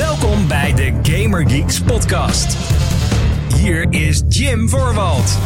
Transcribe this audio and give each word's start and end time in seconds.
Welkom 0.00 0.48
bij 0.48 0.74
de 0.74 0.92
Gamer 1.02 1.50
Geeks 1.50 1.80
podcast. 1.80 2.56
Hier 3.56 3.86
is 3.90 4.22
Jim 4.28 4.68
Voorwald. 4.68 5.38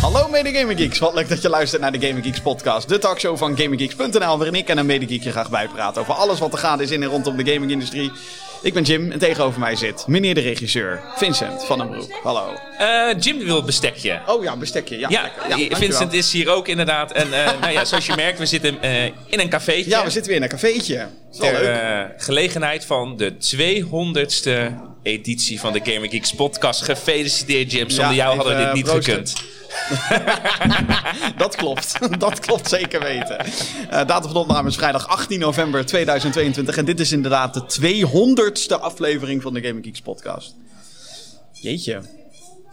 Hallo 0.00 0.28
mede 0.28 0.52
Gaming 0.52 0.78
Geeks, 0.78 0.98
wat 0.98 1.14
leuk 1.14 1.28
dat 1.28 1.42
je 1.42 1.48
luistert 1.48 1.82
naar 1.82 1.92
de 1.92 2.06
Gaming 2.06 2.24
Geeks 2.24 2.40
podcast. 2.40 2.88
De 2.88 2.98
talkshow 2.98 3.36
van 3.36 3.56
GamingGeeks.nl 3.56 4.38
waarin 4.38 4.54
ik 4.54 4.68
en 4.68 4.78
een 4.78 4.86
mede 4.86 5.06
geek 5.06 5.22
je 5.22 5.30
graag 5.30 5.50
bijpraten 5.50 6.00
over 6.00 6.14
alles 6.14 6.38
wat 6.38 6.52
er 6.52 6.58
gaande 6.58 6.82
is 6.82 6.90
in 6.90 7.02
en 7.02 7.08
rondom 7.08 7.36
de 7.36 7.52
gamingindustrie. 7.52 8.12
Ik 8.62 8.74
ben 8.74 8.82
Jim 8.82 9.12
en 9.12 9.18
tegenover 9.18 9.60
mij 9.60 9.76
zit 9.76 10.06
meneer 10.06 10.34
de 10.34 10.40
regisseur, 10.40 11.00
Vincent 11.16 11.64
van 11.64 11.78
den 11.78 11.90
Broek. 11.90 12.18
Hallo. 12.22 12.54
Eh, 12.78 13.20
Jim 13.20 13.38
wil 13.38 13.62
bestekje. 13.62 14.20
Oh 14.26 14.42
ja, 14.42 14.56
bestekje. 14.56 14.98
Ja, 14.98 15.08
Ja, 15.08 15.30
dankjewel. 15.48 15.78
Vincent 15.78 16.12
is 16.12 16.32
hier 16.32 16.50
ook 16.50 16.68
inderdaad. 16.68 17.12
En 17.12 17.32
eh, 17.32 17.52
nou 17.60 17.72
ja, 17.72 17.84
zoals 17.84 18.06
je 18.06 18.12
merkt, 18.16 18.38
we 18.38 18.46
zitten 18.46 18.82
eh, 18.82 19.04
in 19.04 19.40
een 19.40 19.48
cafeetje. 19.48 19.90
Ja, 19.90 20.04
we 20.04 20.10
zitten 20.10 20.30
weer 20.30 20.36
in 20.36 20.42
een 20.42 20.48
cafeetje. 20.48 21.08
Ter 21.38 21.62
leuk. 21.62 22.22
gelegenheid 22.22 22.84
van 22.84 23.16
de 23.16 23.32
200ste 23.56 24.72
editie 25.02 25.60
van 25.60 25.72
de 25.72 25.80
Gamer 25.82 26.08
Geeks 26.08 26.34
podcast. 26.34 26.82
Gefeliciteerd 26.82 27.72
Jim, 27.72 27.90
zonder 27.90 28.14
jou 28.14 28.36
hadden 28.36 28.56
we 28.56 28.64
dit 28.64 28.72
niet 28.72 28.88
gekund. 28.88 29.34
Dat 31.36 31.56
klopt. 31.56 31.98
Dat 32.18 32.40
klopt 32.40 32.68
zeker 32.68 33.00
weten. 33.00 33.38
Eh 33.90 34.06
datum 34.06 34.30
van 34.30 34.40
opname 34.40 34.68
is 34.68 34.76
vrijdag 34.76 35.08
18 35.08 35.40
november 35.40 35.86
2022. 35.86 36.76
En 36.76 36.84
dit 36.84 37.00
is 37.00 37.12
inderdaad 37.12 37.54
de 37.54 38.06
200ste 38.06 38.80
aflevering 38.80 39.42
van 39.42 39.54
de 39.54 39.62
Gaming 39.62 39.84
Geeks 39.84 40.00
podcast. 40.00 40.54
Jeetje. 41.52 42.00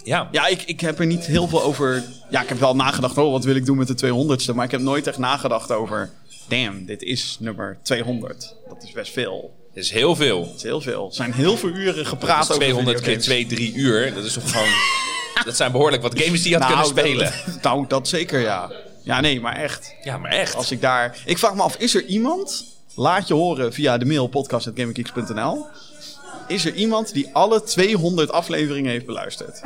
Ja. 0.03 0.29
Ja, 0.31 0.47
ik, 0.47 0.61
ik 0.61 0.79
heb 0.79 0.99
er 0.99 1.05
niet 1.05 1.25
heel 1.25 1.47
veel 1.47 1.63
over. 1.63 2.03
Ja, 2.29 2.41
ik 2.41 2.49
heb 2.49 2.59
wel 2.59 2.75
nagedacht, 2.75 3.17
oh, 3.17 3.31
wat 3.31 3.43
wil 3.43 3.55
ik 3.55 3.65
doen 3.65 3.77
met 3.77 3.99
de 3.99 4.05
200ste? 4.05 4.55
Maar 4.55 4.65
ik 4.65 4.71
heb 4.71 4.81
nooit 4.81 5.07
echt 5.07 5.17
nagedacht 5.17 5.71
over. 5.71 6.09
Damn, 6.47 6.85
dit 6.85 7.01
is 7.01 7.37
nummer 7.39 7.77
200. 7.81 8.55
Dat 8.67 8.83
is 8.83 8.91
best 8.91 9.13
veel. 9.13 9.57
Dat 9.73 9.83
is 9.83 9.91
heel 9.91 10.15
veel. 10.15 10.45
Dat 10.45 10.55
is 10.55 10.63
heel 10.63 10.81
veel. 10.81 11.07
Er 11.07 11.13
zijn 11.13 11.33
heel 11.33 11.57
veel 11.57 11.69
uren 11.69 12.05
gepraat 12.05 12.43
over 12.43 12.55
200 12.55 13.01
keer 13.01 13.21
videogames. 13.21 13.47
2, 13.47 13.71
3 13.71 13.73
uur. 13.73 14.13
Dat 14.13 14.23
is 14.23 14.33
toch 14.33 14.51
gewoon... 14.51 14.67
dat 15.45 15.55
zijn 15.55 15.71
behoorlijk 15.71 16.01
wat 16.01 16.19
games 16.19 16.41
die 16.41 16.51
je 16.51 16.57
had 16.57 16.69
Nou, 16.69 16.81
kunnen 16.81 17.03
spelen. 17.03 17.33
Dat, 17.53 17.61
nou, 17.63 17.85
dat 17.87 18.07
zeker, 18.07 18.39
ja. 18.39 18.71
Ja, 19.03 19.21
nee, 19.21 19.41
maar 19.41 19.55
echt. 19.55 19.93
Ja, 20.03 20.17
maar 20.17 20.31
echt. 20.31 20.55
Als 20.55 20.71
ik 20.71 20.81
daar. 20.81 21.17
Ik 21.25 21.37
vraag 21.37 21.53
me 21.55 21.61
af, 21.61 21.75
is 21.77 21.95
er 21.95 22.05
iemand? 22.05 22.65
Laat 22.95 23.27
je 23.27 23.33
horen 23.33 23.73
via 23.73 23.97
de 23.97 24.05
mail 24.05 24.27
podcast.gaminggeeks.nl. 24.27 25.65
Is 26.47 26.65
er 26.65 26.73
iemand 26.73 27.13
die 27.13 27.29
alle 27.33 27.63
200 27.63 28.31
afleveringen 28.31 28.91
heeft 28.91 29.05
beluisterd? 29.05 29.61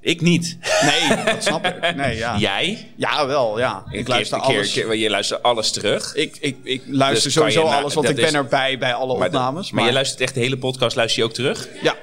Ik 0.00 0.20
niet. 0.20 0.56
Nee, 0.82 1.24
dat 1.34 1.42
snap 1.44 1.66
ik. 1.66 1.94
Nee, 1.96 2.16
ja. 2.16 2.38
Jij? 2.38 2.92
Ja, 2.96 3.26
wel, 3.26 3.58
ja. 3.58 3.84
Ik 3.90 4.08
luister 4.08 4.36
een 4.38 4.44
keer, 4.44 4.54
alles. 4.56 4.72
keer- 4.72 4.94
je 4.94 5.10
luistert 5.10 5.42
alles 5.42 5.70
terug. 5.70 6.14
Ik, 6.14 6.36
ik, 6.40 6.56
ik 6.62 6.82
luister 6.86 7.22
Dus 7.24 7.32
sowieso 7.32 7.62
alles, 7.62 7.94
want 7.94 8.08
ik 8.08 8.16
ben 8.16 8.24
is- 8.24 8.32
erbij 8.32 8.78
bij 8.78 8.94
alle 8.94 9.18
Maar, 9.18 9.30
de- 9.30 9.36
opnames. 9.36 9.70
maar, 9.70 9.84
je 9.86 9.92
luistert 9.92 10.20
echt 10.20 10.34
de 10.34 10.40
hele 10.40 10.58
podcast, 10.58 10.96
luister 10.96 11.22
je 11.22 11.28
ook 11.28 11.34
terug? 11.34 11.68
Ja, 11.82 11.92
Maar 11.92 12.00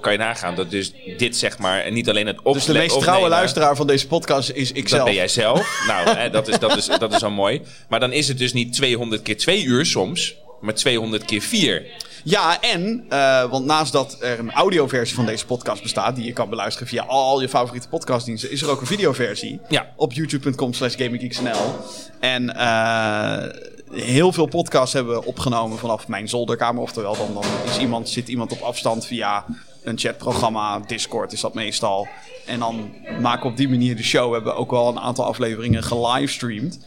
kan 0.00 0.12
je 0.12 0.18
nagaan 0.18 0.54
dat 0.54 0.70
dus 0.70 0.92
dit 1.16 1.36
zeg 1.36 1.58
maar, 1.58 1.80
en 1.80 1.94
niet 1.94 2.08
alleen 2.08 2.26
het 2.26 2.38
opnemen... 2.38 2.58
dus 2.58 2.66
de 2.66 2.78
meest 2.78 3.00
trouwe 3.00 3.28
luisteraar 3.28 3.76
van 3.76 3.86
deze 3.86 4.06
podcast 4.06 4.50
is 4.50 4.68
Dat 4.68 4.76
ikzelf. 4.76 5.04
ben 5.04 5.14
jij 5.14 5.28
zelf. 5.28 5.78
nou, 5.88 6.16
hè, 6.16 6.30
dat, 6.30 6.48
is, 6.48 6.58
dat, 6.58 6.76
is, 6.76 6.86
dat 6.86 7.14
is 7.14 7.22
al 7.22 7.30
mooi. 7.30 7.62
Maar 7.88 8.00
dan 8.00 8.12
is 8.12 8.28
het 8.28 8.38
dus 8.38 8.52
niet 8.52 8.72
200 8.72 9.22
keer 9.22 9.36
2 9.36 9.64
uur 9.64 9.86
soms, 9.86 10.36
maar 10.60 10.74
200 10.74 11.24
keer 11.24 11.40
4. 11.40 11.86
Ja, 12.24 12.60
en, 12.60 13.04
eh, 13.08 13.50
want 13.50 13.66
naast 13.66 13.92
dat 13.92 14.16
er 14.20 14.38
een 14.38 14.52
audioversie 14.52 15.16
van 15.16 15.26
deze 15.26 15.46
podcast 15.46 15.82
bestaat, 15.82 16.16
die 16.16 16.24
je 16.24 16.32
kan 16.32 16.48
beluisteren 16.48 16.88
via 16.88 17.02
al 17.02 17.40
je 17.40 17.48
favoriete 17.48 17.88
podcastdiensten, 17.88 18.50
is 18.50 18.62
er 18.62 18.70
ook 18.70 18.80
een 18.80 18.86
videoversie. 18.86 19.60
Ja. 19.68 19.92
Op 19.96 20.12
youtube.com 20.12 20.72
slash 20.72 20.96
gaminggeeksnl. 20.96 21.74
En 22.20 22.56
eh, 22.56 23.44
heel 23.92 24.32
veel 24.32 24.46
podcasts 24.46 24.92
hebben 24.92 25.14
we 25.14 25.24
opgenomen 25.24 25.78
vanaf 25.78 26.08
mijn 26.08 26.28
zolderkamer. 26.28 26.82
Oftewel, 26.82 27.16
dan, 27.16 27.34
dan 27.34 27.44
is 27.64 27.78
iemand, 27.78 28.08
zit 28.08 28.28
iemand 28.28 28.52
op 28.52 28.60
afstand 28.60 29.06
via 29.06 29.44
een 29.86 29.98
chatprogramma, 29.98 30.78
Discord 30.86 31.32
is 31.32 31.40
dat 31.40 31.54
meestal. 31.54 32.08
En 32.46 32.58
dan 32.58 32.92
maken 33.20 33.42
we 33.42 33.48
op 33.48 33.56
die 33.56 33.68
manier 33.68 33.96
de 33.96 34.02
show. 34.02 34.28
We 34.28 34.34
hebben 34.34 34.56
ook 34.56 34.70
wel 34.70 34.88
een 34.88 34.98
aantal 35.00 35.24
afleveringen 35.24 35.82
gelivestreamd. 35.82 36.78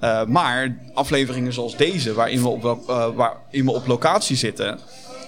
Eh, 0.00 0.24
maar 0.24 0.76
afleveringen 0.94 1.52
zoals 1.52 1.76
deze, 1.76 2.14
waarin 2.14 2.42
we, 2.42 2.48
op, 2.48 2.62
wel- 2.62 2.82
eh, 2.88 3.08
waarin 3.14 3.64
we 3.64 3.72
op 3.72 3.86
locatie 3.86 4.36
zitten... 4.36 4.78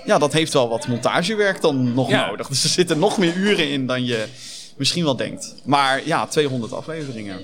Ja, 0.04 0.18
dat 0.18 0.32
heeft 0.32 0.52
wel 0.52 0.68
wat 0.68 0.86
montagewerk 0.86 1.60
dan 1.60 1.94
nog 1.94 2.08
Ja. 2.08 2.26
nodig. 2.26 2.48
Dus 2.48 2.62
er 2.64 2.68
zitten 2.70 2.98
nog 2.98 3.18
meer 3.18 3.34
uren 3.34 3.70
in 3.70 3.86
dan 3.86 4.04
je 4.04 4.26
misschien 4.76 5.04
wel 5.04 5.16
denkt. 5.16 5.54
Maar 5.64 6.06
ja, 6.06 6.26
200 6.26 6.72
afleveringen. 6.72 7.38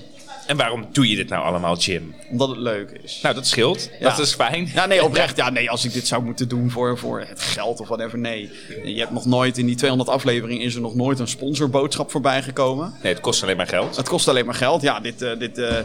En 0.47 0.57
waarom 0.57 0.85
doe 0.91 1.09
je 1.09 1.15
dit 1.15 1.29
nou 1.29 1.43
allemaal, 1.43 1.77
Jim? 1.77 2.15
Omdat 2.31 2.49
het 2.49 2.57
leuk 2.57 2.91
is. 3.03 3.19
Nou, 3.21 3.35
dat 3.35 3.47
scheelt. 3.47 3.89
Ja. 3.99 4.09
Dat 4.09 4.19
is 4.19 4.33
fijn. 4.33 4.69
Ja, 4.73 4.85
nee, 4.85 5.03
oprecht. 5.03 5.35
Ja, 5.47 5.49
nee, 5.49 5.69
als 5.69 5.85
ik 5.85 5.93
dit 5.93 6.07
zou 6.07 6.23
moeten 6.23 6.47
doen 6.47 6.71
voor, 6.71 6.97
voor 6.97 7.19
het 7.19 7.41
geld 7.41 7.79
of 7.79 7.87
whatever. 7.87 8.17
Nee, 8.17 8.49
je 8.83 8.99
hebt 8.99 9.11
nog 9.11 9.25
nooit 9.25 9.57
in 9.57 9.65
die 9.65 9.75
200 9.75 10.09
afleveringen 10.09 10.65
is 10.65 10.75
er 10.75 10.81
nog 10.81 10.95
nooit 10.95 11.19
een 11.19 11.27
sponsorboodschap 11.27 12.11
voorbij 12.11 12.41
gekomen. 12.43 12.93
Nee, 13.03 13.13
het 13.13 13.21
kost 13.21 13.43
alleen 13.43 13.57
maar 13.57 13.67
geld. 13.67 13.95
Het 13.95 14.07
kost 14.09 14.27
alleen 14.27 14.45
maar 14.45 14.55
geld. 14.55 14.81
Ja, 14.81 14.99
dit, 14.99 15.21
eh, 15.21 15.39
dit 15.39 15.57
eh, 15.57 15.75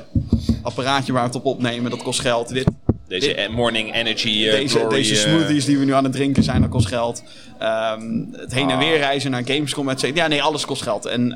apparaatje 0.62 1.12
waar 1.12 1.22
we 1.22 1.28
het 1.28 1.36
op 1.36 1.44
opnemen, 1.44 1.90
dat 1.90 2.02
kost 2.02 2.20
geld. 2.20 2.48
Dit, 2.48 2.66
Deze 3.08 3.26
dit- 3.34 3.48
morning 3.48 3.94
energy 3.94 4.46
eh, 4.46 4.52
deze, 4.52 4.78
glory, 4.78 4.94
deze 4.94 5.14
smoothies 5.14 5.64
die 5.64 5.78
we 5.78 5.84
nu 5.84 5.92
aan 5.94 6.04
het 6.04 6.12
drinken 6.12 6.42
zijn, 6.42 6.60
dat 6.60 6.70
kost 6.70 6.86
geld. 6.86 7.22
Ehm, 7.58 8.24
het 8.32 8.54
heen 8.54 8.70
en 8.70 8.76
Ah. 8.76 8.82
weer 8.82 8.96
reizen 8.96 9.30
naar 9.30 9.42
Gamescom, 9.44 9.88
et 9.88 10.00
cetera. 10.00 10.22
Ja, 10.22 10.28
nee, 10.28 10.42
alles 10.42 10.64
kost 10.66 10.82
geld. 10.82 11.04
En 11.06 11.32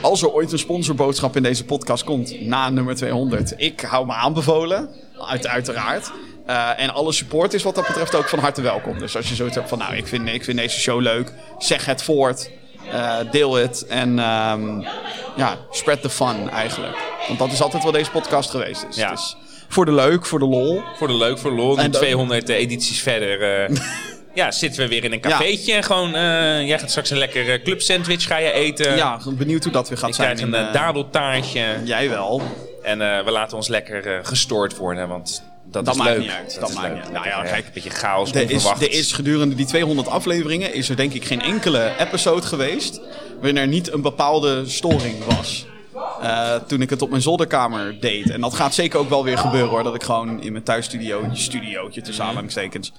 als 0.00 0.22
er 0.22 0.32
ooit 0.32 0.52
een 0.52 0.58
sponsorboodschap 0.58 1.36
in 1.36 1.42
deze 1.42 1.64
podcast 1.64 2.04
komt, 2.04 2.40
na 2.40 2.70
nummer 2.70 2.94
200, 2.94 3.54
ik 3.56 3.80
hou 3.80 4.06
me 4.06 4.12
aanbevolen, 4.12 4.88
uit, 5.28 5.46
uiteraard. 5.46 6.10
Eh, 6.46 6.68
en 6.80 6.90
alle 6.94 7.12
support 7.12 7.54
is 7.54 7.62
wat 7.62 7.74
dat 7.74 7.86
betreft 7.86 8.14
ook 8.14 8.28
van 8.28 8.38
harte 8.38 8.62
welkom. 8.62 8.98
Dus 8.98 9.16
als 9.16 9.28
je 9.28 9.34
zoiets 9.34 9.54
hebt 9.56 9.68
van, 9.68 9.78
nou, 9.78 9.96
ik 9.96 10.06
vind, 10.06 10.28
ik 10.28 10.44
vind 10.44 10.58
deze 10.58 10.80
show 10.80 11.00
leuk, 11.00 11.32
zeg 11.58 11.86
het 11.86 12.02
voort. 12.02 12.50
eh, 12.92 13.16
deel 13.30 13.54
het 13.54 13.86
en 13.86 14.18
ehm, 14.18 14.80
ja, 15.36 15.58
spread 15.70 16.02
the 16.02 16.10
fun 16.10 16.50
eigenlijk. 16.50 16.96
Want 17.26 17.38
dat 17.38 17.52
is 17.52 17.62
altijd 17.62 17.82
wel 17.82 17.92
deze 17.92 18.10
podcast 18.10 18.50
geweest 18.50 18.86
is. 18.88 18.96
Ja. 18.96 19.12
Is 19.12 19.36
voor 19.68 19.84
de 19.84 19.92
leuk, 19.92 20.26
voor 20.26 20.38
de 20.38 20.44
lol. 20.44 20.80
Voor 20.96 21.06
de 21.08 21.14
leuk, 21.14 21.38
voor 21.38 21.50
de 21.50 21.56
lol. 21.56 21.78
En 21.78 21.90
dan- 21.90 22.00
200 22.00 22.48
edities 22.48 23.02
verder. 23.02 23.40
eh, 23.70 23.76
ja, 24.34 24.50
zitten 24.50 24.82
we 24.82 24.88
weer 24.88 25.04
in 25.04 25.12
een 25.12 25.20
cafeetje. 25.20 25.72
En 25.72 25.82
gewoon, 25.84 26.14
eh, 26.14 26.66
jij 26.66 26.78
gaat 26.78 26.90
straks 26.90 27.10
een 27.10 27.18
lekker 27.18 27.52
eh, 27.52 27.62
club 27.62 27.80
sandwich 27.80 28.26
ga 28.26 28.36
je 28.36 28.52
eten. 28.52 28.96
Ja, 28.96 29.18
benieuwd 29.32 29.62
hoe 29.64 29.72
dat 29.72 29.88
weer 29.88 29.98
gaat 29.98 30.08
Je 30.08 30.14
zijn. 30.14 30.42
een 30.42 30.54
eh, 30.54 30.72
dadeltaartje. 30.72 31.64
Jij 31.84 32.08
wel. 32.08 32.42
En 32.82 32.98
we 32.98 33.30
laten 33.30 33.56
ons 33.56 33.68
lekker 33.68 34.20
gestoord 34.24 34.76
worden, 34.76 35.08
want 35.08 35.42
dat, 35.64 35.84
Dat 35.84 35.94
is 35.94 36.00
maakt 36.00 36.10
leuk. 36.12 36.20
niet 36.20 36.30
uit, 36.30 36.56
dat 36.60 36.74
maakt 36.74 36.86
leuk. 36.86 36.94
niet 36.94 37.02
uit. 37.04 37.12
Nou 37.12 37.26
ja, 37.26 37.42
kijk, 37.42 37.64
Een 37.66 37.70
beetje 37.74 37.90
chaos, 37.90 38.32
Er 38.32 38.50
is, 38.50 38.64
er 38.64 38.90
is 38.92 39.12
gedurende 39.12 39.54
die 39.54 39.66
200 39.66 40.08
afleveringen 40.08 40.74
is 40.74 40.88
er 40.88 40.96
denk 40.96 41.12
ik 41.12 41.24
geen 41.24 41.42
enkele 41.42 41.92
episode 41.98 42.46
geweest 42.46 43.00
waarin 43.36 43.56
er 43.56 43.66
niet 43.66 43.92
een 43.92 44.02
bepaalde 44.02 44.62
storing 44.68 45.24
was. 45.24 45.66
Eh, 46.22 46.54
toen 46.54 46.80
ik 46.80 46.90
het 46.90 47.02
op 47.02 47.10
mijn 47.10 47.22
zolderkamer 47.22 48.00
deed. 48.00 48.30
En 48.30 48.40
dat 48.40 48.54
gaat 48.54 48.74
zeker 48.74 48.98
ook 48.98 49.08
wel 49.08 49.24
weer 49.24 49.38
gebeuren 49.38 49.70
hoor. 49.70 49.82
Dat 49.82 49.94
ik 49.94 50.02
gewoon 50.02 50.42
in 50.42 50.52
mijn 50.52 50.64
thuisstudio, 50.64 51.24
studiootje 51.32 52.00
tussen 52.00 52.24
aanhalingstekens, 52.24 52.92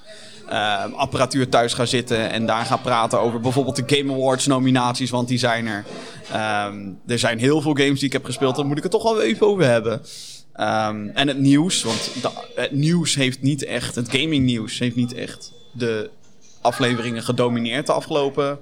eh, 0.47 0.83
apparatuur 0.93 1.49
thuis 1.49 1.73
ga 1.73 1.85
zitten 1.85 2.29
en 2.31 2.45
daar 2.45 2.65
ga 2.65 2.77
praten 2.77 3.19
over 3.19 3.39
bijvoorbeeld 3.39 3.75
de 3.75 3.95
Game 3.95 4.13
Awards 4.13 4.47
nominaties, 4.47 5.09
want 5.09 5.27
die 5.27 5.37
zijn 5.37 5.67
er. 5.67 5.83
Ehm, 6.31 6.89
er 7.07 7.19
zijn 7.19 7.39
heel 7.39 7.61
veel 7.61 7.73
games 7.73 7.99
die 7.99 8.07
ik 8.07 8.13
heb 8.13 8.25
gespeeld, 8.25 8.55
daar 8.55 8.65
moet 8.65 8.77
ik 8.77 8.83
het 8.83 8.91
toch 8.91 9.03
wel 9.03 9.21
even 9.21 9.47
over 9.47 9.65
hebben. 9.65 10.01
Ehm, 10.53 11.07
en 11.13 11.27
het 11.27 11.39
nieuws, 11.39 11.83
want 11.83 12.11
het 12.55 12.71
nieuws 12.71 13.15
heeft 13.15 13.41
niet 13.41 13.65
echt, 13.65 13.95
het 13.95 14.09
gaming 14.11 14.45
nieuws 14.45 14.79
heeft 14.79 14.95
niet 14.95 15.13
echt 15.13 15.51
de 15.71 16.09
afleveringen 16.61 17.23
gedomineerd 17.23 17.85
de 17.85 17.93
afgelopen 17.93 18.59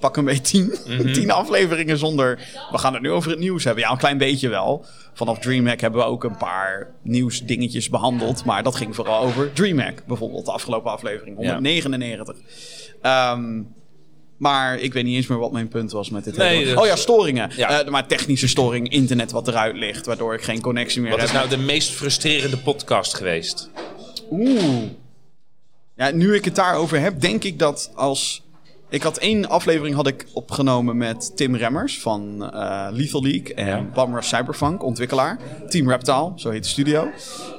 pak 0.00 0.16
een 0.16 0.24
beetje 0.24 0.40
tien, 0.42 0.74
tien 1.12 1.30
afleveringen 1.30 1.98
zonder. 1.98 2.38
We 2.70 2.78
gaan 2.78 2.92
het 2.92 3.02
nu 3.02 3.10
over 3.10 3.30
het 3.30 3.38
nieuws 3.40 3.64
hebben. 3.64 3.82
Ja, 3.82 3.90
een 3.90 3.98
klein 3.98 4.18
beetje 4.18 4.48
wel. 4.48 4.84
Vanaf 5.14 5.38
DreamHack 5.38 5.80
hebben 5.80 6.00
we 6.00 6.06
ook 6.06 6.24
een 6.24 6.36
paar 6.36 6.90
nieuwsdingetjes 7.02 7.88
behandeld. 7.88 8.44
Maar 8.44 8.62
dat 8.62 8.76
ging 8.76 8.94
vooral 8.94 9.22
over 9.22 9.52
DreamHack 9.52 10.02
bijvoorbeeld, 10.06 10.44
de 10.46 10.52
afgelopen 10.52 10.90
aflevering. 10.90 11.36
199. 11.36 12.36
Ehm, 13.02 13.62
maar 14.36 14.78
ik 14.78 14.92
weet 14.92 15.04
niet 15.04 15.16
eens 15.16 15.26
meer 15.26 15.38
wat 15.38 15.52
mijn 15.52 15.68
punt 15.68 15.92
was 15.92 16.10
met 16.10 16.24
dit. 16.24 16.36
Nee, 16.36 16.56
hele- 16.56 16.64
dus- 16.70 16.80
oh 16.80 16.86
ja, 16.86 16.96
storingen. 16.96 17.50
Ja. 17.56 17.80
Eh, 17.80 17.88
maar 17.90 18.06
technische 18.06 18.48
storing, 18.48 18.88
internet 18.88 19.30
wat 19.30 19.48
eruit 19.48 19.76
ligt, 19.76 20.06
waardoor 20.06 20.34
ik 20.34 20.42
geen 20.42 20.60
connectie 20.60 21.00
meer 21.00 21.10
Wat 21.10 21.18
heb. 21.20 21.28
is 21.28 21.34
nou 21.34 21.48
de 21.48 21.56
meest 21.58 21.90
frustrerende 21.90 22.58
podcast 22.58 23.14
geweest? 23.16 23.70
Oeh. 24.30 24.82
Ja, 25.96 26.10
nu 26.10 26.34
ik 26.34 26.44
het 26.44 26.54
daarover 26.54 27.00
heb, 27.00 27.20
denk 27.20 27.44
ik 27.44 27.58
dat 27.58 27.90
als... 27.94 28.42
Ik 28.90 29.02
had 29.02 29.18
één 29.18 29.48
aflevering 29.48 29.94
had 29.94 30.06
ik 30.06 30.26
opgenomen 30.32 30.96
met 30.96 31.36
Tim 31.36 31.56
Remmers 31.56 32.00
van 32.00 32.50
eh 32.52 32.88
Lethal 32.90 33.22
League 33.22 33.54
en 33.54 33.66
Ja. 33.66 33.82
Bummer 33.94 34.24
Cyberpunk, 34.24 34.82
ontwikkelaar. 34.84 35.38
Team 35.68 35.88
Reptile, 35.88 36.32
zo 36.36 36.50
heet 36.50 36.62
de 36.62 36.68
studio. 36.68 37.08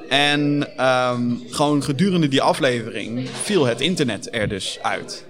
En 0.09 0.67
ehm, 0.77 1.35
gewoon 1.49 1.83
gedurende 1.83 2.27
die 2.27 2.41
aflevering 2.41 3.29
viel 3.29 3.65
het 3.65 3.81
internet 3.81 4.33
er 4.33 4.47
dus 4.47 4.79
uit. 4.81 5.25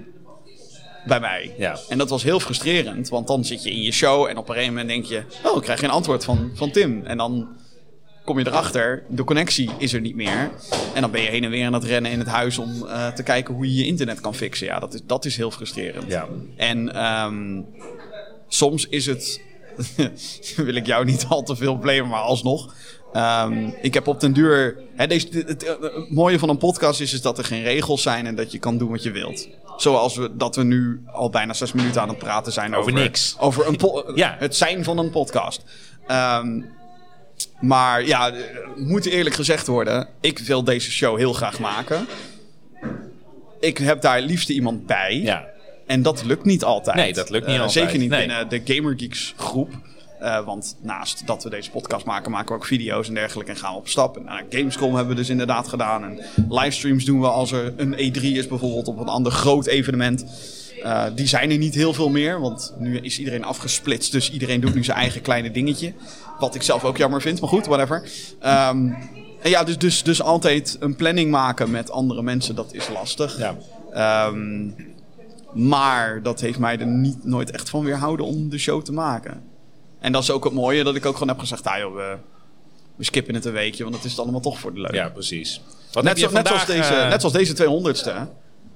Bij 1.06 1.20
mij. 1.20 1.54
Ja. 1.58 1.78
En 1.90 1.98
dat 1.98 2.10
was 2.10 2.24
heel 2.24 2.40
frustrerend, 2.40 3.10
want 3.10 3.28
dan 3.28 3.46
zit 3.46 3.64
je 3.64 3.72
in 3.72 3.82
je 3.82 3.92
show 3.92 4.26
en 4.28 4.38
op 4.38 4.48
een 4.50 4.54
gegeven 4.54 4.74
moment 4.74 4.90
denk 4.90 5.06
je... 5.06 5.24
Oh, 5.44 5.56
ik 5.56 5.62
krijg 5.62 5.80
geen 5.80 5.90
antwoord 5.90 6.26
van, 6.26 6.52
van 6.54 6.72
Tim. 6.72 7.06
En 7.06 7.18
dan 7.18 7.48
kom 8.30 8.40
je 8.40 8.48
erachter, 8.48 9.04
de 9.08 9.24
connectie 9.24 9.70
is 9.78 9.94
er 9.94 10.02
niet 10.02 10.16
meer. 10.16 10.52
En 10.94 11.02
dan 11.02 11.12
ben 11.12 11.22
je 11.22 11.28
heen 11.30 11.44
en 11.44 11.50
weer 11.50 11.66
aan 11.66 11.74
het 11.74 11.84
rennen 11.84 12.12
in 12.12 12.20
het 12.20 12.28
huis 12.28 12.58
om 12.58 12.86
eh, 12.88 13.08
te 13.08 13.24
kijken 13.24 13.54
hoe 13.54 13.66
je 13.66 13.74
je 13.76 13.86
internet 13.86 14.22
kan 14.22 14.36
fixen. 14.36 14.68
Ja, 14.68 14.80
dat 14.80 14.94
is, 14.94 15.00
dat 15.06 15.26
is 15.26 15.38
heel 15.38 15.52
frustrerend. 15.52 16.12
Ja. 16.12 16.28
En 16.56 16.94
ehm, 16.96 17.62
soms 18.48 18.88
is 18.88 19.06
het, 19.06 19.42
wil 20.56 20.76
ik 20.76 20.86
jou 20.86 21.06
niet 21.06 21.26
al 21.30 21.44
te 21.44 21.56
veel 21.56 21.76
blamen, 21.78 22.08
maar 22.08 22.22
alsnog. 22.22 22.74
Ehm, 23.14 23.70
ik 23.82 23.94
heb 23.94 24.08
op 24.08 24.20
den 24.20 24.34
duur. 24.34 24.78
Hè, 24.96 25.08
deze, 25.08 25.28
het, 25.32 25.48
het- 25.48 25.68
het 25.82 26.12
mooie 26.12 26.40
van 26.40 26.50
een 26.50 26.58
podcast 26.58 27.00
is, 27.02 27.14
is 27.14 27.22
dat 27.22 27.38
er 27.38 27.44
geen 27.44 27.64
regels 27.64 28.02
zijn 28.02 28.26
en 28.28 28.36
dat 28.36 28.52
je 28.52 28.60
kan 28.60 28.78
doen 28.78 28.90
wat 28.90 29.04
je 29.04 29.12
wilt. 29.12 29.48
Zoals 29.78 30.16
we, 30.16 30.30
dat 30.38 30.56
we 30.56 30.64
nu 30.64 31.02
al 31.06 31.30
bijna 31.30 31.54
zes 31.54 31.72
minuten 31.72 32.02
aan 32.02 32.10
het 32.10 32.18
praten 32.18 32.52
zijn 32.52 32.76
over, 32.76 32.92
Over 32.92 33.04
niks. 33.04 33.36
Over 33.40 33.68
een 33.68 33.80
Ja. 34.16 34.36
het 34.40 34.56
zijn 34.56 34.84
van 34.84 34.98
een 34.98 35.10
podcast. 35.10 35.64
Ehm, 36.08 36.62
maar 37.62 38.06
ja, 38.06 38.34
moet 38.76 39.06
eerlijk 39.06 39.36
gezegd 39.36 39.68
worden. 39.68 40.08
Ik 40.22 40.40
wil 40.40 40.64
deze 40.64 40.92
show 40.92 41.18
heel 41.18 41.34
graag 41.34 41.60
maken. 41.60 42.08
Ik 43.60 43.78
heb 43.78 44.02
daar 44.02 44.22
liefst 44.22 44.50
iemand 44.50 44.86
bij. 44.86 45.20
Ja. 45.24 45.46
En 45.88 46.02
dat 46.02 46.24
lukt 46.26 46.46
niet 46.46 46.64
altijd. 46.64 46.96
Nee, 46.96 47.14
dat 47.14 47.30
lukt 47.30 47.46
niet 47.48 47.56
Eh, 47.56 47.62
altijd. 47.62 47.86
Zeker 47.86 48.00
niet 48.00 48.10
Nee. 48.10 48.20
binnen 48.28 48.50
de 48.50 48.62
Gamer 48.66 48.94
Geeks 48.98 49.34
groep. 49.38 49.70
Eh, 50.20 50.46
want 50.46 50.78
naast 50.82 51.28
dat 51.28 51.44
we 51.44 51.50
deze 51.50 51.70
podcast 51.72 52.06
maken, 52.06 52.32
maken 52.32 52.48
we 52.50 52.54
ook 52.56 52.66
video's 52.66 53.08
en 53.08 53.14
dergelijke. 53.14 53.52
En 53.52 53.58
gaan 53.58 53.72
we 53.74 53.80
op 53.80 53.88
stap. 53.88 54.18
En 54.18 54.46
Gamescom 54.50 54.96
hebben 54.96 55.16
we 55.16 55.22
dus 55.22 55.30
inderdaad 55.30 55.68
gedaan. 55.68 56.04
En 56.04 56.22
livestreams 56.50 57.06
doen 57.06 57.20
we 57.22 57.28
als 57.28 57.52
er 57.52 57.74
een 57.78 57.94
E3 57.94 58.22
is, 58.38 58.48
bijvoorbeeld 58.48 58.88
op 58.88 59.00
een 59.00 59.08
ander 59.08 59.32
groot 59.32 59.66
evenement. 59.66 60.26
Eh, 60.84 61.04
die 61.16 61.28
zijn 61.28 61.52
er 61.52 61.58
niet 61.58 61.76
heel 61.76 61.94
veel 61.94 62.10
meer, 62.10 62.40
want 62.40 62.74
nu 62.78 62.98
is 63.00 63.20
iedereen 63.20 63.44
afgesplitst. 63.44 64.12
Dus 64.12 64.32
iedereen 64.32 64.60
doet 64.60 64.74
nu 64.76 64.84
zijn 64.84 64.98
eigen 64.98 65.22
kleine 65.22 65.52
dingetje. 65.52 65.94
Wat 66.40 66.56
ik 66.56 66.62
zelf 66.62 66.84
ook 66.84 66.98
jammer 66.98 67.22
vind, 67.22 67.40
maar 67.42 67.50
goed, 67.50 67.66
whatever. 67.66 68.10
Ehm, 68.40 68.88
en 69.42 69.50
ja, 69.50 69.64
dus, 69.64 69.78
dus, 69.78 70.04
dus 70.04 70.22
altijd 70.22 70.78
een 70.80 70.96
planning 70.96 71.32
maken 71.32 71.72
met 71.72 71.92
andere 71.92 72.22
mensen, 72.22 72.56
dat 72.56 72.74
is 72.74 72.90
lastig. 72.90 73.38
Ja. 73.38 73.56
Ehm, 73.94 74.68
maar 75.54 76.24
dat 76.24 76.40
heeft 76.42 76.60
mij 76.60 76.78
er 76.80 76.86
niet, 76.88 77.24
nooit 77.26 77.52
echt 77.52 77.70
van 77.70 77.84
weerhouden 77.84 78.26
om 78.26 78.50
de 78.50 78.58
show 78.58 78.82
te 78.84 78.92
maken. 78.92 79.44
En 80.00 80.12
dat 80.12 80.24
is 80.24 80.32
ook 80.32 80.44
het 80.44 80.54
mooie, 80.54 80.84
dat 80.84 80.96
ik 80.96 81.06
ook 81.06 81.14
gewoon 81.14 81.28
heb 81.28 81.40
gezegd... 81.40 81.66
Ah 81.68 81.78
joh, 81.78 81.96
we, 81.96 82.18
we 82.96 83.04
skippen 83.04 83.34
het 83.36 83.46
een 83.46 83.52
weekje, 83.52 83.84
want 83.84 83.96
het 83.96 84.04
is 84.06 84.12
het 84.12 84.20
allemaal 84.20 84.40
toch 84.42 84.60
voor 84.60 84.74
de 84.74 84.82
leuk. 84.82 84.94
Ja, 84.94 85.10
precies. 85.10 85.62
Wat 85.92 86.04
net, 86.04 86.20
zo- 86.20 86.32
net, 86.32 86.48
zoals 86.48 86.66
deze, 86.66 86.94
eh, 86.94 87.10
net 87.10 87.20
zoals 87.22 87.36
deze 87.36 87.54
200ste. 87.54 88.28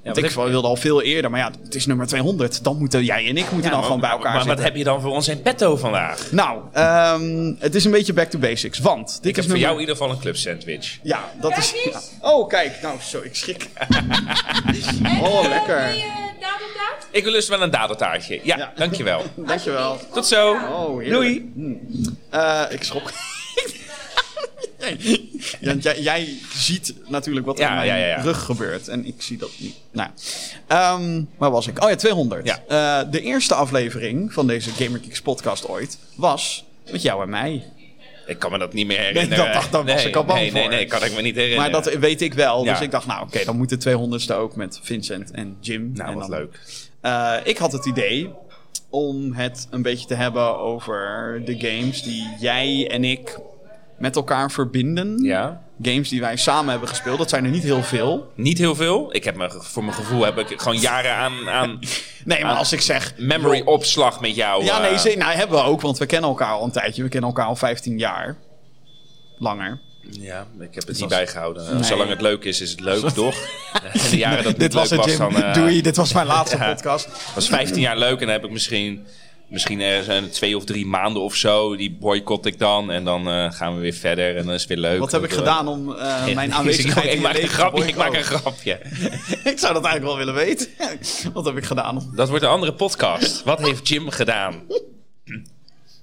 Want 0.04 0.18
ik 0.18 0.24
heb- 0.24 0.34
wilde 0.34 0.68
al 0.68 0.76
veel 0.76 1.02
eerder, 1.02 1.32
maar 1.32 1.40
ja, 1.40 1.52
het 1.64 1.76
is 1.76 1.86
nummer 1.86 2.08
200. 2.08 2.64
Dan 2.64 2.78
moeten 2.78 3.04
jij 3.04 3.28
en 3.28 3.38
ik 3.38 3.52
moeten 3.52 3.58
ja, 3.58 3.62
dan 3.62 3.72
maar- 3.72 3.84
gewoon 3.84 4.00
bij 4.00 4.10
elkaar 4.10 4.32
Maar 4.32 4.42
zitten. 4.42 4.56
wat 4.58 4.66
heb 4.66 4.76
je 4.76 4.84
dan 4.84 5.02
voor 5.02 5.12
ons 5.12 5.28
in 5.28 5.42
petto 5.42 5.76
vandaag? 5.78 6.32
Nou, 6.32 6.62
ehm, 6.74 7.54
het 7.60 7.76
is 7.76 7.86
een 7.86 7.92
beetje 7.92 8.14
back 8.14 8.30
to 8.30 8.40
basics. 8.40 8.80
Want 8.80 9.08
dit 9.08 9.26
Ik 9.26 9.38
is 9.38 9.44
heb 9.44 9.46
voor 9.52 9.58
jou 9.60 9.74
in 9.74 9.80
ieder 9.80 9.96
geval 9.96 10.12
een 10.12 10.20
club 10.20 10.36
sandwich. 10.36 10.98
Ja, 11.04 11.32
dat 11.42 11.58
is... 11.58 11.74
Ja. 11.92 12.02
Oh, 12.22 12.48
kijk. 12.48 12.82
Nou, 12.82 12.98
zo, 13.02 13.22
ik 13.22 13.36
schrik. 13.36 13.68
Oh, 15.22 15.44
eh, 15.44 15.50
lekker. 15.50 15.78
Wil 15.86 15.96
je 15.96 16.12
dadeltaart? 16.40 17.06
Ik 17.12 17.24
wil 17.24 17.32
dus 17.34 17.48
wel 17.48 17.62
een 17.62 17.72
dadeltaartje. 17.72 18.40
Ja, 18.44 18.58
Ja. 18.58 18.72
dankjewel. 18.76 19.22
Dankjewel. 19.48 19.98
Tot 20.14 20.26
zo. 20.26 20.52
Oh. 20.52 21.10
Doei. 21.10 21.54
Eh, 22.30 22.62
ik 22.70 22.84
schrok. 22.84 23.12
Want 25.62 25.84
jij, 25.84 26.02
jij 26.02 26.34
ziet 26.54 26.94
natuurlijk 27.08 27.46
wat 27.46 27.60
er 27.60 27.64
Ja, 27.66 27.82
in 27.84 27.88
mijn 27.88 28.08
ja, 28.08 28.22
rug 28.22 28.44
gebeurt. 28.44 28.88
En 28.88 29.06
ik 29.06 29.22
zie 29.22 29.38
dat 29.38 29.50
niet. 29.58 29.76
Nou. 29.92 30.10
Ehm, 30.68 31.22
waar 31.38 31.52
was 31.52 31.68
ik? 31.68 31.84
Oh 31.84 31.90
ja, 31.90 31.96
200. 31.96 32.46
Ja. 32.48 32.60
Eh, 33.04 33.12
de 33.12 33.22
eerste 33.22 33.54
aflevering 33.56 34.34
van 34.34 34.48
deze 34.48 34.70
GamerKicks 34.70 35.22
podcast 35.22 35.68
ooit 35.68 35.98
was 36.16 36.66
met 36.92 37.02
jou 37.02 37.24
en 37.24 37.30
mij. 37.30 37.64
Ik 38.28 38.40
kan 38.40 38.52
me 38.52 38.58
dat 38.58 38.74
niet 38.74 38.88
meer 38.88 38.98
herinneren. 39.00 39.38
dat 39.46 39.54
dacht- 39.54 39.72
daar 39.72 39.86
was 39.86 39.96
nee, 39.96 40.08
ik 40.08 40.16
al 40.16 40.24
bang 40.26 40.40
nee, 40.40 40.52
Nee, 40.52 40.62
voor. 40.62 40.72
nee, 40.72 40.86
kan 40.86 41.04
ik 41.04 41.14
me 41.16 41.22
niet 41.22 41.36
herinneren. 41.36 41.72
Maar 41.72 41.82
dat 41.84 41.94
weet 41.94 42.22
ik 42.22 42.34
wel. 42.34 42.64
Dus 42.64 42.82
ik 42.82 42.92
dacht, 42.92 43.06
nou 43.08 43.22
oké, 43.24 43.46
dan 43.46 43.58
moet 43.58 43.70
de 43.70 43.78
200ste 43.78 44.34
ook 44.36 44.56
met 44.56 44.80
Vincent 44.84 45.32
en 45.32 45.58
Jim. 45.60 45.92
Nou, 45.94 46.10
en 46.12 46.18
wat 46.18 46.30
dan- 46.30 46.40
leuk. 46.40 46.60
Eh, 47.02 47.36
ik 47.44 47.58
had 47.58 47.72
het 47.72 47.86
idee 47.86 48.30
om 48.90 49.34
het 49.34 49.68
een 49.70 49.82
beetje 49.82 50.08
te 50.08 50.14
hebben 50.16 50.58
over 50.58 51.42
de 51.46 51.60
games 51.60 52.04
die 52.04 52.28
jij 52.40 52.88
en 52.92 53.04
ik 53.04 53.40
met 54.04 54.16
elkaar 54.16 54.52
verbinden. 54.52 55.18
Ja. 55.24 55.62
Games 55.82 56.10
die 56.10 56.22
wij 56.22 56.36
samen 56.38 56.70
hebben 56.72 56.90
gespeeld. 56.90 57.18
Dat 57.18 57.30
zijn 57.30 57.44
er 57.46 57.50
niet 57.52 57.64
heel 57.64 57.84
veel. 57.84 58.32
Niet 58.36 58.58
heel 58.58 58.76
veel. 58.76 59.16
Ik 59.16 59.24
heb 59.24 59.36
me, 59.36 59.50
voor 59.62 59.84
mijn 59.84 59.96
gevoel 59.96 60.24
heb 60.26 60.38
ik 60.38 60.62
gewoon 60.62 60.78
jaren 60.80 61.16
aan, 61.16 61.50
aan 61.50 61.80
Nee, 62.26 62.44
maar 62.44 62.56
als 62.56 62.72
ik 62.74 62.82
zeg... 62.82 63.14
memory 63.18 63.62
opslag 63.66 64.20
met 64.22 64.36
jou. 64.36 64.64
Ja, 64.64 64.80
nee, 64.80 64.92
eh, 64.92 64.98
ze- 64.98 65.16
nou, 65.18 65.34
hebben 65.36 65.58
we 65.58 65.64
ook. 65.64 65.82
Want 65.82 65.98
we 65.98 66.06
kennen 66.06 66.30
elkaar 66.30 66.52
al 66.54 66.64
een 66.64 66.72
tijdje. 66.72 67.04
We 67.04 67.10
kennen 67.10 67.30
elkaar 67.30 67.46
al 67.46 67.56
15 67.56 67.98
jaar. 67.98 68.36
Langer. 69.38 69.80
Ja, 70.10 70.46
ik 70.60 70.76
heb 70.76 70.76
het 70.76 70.88
niet 70.88 71.00
was- 71.00 71.10
bijgehouden. 71.10 71.74
Nee. 71.74 71.84
Zolang 71.84 72.10
het 72.10 72.22
leuk 72.22 72.44
is, 72.44 72.62
is 72.62 72.72
het 72.72 72.80
leuk, 72.80 73.10
toch? 73.10 73.36
De 74.10 74.18
jaren 74.18 74.38
dat 74.44 74.46
het 74.46 74.60
dit 74.60 74.74
niet 74.74 74.74
was 74.74 74.90
leuk 74.90 75.00
het, 75.06 75.18
was, 75.18 75.28
Jim. 75.28 75.34
dan... 75.34 75.44
eh, 75.44 75.54
Doei, 75.54 75.82
dit 75.82 75.96
was 75.96 76.14
mijn 76.14 76.28
laatste 76.28 76.58
ja. 76.62 76.74
podcast. 76.74 77.08
was 77.36 77.48
15 77.48 77.80
jaar 77.80 77.98
leuk 77.98 78.14
en 78.20 78.26
dan 78.26 78.30
heb 78.36 78.44
ik 78.44 78.52
misschien, 78.52 79.06
misschien 79.54 79.82
ergens 79.82 80.08
een 80.08 80.30
twee 80.30 80.58
of 80.58 80.64
drie 80.66 80.86
maanden 80.86 81.22
of 81.22 81.36
zo. 81.36 81.76
Die 81.76 81.98
boycott 82.00 82.46
ik 82.46 82.60
dan 82.60 82.92
en 82.92 83.04
dan 83.04 83.28
eh, 83.30 83.52
gaan 83.52 83.76
we 83.76 83.82
weer 83.82 83.94
verder 83.94 84.38
en 84.38 84.46
dan 84.46 84.54
is 84.54 84.60
het 84.60 84.70
weer 84.70 84.78
leuk. 84.80 85.00
Wat 85.00 85.12
heb 85.12 85.24
ik 85.24 85.32
Eh, 85.32 85.38
gedaan 85.38 85.68
om 85.68 85.92
eh, 85.96 86.24
ja, 86.28 86.34
mijn 86.34 86.54
aanwezigheid 86.54 87.14
ik, 87.14 87.22
maak 87.22 87.38
een 87.38 87.48
grapje, 87.48 87.86
ik 87.88 87.96
maak 87.96 88.14
een 88.14 88.24
grapje. 88.24 88.80
Ik 89.52 89.60
zou 89.60 89.74
dat 89.74 89.84
eigenlijk 89.86 90.04
wel 90.04 90.18
willen 90.18 90.34
weten. 90.34 90.68
Wat 91.34 91.46
heb 91.46 91.58
ik 91.58 91.64
gedaan? 91.66 91.98
om- 91.98 92.12
Dat 92.16 92.30
wordt 92.30 92.44
een 92.44 92.50
andere 92.50 92.74
podcast. 92.74 93.44
Wat 93.44 93.60
heeft 93.60 93.88
Jim 93.88 94.10
gedaan? 94.10 94.62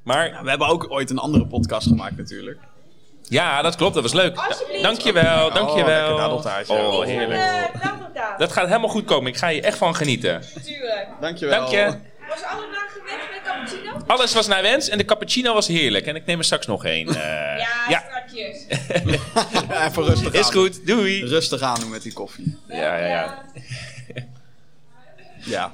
Maar 0.02 0.38
We 0.42 0.48
hebben 0.48 0.68
ook 0.68 0.86
ooit 0.90 1.10
een 1.10 1.18
andere 1.18 1.46
podcast 1.46 1.86
gemaakt 1.86 2.16
natuurlijk. 2.16 2.58
ja, 3.28 3.62
dat 3.62 3.76
klopt. 3.76 3.94
Dat 3.94 4.02
was 4.02 4.12
leuk. 4.12 4.36
Alsjeblieft. 4.36 4.82
Dankjewel, 4.82 5.44
lekker 5.44 5.54
dankjewel. 5.54 6.16
Oh, 6.68 7.02
En, 7.04 7.08
heerlijk. 7.10 7.40
eh, 7.40 7.82
dadeltaart. 7.82 8.38
Dat 8.38 8.52
gaat 8.52 8.66
helemaal 8.66 8.88
goed 8.88 9.04
komen. 9.04 9.30
Ik 9.30 9.36
ga 9.36 9.48
je 9.48 9.60
echt 9.60 9.78
van 9.78 9.94
genieten. 9.94 10.42
Tuurlijk. 10.64 11.08
Dankjewel. 11.20 11.58
Dank 11.60 11.70
je. 11.70 11.84
Was 12.28 12.42
alle 12.42 12.66
dagen 12.72 12.88
gewenst 12.90 13.26
met 13.32 13.40
cappuccino? 13.44 13.99
Alles 14.10 14.32
was 14.34 14.46
naar 14.46 14.62
wens 14.62 14.88
en 14.88 14.98
de 14.98 15.04
cappuccino 15.04 15.54
was 15.54 15.66
heerlijk. 15.66 16.06
En 16.06 16.16
ik 16.16 16.26
neem 16.26 16.38
er 16.38 16.44
straks 16.44 16.66
nog 16.66 16.84
één. 16.84 17.08
Eh, 17.08 17.14
Ja, 17.58 17.68
ja, 17.88 18.04
strakjes. 18.08 18.64
Even 19.86 20.04
rustig 20.04 20.32
is 20.32 20.46
aan. 20.46 20.52
goed. 20.52 20.86
Doei. 20.86 21.24
Rustig 21.24 21.60
aan 21.62 21.80
doen 21.80 21.90
met 21.90 22.02
die 22.02 22.12
koffie. 22.12 22.58
Ja, 22.68 22.96
ja, 22.96 23.06
ja. 23.06 23.44
Ja. 25.44 25.72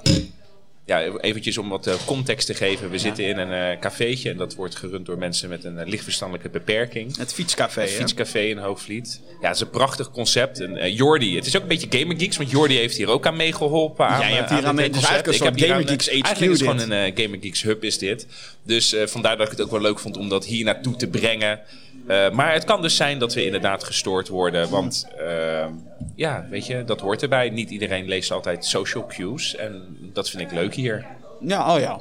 Ja, 0.86 1.02
eventjes 1.20 1.58
om 1.58 1.68
wat 1.68 1.86
eh, 1.86 1.94
context 2.04 2.46
te 2.46 2.54
geven. 2.54 2.90
We 2.90 2.98
zitten 2.98 3.24
in 3.24 3.38
een 3.38 3.72
eh 3.72 3.80
cafeetje 3.80 4.30
en 4.30 4.36
dat 4.36 4.54
wordt 4.54 4.76
gerund 4.76 5.06
door 5.06 5.18
mensen 5.18 5.48
met 5.48 5.64
een 5.64 5.78
eh, 5.78 5.86
lichtverstandelijke 5.86 6.50
beperking. 6.50 7.16
Het 7.16 7.32
fietscafé, 7.32 7.80
hè? 7.80 7.86
fietscafé 7.86 8.40
in 8.40 8.58
Hoogvliet. 8.58 9.20
Ja, 9.40 9.46
het 9.46 9.56
is 9.56 9.62
een 9.62 9.70
prachtig 9.70 10.10
concept. 10.10 10.60
En 10.60 10.76
eh, 10.76 10.96
Jordi, 10.96 11.36
het 11.36 11.46
is 11.46 11.56
ook 11.56 11.62
een 11.62 11.68
beetje 11.68 11.98
Gamer 11.98 12.18
Geeks, 12.18 12.36
want 12.36 12.50
Jordi 12.50 12.76
heeft 12.76 12.96
hier 12.96 13.08
ook 13.08 13.26
aan 13.26 13.36
meegeholpen. 13.36 14.06
Aan, 14.06 14.20
Jij 14.20 14.32
hebt 14.32 14.48
hier 14.48 14.58
aan 14.58 14.64
aan 14.66 14.78
het 14.78 14.96
is 14.96 15.08
een 15.08 15.32
Ik 15.32 15.42
heb 15.42 15.54
hier 15.54 15.66
Gamer 15.66 15.82
aan, 15.82 15.88
Geeks 15.88 16.08
Eigenlijk 16.08 16.52
is 16.52 16.60
HQ 16.60 16.66
het 16.66 16.80
gewoon 16.80 16.90
een 16.90 17.12
Gamer 17.16 17.38
Geeks 17.40 17.62
hub 17.62 17.84
is 17.84 17.98
dit. 17.98 18.26
Dus 18.62 18.92
eh, 18.92 19.06
vandaar 19.06 19.36
dat 19.36 19.46
ik 19.46 19.52
het 19.52 19.60
ook 19.60 19.70
wel 19.70 19.80
leuk 19.80 19.98
vond 19.98 20.16
om 20.16 20.28
dat 20.28 20.44
hier 20.44 20.64
naartoe 20.64 20.96
te 20.96 21.06
brengen. 21.06 21.60
Eh, 22.06 22.30
maar 22.30 22.52
het 22.52 22.64
kan 22.64 22.82
dus 22.82 22.96
zijn 22.96 23.18
dat 23.18 23.34
we 23.34 23.44
inderdaad 23.44 23.84
gestoord 23.84 24.28
worden. 24.28 24.70
Want 24.70 25.08
eh, 25.18 25.66
ja, 26.14 26.46
weet 26.50 26.66
je, 26.66 26.84
dat 26.84 27.00
hoort 27.00 27.22
erbij. 27.22 27.50
Niet 27.50 27.70
iedereen 27.70 28.08
leest 28.08 28.30
altijd 28.30 28.64
social 28.64 29.06
cues. 29.06 29.56
En 29.56 29.96
dat 30.12 30.30
vind 30.30 30.42
ik 30.42 30.52
leuk 30.52 30.74
hier. 30.74 31.06
Ja, 31.40 31.74
oh 31.74 31.80
ja. 31.80 32.00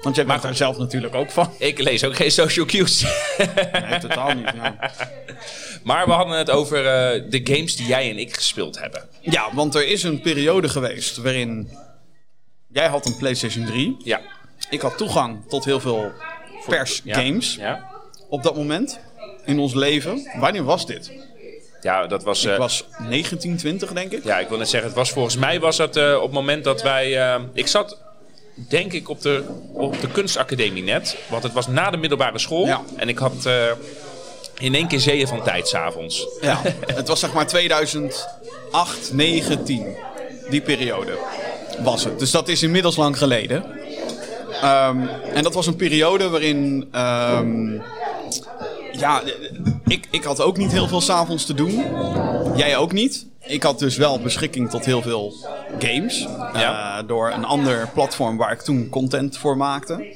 Want 0.00 0.16
jij 0.16 0.26
bent 0.26 0.42
daar 0.42 0.54
zelf 0.54 0.78
natuurlijk 0.78 1.14
ook 1.14 1.30
van. 1.30 1.50
Ik 1.58 1.78
lees 1.78 2.04
ook 2.04 2.16
geen 2.16 2.30
social 2.30 2.66
cues. 2.66 3.04
Nee, 3.72 3.98
totaal 4.00 4.34
niet. 4.34 4.52
Ja. 4.54 4.90
maar 5.82 6.06
we 6.06 6.12
hadden 6.12 6.38
het 6.38 6.50
over 6.50 6.78
eh, 6.78 7.30
de 7.30 7.40
games 7.44 7.76
die 7.76 7.86
jij 7.86 8.10
en 8.10 8.18
ik 8.18 8.34
gespeeld 8.34 8.80
hebben. 8.80 9.08
ja, 9.20 9.48
want 9.54 9.74
er 9.74 9.86
is 9.86 10.02
een 10.02 10.20
periode 10.20 10.68
geweest 10.68 11.16
waarin... 11.16 11.68
Jij 12.72 12.86
had 12.88 13.06
een 13.06 13.16
PlayStation 13.16 13.66
3. 13.66 13.96
Ja. 14.04 14.20
Ik 14.70 14.80
had 14.80 14.96
toegang 14.98 15.48
tot 15.48 15.64
heel 15.64 15.80
veel 15.80 16.12
pers 16.66 17.00
Ja. 17.04 17.14
games 17.14 17.54
Ja. 17.54 17.89
Op 18.30 18.42
dat 18.42 18.56
moment. 18.56 18.98
In 19.44 19.58
ons 19.58 19.74
leven. 19.74 20.28
Wanneer 20.38 20.64
was 20.64 20.86
dit? 20.86 21.10
Ja, 21.80 22.06
dat 22.06 22.22
was. 22.22 22.44
eh, 22.44 22.52
Ik 22.52 22.58
was 22.58 22.84
19, 23.08 23.56
20 23.56 23.92
denk 23.92 24.12
ik. 24.12 24.24
Ja, 24.24 24.38
ik 24.38 24.48
wil 24.48 24.58
net 24.58 24.68
zeggen, 24.68 24.88
het 24.88 24.98
was 24.98 25.10
volgens 25.10 25.36
mij 25.36 25.60
was 25.60 25.78
het 25.78 25.96
eh, 25.96 26.14
op 26.16 26.22
het 26.22 26.32
moment 26.32 26.64
dat 26.64 26.82
wij. 26.82 27.18
eh, 27.34 27.40
ik 27.52 27.66
zat, 27.66 27.98
denk 28.54 28.92
ik, 28.92 29.08
op 29.08 29.20
de, 29.20 29.44
op 29.72 30.00
de 30.00 30.08
kunstacademie 30.08 30.82
net. 30.82 31.16
Want 31.28 31.42
het 31.42 31.52
was 31.52 31.66
na 31.66 31.90
de 31.90 31.96
middelbare 31.96 32.38
school. 32.38 32.66
Ja. 32.66 32.80
En 32.96 33.08
ik 33.08 33.18
had 33.18 33.46
eh, 33.46 33.64
in 34.58 34.74
één 34.74 34.88
keer 34.88 35.00
zeeën 35.00 35.26
van 35.28 35.42
tijd 35.42 35.68
s'avonds. 35.68 36.26
Ja, 36.40 36.60
het 36.94 37.08
was 37.08 37.20
zeg 37.20 37.32
maar 37.32 37.46
2008, 37.46 39.12
9, 39.12 39.64
10. 39.64 39.96
Die 40.50 40.60
periode 40.60 41.18
was 41.82 42.04
het. 42.04 42.18
Dus 42.18 42.30
dat 42.30 42.48
is 42.48 42.62
inmiddels 42.62 42.96
lang 42.96 43.18
geleden. 43.18 43.64
Ehm, 44.62 45.06
en 45.34 45.42
dat 45.42 45.54
was 45.54 45.66
een 45.66 45.76
periode 45.76 46.28
waarin... 46.28 46.88
ehm, 46.92 47.78
ja, 49.00 49.22
ik, 49.86 50.06
ik 50.10 50.24
had 50.24 50.40
ook 50.40 50.56
niet 50.56 50.72
heel 50.72 50.88
veel 50.88 51.00
s'avonds 51.00 51.44
te 51.46 51.54
doen. 51.54 51.82
Jij 52.56 52.76
ook 52.76 52.92
niet. 52.92 53.26
Ik 53.46 53.62
had 53.62 53.78
dus 53.78 53.96
wel 53.96 54.20
beschikking 54.20 54.70
tot 54.70 54.84
heel 54.84 55.02
veel 55.02 55.34
games. 55.78 56.18
Ja. 56.54 56.98
eh, 56.98 57.08
door 57.08 57.30
een 57.30 57.44
ander 57.44 57.88
platform 57.94 58.36
waar 58.36 58.52
ik 58.52 58.60
toen 58.60 58.88
content 58.88 59.38
voor 59.38 59.56
maakte. 59.56 60.14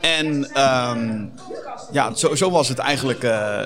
En 0.00 0.50
ehm, 0.54 1.24
ja, 1.92 2.14
zo, 2.14 2.34
zo 2.34 2.50
was 2.50 2.68
het 2.68 2.78
eigenlijk 2.78 3.22
eh, 3.22 3.60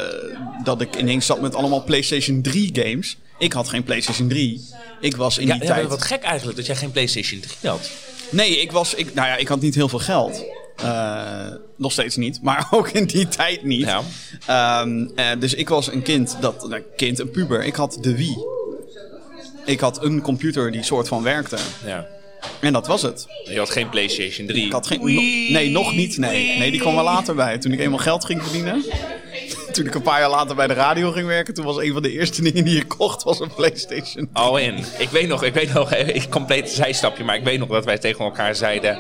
dat 0.65 0.81
ik 0.81 0.97
ineens 0.97 1.27
zat 1.27 1.41
met 1.41 1.55
allemaal 1.55 1.83
PlayStation 1.85 2.43
3 2.43 2.71
games. 2.73 3.17
Ik 3.39 3.53
had 3.53 3.69
geen 3.69 3.83
PlayStation 3.85 4.29
3. 4.29 4.67
Ik 5.01 5.17
was 5.17 5.39
in 5.39 5.47
Ja, 5.47 5.55
die 5.55 5.63
ja, 5.63 5.75
tijd. 5.75 5.89
wat 5.89 6.03
gek 6.03 6.23
eigenlijk 6.23 6.57
dat 6.57 6.67
jij 6.67 6.77
geen 6.77 6.91
PlayStation 6.91 7.41
3 7.41 7.71
had. 7.71 7.91
Nee, 8.31 8.61
ik 8.61 8.73
was. 8.73 8.95
Ik, 8.95 9.15
nou 9.15 9.29
ja, 9.29 9.37
ik 9.37 9.49
had 9.49 9.61
niet 9.61 9.75
heel 9.75 9.89
veel 9.89 9.99
geld. 9.99 10.45
Eh, 10.83 11.47
nog 11.77 11.93
steeds 11.93 12.17
niet, 12.17 12.43
maar 12.43 12.69
ook 12.77 12.89
in 12.89 13.05
die 13.05 13.29
tijd 13.29 13.63
niet. 13.63 13.87
Ja. 13.87 14.03
Ehm, 14.47 15.07
eh, 15.15 15.27
dus 15.39 15.55
ik 15.55 15.69
was 15.69 15.93
een 15.93 16.03
kind, 16.03 16.37
dat, 16.41 16.69
nou, 16.69 16.83
kind, 16.97 17.19
een 17.19 17.31
puber. 17.31 17.65
Ik 17.65 17.75
had 17.75 17.99
de 18.01 18.17
Wii. 18.17 18.37
Ik 19.65 19.81
had 19.81 20.05
een 20.05 20.21
computer 20.21 20.73
die 20.73 20.83
soort 20.83 21.09
van 21.09 21.23
werkte. 21.23 21.57
Ja. 21.87 22.07
En 22.61 22.73
dat 22.73 22.87
was 22.87 23.03
het. 23.03 23.27
Je 23.45 23.59
had 23.59 23.71
geen 23.71 23.89
PlayStation 23.89 24.47
3. 24.47 24.67
Ik 24.67 24.73
had 24.73 24.87
geen. 24.87 24.99
no- 24.99 25.53
nee, 25.53 25.71
nog 25.71 25.95
niet. 25.95 26.17
Nee. 26.17 26.59
nee, 26.59 26.71
die 26.71 26.81
kwam 26.81 26.97
er 26.99 27.03
later 27.03 27.35
bij. 27.35 27.59
Toen 27.59 27.73
ik 27.73 27.81
eenmaal 27.81 27.99
geld 27.99 28.25
ging 28.25 28.43
verdienen. 28.43 28.85
Toen 29.73 29.87
ik 29.87 29.95
een 29.95 30.03
paar 30.03 30.21
jaar 30.21 30.31
later 30.31 30.57
bij 30.57 30.67
de 30.67 30.75
radio 30.75 31.11
ging 31.11 31.27
werken. 31.27 31.55
Toen 31.55 31.65
was 31.65 31.77
een 31.77 31.93
van 31.93 32.03
de 32.03 32.13
eerste 32.13 32.43
dingen 32.51 32.65
die 32.65 32.77
ik 32.77 32.89
kocht 32.89 33.23
was 33.23 33.41
een 33.41 33.55
PlayStation. 33.55 34.29
All 34.33 34.63
in. 34.63 34.85
Ik 34.99 35.09
weet 35.09 35.29
nog, 35.29 35.43
ik 35.43 35.55
weet 35.55 35.73
nog, 35.73 35.95
ik 35.95 36.31
compleet 36.31 36.71
zijstapje, 36.71 37.25
maar 37.25 37.37
ik 37.37 37.45
weet 37.45 37.59
nog 37.59 37.69
dat 37.69 37.85
wij 37.85 37.99
tegen 37.99 38.25
elkaar 38.25 38.55
zeiden 38.55 38.99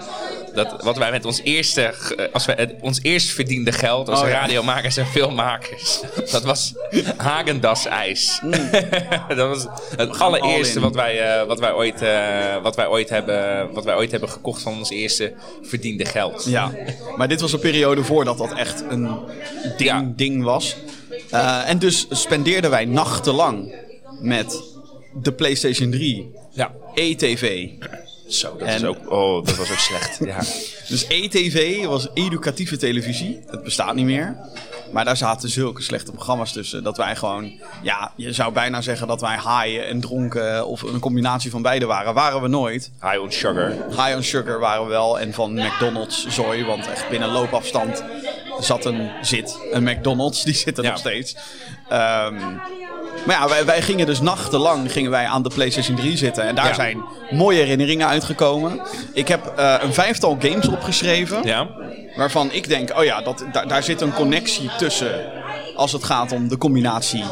dat 0.64 0.82
wat 0.82 0.96
wij 0.96 1.10
met 1.10 1.24
ons 1.24 1.40
eerste, 1.42 1.90
ge- 1.92 2.28
als 2.32 2.46
wij 2.46 2.76
ons 2.80 2.98
eerst 3.02 3.30
verdiende 3.30 3.72
geld 3.72 4.08
als 4.08 4.20
Oh, 4.20 4.28
ja. 4.28 4.40
radiomakers 4.40 4.96
en 4.96 5.06
filmmakers, 5.06 6.00
dat 6.32 6.42
was 6.44 6.74
Hagendas 7.16 7.86
ijs. 7.86 8.40
dat 9.28 9.48
was 9.48 9.66
het 9.96 10.18
allereerste 10.18 10.80
wat 10.80 10.94
wij, 10.94 11.20
eh, 11.40 11.46
wat 11.46 11.58
wij 11.58 11.72
ooit, 11.72 12.02
eh, 12.02 12.62
wat 12.62 12.76
wij 12.76 12.86
ooit 12.86 13.08
hebben, 13.08 13.72
wat 13.72 13.84
wij 13.84 13.94
ooit 13.96 14.10
hebben 14.10 14.28
gekocht 14.28 14.62
van 14.62 14.78
ons 14.78 14.90
eerste 14.90 15.32
verdiende 15.62 16.04
geld. 16.04 16.44
Ja, 16.48 16.70
maar 17.16 17.28
dit 17.28 17.40
was 17.40 17.52
een 17.52 17.58
periode 17.60 18.04
voordat 18.04 18.38
dat 18.38 18.52
echt 18.54 18.84
een 18.88 19.08
ding, 19.76 19.90
Ja. 19.90 20.12
ding 20.16 20.42
was. 20.42 20.76
Eh, 21.30 21.68
en 21.68 21.78
dus 21.78 22.06
spendeerden 22.10 22.70
wij 22.70 22.84
nachtenlang 22.84 23.74
met 24.20 24.62
de 25.22 25.32
PlayStation 25.32 25.90
3, 25.90 26.30
Ja. 26.52 26.72
ETV. 26.94 27.68
Zo, 28.28 28.56
dat 28.56 28.68
En- 28.68 28.74
is 28.74 28.84
ook, 28.84 29.10
oh, 29.12 29.44
dat 29.44 29.56
was 29.56 29.70
ook 29.70 29.78
slecht. 29.78 30.18
Ja. 30.24 30.38
Dus 30.88 31.06
ETV 31.06 31.84
was 31.86 32.08
educatieve 32.14 32.76
televisie. 32.76 33.40
Het 33.46 33.62
bestaat 33.62 33.94
niet 33.94 34.04
meer. 34.04 34.36
Maar 34.92 35.04
daar 35.04 35.16
zaten 35.16 35.48
zulke 35.48 35.82
slechte 35.82 36.12
programma's 36.12 36.52
tussen. 36.52 36.82
Dat 36.82 36.96
wij 36.96 37.16
gewoon, 37.16 37.52
ja, 37.82 38.12
je 38.16 38.32
zou 38.32 38.52
bijna 38.52 38.80
zeggen 38.80 39.06
dat 39.06 39.20
wij 39.20 39.36
haaien 39.36 39.86
en 39.86 40.00
dronken. 40.00 40.66
Of 40.66 40.82
een 40.82 40.98
combinatie 41.00 41.50
van 41.50 41.62
beide 41.62 41.86
waren. 41.86 42.14
Waren 42.14 42.42
we 42.42 42.48
nooit. 42.48 42.90
High 43.02 43.20
on 43.20 43.32
sugar. 43.32 43.70
High 43.90 44.16
on 44.16 44.22
Sugar 44.22 44.58
waren 44.58 44.82
we 44.82 44.88
wel. 44.88 45.20
En 45.20 45.32
van 45.32 45.52
McDonald's 45.54 46.26
zooi. 46.26 46.64
Want 46.64 46.88
echt 46.90 47.08
binnen 47.08 47.28
loopafstand 47.28 48.02
zat 48.60 48.84
een, 48.84 49.10
zit 49.22 49.58
een 49.70 49.82
McDonald's. 49.82 50.42
Die 50.42 50.54
zit 50.54 50.78
er 50.78 50.84
Ja. 50.84 50.90
nog 50.90 50.98
steeds. 50.98 51.36
Ehm, 51.88 52.34
maar 53.26 53.36
ja, 53.40 53.48
wij, 53.48 53.64
wij 53.64 53.82
gingen 53.82 54.06
dus 54.06 54.20
nachtenlang 54.20 54.92
gingen 54.92 55.10
wij 55.10 55.24
aan 55.26 55.42
de 55.42 55.50
PlayStation 55.54 55.96
3 55.96 56.16
zitten. 56.16 56.44
En 56.44 56.54
daar 56.54 56.66
Ja. 56.66 56.74
zijn 56.74 57.04
mooie 57.30 57.58
herinneringen 57.58 58.06
uitgekomen. 58.06 58.80
Ik 59.12 59.28
heb 59.28 59.52
eh, 59.56 59.74
een 59.80 59.94
vijftal 59.94 60.36
games 60.40 60.68
opgeschreven. 60.68 61.38
Ja. 61.44 61.68
Waarvan 62.16 62.52
ik 62.52 62.68
denk, 62.68 62.98
oh 62.98 63.04
ja, 63.04 63.20
dat, 63.22 63.44
daar, 63.52 63.68
daar 63.68 63.82
zit 63.82 64.00
een 64.00 64.12
connectie 64.12 64.70
tussen. 64.78 65.24
Als 65.76 65.92
het 65.92 66.04
gaat 66.04 66.32
om 66.32 66.48
de 66.48 66.58
combinatie 66.58 67.24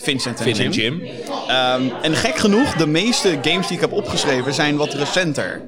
Vincent 0.00 0.40
en 0.40 0.54
Finn 0.54 0.70
Jim. 0.70 1.02
Ehm, 1.48 1.82
en 2.02 2.14
gek 2.14 2.36
genoeg, 2.36 2.74
de 2.74 2.86
meeste 2.86 3.38
games 3.42 3.66
die 3.66 3.76
ik 3.76 3.80
heb 3.80 3.92
opgeschreven 3.92 4.54
zijn 4.54 4.76
wat 4.76 4.92
recenter. 4.92 5.62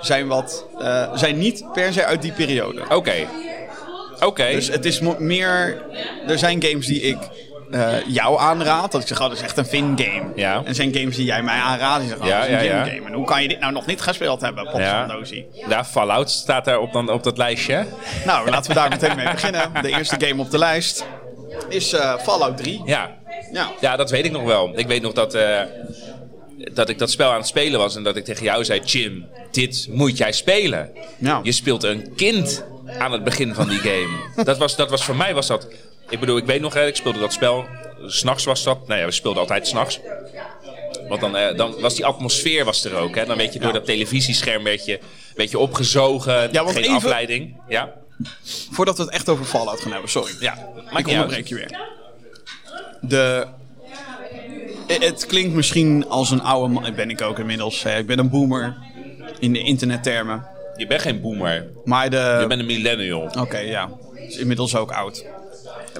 Zijn, 0.00 0.26
wat, 0.26 0.66
eh, 0.78 1.10
zijn 1.14 1.38
niet 1.38 1.64
per 1.72 1.92
se 1.92 2.04
uit 2.04 2.22
die 2.22 2.32
periode. 2.32 2.82
Oké. 2.88 3.14
Oké. 4.20 4.50
Dus 4.50 4.68
het 4.68 4.84
is 4.84 5.00
meer. 5.18 5.82
Er 6.26 6.38
zijn 6.38 6.62
games 6.62 6.86
die 6.86 7.00
ik 7.00 7.18
eh, 7.74 8.06
jou 8.06 8.40
aanraad. 8.40 8.92
Dat 8.92 9.00
ik 9.00 9.06
zeg, 9.06 9.20
oh, 9.20 9.28
dat 9.28 9.36
is 9.36 9.42
echt 9.42 9.56
een 9.56 9.64
Fin-game. 9.64 10.32
Ja. 10.34 10.62
En 10.64 10.74
zijn 10.74 10.94
games 10.94 11.16
die 11.16 11.24
jij 11.24 11.42
mij 11.42 11.58
aanraadt. 11.58 12.00
Die 12.00 12.08
zeggen, 12.08 12.26
oh, 12.26 12.32
dat 12.32 12.48
is 12.48 12.54
een. 12.54 12.64
Jim-game. 12.64 13.06
En 13.06 13.12
hoe 13.12 13.24
kan 13.24 13.42
je 13.42 13.48
dit 13.48 13.60
nou 13.60 13.72
nog 13.72 13.86
niet 13.86 14.00
gespeeld 14.00 14.40
hebben, 14.40 14.64
Pop 14.64 14.80
Ja. 14.80 15.18
Ja, 15.68 15.84
Fallout 15.84 16.30
staat 16.30 16.64
daar 16.64 16.78
op, 16.78 16.92
dan, 16.92 17.10
op 17.10 17.22
dat 17.22 17.38
lijstje. 17.38 17.86
Nou, 18.26 18.50
laten 18.50 18.68
we 18.70 18.76
daar 18.76 18.88
meteen 18.88 19.16
mee 19.16 19.30
beginnen. 19.30 19.70
De 19.82 19.88
eerste 19.88 20.16
game 20.18 20.42
op 20.42 20.50
de 20.50 20.58
lijst 20.58 21.06
is 21.68 21.92
eh, 21.92 22.18
Fallout 22.18 22.56
3. 22.56 22.82
Ja. 22.84 23.10
Ja. 23.52 23.70
ja, 23.80 23.96
dat 23.96 24.10
weet 24.10 24.24
ik 24.24 24.32
nog 24.32 24.44
wel. 24.44 24.72
Ik 24.74 24.86
weet 24.86 25.02
nog 25.02 25.12
dat, 25.12 25.34
eh, 25.34 25.60
dat 26.72 26.88
ik 26.88 26.98
dat 26.98 27.10
spel 27.10 27.30
aan 27.30 27.38
het 27.38 27.46
spelen 27.46 27.80
was 27.80 27.96
en 27.96 28.02
dat 28.02 28.16
ik 28.16 28.24
tegen 28.24 28.44
jou 28.44 28.64
zei: 28.64 28.80
Jim, 28.80 29.26
dit 29.50 29.88
moet 29.90 30.16
jij 30.16 30.32
spelen. 30.32 30.90
Ja. 31.18 31.40
Je 31.42 31.52
speelt 31.52 31.82
een 31.82 32.12
kind 32.16 32.64
aan 32.98 33.12
het 33.12 33.24
begin 33.24 33.54
van 33.54 33.68
die 33.68 33.78
game. 33.78 34.44
dat, 34.44 34.58
was, 34.58 34.76
dat 34.76 34.90
was 34.90 35.04
voor 35.04 35.16
mij 35.16 35.34
was 35.34 35.46
dat. 35.46 35.66
Ik 36.14 36.20
bedoel, 36.20 36.36
ik 36.36 36.44
weet 36.46 36.60
nog, 36.60 36.74
hè, 36.74 36.86
ik 36.86 36.96
speelde 36.96 37.18
dat 37.18 37.32
spel. 37.32 37.64
S'nachts 38.06 38.44
was 38.44 38.62
dat. 38.64 38.86
Nou 38.86 39.00
ja, 39.00 39.06
we 39.06 39.12
speelden 39.12 39.40
altijd 39.40 39.66
s'nachts. 39.68 40.00
Want 41.08 41.20
dan, 41.20 41.36
eh, 41.36 41.56
dan 41.56 41.80
was 41.80 41.94
die 41.94 42.04
atmosfeer 42.06 42.64
was 42.64 42.84
er 42.84 42.94
ook. 42.96 43.14
Hè? 43.14 43.24
Dan 43.26 43.36
werd 43.36 43.52
je 43.52 43.58
door 43.58 43.72
dat 43.72 43.84
televisiescherm 43.84 44.64
werd 44.64 44.84
je, 44.84 44.98
werd 45.34 45.50
je 45.50 45.58
opgezogen. 45.58 46.48
Ja, 46.52 46.62
want 46.64 46.74
geen 46.74 46.82
even- 46.84 46.94
afleiding. 46.96 47.56
Ja, 47.68 47.92
Voordat 48.70 48.96
we 48.96 49.02
het 49.02 49.12
echt 49.12 49.28
over 49.28 49.44
Fallout 49.44 49.80
gaan 49.80 49.92
hebben, 49.92 50.10
sorry. 50.10 50.32
ja. 50.40 50.68
ik 50.90 50.96
niet 50.96 51.06
onderbreek 51.14 51.46
je 51.48 51.54
weer. 51.54 51.78
De... 53.00 53.46
Eh, 54.86 54.98
Het 55.00 55.26
klinkt 55.26 55.54
misschien 55.54 56.08
als 56.08 56.30
een 56.30 56.42
oude 56.42 56.72
man. 56.72 56.94
Ben 56.94 57.10
ik 57.10 57.22
ook 57.22 57.38
inmiddels. 57.38 57.82
hè. 57.82 57.98
Ik 57.98 58.06
ben 58.06 58.18
een 58.18 58.30
boomer 58.30 58.76
in 59.38 59.52
de 59.52 59.58
internettermen. 59.58 60.46
Je 60.76 60.86
bent 60.86 61.00
geen 61.02 61.20
boomer. 61.20 61.66
Maar 61.84 62.10
de. 62.10 62.36
Je 62.40 62.46
bent 62.46 62.60
een 62.60 62.66
millennial. 62.66 63.30
Oké, 63.38 63.58
ja. 63.58 63.90
Is 64.28 64.36
inmiddels 64.36 64.76
ook 64.76 64.92
oud. 64.92 65.24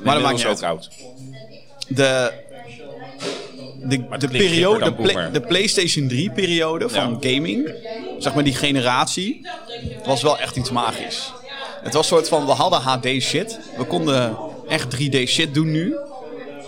Maar 0.02 0.14
dat 0.14 0.22
maakt 0.22 0.36
niet 0.36 0.46
ook 0.46 0.62
oud. 0.62 0.90
De. 1.88 2.32
De, 3.86 4.06
de, 4.18 4.28
periode, 4.28 4.84
de, 4.84 4.92
Play- 4.92 5.40
PlayStation 5.40 6.08
3 6.08 6.30
periode 6.30 6.88
van 6.88 7.16
gaming, 7.20 7.74
zeg 8.18 8.34
maar 8.34 8.44
die 8.44 8.54
generatie, 8.54 9.46
was 10.04 10.22
wel 10.22 10.38
echt 10.38 10.56
iets 10.56 10.70
magisch. 10.70 11.32
Het 11.82 11.92
was 11.94 12.10
een 12.10 12.16
soort 12.16 12.28
van, 12.28 12.46
we 12.46 12.52
hadden 12.52 12.80
HD 12.80 13.22
shit. 13.22 13.58
We 13.76 13.84
konden 13.84 14.36
echt 14.68 14.96
3D 14.96 15.22
shit 15.26 15.54
doen 15.54 15.70
nu. 15.70 15.96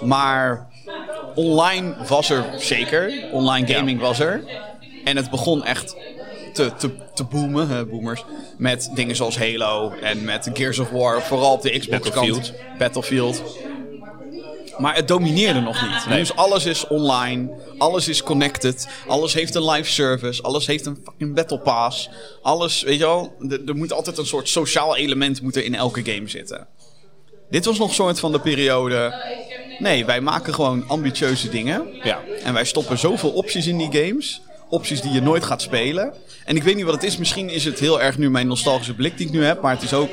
Maar 0.03 0.67
online 1.35 1.95
was 2.09 2.31
er 2.31 2.45
zeker. 2.57 3.13
Online 3.33 3.75
gaming 3.75 4.01
was 4.01 4.19
er. 4.21 4.45
En 5.05 5.17
het 5.17 5.31
begon 5.31 5.65
echt 5.65 5.97
te, 6.57 6.73
te, 6.77 6.91
te 7.15 7.25
boomen, 7.25 7.69
hè, 7.69 7.87
boomers. 7.87 8.25
Met 8.59 8.91
dingen 8.95 9.17
zoals 9.17 9.39
Halo 9.39 9.91
en 9.91 10.25
met 10.25 10.51
Gears 10.53 10.79
of 10.79 10.91
War. 10.91 11.23
Vooral 11.23 11.53
op 11.53 11.63
de 11.63 11.79
Xbox 11.79 12.11
kant. 12.11 12.15
Battlefield. 12.15 12.53
Battlefield. 12.79 13.43
Maar 14.79 14.95
het 14.95 15.09
domineerde 15.09 15.61
nog 15.61 15.83
niet. 15.83 16.07
Nee. 16.09 16.19
Dus 16.19 16.37
alles 16.37 16.65
is 16.65 16.87
online. 16.87 17.51
Alles 17.79 18.09
is 18.09 18.23
connected. 18.23 18.89
Alles 19.07 19.35
heeft 19.35 19.55
een 19.55 19.71
live 19.71 19.91
service. 19.91 20.43
Alles 20.43 20.67
heeft 20.67 20.87
een 20.87 20.99
fucking 21.05 21.35
battle 21.35 21.59
pass. 21.59 22.11
Alles, 22.43 22.83
weet 22.83 22.99
je 22.99 23.05
wel. 23.05 23.35
Er, 23.67 23.77
moet 23.77 23.93
altijd 23.93 24.19
een 24.19 24.27
soort 24.27 24.49
sociaal 24.49 24.97
element 24.97 25.43
moeten 25.43 25.65
in 25.65 25.75
elke 25.75 26.13
game 26.13 26.29
zitten. 26.29 26.67
Dit 27.51 27.65
was 27.65 27.79
nog 27.79 27.89
een 27.89 27.95
soort 27.95 28.21
van 28.21 28.33
de 28.33 28.41
periode... 28.41 29.15
Nee, 29.79 30.05
wij 30.05 30.21
maken 30.21 30.55
gewoon 30.55 30.89
ambitieuze 30.89 31.49
dingen. 31.49 31.87
Ja. 32.03 32.21
En 32.43 32.55
wij 32.55 32.65
stoppen 32.65 32.99
zoveel 32.99 33.31
opties 33.31 33.67
in 33.67 33.79
die 33.79 33.93
games. 33.93 34.41
Opties 34.69 35.01
die 35.01 35.13
je 35.13 35.23
nooit 35.23 35.45
gaat 35.45 35.63
spelen. 35.63 36.13
En 36.45 36.57
ik 36.57 36.63
weet 36.63 36.77
niet 36.77 36.85
wat 36.85 36.95
het 36.95 37.05
is. 37.05 37.17
Misschien 37.17 37.49
is 37.49 37.65
het 37.65 37.79
heel 37.79 38.01
erg 38.01 38.19
nu 38.19 38.31
mijn 38.31 38.47
nostalgische 38.47 38.95
blik 38.95 39.17
die 39.17 39.27
ik 39.27 39.33
nu 39.33 39.45
heb. 39.45 39.63
Maar 39.63 39.75
het 39.75 39.83
is 39.83 39.93
ook... 39.95 40.11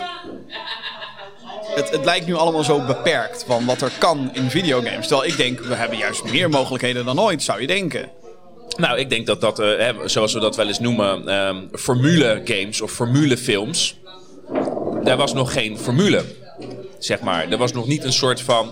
Het, 1.76 1.90
het 1.90 2.06
lijkt 2.06 2.26
nu 2.26 2.34
allemaal 2.34 2.64
zo 2.64 2.86
beperkt 2.86 3.44
van 3.48 3.66
wat 3.66 3.82
er 3.82 3.92
kan 3.98 4.30
in 4.34 4.50
videogames. 4.50 5.08
Terwijl 5.08 5.32
ik 5.32 5.38
denk, 5.38 5.60
we 5.60 5.76
hebben 5.76 5.98
juist 5.98 6.24
meer 6.24 6.50
mogelijkheden 6.50 7.06
dan 7.06 7.20
ooit, 7.20 7.44
zou 7.44 7.62
je 7.62 7.68
denken. 7.68 8.10
Nou, 8.78 9.00
ik 9.00 9.10
denk 9.10 9.26
dat 9.26 9.42
dat, 9.42 9.60
eh, 9.60 9.90
zoals 10.06 10.34
we 10.34 10.40
dat 10.40 10.56
wel 10.56 10.68
eens 10.68 10.80
noemen, 10.80 11.28
ehm 11.28 11.58
formule 11.72 12.42
games 12.44 12.82
of 12.82 12.92
formule 12.92 13.38
films. 13.38 14.00
Daar 15.04 15.18
was 15.18 15.34
nog 15.34 15.54
geen 15.54 15.78
formule, 15.78 16.24
zeg 17.00 17.20
maar. 17.20 17.52
Er 17.52 17.58
was 17.58 17.72
nog 17.72 17.88
niet 17.88 18.04
een 18.04 18.14
soort 18.14 18.42
van. 18.42 18.72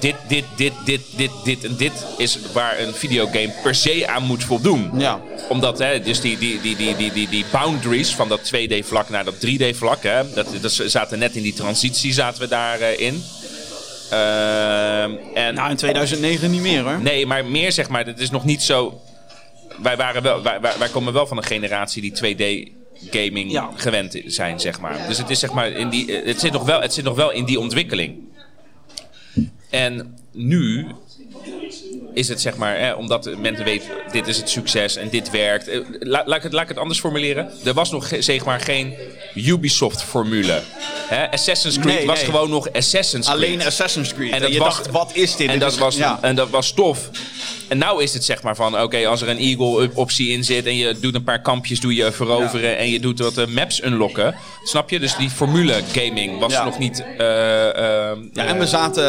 Dit, 0.00 0.14
dit, 0.28 0.44
dit, 0.56 0.72
dit, 0.84 1.00
dit, 1.16 1.30
dit 1.44 1.64
en 1.64 1.76
dit 1.76 1.92
is 2.18 2.38
waar 2.52 2.78
een 2.80 2.94
videogame 2.94 3.52
per 3.62 3.74
se 3.74 4.08
aan 4.08 4.22
moet 4.22 4.44
voldoen. 4.44 4.90
Ja. 4.98 5.20
Omdat, 5.48 5.78
hè, 5.78 6.00
dus 6.00 6.20
die, 6.20 6.38
die, 6.38 6.60
die, 6.60 6.76
die, 6.76 6.96
die, 6.96 7.12
die, 7.12 7.28
die 7.28 7.44
boundaries 7.52 8.14
van 8.14 8.28
dat 8.28 8.52
2D-vlak 8.54 9.08
naar 9.08 9.24
dat 9.24 9.34
3D-vlak, 9.34 10.02
hè, 10.02 10.32
dat, 10.34 10.46
dat 10.60 10.72
zaten 10.72 11.18
net 11.18 11.36
in 11.36 11.42
die 11.42 11.52
transitie, 11.54 12.12
zaten 12.12 12.42
we 12.42 12.48
daarin. 12.48 12.98
in. 12.98 13.24
Ehm, 14.10 15.14
en 15.34 15.54
Nou, 15.54 15.70
in 15.70 15.76
2009 15.76 16.50
niet 16.50 16.60
meer 16.60 16.82
hoor. 16.82 17.00
Nee, 17.02 17.26
maar 17.26 17.44
meer 17.44 17.72
zeg 17.72 17.88
maar, 17.88 18.06
het 18.06 18.20
is 18.20 18.30
nog 18.30 18.44
niet 18.44 18.62
zo. 18.62 19.00
Wij, 19.82 19.96
waren 19.96 20.22
wel, 20.22 20.42
wij, 20.42 20.60
wij, 20.60 20.72
wij 20.78 20.88
komen 20.88 21.12
wel 21.12 21.26
van 21.26 21.36
een 21.36 21.44
generatie 21.44 22.02
die 22.02 22.12
2D 22.12 22.72
gaming 23.10 23.52
Ja. 23.52 23.70
gewend 23.76 24.20
zijn, 24.26 24.60
zeg 24.60 24.80
maar. 24.80 25.04
Dus 25.08 25.18
het 25.18 25.30
is 25.30 25.38
zeg 25.38 25.52
maar 25.52 25.70
in 25.70 25.88
die, 25.88 26.12
het 26.24 26.40
zit 26.40 26.52
nog 26.52 26.64
wel, 26.64 26.80
het 26.80 26.94
zit 26.94 27.04
nog 27.04 27.16
wel 27.16 27.30
in 27.30 27.44
die 27.44 27.60
ontwikkeling. 27.60 28.30
En 29.72 30.14
nu 30.32 30.86
is 32.14 32.28
het 32.28 32.40
zeg 32.40 32.56
maar, 32.56 32.96
omdat 32.96 33.30
mensen 33.38 33.64
weten, 33.64 33.88
dit 34.12 34.26
is 34.26 34.36
het 34.36 34.50
succes 34.50 34.96
en 34.96 35.08
dit 35.08 35.30
werkt. 35.30 35.68
Eh, 35.68 35.78
la- 36.00 36.22
laat, 36.26 36.36
ik 36.36 36.42
het, 36.42 36.52
laat 36.52 36.62
ik 36.62 36.68
het 36.68 36.78
anders 36.78 37.00
formuleren. 37.00 37.50
Er 37.64 37.74
was 37.74 37.90
nog 37.90 38.10
zeg 38.18 38.44
maar 38.44 38.60
geen 38.60 38.94
Ubisoft-formule. 39.34 40.62
Assassin's 41.30 41.78
Creed 41.78 41.94
Nee, 41.96 42.06
was 42.06 42.16
nee. 42.16 42.24
gewoon 42.24 42.50
nog 42.50 42.72
Assassin's 42.72 43.26
Creed. 43.26 43.36
Alleen 43.38 43.62
Assassin's 43.62 44.14
Creed. 44.14 44.28
En 44.30 44.34
En, 44.36 44.40
dat 44.42 44.52
je 44.52 44.58
was- 44.58 44.76
dacht, 44.76 44.90
wat 44.90 45.10
is 45.14 45.36
dit? 45.36 45.46
En 45.46 45.52
Dit 45.52 45.60
dat, 45.62 45.72
is- 45.72 45.78
was, 45.78 45.96
ja. 45.96 46.18
en 46.22 46.34
dat 46.34 46.50
was 46.50 46.72
tof. 46.72 47.10
En 47.68 47.78
nou 47.78 48.02
is 48.02 48.14
het 48.14 48.24
zeg 48.24 48.42
maar 48.42 48.56
van, 48.56 48.80
oké, 48.82 49.06
als 49.06 49.22
er 49.22 49.28
een 49.28 49.38
Eagle-optie 49.38 50.28
in 50.28 50.44
zit... 50.44 50.66
en 50.66 50.76
je 50.76 50.94
doet 51.00 51.14
een 51.14 51.24
paar 51.24 51.40
kampjes, 51.42 51.80
doe 51.80 51.94
je 51.94 52.12
veroveren... 52.12 52.78
en 52.78 52.90
je 52.90 53.00
doet 53.00 53.18
wat 53.18 53.38
eh, 53.38 53.46
maps 53.46 53.82
unlocken. 53.82 54.34
Snap 54.64 54.90
je? 54.90 54.98
Dus 55.00 55.16
die 55.16 55.30
formule 55.30 55.80
gaming 55.92 56.38
was 56.38 56.52
Ja. 56.52 56.64
nog 56.64 56.78
niet... 56.78 57.04
eh, 57.18 57.26
Ja, 58.32 58.46
en 58.46 58.58
we 58.58 58.66
zaten, 58.66 59.04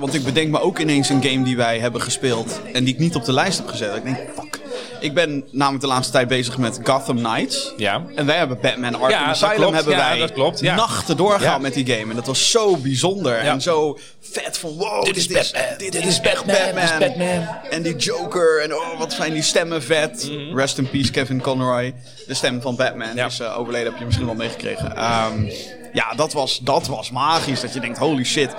want 0.00 0.14
ik 0.14 0.24
bedenk 0.24 0.48
me 0.50 0.60
ook 0.60 0.78
ineens 0.78 1.08
een 1.08 1.22
game 1.24 1.44
die 1.44 1.56
wij 1.56 1.78
hebben 1.78 2.00
gespeeld 2.04 2.60
en 2.72 2.84
die 2.84 2.94
ik 2.94 3.00
niet 3.00 3.14
op 3.14 3.24
de 3.24 3.32
lijst 3.32 3.58
heb 3.58 3.68
gezet. 3.68 3.96
Ik 3.96 4.04
denk, 4.04 4.16
fuck. 4.36 4.60
Ik 5.00 5.14
ben 5.14 5.44
namelijk 5.50 5.82
de 5.82 5.86
laatste 5.88 6.12
tijd 6.12 6.28
bezig 6.28 6.58
met 6.58 6.78
Gotham 6.84 7.16
Knights. 7.16 7.72
Ja. 7.76 8.02
En 8.14 8.26
wij 8.26 8.36
hebben 8.36 8.58
Batman 8.60 8.94
Arkham 8.94 9.10
Ja, 9.10 9.18
dat 9.26 9.28
Asylum 9.42 9.56
klopt. 9.56 9.74
hebben 9.74 9.92
Ja, 9.96 10.08
wij 10.08 10.18
dat 10.18 10.32
klopt. 10.32 10.60
Ja. 10.60 10.74
nachten 10.74 11.16
doorgehaald 11.16 11.56
Ja. 11.56 11.58
met 11.58 11.74
die 11.74 11.86
game. 11.86 12.10
En 12.10 12.16
dat 12.16 12.26
was 12.26 12.50
zo 12.50 12.76
bijzonder 12.76 13.38
en 13.38 13.60
zo 13.62 13.98
vet 14.20 14.58
van 14.58 14.70
wow, 14.76 15.04
dit, 15.04 15.16
is 15.16 15.26
is, 15.26 15.50
Batman. 15.50 15.78
dit, 15.78 15.92
Dit 15.92 16.04
is 16.06 16.20
Batman. 16.20 16.56
Batman. 16.56 16.74
Dit 16.74 16.84
is 16.84 16.98
Batman. 16.98 17.48
En 17.70 17.82
die 17.82 17.96
Joker 17.96 18.62
en 18.62 18.74
oh, 18.74 18.98
wat 18.98 19.12
zijn 19.12 19.32
die 19.32 19.42
stemmen 19.42 19.82
vet. 19.82 20.28
Mhm. 20.30 20.56
Rest 20.58 20.78
in 20.78 20.88
peace 20.90 21.10
Kevin 21.10 21.40
Conroy. 21.40 21.94
De 22.26 22.34
stem 22.34 22.60
van 22.60 22.76
Batman 22.76 23.14
Ja. 23.14 23.26
is 23.26 23.40
eh, 23.40 23.58
overleden, 23.58 23.88
heb 23.90 23.98
je 23.98 24.04
misschien 24.04 24.26
wel 24.26 24.34
meegekregen. 24.34 24.96
Ehm, 24.96 25.46
ja, 25.92 26.12
dat 26.16 26.32
was, 26.32 26.58
dat 26.62 26.86
was 26.86 27.10
magisch. 27.10 27.60
Dat 27.60 27.72
je 27.74 27.80
denkt, 27.80 27.98
holy 27.98 28.24
shit. 28.24 28.50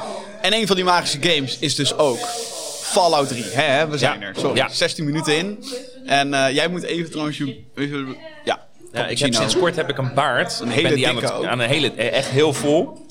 En 0.41 0.53
een 0.53 0.67
van 0.67 0.75
die 0.75 0.85
magische 0.85 1.17
games 1.21 1.57
is 1.59 1.75
dus 1.75 1.97
ook 1.97 2.19
Fallout 2.85 3.27
3. 3.27 3.43
Hè, 3.43 3.61
hè? 3.63 3.87
we 3.87 3.97
zijn 3.97 4.19
Ja. 4.19 4.25
er. 4.25 4.35
Sorry, 4.35 4.57
Ja. 4.57 4.67
16 4.69 5.05
minuten 5.05 5.37
in. 5.37 5.63
En 6.05 6.33
eh, 6.33 6.53
jij 6.53 6.67
moet 6.67 6.83
even 6.83 7.09
trouwens... 7.11 7.37
je- 7.37 7.63
Ja, 8.43 8.63
Ja, 8.93 9.07
ik 9.07 9.19
heb 9.19 9.33
sinds 9.33 9.57
kort 9.57 9.75
heb 9.75 9.89
ik 9.89 9.97
een 9.97 10.13
baard. 10.13 10.59
Een 10.59 10.67
ik 10.67 10.73
hele 10.73 10.87
ben 10.87 10.97
die 10.97 11.07
aan, 11.07 11.15
het, 11.15 11.31
aan 11.31 11.59
een 11.59 11.69
hele, 11.69 11.91
echt 11.93 12.29
heel 12.29 12.53
vol. 12.53 13.05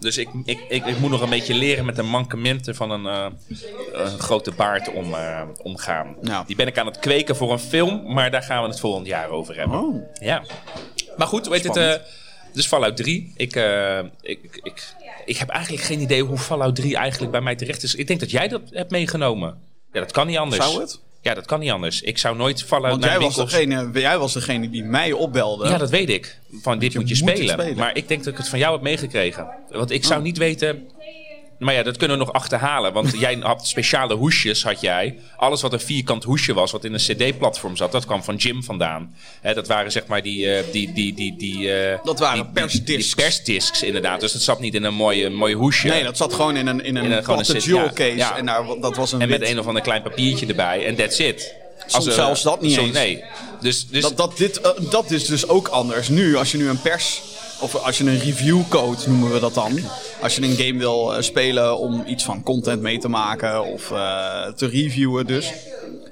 Dus 0.00 0.18
ik, 0.18 0.28
ik, 0.44 0.58
ik, 0.68 0.86
ik 0.86 0.98
moet 0.98 1.10
nog 1.10 1.20
een 1.20 1.28
beetje 1.30 1.54
leren 1.54 1.84
met 1.84 1.96
de 1.96 2.02
mankementen 2.02 2.74
van 2.74 2.90
een, 2.90 3.06
eh, 3.06 3.26
een 3.92 4.18
grote 4.18 4.50
baard 4.50 4.92
om, 4.92 5.14
eh, 5.14 5.42
omgaan. 5.62 6.16
Ja. 6.22 6.44
Die 6.46 6.56
ben 6.56 6.66
ik 6.66 6.78
aan 6.78 6.86
het 6.86 6.98
kweken 6.98 7.36
voor 7.36 7.52
een 7.52 7.58
film, 7.58 8.12
maar 8.12 8.30
daar 8.30 8.42
gaan 8.42 8.62
we 8.62 8.68
het 8.68 8.80
volgend 8.80 9.06
jaar 9.06 9.28
over 9.28 9.56
hebben. 9.56 9.78
Oh. 9.78 10.02
Ja. 10.20 10.42
Maar 11.16 11.26
goed, 11.26 11.46
weet 11.48 11.64
het, 11.64 12.00
dus 12.54 12.66
Fallout 12.66 12.96
3. 12.96 13.32
Ik, 13.36 13.56
eh, 13.56 13.98
ik, 14.20 14.60
ik, 14.62 14.94
ik, 15.24 15.36
heb 15.36 15.48
eigenlijk 15.48 15.82
geen 15.82 16.00
idee 16.00 16.22
hoe 16.22 16.38
Fallout 16.38 16.76
3 16.76 16.96
eigenlijk 16.96 17.32
bij 17.32 17.40
mij 17.40 17.54
terecht 17.56 17.82
is. 17.82 17.94
Ik 17.94 18.06
denk 18.06 18.20
dat 18.20 18.30
jij 18.30 18.48
dat 18.48 18.60
hebt 18.70 18.90
meegenomen. 18.90 19.58
Ja, 19.92 20.00
dat 20.00 20.12
kan 20.12 20.26
niet 20.26 20.36
anders. 20.36 20.64
Zou 20.64 20.80
het? 20.80 21.00
Ja, 21.20 21.34
dat 21.34 21.46
kan 21.46 21.60
niet 21.60 21.70
anders. 21.70 22.02
Ik 22.02 22.18
zou 22.18 22.36
nooit 22.36 22.62
Fallout 22.62 22.90
Want 22.90 23.00
naar 23.00 23.10
jij 23.10 23.20
was, 23.20 23.36
degene, 23.36 23.90
jij 23.92 24.18
was 24.18 24.32
degene 24.32 24.70
die 24.70 24.84
mij 24.84 25.12
opbelde. 25.12 25.68
Ja, 25.68 25.78
dat 25.78 25.90
weet 25.90 26.10
ik. 26.10 26.38
Van 26.62 26.78
dit 26.78 26.92
je 26.92 26.98
moet 26.98 27.08
je 27.08 27.24
moet 27.24 27.32
spelen. 27.32 27.52
spelen. 27.52 27.76
Maar 27.76 27.96
ik 27.96 28.08
denk 28.08 28.24
dat 28.24 28.32
ik 28.32 28.38
het 28.38 28.48
van 28.48 28.58
jou 28.58 28.72
heb 28.72 28.82
meegekregen. 28.82 29.48
Want 29.70 29.90
ik 29.90 30.04
zou 30.04 30.18
Oh. 30.18 30.24
niet 30.24 30.38
weten. 30.38 30.88
Maar 31.58 31.74
ja, 31.74 31.82
dat 31.82 31.96
kunnen 31.96 32.18
we 32.18 32.24
nog 32.24 32.32
achterhalen. 32.32 32.92
Want 32.92 33.18
jij 33.18 33.36
had 33.40 33.66
speciale 33.66 34.14
hoesjes, 34.14 34.62
had 34.64 34.80
jij. 34.80 35.18
Alles 35.36 35.62
wat 35.62 35.72
een 35.72 35.80
vierkant 35.80 36.24
hoesje 36.24 36.54
was, 36.54 36.72
wat 36.72 36.84
in 36.84 36.92
een 36.92 36.98
cd-platform 36.98 37.76
zat, 37.76 37.92
dat 37.92 38.04
kwam 38.06 38.22
van 38.24 38.36
Jim 38.36 38.64
vandaan. 38.64 39.14
Dat 39.54 39.66
waren 39.66 39.92
zeg 39.92 40.06
maar 40.06 40.22
die... 40.22 40.54
eh, 40.56 40.64
die, 40.72 40.92
die, 40.92 41.14
die, 41.14 41.36
die 41.36 41.72
eh, 41.74 41.98
Dat 42.04 42.18
waren 42.18 42.42
die- 42.42 42.52
persdiscs. 42.52 43.14
Die 43.14 43.24
persdiscs, 43.24 43.82
inderdaad. 43.82 44.20
Dus 44.20 44.32
dat 44.32 44.42
zat 44.42 44.60
niet 44.60 44.74
in 44.74 44.84
een 44.84 44.94
mooie, 44.94 45.30
mooie 45.30 45.54
hoesje. 45.54 45.88
Nee, 45.88 46.02
dat 46.04 46.16
zat 46.16 46.32
gewoon 46.34 46.56
in 46.56 46.66
een, 46.66 46.84
in 46.84 46.96
een, 46.96 47.04
In 47.04 47.12
een- 47.12 47.58
jewel 47.60 47.92
case. 47.92 48.16
ja. 48.16 48.36
En 48.36 48.46
daar, 48.46 48.64
dat 48.80 48.96
was 48.96 49.12
een 49.12 49.20
En 49.20 49.28
met 49.28 49.42
een 49.42 49.58
of 49.58 49.66
ander 49.66 49.82
klein 49.82 50.02
papiertje 50.02 50.46
erbij. 50.46 50.86
En 50.86 50.94
that's 50.96 51.18
it. 51.18 51.54
Soms 51.86 52.06
er- 52.06 52.12
zelfs 52.12 52.42
dat 52.42 52.60
niet 52.60 52.72
soms- 52.72 52.86
eens. 52.86 52.96
Nee. 52.96 53.24
Dus, 53.60 53.86
dus 53.88 54.02
Dat, 54.02 54.16
dat, 54.16 54.36
dit, 54.36 54.60
eh, 54.60 54.70
dat 54.90 55.10
is 55.10 55.24
dus 55.26 55.48
ook 55.48 55.68
anders. 55.68 56.08
Nu, 56.08 56.36
als 56.36 56.50
je 56.52 56.58
nu 56.58 56.68
een 56.68 56.80
pers... 56.80 57.20
Of 57.64 57.74
als 57.74 57.98
je 57.98 58.04
een 58.04 58.18
reviewcode 58.18 58.98
noemen 59.06 59.32
we 59.32 59.40
dat 59.40 59.54
dan. 59.54 59.78
Als 60.22 60.36
je 60.36 60.42
een 60.42 60.56
game 60.56 60.78
wil 60.78 61.14
eh, 61.14 61.22
spelen 61.22 61.78
om 61.78 62.02
iets 62.06 62.24
van 62.24 62.42
content 62.42 62.82
mee 62.82 62.98
te 62.98 63.08
maken 63.08 63.64
of 63.64 63.90
eh, 63.90 64.46
te 64.46 64.66
reviewen 64.66 65.26
dus. 65.26 65.52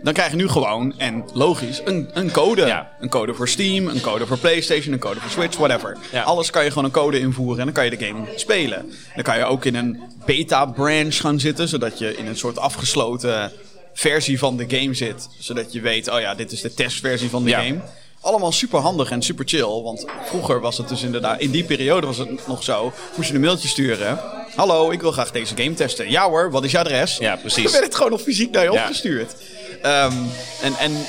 Dan 0.03 0.13
krijg 0.13 0.31
je 0.31 0.37
nu 0.37 0.49
gewoon, 0.49 0.95
en 0.99 1.25
logisch, 1.33 1.81
een, 1.85 2.11
een 2.13 2.31
code. 2.31 2.67
Ja. 2.67 2.91
Een 3.01 3.09
code 3.09 3.35
voor 3.35 3.49
Steam, 3.49 3.89
een 3.89 4.01
code 4.01 4.27
voor 4.27 4.39
Playstation, 4.39 4.93
een 4.93 4.99
code 4.99 5.21
voor 5.21 5.31
Switch, 5.31 5.57
whatever. 5.57 5.97
Ja. 6.13 6.23
Alles 6.23 6.51
kan 6.51 6.63
je 6.65 6.69
gewoon 6.69 6.85
een 6.85 6.91
code 6.91 7.19
invoeren 7.19 7.59
en 7.59 7.65
dan 7.65 7.75
kan 7.75 7.85
je 7.85 7.91
de 7.97 8.07
game 8.07 8.27
spelen. 8.37 8.93
Dan 9.15 9.25
kan 9.25 9.39
je 9.39 9.45
ook 9.45 9.65
in 9.65 9.75
een 9.75 10.01
beta 10.27 10.67
branch 10.67 11.17
gaan 11.17 11.41
zitten, 11.41 11.69
zodat 11.69 11.99
je 11.99 12.17
in 12.17 12.27
een 12.27 12.37
soort 12.37 12.59
afgesloten 12.59 13.53
versie 13.95 14.39
van 14.39 14.57
de 14.57 14.65
game 14.69 14.95
zit. 14.95 15.29
Zodat 15.39 15.73
je 15.73 15.81
weet, 15.81 16.09
oh 16.11 16.21
ja, 16.21 16.35
dit 16.35 16.53
is 16.53 16.61
de 16.61 16.75
testversie 16.75 17.31
van 17.31 17.45
de 17.45 17.51
Ja. 17.51 17.61
game. 17.63 17.81
Allemaal 18.23 18.53
super 18.53 18.79
handig 18.81 19.11
en 19.11 19.23
super 19.23 19.45
chill. 19.49 19.83
Want 19.83 20.05
vroeger 20.25 20.61
was 20.61 20.79
het 20.79 20.89
dus 20.89 21.03
inderdaad, 21.03 21.41
in 21.41 21.51
die 21.51 21.65
periode 21.65 22.07
was 22.07 22.17
het 22.19 22.47
nog 22.47 22.63
zo. 22.63 22.93
Moest 23.17 23.29
je 23.29 23.35
een 23.35 23.41
mailtje 23.41 23.69
sturen. 23.69 24.21
Hallo, 24.55 24.91
ik 24.91 25.01
wil 25.01 25.13
graag 25.13 25.31
deze 25.31 25.57
game 25.57 25.75
testen. 25.75 26.11
Ja 26.11 26.29
hoor, 26.29 26.51
wat 26.51 26.65
is 26.65 26.71
je 26.71 26.79
adres? 26.79 27.17
Ja, 27.17 27.37
precies. 27.37 27.63
Dan 27.63 27.73
werd 27.73 27.85
het 27.85 27.95
gewoon 27.95 28.11
nog 28.11 28.21
fysiek 28.21 28.51
naar 28.51 28.65
je 28.65 28.73
Ja. 28.73 28.81
opgestuurd. 28.83 29.33
Ehm, 29.83 30.13
en, 30.63 30.75
en 30.79 31.07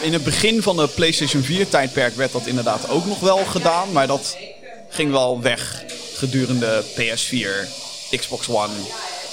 in 0.00 0.12
het 0.12 0.24
begin 0.24 0.62
van 0.62 0.76
de 0.76 0.88
PlayStation 0.88 1.42
4 1.42 1.68
tijdperk 1.68 2.14
werd 2.14 2.32
dat 2.32 2.46
inderdaad 2.46 2.88
ook 2.90 3.06
nog 3.06 3.20
wel 3.20 3.36
gedaan. 3.44 3.92
Maar 3.92 4.06
dat 4.06 4.36
ging 4.88 5.10
wel 5.10 5.40
weg 5.40 5.84
gedurende 6.14 6.82
PS4, 6.94 7.68
Xbox 8.16 8.48
One. 8.48 8.72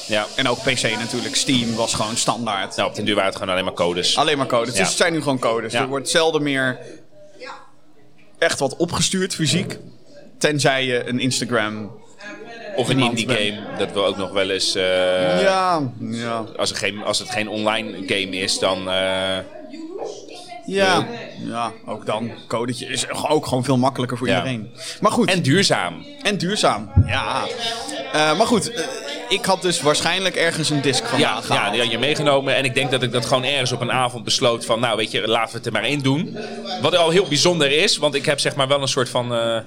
ja. 0.07 0.27
En 0.35 0.47
ook 0.47 0.57
PC 0.63 0.81
natuurlijk. 0.99 1.35
Steam 1.35 1.75
was 1.75 1.93
gewoon 1.93 2.17
standaard. 2.17 2.75
Nou, 2.75 2.89
op 2.89 2.95
den 2.95 3.05
duur 3.05 3.13
waren 3.15 3.29
het 3.29 3.39
gewoon 3.39 3.53
alleen 3.53 3.65
maar 3.65 3.73
codes. 3.73 4.17
Alleen 4.17 4.37
maar 4.37 4.47
codes. 4.47 4.73
Ja. 4.73 4.79
Dus 4.79 4.87
het 4.87 4.97
zijn 4.97 5.13
nu 5.13 5.21
gewoon 5.21 5.39
codes. 5.39 5.73
Ja. 5.73 5.81
Er 5.81 5.87
wordt 5.87 6.09
zelden 6.09 6.43
meer 6.43 6.79
echt 8.43 8.59
wat 8.59 8.75
opgestuurd 8.75 9.35
fysiek. 9.35 9.77
Tenzij 10.37 10.85
je 10.85 11.07
een 11.07 11.19
Instagram. 11.19 12.01
Of 12.75 12.89
een 12.89 12.99
indie 12.99 13.27
game, 13.29 13.59
dat 13.77 13.91
wil 13.91 14.05
ook 14.05 14.17
nog 14.17 14.31
wel 14.31 14.49
eens. 14.49 14.75
eh, 14.75 15.41
ja, 15.41 15.81
ja, 15.99 16.45
als, 16.57 16.69
het 16.69 16.77
geen, 16.77 17.03
als 17.03 17.19
het 17.19 17.29
geen 17.29 17.47
online 17.49 17.91
game 18.07 18.35
is, 18.37 18.59
dan. 18.59 18.89
eh, 18.89 19.37
ja, 20.65 21.07
ja. 21.45 21.71
Ook 21.85 22.05
dan. 22.05 22.31
Codetje 22.47 22.85
is 22.85 23.09
ook 23.09 23.45
gewoon 23.45 23.63
veel 23.63 23.77
makkelijker 23.77 24.17
voor 24.17 24.27
Ja. 24.27 24.35
iedereen. 24.37 24.71
Maar 25.01 25.11
goed. 25.11 25.29
en 25.31 25.41
duurzaam. 25.41 26.05
En 26.21 26.37
duurzaam. 26.37 26.91
Ja. 27.05 27.43
Eh, 28.13 28.37
maar 28.37 28.47
goed, 28.47 28.71
ik 29.33 29.45
had 29.45 29.61
dus 29.61 29.81
waarschijnlijk 29.81 30.35
ergens 30.35 30.69
een 30.69 30.81
disc 30.81 31.05
van 31.05 31.19
Ja, 31.19 31.41
ja, 31.49 31.69
die 31.71 31.81
had 31.81 31.91
je 31.91 31.99
meegenomen. 31.99 32.55
En 32.55 32.65
ik 32.65 32.73
denk 32.73 32.91
dat 32.91 33.03
ik 33.03 33.11
dat 33.11 33.25
gewoon 33.25 33.43
ergens 33.43 33.71
op 33.71 33.81
een 33.81 33.91
avond 33.91 34.23
besloot 34.23 34.65
van, 34.65 34.79
nou 34.79 34.97
weet 34.97 35.11
je, 35.11 35.27
laten 35.27 35.51
we 35.51 35.57
het 35.57 35.65
er 35.65 35.71
maar 35.71 35.83
één 35.83 35.99
doen. 36.03 36.37
Wat 36.81 36.95
al 36.97 37.09
heel 37.09 37.27
bijzonder 37.27 37.71
is, 37.71 37.97
want 37.97 38.15
ik 38.15 38.25
heb 38.25 38.39
zeg 38.39 38.55
maar 38.55 38.67
wel 38.67 38.81
een 38.81 38.87
soort 38.87 39.09
van. 39.09 39.33
eh, 39.33 39.57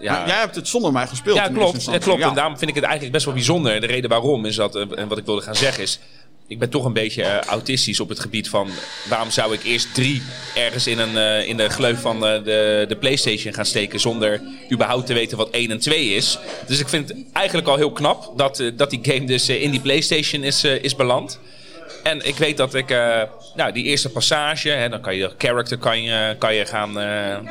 ja, 0.00 0.26
Jij 0.26 0.36
hebt 0.38 0.54
het 0.54 0.68
zonder 0.68 0.92
mij 0.92 1.06
gespeeld. 1.06 1.36
Ja, 1.36 1.46
in 1.46 1.54
klopt. 1.54 1.84
Ja, 1.84 1.98
klopt. 1.98 2.22
En 2.22 2.34
daarom 2.34 2.58
vind 2.58 2.70
ik 2.70 2.74
het 2.76 2.84
eigenlijk 2.84 3.12
best 3.12 3.24
wel 3.24 3.34
bijzonder. 3.34 3.80
De 3.80 3.86
reden 3.86 4.10
waarom 4.10 4.44
is 4.46 4.56
dat, 4.56 4.74
eh, 4.76 4.82
en 4.94 5.08
wat 5.08 5.18
ik 5.18 5.24
wilde 5.24 5.42
gaan 5.42 5.54
zeggen 5.54 5.82
is... 5.82 5.98
Ik 6.48 6.58
ben 6.58 6.70
toch 6.70 6.84
een 6.84 6.92
beetje 6.92 7.22
eh, 7.22 7.40
autistisch 7.40 8.00
op 8.00 8.08
het 8.08 8.20
gebied 8.20 8.48
van... 8.48 8.68
waarom 9.08 9.30
zou 9.30 9.54
ik 9.54 9.64
eerst 9.64 9.94
drie 9.94 10.22
ergens 10.54 10.86
in, 10.86 10.98
een, 10.98 11.16
eh, 11.16 11.48
in 11.48 11.56
de 11.56 11.68
gleuf 11.68 12.00
van 12.00 12.26
eh, 12.26 12.44
de, 12.44 12.84
de 12.88 12.96
Playstation 12.96 13.54
gaan 13.54 13.66
steken... 13.66 14.00
zonder 14.00 14.40
überhaupt 14.72 15.06
te 15.06 15.14
weten 15.14 15.36
wat 15.36 15.50
1 15.50 15.70
en 15.70 15.78
2 15.78 16.08
is. 16.08 16.38
Dus 16.66 16.80
ik 16.80 16.88
vind 16.88 17.08
het 17.08 17.18
eigenlijk 17.32 17.68
al 17.68 17.76
heel 17.76 17.92
knap 17.92 18.32
dat, 18.36 18.62
dat 18.74 18.90
die 18.90 18.98
game 19.02 19.26
dus 19.26 19.48
in 19.48 19.70
die 19.70 19.80
Playstation 19.80 20.42
is, 20.42 20.64
is 20.64 20.96
beland. 20.96 21.40
En 22.02 22.26
ik 22.26 22.36
weet 22.36 22.56
dat 22.56 22.74
ik, 22.74 22.88
nou, 23.54 23.72
die 23.72 23.84
eerste 23.84 24.10
passage, 24.10 24.68
hè, 24.68 24.88
dan 24.88 25.00
kan 25.00 25.16
je 25.16 25.34
character 25.38 25.78
kan 25.78 26.02
je, 26.02 26.36
kan 26.38 26.54
je, 26.54 26.66
gaan, 26.66 26.92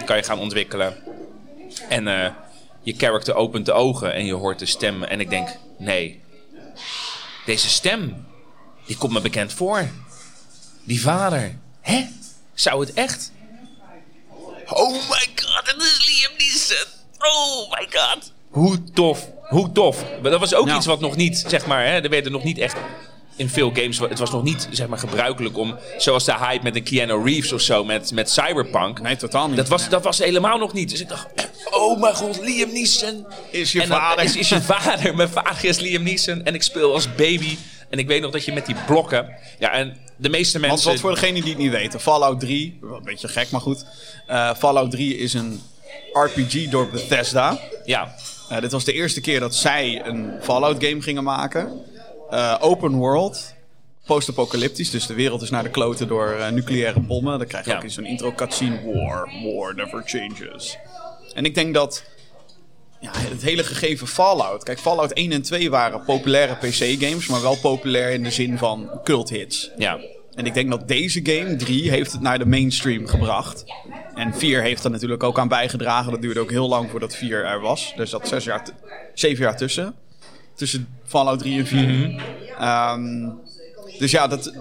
kan 0.05 0.17
je 0.17 0.23
gaan 0.23 0.39
ontwikkelen. 0.39 0.95
En 1.89 2.03
je 2.84 2.93
character 2.97 3.36
opent 3.36 3.65
de 3.65 3.73
ogen 3.73 4.13
en 4.13 4.25
je 4.25 4.34
hoort 4.34 4.60
de 4.60 4.65
stem. 4.65 5.03
En 5.03 5.19
ik 5.19 5.29
denk, 5.29 5.49
nee, 5.77 6.21
deze 7.45 7.69
stem, 7.69 8.25
die 8.86 8.98
komt 8.98 9.13
me 9.13 9.21
bekend 9.21 9.54
voor. 9.54 9.89
Die 10.84 11.02
vader, 11.02 11.56
hè? 11.82 12.06
Zou 12.54 12.80
het 12.86 12.93
echt? 12.93 13.32
Oh 14.67 14.91
my 14.91 15.28
god, 15.36 15.62
het 15.63 15.76
is 15.78 16.06
Liam 16.08 16.32
Neeson. 16.38 16.88
Oh 17.19 17.71
my 17.71 17.88
god. 17.91 18.32
Hoe 18.50 18.84
tof, 18.93 19.28
hoe 19.41 19.71
tof. 19.71 20.04
Maar 20.21 20.32
dat 20.32 20.39
was 20.39 20.54
ook 20.54 20.65
Nou. 20.65 20.78
iets 20.78 20.86
wat 20.86 21.00
nog 21.00 21.15
niet, 21.15 21.43
zeg 21.48 21.65
maar, 21.65 21.86
hè, 21.86 22.00
er 22.02 22.10
werden 22.10 22.32
nog 22.32 22.43
niet 22.43 22.58
echt 22.58 22.76
in 23.38 23.50
veel 23.50 23.71
games, 23.74 24.00
het 24.00 24.19
was 24.19 24.32
nog 24.32 24.43
niet 24.43 24.67
zeg 24.71 24.88
maar, 24.88 24.98
gebruikelijk 25.00 25.58
om, 25.58 25.78
zoals 25.98 26.26
de 26.26 26.38
hype 26.38 26.63
met 26.63 26.76
een 26.76 26.84
Keanu 26.84 27.24
Reeves 27.24 27.52
of 27.52 27.62
zo, 27.62 27.84
met, 27.84 28.12
met 28.12 28.32
Cyberpunk. 28.32 29.02
Nee, 29.02 29.15
totaal 29.15 29.48
niet. 29.48 29.58
Dat 29.58 29.67
was, 29.67 29.89
dat 29.89 30.04
was 30.04 30.17
helemaal 30.17 30.58
nog 30.58 30.74
niet. 30.74 30.89
Dus 30.89 31.02
ik 31.02 31.08
dacht, 31.10 31.28
oh 31.71 32.00
mijn 32.00 32.15
god, 32.15 32.39
Liam 32.41 32.71
Neeson. 32.74 33.26
Is 33.52 33.71
je 33.71 33.82
en 33.82 33.89
dan 33.89 33.98
vader. 33.98 34.24
Is, 34.24 34.36
is 34.36 34.50
je 34.50 34.62
vader. 34.62 35.15
Mijn 35.15 35.30
vader 35.30 35.65
is 35.65 35.80
Liam 35.80 36.04
Neeson. 36.04 36.43
En 36.43 36.54
ik 36.54 36.63
speel 36.63 36.93
als 36.93 37.15
baby. 37.15 37.58
En 37.95 38.01
ik 38.01 38.08
weet 38.08 38.21
nog 38.21 38.31
dat 38.31 38.45
je 38.45 38.53
met 38.53 38.65
die 38.65 38.75
blokken... 38.86 39.29
Ja, 39.60 39.71
en 39.71 39.97
de 40.17 40.29
meeste 40.29 40.60
Want 40.60 40.71
mensen... 40.71 40.91
wat 40.91 40.99
voor 40.99 41.12
degenen 41.12 41.41
die 41.41 41.49
het 41.53 41.62
niet 41.62 41.71
weten, 41.71 41.99
Fallout 41.99 42.39
3, 42.39 42.77
wel 42.81 42.97
een 42.97 43.03
beetje 43.03 43.27
gek, 43.27 43.49
maar 43.51 43.62
goed. 43.62 43.86
Eh, 44.27 44.55
Fallout 44.55 44.91
3 44.91 45.17
is 45.17 45.34
een 45.34 45.62
RPG 46.13 46.69
door 46.69 46.89
Bethesda. 46.89 47.60
Ja, 47.86 48.15
Eh, 48.49 48.62
dit 48.62 48.71
was 48.71 48.84
de 48.84 48.93
eerste 48.93 49.21
keer 49.21 49.39
dat 49.39 49.55
zij 49.55 50.01
een 50.05 50.34
Fallout 50.41 50.84
game 50.84 51.01
gingen 51.01 51.23
maken. 51.23 51.81
Eh, 52.29 52.55
open 52.60 52.91
world. 52.95 53.53
Post-apocalyptisch, 54.05 54.89
dus 54.89 55.05
de 55.08 55.13
wereld 55.13 55.41
is 55.41 55.49
naar 55.49 55.63
de 55.63 55.69
kloten 55.69 56.08
door 56.08 56.38
nucleaire 56.51 56.99
bommen. 56.99 57.38
Dan 57.38 57.47
krijg 57.47 57.65
je 57.65 57.71
Ja. 57.71 57.77
ook 57.77 57.84
in 57.84 57.89
zo'n 57.91 58.05
intro 58.05 58.31
cutscene: 58.34 58.79
War, 58.93 59.29
war 59.43 59.75
never 59.75 60.01
changes. 60.05 60.77
En 61.34 61.45
ik 61.45 61.55
denk 61.55 61.73
dat 61.73 62.03
ja, 62.99 63.12
het 63.13 63.41
hele 63.41 63.63
gegeven 63.63 64.08
Fallout. 64.08 64.63
Kijk, 64.63 64.79
Fallout 64.79 65.12
1 65.13 65.31
en 65.31 65.41
2 65.41 65.69
waren 65.69 66.03
populaire 66.03 66.55
PC-games, 66.55 67.27
maar 67.27 67.41
wel 67.41 67.58
populair 67.58 68.12
in 68.12 68.23
de 68.23 68.31
zin 68.31 68.58
van 68.58 68.99
cult 69.03 69.29
hits. 69.29 69.71
Ja. 69.77 69.99
En 70.36 70.45
ik 70.45 70.53
denk 70.53 70.69
dat 70.69 70.88
deze 70.88 71.19
game, 71.23 71.55
3, 71.55 71.89
heeft 71.89 72.12
het 72.12 72.21
naar 72.21 72.39
de 72.39 72.45
mainstream 72.45 73.08
gebracht. 73.08 73.63
En 74.15 74.36
4 74.36 74.62
heeft 74.62 74.84
er 74.84 74.91
natuurlijk 74.91 75.23
ook 75.23 75.39
aan 75.39 75.47
bijgedragen. 75.47 76.12
Dat 76.12 76.21
duurde 76.21 76.39
ook 76.39 76.49
heel 76.49 76.67
lang 76.67 76.89
voordat 76.89 77.15
4 77.15 77.45
er 77.45 77.60
was. 77.60 77.93
Dus 77.95 78.10
dat 78.10 78.27
zes 78.27 78.43
jaar, 78.43 78.67
zeven 79.13 79.43
jaar 79.43 79.58
tussen. 79.58 79.95
Tussen 80.55 80.88
Fallout 81.05 81.39
3 81.39 81.60
en 81.60 81.67
4. 81.67 82.23
Ehm, 82.60 83.29
dus 83.99 84.12
ja, 84.12 84.27
dat, 84.27 84.53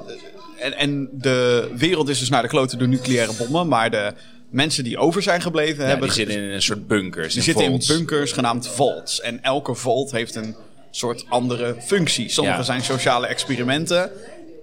en, 0.58 0.72
en 0.72 1.08
de 1.12 1.70
wereld 1.76 2.08
is 2.08 2.18
dus 2.18 2.28
naar 2.28 2.42
de 2.42 2.48
kloten 2.48 2.78
door 2.78 2.88
nucleaire 2.88 3.32
bommen. 3.38 3.68
Maar 3.68 3.90
de 3.90 4.14
mensen 4.54 4.84
die 4.84 4.98
over 4.98 5.22
zijn 5.22 5.42
gebleven 5.42 5.82
Ja, 5.82 5.88
hebben... 5.88 6.08
die 6.08 6.16
zitten 6.16 6.36
in 6.36 6.42
een 6.50 6.62
soort 6.62 6.86
bunkers. 6.86 7.28
Die 7.28 7.36
in 7.36 7.42
zitten 7.42 7.64
in 7.64 7.82
bunkers 7.86 8.32
genaamd 8.32 8.68
vaults. 8.68 9.20
En 9.20 9.42
elke 9.42 9.74
vault 9.74 10.10
heeft 10.10 10.34
een 10.34 10.56
soort 10.90 11.24
andere 11.28 11.76
functie. 11.80 12.28
Sommige 12.28 12.56
Ja. 12.56 12.62
zijn 12.62 12.82
sociale 12.82 13.26
experimenten. 13.26 14.10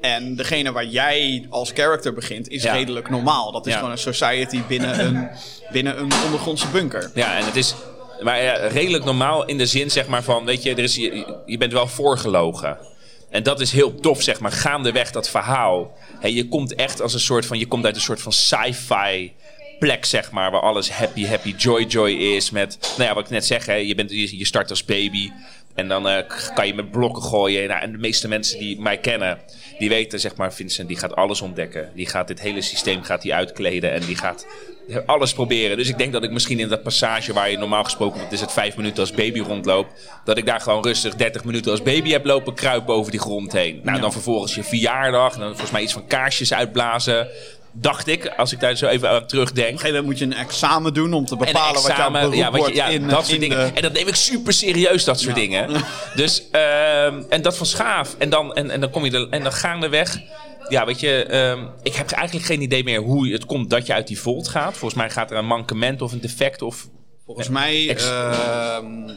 En 0.02 0.36
degene 0.36 0.72
waar 0.72 0.86
jij 0.86 1.46
als 1.50 1.72
character 1.74 2.14
begint 2.14 2.50
is 2.50 2.64
Ja. 2.64 2.74
redelijk 2.74 3.10
normaal. 3.10 3.52
Dat 3.52 3.68
is 3.68 3.76
gewoon 3.76 3.92
een 3.92 3.98
society 3.98 4.62
binnen 4.68 5.00
een, 5.06 5.30
binnen 5.72 5.98
een 6.00 6.12
ondergrondse 6.26 6.68
bunker. 6.68 7.12
Ja, 7.14 7.38
en 7.38 7.46
het 7.46 7.56
is 7.56 7.76
maar 8.22 8.44
ja, 8.44 8.54
redelijk 8.68 9.04
normaal 9.06 9.46
in 9.46 9.58
de 9.58 9.66
zin 9.66 9.92
zeg 9.92 10.08
maar 10.08 10.24
van, 10.24 10.46
weet 10.46 10.64
je, 10.64 10.72
er 10.72 10.80
is, 10.80 10.96
je, 10.96 11.36
je 11.46 11.58
bent 11.58 11.74
wel 11.74 11.88
voorgelogen. 11.88 12.78
En 13.30 13.44
dat 13.44 13.60
is 13.62 13.72
heel 13.72 13.96
tof, 14.00 14.22
zeg 14.22 14.40
maar, 14.40 14.52
gaandeweg 14.52 15.12
dat 15.12 15.30
verhaal. 15.30 15.98
Je 16.24 16.48
komt 16.48 16.76
echt 16.76 17.02
als 17.02 17.14
een 17.14 17.20
soort 17.20 17.46
van, 17.46 17.60
je 17.60 17.68
komt 17.68 17.86
uit 17.86 17.96
een 17.96 18.02
soort 18.02 18.22
van 18.22 18.32
sci-fi 18.32 19.32
plek, 19.82 20.06
zeg 20.06 20.32
maar, 20.32 20.52
waar 20.52 20.62
alles 20.62 20.92
happy, 20.92 21.26
happy, 21.26 21.54
joy, 21.58 21.84
joy 21.84 22.12
is. 22.12 22.52
Met, 22.52 22.78
nou 22.98 23.10
ja, 23.10 23.16
wat 23.16 23.24
ik 23.24 23.30
net 23.30 23.46
zeg, 23.46 23.66
hè, 23.66 23.74
je, 23.74 23.96
bent, 23.96 24.12
je, 24.12 24.46
start 24.46 24.70
als 24.70 24.86
baby. 24.86 25.32
En 25.76 25.88
dan 25.88 26.08
eh, 26.08 26.24
kan 26.54 26.68
je 26.68 26.74
met 26.74 26.92
blokken 26.92 27.24
gooien. 27.24 27.68
Nou, 27.68 27.82
en 27.82 27.92
de 27.92 27.98
meeste 27.98 28.28
mensen 28.28 28.60
die 28.60 28.82
mij 28.82 28.98
kennen, 28.98 29.40
die 29.80 29.90
weten, 29.90 30.20
zeg 30.20 30.36
maar, 30.36 30.54
Vincent, 30.54 30.88
die 30.88 30.98
gaat 30.98 31.16
alles 31.16 31.42
ontdekken. 31.42 31.92
Die 31.96 32.08
gaat 32.08 32.28
dit 32.28 32.42
hele 32.42 32.62
systeem 32.62 33.04
gaat 33.04 33.22
die 33.22 33.34
uitkleden 33.34 33.92
en 33.92 34.02
die 34.06 34.16
gaat 34.16 34.46
alles 35.06 35.34
proberen. 35.34 35.78
Dus 35.78 35.90
ik 35.90 35.98
denk 35.98 36.14
dat 36.14 36.24
ik 36.24 36.32
misschien 36.32 36.60
in 36.60 36.68
dat 36.68 36.84
passage 36.84 37.34
waar 37.34 37.52
je 37.52 37.58
normaal 37.58 37.84
gesproken, 37.84 38.22
wat 38.22 38.32
is 38.32 38.42
het, 38.42 38.52
vijf 38.52 38.76
minuten 38.76 39.00
als 39.00 39.12
baby 39.12 39.40
rondloopt, 39.40 40.10
dat 40.26 40.38
ik 40.38 40.46
daar 40.46 40.60
gewoon 40.62 40.84
rustig 40.84 41.16
30 41.16 41.44
minuten 41.44 41.72
als 41.72 41.82
baby 41.82 42.10
heb 42.10 42.26
lopen 42.26 42.54
kruipen 42.54 42.94
over 42.94 43.12
die 43.12 43.20
grond 43.20 43.52
heen. 43.52 43.80
Nou, 43.84 43.96
Ja. 43.96 44.02
dan 44.02 44.12
vervolgens 44.12 44.56
je 44.56 44.64
verjaardag, 44.64 45.38
dan 45.38 45.48
volgens 45.48 45.72
mij 45.72 45.82
iets 45.82 45.94
van 45.94 46.08
kaarsjes 46.08 46.54
uitblazen. 46.54 47.28
Dacht 47.74 48.08
ik, 48.08 48.28
als 48.28 48.52
ik 48.52 48.60
daar 48.60 48.76
zo 48.76 48.88
even 48.88 49.10
aan 49.10 49.28
terugdenk. 49.28 49.68
Op 49.68 49.74
een 49.74 49.80
gegeven 49.80 50.04
moment 50.04 50.06
moet 50.06 50.18
je 50.20 50.26
een 50.36 50.46
examen 50.46 50.94
doen 50.94 51.14
om 51.14 51.26
te 51.26 51.36
bepalen 51.36 51.82
wat 51.82 51.96
jouw 51.98 52.12
beroep 52.12 52.34
ja, 52.34 52.46
wat 52.46 52.54
je- 52.54 52.60
wordt 52.60 52.76
ja, 52.76 52.86
in, 52.88 53.08
dat 53.08 53.20
in 53.20 53.26
soort 53.26 53.40
dingen. 53.40 53.58
de- 53.58 53.72
En 53.74 53.82
dat 53.82 53.94
neem 53.94 54.08
ik 54.08 54.16
super 54.16 54.54
serieus, 54.54 55.04
dat 55.04 55.20
soort 55.20 55.36
Ja. 55.36 55.42
dingen. 55.42 55.82
Dus, 56.16 56.50
ehm, 56.52 57.22
en 57.30 57.42
dat 57.42 57.58
van 57.58 57.66
schaaf. 57.66 58.16
En 58.18 58.30
dan, 58.30 58.54
en, 58.54 58.70
en 58.70 58.80
dan 58.82 58.90
kom 58.90 59.06
je 59.06 59.12
er, 59.12 59.30
en 59.30 59.44
dan 59.44 59.52
gaandeweg. 59.54 60.20
Ja, 60.70 60.86
weet 60.86 61.00
je, 61.00 61.24
ehm, 61.26 61.66
ik 61.84 61.94
heb 61.96 62.12
eigenlijk 62.12 62.46
geen 62.46 62.62
idee 62.62 62.84
meer 62.84 63.00
hoe 63.02 63.32
het 63.32 63.46
komt 63.46 63.70
dat 63.70 63.86
je 63.88 63.94
uit 63.94 64.08
die 64.08 64.20
volt 64.20 64.48
gaat. 64.48 64.72
Volgens 64.78 64.94
mij 65.00 65.10
gaat 65.10 65.32
er 65.32 65.38
een 65.38 65.46
mankement 65.46 66.02
of 66.02 66.12
een 66.12 66.22
defect 66.22 66.62
of... 66.62 66.88
Volgens 67.26 67.50
mij, 67.50 67.90
Ex- 67.90 68.06
ehm, 68.10 69.08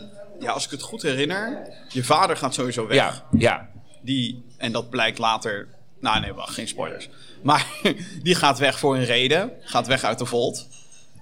ja, 0.41 0.51
als 0.53 0.65
ik 0.65 0.71
het 0.71 0.83
goed 0.83 1.03
herinner, 1.03 1.69
je 1.89 2.05
vader 2.05 2.37
gaat 2.37 2.55
sowieso 2.55 2.87
weg. 2.87 2.97
Ja, 2.97 3.25
ja, 3.39 3.69
Die, 4.03 4.45
en 4.59 4.73
dat 4.73 4.91
blijkt 4.91 5.19
later. 5.19 5.69
Nou, 6.01 6.21
nee, 6.21 6.33
wacht, 6.33 6.55
geen 6.55 6.69
spoilers. 6.69 7.09
Maar 7.45 7.67
die 8.23 8.35
gaat 8.35 8.59
weg 8.59 8.79
voor 8.79 8.97
een 8.97 9.05
reden. 9.05 9.53
Gaat 9.61 9.87
weg 9.87 10.05
uit 10.05 10.19
de 10.19 10.27
Volt. 10.27 10.69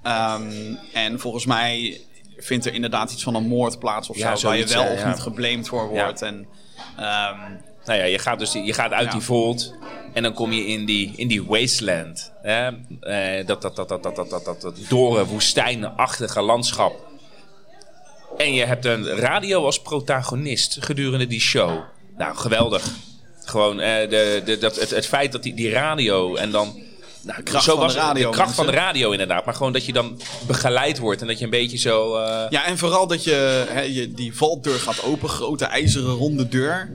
Ehm, 0.03 0.75
en 0.93 1.21
volgens 1.21 1.47
mij 1.47 2.01
vindt 2.37 2.67
er 2.67 2.75
inderdaad 2.75 3.13
iets 3.13 3.23
van 3.23 3.35
een 3.35 3.47
moord 3.47 3.79
plaats 3.79 4.09
of 4.09 4.17
Ja, 4.17 4.37
zo. 4.37 4.47
Waar 4.49 4.57
je 4.57 4.67
wel 4.67 4.83
hè, 4.83 4.93
of 4.93 5.07
niet 5.07 5.21
geblamed 5.21 5.69
voor 5.69 5.89
wordt. 5.89 6.23
En, 6.23 6.47
ehm, 6.97 7.39
Nou 7.85 7.99
ja, 7.99 8.05
je 8.05 8.19
gaat 8.19 8.39
dus 8.39 8.53
je 8.53 8.73
gaat 8.73 8.93
uit 8.93 9.05
Ja. 9.05 9.11
die 9.13 9.21
volt 9.21 9.75
en 10.13 10.23
dan 10.23 10.33
kom 10.33 10.53
je 10.53 10.67
in 10.67 10.85
die, 10.85 11.13
in 11.17 11.29
die 11.29 11.45
wasteland. 11.45 12.33
Hè? 12.43 12.67
Eh, 13.01 13.47
dat, 13.47 13.63
dat, 13.63 13.77
dat, 13.77 13.89
dat, 13.89 14.03
dat, 14.03 14.17
dat, 14.17 14.31
dat, 14.31 14.45
dat, 14.45 14.61
dat 14.61 14.77
dorre, 14.89 15.27
woestijnachtige 15.27 16.41
landschap. 16.43 17.11
En 18.37 18.53
je 18.55 18.65
hebt 18.65 18.85
een 18.85 19.05
radio 19.05 19.65
als 19.65 19.83
protagonist 19.83 20.77
gedurende 20.81 21.27
die 21.27 21.41
show. 21.41 21.81
Nou, 22.17 22.37
geweldig. 22.37 22.95
Gewoon 23.45 23.81
eh, 23.81 24.11
de, 24.11 24.43
de, 24.45 24.59
dat, 24.59 24.77
het, 24.77 24.91
het 24.91 25.07
feit 25.07 25.33
dat 25.33 25.43
die, 25.43 25.55
die 25.55 25.71
radio 25.71 26.35
en 26.35 26.51
dan... 26.51 26.83
Nou, 27.23 27.43
kracht 27.43 27.65
zo 27.65 27.71
van 27.71 27.81
de 27.81 27.87
was 27.87 27.95
het. 27.95 28.03
radio, 28.03 28.31
De 28.31 28.37
kracht 28.37 28.55
van 28.55 28.67
de 28.67 28.73
radio 28.73 29.11
inderdaad. 29.11 29.45
Maar 29.45 29.55
gewoon 29.55 29.73
dat 29.73 29.85
je 29.87 29.93
dan 29.93 30.21
begeleid 30.47 30.99
wordt 30.99 31.21
en 31.21 31.27
dat 31.27 31.39
je 31.39 31.45
een 31.45 31.51
beetje 31.51 31.79
zo... 31.79 32.17
eh, 32.17 32.47
ja, 32.51 32.65
en 32.67 32.79
vooral 32.79 33.07
dat 33.07 33.25
je, 33.25 33.67
hè, 33.69 33.81
je 33.81 34.13
die 34.13 34.37
valtdeur 34.37 34.79
gaat 34.79 35.03
open. 35.03 35.29
Grote 35.29 35.65
ijzeren 35.65 36.11
ronde 36.11 36.49
deur. 36.49 36.91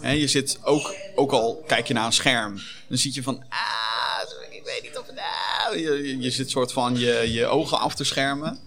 Hè, 0.00 0.10
je 0.10 0.26
zit 0.28 0.58
ook, 0.62 0.94
ook 1.14 1.32
al 1.32 1.64
kijk 1.66 1.86
je 1.88 1.94
naar 1.94 2.06
een 2.06 2.12
scherm. 2.12 2.60
Dan 2.88 2.98
zie 2.98 3.14
je 3.14 3.22
van. 3.22 3.44
Ah, 3.48 4.50
ik 4.50 4.62
weet 4.64 4.82
niet 4.82 4.98
of 4.98 5.06
het. 5.06 5.18
ah." 5.18 5.50
je, 5.74 5.80
je, 5.80 6.18
je 6.18 6.30
zit 6.30 6.50
soort 6.50 6.72
van 6.72 6.98
je, 6.98 7.32
je 7.32 7.46
ogen 7.46 7.78
af 7.78 7.94
te 7.94 8.04
schermen. 8.04 8.58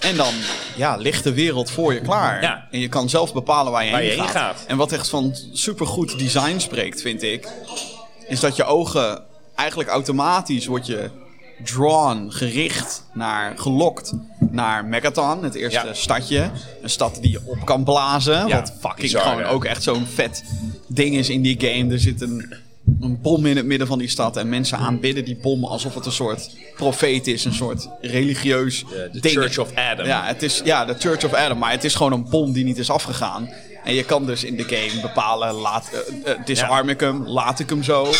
En 0.00 0.16
dan 0.16 0.34
ja, 0.76 0.96
ligt 0.96 1.24
de 1.24 1.32
wereld 1.34 1.70
voor 1.70 1.94
je 1.94 2.00
klaar. 2.00 2.42
Ja. 2.42 2.66
En 2.70 2.78
je 2.80 2.88
kan 2.88 3.08
zelf 3.08 3.32
bepalen 3.32 3.72
waar 3.72 3.84
je, 3.84 3.90
Waar 3.90 4.00
heen, 4.00 4.10
je 4.10 4.14
heen 4.16 4.28
gaat. 4.28 4.56
gaat. 4.56 4.64
En 4.66 4.76
wat 4.76 4.92
echt 4.92 5.08
van 5.08 5.34
supergoed 5.52 6.18
design 6.18 6.58
spreekt, 6.58 7.00
vind 7.02 7.22
ik, 7.22 7.48
is 8.28 8.40
dat 8.40 8.56
je 8.56 8.64
ogen 8.64 9.22
eigenlijk 9.54 9.88
automatisch 9.88 10.66
wordt 10.66 10.86
je 10.86 11.10
drawn, 11.64 12.26
gericht 12.30 13.04
naar, 13.12 13.58
gelokt 13.58 14.12
naar 14.50 14.84
Megaton, 14.84 15.44
het 15.44 15.54
eerste 15.54 15.86
Ja. 15.86 15.94
stadje. 15.94 16.50
Een 16.82 16.90
stad 16.90 17.18
die 17.20 17.30
je 17.30 17.40
op 17.44 17.64
kan 17.64 17.84
blazen. 17.84 18.46
Ja, 18.46 18.60
wat 18.60 18.72
fucking 18.80 19.00
bizar, 19.00 19.22
gewoon 19.22 19.44
ook 19.44 19.64
echt 19.64 19.82
zo'n 19.82 20.06
vet 20.06 20.44
ding 20.88 21.14
is 21.16 21.28
in 21.28 21.42
die 21.42 21.60
game. 21.60 21.92
Er 21.92 21.98
zit 22.00 22.20
een, 22.20 22.54
een 23.00 23.20
bom 23.20 23.46
in 23.46 23.56
het 23.56 23.66
midden 23.66 23.86
van 23.86 23.98
die 23.98 24.08
stad 24.08 24.36
en 24.36 24.48
mensen 24.48 24.78
aanbidden 24.78 25.24
die 25.24 25.36
bom 25.36 25.64
alsof 25.64 25.94
het 25.94 26.06
een 26.06 26.12
soort 26.12 26.56
profeet 26.74 27.26
is, 27.26 27.44
een 27.44 27.54
soort 27.54 27.88
religieus 28.00 28.84
de 29.12 29.20
ding. 29.20 29.34
Church 29.34 29.58
of 29.58 29.74
Adam. 29.74 30.06
Ja, 30.06 30.24
het 30.24 30.42
is, 30.42 30.60
ja, 30.64 30.84
de 30.84 30.94
Church 30.98 31.24
of 31.24 31.32
Adam. 31.32 31.58
Maar 31.58 31.70
het 31.70 31.84
is 31.84 31.94
gewoon 31.94 32.12
een 32.12 32.28
bom 32.30 32.52
die 32.52 32.64
niet 32.64 32.78
is 32.78 32.90
afgegaan. 32.90 33.50
En 33.84 33.94
je 33.94 34.04
kan 34.04 34.26
dus 34.26 34.44
in 34.44 34.56
de 34.56 34.64
game 34.64 35.00
bepalen, 35.00 35.54
laat, 35.54 35.90
eh, 35.92 36.32
eh, 36.32 36.44
disarm 36.44 36.88
ik 36.88 37.00
hem, 37.00 37.26
laat 37.26 37.58
ik 37.58 37.68
hem 37.68 37.82
zo. 37.82 38.12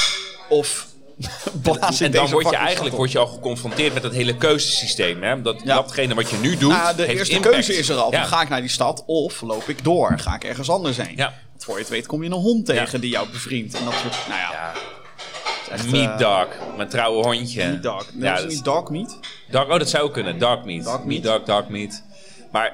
Of 0.49 0.87
blaas 1.63 2.01
En 2.01 2.11
dan 2.11 2.31
word 2.31 2.51
je 2.51 2.57
eigenlijk 2.57 2.97
word 2.97 3.13
je 3.13 3.19
al 3.19 3.27
geconfronteerd 3.27 3.95
met 3.95 4.03
dat 4.03 4.13
hele 4.13 4.37
keuzesysteem. 4.37 5.23
Hè? 5.23 5.43
Dat, 5.43 5.61
Ja. 5.65 5.75
Datgene 5.75 6.15
wat 6.15 6.31
je 6.31 6.37
nu 6.37 6.57
doet, 6.57 6.71
Nou, 6.73 6.97
de 6.97 7.03
heeft 7.03 7.19
eerste 7.19 7.35
impact. 7.35 7.55
keuze 7.55 7.77
is 7.77 7.89
er 7.89 7.97
al. 7.97 8.11
Ja. 8.11 8.25
Ga 8.25 8.43
ik 8.43 8.49
naar 8.49 8.61
die 8.61 8.71
stad 8.71 9.03
of 9.07 9.41
loop 9.41 9.69
ik 9.69 9.85
door? 9.85 10.19
Ga 10.19 10.35
ik 10.35 10.45
ergens 10.45 10.71
anders 10.71 10.97
heen? 10.97 11.17
Ja. 11.17 11.35
Want 11.51 11.65
voor 11.65 11.75
je 11.75 11.81
het 11.81 11.91
weet 11.91 12.07
kom 12.07 12.23
je 12.23 12.29
een 12.29 12.35
hond 12.35 12.67
tegen 12.67 13.01
die 13.01 13.11
jou 13.11 13.29
bevriendt. 13.31 13.75
En 13.75 13.85
dat 13.85 13.93
soort, 14.03 14.17
nou 14.29 14.41
ja, 14.41 14.73
echt, 15.71 15.91
Meat 15.91 16.21
eh, 16.21 16.39
Dog, 16.39 16.49
mijn 16.77 16.89
trouwe 16.89 17.23
hondje. 17.23 17.65
Meat 17.69 17.83
dog. 17.83 18.07
Nee, 18.13 18.23
Ja, 18.25 18.31
is 18.31 18.35
dat 18.35 18.39
het 18.43 18.49
is- 18.51 18.55
niet 18.57 18.65
dog 18.65 18.91
meat? 18.91 19.19
Dog, 19.51 19.63
oh, 19.65 19.79
dat 19.79 19.89
zou 19.91 20.11
kunnen. 20.11 20.39
Dark 20.39 20.65
meat. 20.65 20.85
Dark 20.85 21.05
Meat 21.05 21.23
dog, 21.23 21.43
dark 21.43 21.69
meat. 21.69 22.03
Maar, 22.53 22.73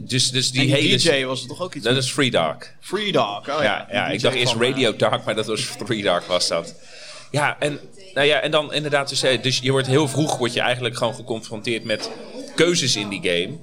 dus, 0.00 0.30
dus 0.30 0.50
die 0.50 0.70
hele... 0.74 0.96
DJ 0.96 1.24
was 1.24 1.42
er 1.42 1.48
toch 1.48 1.60
ook 1.62 1.74
iets 1.74 1.84
Dat 1.84 1.96
is 1.96 2.10
Free 2.10 2.30
Dog. 2.30 2.56
Free 2.80 3.12
dog. 3.12 3.38
Oh, 3.38 3.44
ja, 3.46 3.62
Ja, 3.62 3.86
ja, 3.90 4.06
ik 4.08 4.20
dacht 4.20 4.34
eerst 4.34 4.52
van, 4.52 4.62
eh, 4.62 4.68
Radio 4.68 4.96
Dark, 4.96 5.24
maar 5.24 5.34
dat 5.34 5.46
was 5.46 5.60
Free 5.60 6.02
Dark 6.02 6.24
was 6.24 6.48
dat. 6.48 6.74
Ja, 7.30 7.56
en, 7.58 7.78
nou 8.14 8.26
ja, 8.26 8.40
en 8.40 8.50
dan 8.50 8.72
inderdaad, 8.72 9.08
dus, 9.08 9.22
eh, 9.22 9.42
dus 9.42 9.58
je 9.62 9.70
wordt 9.70 9.86
heel 9.86 10.08
vroeg 10.08 10.36
word 10.38 10.52
je 10.52 10.60
eigenlijk 10.60 10.96
gewoon 10.96 11.14
geconfronteerd 11.14 11.84
met 11.84 12.10
keuzes 12.54 12.96
in 12.96 13.08
die 13.08 13.20
game. 13.22 13.56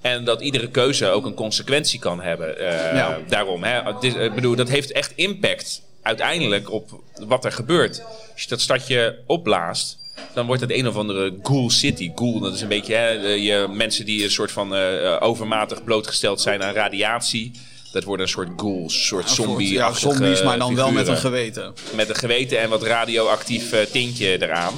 En 0.00 0.24
dat 0.24 0.40
iedere 0.40 0.68
keuze 0.68 1.06
ook 1.08 1.24
een 1.26 1.34
consequentie 1.34 1.98
kan 1.98 2.20
hebben. 2.22 2.58
eh, 2.58 2.94
Ja. 2.96 3.18
Daarom, 3.28 3.62
hè. 3.64 3.80
Ik 4.24 4.34
bedoel, 4.34 4.56
dat 4.56 4.68
heeft 4.68 4.92
echt 4.92 5.12
impact 5.14 5.82
uiteindelijk 6.02 6.70
op 6.72 7.00
wat 7.26 7.44
er 7.44 7.52
gebeurt. 7.52 8.02
Als 8.32 8.42
je 8.42 8.48
dat 8.48 8.60
stadje 8.60 9.18
opblaast, 9.26 9.98
dan 10.34 10.46
wordt 10.46 10.60
het 10.60 10.70
een 10.72 10.88
of 10.88 10.96
andere 10.96 11.38
ghoul 11.42 11.70
city. 11.70 12.12
Ghoul, 12.14 12.38
dat 12.40 12.54
is 12.54 12.60
een 12.60 12.68
beetje 12.68 12.94
hè, 12.94 13.20
de- 13.20 13.42
je, 13.42 13.66
mensen 13.70 14.04
die 14.04 14.24
een 14.24 14.30
soort 14.30 14.52
van 14.52 14.74
eh, 14.76 15.16
overmatig 15.20 15.84
blootgesteld 15.84 16.40
zijn 16.40 16.62
aan 16.62 16.74
radiatie. 16.74 17.50
Dat 17.92 18.04
worden 18.04 18.26
een 18.26 18.32
soort 18.32 18.48
ghouls, 18.56 18.94
een 18.94 19.00
soort 19.00 19.30
zombie 19.30 19.72
ja, 19.72 19.92
zombies, 19.92 20.42
maar 20.42 20.58
dan 20.58 20.74
wel 20.74 20.90
met 20.92 21.08
een 21.08 21.16
geweten. 21.16 21.72
met 21.94 22.08
een 22.08 22.14
geweten 22.16 22.60
en 22.60 22.68
wat 22.68 22.82
radioactief 22.82 23.72
eh, 23.72 23.80
tintje 23.92 24.42
eraan. 24.42 24.74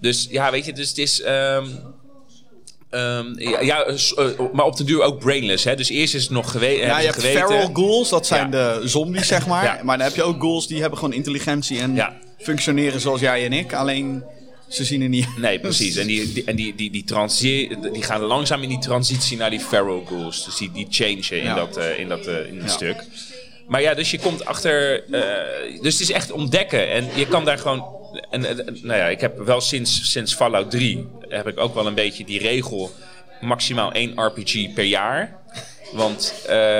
Dus 0.00 0.26
ja, 0.30 0.50
weet 0.50 0.64
je, 0.64 0.72
dus 0.72 0.88
het 0.88 0.98
is. 0.98 1.20
ehm, 1.20 1.66
ehm, 2.90 3.26
ja, 3.38 3.60
ja, 3.60 3.84
eh, 3.84 3.94
eh, 4.16 4.40
maar 4.52 4.64
op 4.64 4.76
de 4.76 4.84
duur 4.84 5.02
ook 5.02 5.18
brainless. 5.18 5.64
Hè? 5.64 5.74
Dus 5.76 5.88
eerst 5.88 6.14
is 6.14 6.22
het 6.22 6.30
nog 6.30 6.50
gewe 6.50 6.66
Ja, 6.66 6.98
je 6.98 7.04
hebt 7.06 7.18
geweten. 7.20 7.40
feral 7.48 7.70
ghouls, 7.72 8.08
dat 8.08 8.26
zijn 8.26 8.50
Ja. 8.50 8.78
de 8.78 8.88
zombies, 8.88 9.26
zeg 9.26 9.46
maar. 9.46 9.64
Ja. 9.64 9.80
Maar 9.82 9.96
dan 9.98 10.06
heb 10.06 10.16
je 10.16 10.22
ook 10.22 10.38
ghouls 10.38 10.66
die 10.66 10.80
hebben 10.80 10.98
gewoon 10.98 11.14
intelligentie 11.14 11.78
en 11.80 12.14
functioneren 12.38 13.00
zoals 13.00 13.20
jij 13.20 13.44
en 13.44 13.52
ik. 13.52 13.72
Alleen 13.74 14.24
ze 14.68 14.84
zien 14.84 15.02
er 15.02 15.08
niet 15.08 15.26
Nee, 15.36 15.60
precies. 15.60 15.96
En 15.96 16.06
die, 16.06 16.32
die, 16.32 16.44
en 16.44 16.56
die, 16.56 16.74
die, 16.74 16.90
die, 16.90 17.04
die 17.92 18.02
gaan 18.02 18.20
langzaam 18.20 18.62
in 18.62 18.68
die 18.68 18.78
transitie 18.78 19.36
naar 19.36 19.50
die 19.50 19.60
feral 19.60 20.02
ghouls. 20.06 20.44
Dus 20.44 20.56
die, 20.56 20.70
die 20.72 20.86
changen 20.90 21.30
in 21.38 21.44
Ja. 21.44 21.54
dat, 21.54 21.76
eh, 21.76 21.98
in 21.98 22.08
dat, 22.08 22.26
eh, 22.26 22.46
in 22.46 22.54
dat 22.58 22.64
Ja. 22.68 22.72
stuk. 22.72 23.04
Maar 23.68 23.82
ja, 23.82 23.94
dus 23.94 24.10
je 24.10 24.18
komt 24.18 24.44
achter... 24.44 25.04
eh, 25.14 25.80
dus 25.82 25.92
het 25.92 26.02
is 26.02 26.10
echt 26.12 26.30
ontdekken. 26.32 26.90
En 26.90 27.06
je 27.14 27.26
kan 27.26 27.44
daar 27.44 27.58
gewoon... 27.58 27.96
En, 28.30 28.40
nou 28.82 28.98
ja, 28.98 29.06
ik 29.06 29.20
heb 29.20 29.38
wel 29.38 29.60
sinds, 29.60 30.10
sinds 30.10 30.34
Fallout 30.34 30.70
3... 30.70 31.06
heb 31.28 31.46
ik 31.46 31.58
ook 31.58 31.74
wel 31.74 31.86
een 31.86 31.94
beetje 31.94 32.24
die 32.24 32.38
regel... 32.38 32.90
maximaal 33.40 33.92
één 33.92 34.12
RPG 34.26 34.72
per 34.74 34.84
jaar. 34.84 35.36
Want, 35.92 36.34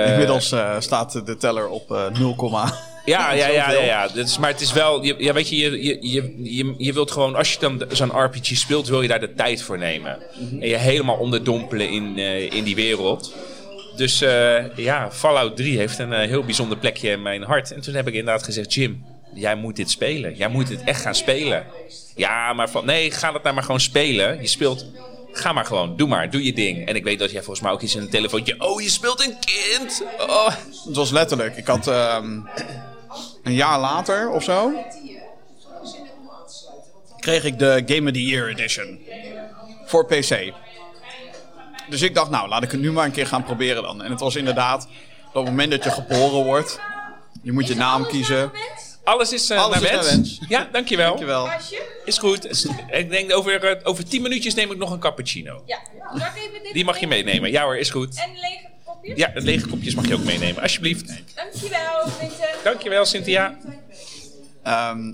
Inmiddels 0.07 0.55
staat 0.79 1.27
de 1.27 1.37
teller 1.37 1.69
op 1.69 1.91
eh 1.93 2.11
0, 2.19 2.35
Ja, 3.09 3.33
ja, 3.33 3.49
ja, 3.49 3.71
ja. 3.71 4.09
Dit 4.09 4.27
is, 4.29 4.39
maar 4.39 4.51
het 4.51 4.61
is 4.61 4.73
wel, 4.73 5.05
je, 5.05 5.15
ja, 5.19 5.33
weet 5.33 5.49
je, 5.49 5.57
je, 5.57 5.85
je, 5.85 5.99
je, 6.01 6.35
je, 6.57 6.75
je 6.79 6.93
wilt 6.93 7.11
gewoon, 7.11 7.35
als 7.35 7.53
je 7.53 7.59
dan 7.61 7.83
zo'n 7.89 8.25
RPG 8.25 8.57
speelt, 8.57 8.89
wil 8.89 9.03
je 9.03 9.09
daar 9.09 9.21
de 9.21 9.35
tijd 9.35 9.63
voor 9.63 9.79
nemen. 9.79 10.19
En 10.61 10.69
je 10.69 10.77
helemaal 10.77 11.17
onderdompelen 11.17 11.91
in, 11.91 12.19
eh, 12.19 12.53
in 12.53 12.65
die 12.65 12.75
wereld. 12.75 13.35
Dus 13.97 14.21
eh, 14.21 14.77
ja, 14.77 15.11
Fallout 15.11 15.57
3 15.57 15.79
heeft 15.79 15.99
een 15.99 16.13
eh, 16.13 16.29
heel 16.29 16.45
bijzonder 16.45 16.79
plekje 16.79 17.11
in 17.11 17.23
mijn 17.23 17.43
hart. 17.43 17.73
En 17.73 17.81
toen 17.81 17.95
heb 17.95 18.09
ik 18.09 18.15
inderdaad 18.15 18.43
gezegd, 18.43 18.75
Jim, 18.75 19.05
jij 19.35 19.55
moet 19.55 19.77
dit 19.77 19.91
spelen. 19.91 20.35
Jij 20.35 20.49
moet 20.49 20.67
dit 20.67 20.85
echt 20.85 21.01
gaan 21.01 21.15
spelen. 21.15 21.67
Ja, 22.17 22.53
maar 22.53 22.71
van, 22.71 22.85
nee, 22.85 23.11
ga 23.11 23.33
dat 23.33 23.43
nou 23.43 23.55
maar 23.55 23.65
gewoon 23.65 23.81
spelen. 23.81 24.41
Je 24.41 24.47
speelt, 24.47 24.87
ga 25.33 25.53
maar 25.53 25.65
gewoon, 25.65 25.97
doe 25.97 26.09
maar, 26.09 26.31
doe 26.31 26.45
je 26.45 26.53
ding. 26.53 26.87
En 26.87 26.97
ik 26.97 27.05
weet 27.05 27.19
dat 27.19 27.31
jij 27.31 27.43
volgens 27.43 27.61
mij 27.61 27.73
ook 27.73 27.83
iets 27.83 27.95
in 27.95 28.03
een 28.03 28.11
telefoontje, 28.11 28.55
oh, 28.59 28.81
je 28.81 28.91
speelt 28.91 29.27
een 29.27 29.37
kind. 29.41 30.03
Oh. 30.19 30.49
Het 30.87 30.97
was 30.97 31.11
letterlijk. 31.11 31.57
Ik 31.57 31.67
had 31.67 31.87
ehm, 31.87 32.41
een 33.49 33.55
jaar 33.55 33.79
later 33.81 34.31
of 34.31 34.43
zo. 34.43 34.73
kreeg 37.19 37.45
ik 37.45 37.59
de 37.59 37.83
Game 37.87 38.07
of 38.09 38.13
the 38.13 38.25
Year 38.25 38.49
Edition. 38.49 39.01
Voor 39.85 40.07
PC. 40.07 40.53
Dus 41.89 42.03
ik 42.03 42.15
dacht, 42.15 42.31
nou, 42.31 42.49
laat 42.49 42.63
ik 42.63 42.71
het 42.71 42.81
nu 42.81 42.93
maar 42.93 43.05
een 43.05 43.11
keer 43.11 43.27
gaan 43.27 43.45
proberen 43.45 43.83
dan. 43.83 44.03
En 44.03 44.11
het 44.11 44.21
was 44.21 44.37
inderdaad, 44.37 44.89
op 45.29 45.35
het 45.35 45.45
moment 45.45 45.71
dat 45.71 45.85
je 45.85 45.91
geboren 45.91 46.45
wordt, 46.45 46.81
je 47.43 47.53
moet 47.53 47.67
je 47.67 47.75
naam 47.75 48.07
kiezen. 48.07 48.51
Alles 49.05 49.33
is 49.33 49.51
Alles 49.51 49.81
naar, 49.81 49.83
is 49.83 49.91
wens. 49.91 50.07
naar 50.07 50.15
wens. 50.17 50.41
Ja, 50.49 50.69
dankjewel. 50.73 51.51
Is 52.05 52.19
goed. 52.19 52.69
Ik 52.91 53.11
denk 53.11 53.33
over, 53.33 53.65
eh, 53.65 53.81
over 53.89 54.09
10 54.09 54.23
minuutjes 54.23 54.55
neem 54.55 54.71
ik 54.71 54.79
nog 54.79 54.91
een 54.91 54.99
cappuccino. 54.99 55.63
Ja. 55.67 55.77
Ik 55.77 56.23
even 56.37 56.63
dit 56.63 56.73
Die 56.73 56.85
mag 56.85 56.99
je 57.01 57.07
meenemen. 57.07 57.51
Ja 57.51 57.63
hoor, 57.63 57.77
is 57.77 57.91
goed. 57.91 58.17
En 58.17 58.31
lege 58.35 58.69
kopjes? 59.01 59.19
Ja, 59.19 59.29
de 59.29 59.41
lege 59.41 59.69
kopjes 59.69 59.95
mag 59.95 60.07
je 60.09 60.15
ook 60.15 60.25
meenemen. 60.25 60.63
Alsjeblieft. 60.63 61.07
Dankjewel, 61.35 62.09
Vincent. 62.09 62.65
Dankjewel, 62.65 63.05
Cynthia. 63.05 63.59
Ehm, 64.63 65.13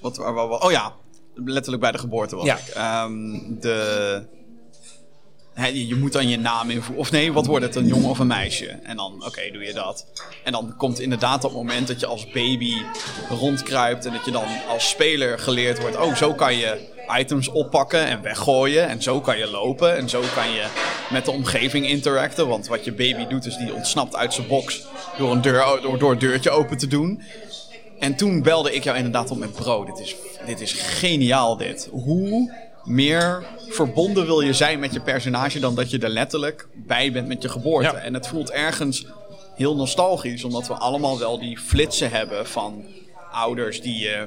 wat, 0.00 0.16
waar- 0.16 0.32
waar- 0.34 0.48
waar- 0.48 0.60
oh 0.62 0.70
ja, 0.70 0.92
letterlijk 1.34 1.82
bij 1.82 1.92
de 1.92 1.98
geboorte 1.98 2.36
was 2.36 2.44
Ja. 2.44 2.56
ik. 2.58 2.68
Ehm, 2.74 3.38
de, 3.60 4.22
hè, 5.54 5.66
je, 5.66 5.86
je 5.86 5.94
moet 5.94 6.12
dan 6.12 6.28
je 6.28 6.38
naam 6.38 6.70
invoeren. 6.70 7.00
Of 7.00 7.10
nee, 7.10 7.32
wat 7.32 7.46
wordt 7.46 7.64
het? 7.64 7.74
Een 7.76 7.86
jongen 7.86 8.08
of 8.10 8.18
een 8.18 8.26
meisje? 8.26 8.66
En 8.68 8.96
dan, 8.96 9.24
oké, 9.26 9.50
doe 9.52 9.62
je 9.64 9.72
dat. 9.72 10.06
En 10.44 10.52
dan 10.52 10.74
komt 10.76 11.00
inderdaad 11.00 11.42
dat 11.42 11.52
moment 11.52 11.86
dat 11.88 12.00
je 12.00 12.06
als 12.06 12.26
baby 12.30 12.74
rondkruipt. 13.28 14.06
En 14.06 14.12
dat 14.12 14.24
je 14.24 14.30
dan 14.30 14.46
als 14.68 14.88
speler 14.88 15.38
geleerd 15.38 15.80
wordt. 15.80 15.96
Oh, 15.96 16.14
zo 16.16 16.34
kan 16.34 16.56
je 16.56 16.88
items 17.18 17.48
oppakken 17.48 18.06
en 18.06 18.22
weggooien. 18.22 18.88
En 18.88 19.02
zo 19.02 19.20
kan 19.20 19.38
je 19.38 19.50
lopen. 19.50 19.96
En 19.96 20.08
zo 20.08 20.22
kan 20.34 20.50
je 20.50 20.66
met 21.10 21.24
de 21.24 21.30
omgeving 21.30 21.88
interacten. 21.88 22.48
Want 22.48 22.66
wat 22.66 22.84
je 22.84 22.92
baby 22.92 23.26
doet, 23.26 23.46
is 23.46 23.56
die 23.56 23.74
ontsnapt 23.74 24.16
uit 24.16 24.34
zijn 24.34 24.46
box. 24.46 24.86
Door 25.18 25.32
een, 25.32 25.40
deur, 25.40 25.78
door, 25.82 25.98
door 25.98 26.10
een 26.10 26.18
deurtje 26.18 26.50
open 26.50 26.78
te 26.78 26.86
doen. 26.86 27.22
En 27.98 28.16
toen 28.16 28.42
belde 28.42 28.74
ik 28.74 28.84
jou 28.84 28.96
inderdaad 28.96 29.30
op 29.30 29.38
met 29.38 29.52
bro. 29.52 29.84
Dit 29.84 29.98
is, 29.98 30.16
dit 30.46 30.60
is 30.60 30.72
geniaal 30.72 31.56
dit. 31.56 31.88
Hoe 31.90 32.54
meer 32.84 33.44
verbonden 33.68 34.26
wil 34.26 34.40
je 34.40 34.52
zijn 34.52 34.78
met 34.78 34.92
je 34.92 35.00
personage 35.00 35.60
dan 35.60 35.74
dat 35.74 35.90
je 35.90 35.98
er 35.98 36.08
letterlijk 36.08 36.68
bij 36.74 37.12
bent 37.12 37.28
met 37.28 37.42
je 37.42 37.48
geboorte. 37.48 37.96
Ja. 37.96 38.02
En 38.02 38.14
het 38.14 38.26
voelt 38.26 38.50
ergens 38.50 39.06
heel 39.54 39.76
nostalgisch, 39.76 40.44
omdat 40.44 40.68
we 40.68 40.74
allemaal 40.74 41.18
wel 41.18 41.38
die 41.38 41.58
flitsen 41.58 42.10
hebben 42.10 42.46
van 42.46 42.84
ouders 43.32 43.80
die 43.82 43.98
je 43.98 44.26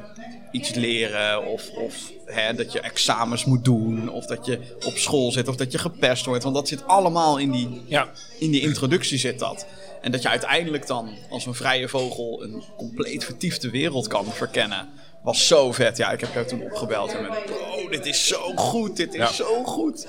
iets 0.52 0.74
leren 0.74 1.46
of, 1.46 1.70
of 1.70 1.96
hè, 2.26 2.54
dat 2.54 2.72
je 2.72 2.80
examens 2.80 3.46
moet 3.46 3.66
doen 3.66 4.10
of 4.10 4.26
dat 4.26 4.46
je 4.46 4.60
op 4.86 4.98
school 4.98 5.32
zit 5.32 5.48
of 5.48 5.56
dat 5.56 5.72
je 5.72 5.78
gepest 5.78 6.26
wordt. 6.26 6.44
Want 6.44 6.56
dat 6.56 6.68
zit 6.68 6.88
allemaal 6.88 7.38
in 7.38 7.52
die, 7.52 7.82
Ja. 7.88 8.08
in 8.40 8.52
die 8.52 8.62
introductie 8.62 9.18
zit 9.18 9.40
dat. 9.40 9.66
En 10.02 10.12
dat 10.12 10.22
je 10.22 10.30
uiteindelijk 10.30 10.88
dan 10.88 11.10
als 11.30 11.46
een 11.46 11.54
vrije 11.56 11.90
vogel 11.90 12.44
een 12.44 12.64
compleet 12.78 13.24
vertiefde 13.26 13.70
wereld 13.70 14.08
kan 14.08 14.26
verkennen. 14.26 14.90
Was 15.24 15.48
zo 15.48 15.72
vet. 15.72 15.98
Ja, 15.98 16.12
ik 16.12 16.20
heb 16.20 16.34
jou 16.34 16.46
toen 16.46 16.62
opgebeld 16.64 17.14
en 17.14 17.22
met 17.22 17.46
bro, 17.46 17.90
dit 17.90 18.06
is 18.06 18.28
zo 18.28 18.52
goed, 18.56 18.96
dit 18.98 19.14
is 19.14 19.20
Ja. 19.20 19.28
zo 19.32 19.64
goed. 19.64 20.08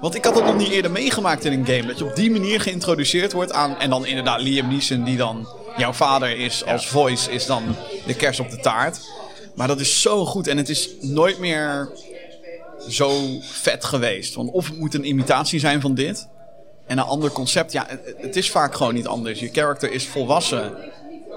Want 0.00 0.14
ik 0.14 0.24
had 0.24 0.34
het 0.34 0.44
nog 0.44 0.56
niet 0.56 0.68
eerder 0.70 0.90
meegemaakt 0.90 1.44
in 1.44 1.52
een 1.52 1.66
game. 1.66 1.86
Dat 1.86 1.98
je 1.98 2.04
op 2.04 2.16
die 2.16 2.30
manier 2.30 2.60
geïntroduceerd 2.60 3.32
wordt 3.32 3.52
aan... 3.52 3.78
En 3.78 3.90
dan 3.90 4.06
inderdaad 4.06 4.40
Liam 4.40 4.68
Neeson, 4.68 5.04
die 5.04 5.16
dan 5.16 5.48
jouw 5.76 5.92
vader 5.92 6.38
is 6.38 6.64
als 6.64 6.88
voice, 6.88 7.30
is 7.30 7.46
dan 7.46 7.76
de 8.06 8.14
kers 8.14 8.40
op 8.40 8.50
de 8.50 8.56
taart. 8.56 9.00
Maar 9.54 9.68
dat 9.68 9.80
is 9.80 10.00
zo 10.02 10.26
goed 10.26 10.46
en 10.46 10.56
het 10.56 10.68
is 10.68 10.88
nooit 11.00 11.38
meer 11.38 11.90
zo 12.88 13.10
vet 13.40 13.84
geweest. 13.84 14.34
Want 14.34 14.50
of 14.50 14.66
het 14.68 14.78
moet 14.78 14.94
een 14.94 15.08
imitatie 15.08 15.60
zijn 15.60 15.80
van 15.80 15.94
dit. 15.94 16.28
En 16.86 16.98
een 16.98 17.04
ander 17.04 17.30
concept, 17.30 17.72
ja, 17.72 17.84
het, 17.88 18.14
het 18.18 18.36
is 18.36 18.50
vaak 18.50 18.74
gewoon 18.74 18.94
niet 18.94 19.06
anders. 19.06 19.40
Je 19.40 19.48
character 19.52 19.92
is 19.92 20.06
volwassen. 20.06 20.72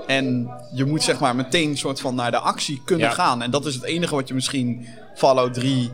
En 0.07 0.49
je 0.73 0.85
moet 0.85 1.03
zeg 1.03 1.19
maar 1.19 1.35
meteen 1.35 1.77
soort 1.77 1.99
van 1.99 2.15
naar 2.15 2.31
de 2.31 2.39
actie 2.39 2.81
kunnen 2.85 3.07
Ja. 3.07 3.13
gaan. 3.13 3.41
En 3.41 3.51
dat 3.51 3.65
is 3.65 3.73
het 3.73 3.83
enige 3.83 4.15
wat 4.15 4.27
je 4.27 4.33
misschien 4.33 4.87
Fallout 5.15 5.53
3 5.53 5.91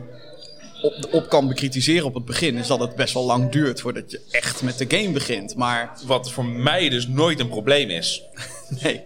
op, 0.86 1.08
op 1.12 1.28
kan 1.28 1.48
bekritiseren 1.48 2.04
op 2.06 2.14
het 2.14 2.24
begin. 2.24 2.56
Is 2.56 2.66
dat 2.66 2.80
het 2.80 2.94
best 2.96 3.14
wel 3.14 3.24
lang 3.24 3.50
duurt 3.50 3.80
voordat 3.80 4.10
je 4.10 4.20
echt 4.30 4.62
met 4.62 4.78
de 4.78 4.96
game 4.98 5.10
begint. 5.12 5.56
Maar 5.56 5.92
Wat 6.06 6.30
voor 6.32 6.44
mij 6.44 6.88
dus 6.88 7.06
nooit 7.08 7.40
een 7.40 7.48
probleem 7.48 7.90
is. 7.90 8.22
nee. 8.82 9.02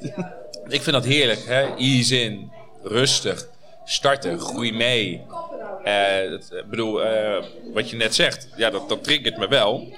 Ik 0.69 0.83
vind 0.83 0.93
dat 0.97 1.05
heerlijk. 1.05 1.45
Hè? 1.47 1.75
Ease 1.77 2.21
in, 2.21 2.51
rustig, 2.83 3.49
starten, 3.85 4.39
groei 4.41 4.73
mee. 4.73 5.21
Eh, 5.85 6.31
dat- 6.31 6.53
Ik 6.65 6.71
bedoel, 6.71 7.03
eh, 7.05 7.45
wat 7.75 7.91
je 7.91 7.97
net 7.97 8.15
zegt, 8.15 8.49
ja, 8.57 8.71
dat, 8.71 8.89
dat 8.89 9.05
triggert 9.05 9.37
me 9.39 9.49
wel. 9.49 9.93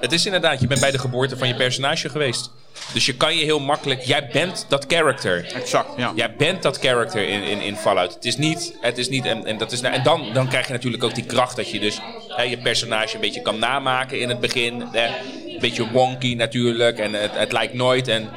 Het 0.00 0.12
is 0.12 0.26
inderdaad, 0.26 0.60
je 0.60 0.66
bent 0.66 0.80
bij 0.80 0.90
de 0.90 0.98
geboorte 0.98 1.36
van 1.36 1.48
je 1.48 1.54
personage 1.54 2.08
geweest. 2.08 2.50
Dus 2.92 3.06
je 3.06 3.14
kan 3.14 3.36
je 3.36 3.44
heel 3.44 3.60
makkelijk, 3.60 4.02
jij 4.02 4.28
bent 4.32 4.66
dat 4.68 4.84
character. 4.88 5.52
Exact, 5.54 5.88
ja. 5.96 6.12
Jij 6.14 6.34
bent 6.36 6.62
dat 6.62 6.78
character 6.78 7.28
in, 7.28 7.42
in, 7.42 7.60
in 7.60 7.76
Fallout. 7.76 8.14
Het 8.14 8.24
is 8.24 8.36
niet, 8.36 8.74
het 8.80 8.98
is 8.98 9.08
niet 9.08 9.24
en, 9.24 9.46
en, 9.46 9.58
dat 9.58 9.72
is, 9.72 9.80
nou- 9.80 9.94
en 9.94 10.02
dan, 10.02 10.32
dan 10.32 10.48
krijg 10.48 10.66
je 10.66 10.72
natuurlijk 10.72 11.04
ook 11.04 11.14
die 11.14 11.24
kracht 11.24 11.56
dat 11.56 11.70
je 11.70 11.80
dus 11.80 12.00
hè, 12.28 12.42
je 12.42 12.58
personage 12.58 13.14
een 13.14 13.20
beetje 13.20 13.42
kan 13.42 13.58
namaken 13.58 14.20
in 14.20 14.28
het 14.28 14.40
begin. 14.40 14.82
Hè. 14.92 15.06
Een 15.06 15.60
beetje 15.60 15.90
wonky 15.90 16.34
natuurlijk 16.34 16.98
en 16.98 17.12
het, 17.12 17.30
het 17.34 17.52
lijkt 17.52 17.74
nooit. 17.74 18.08
En 18.08 18.30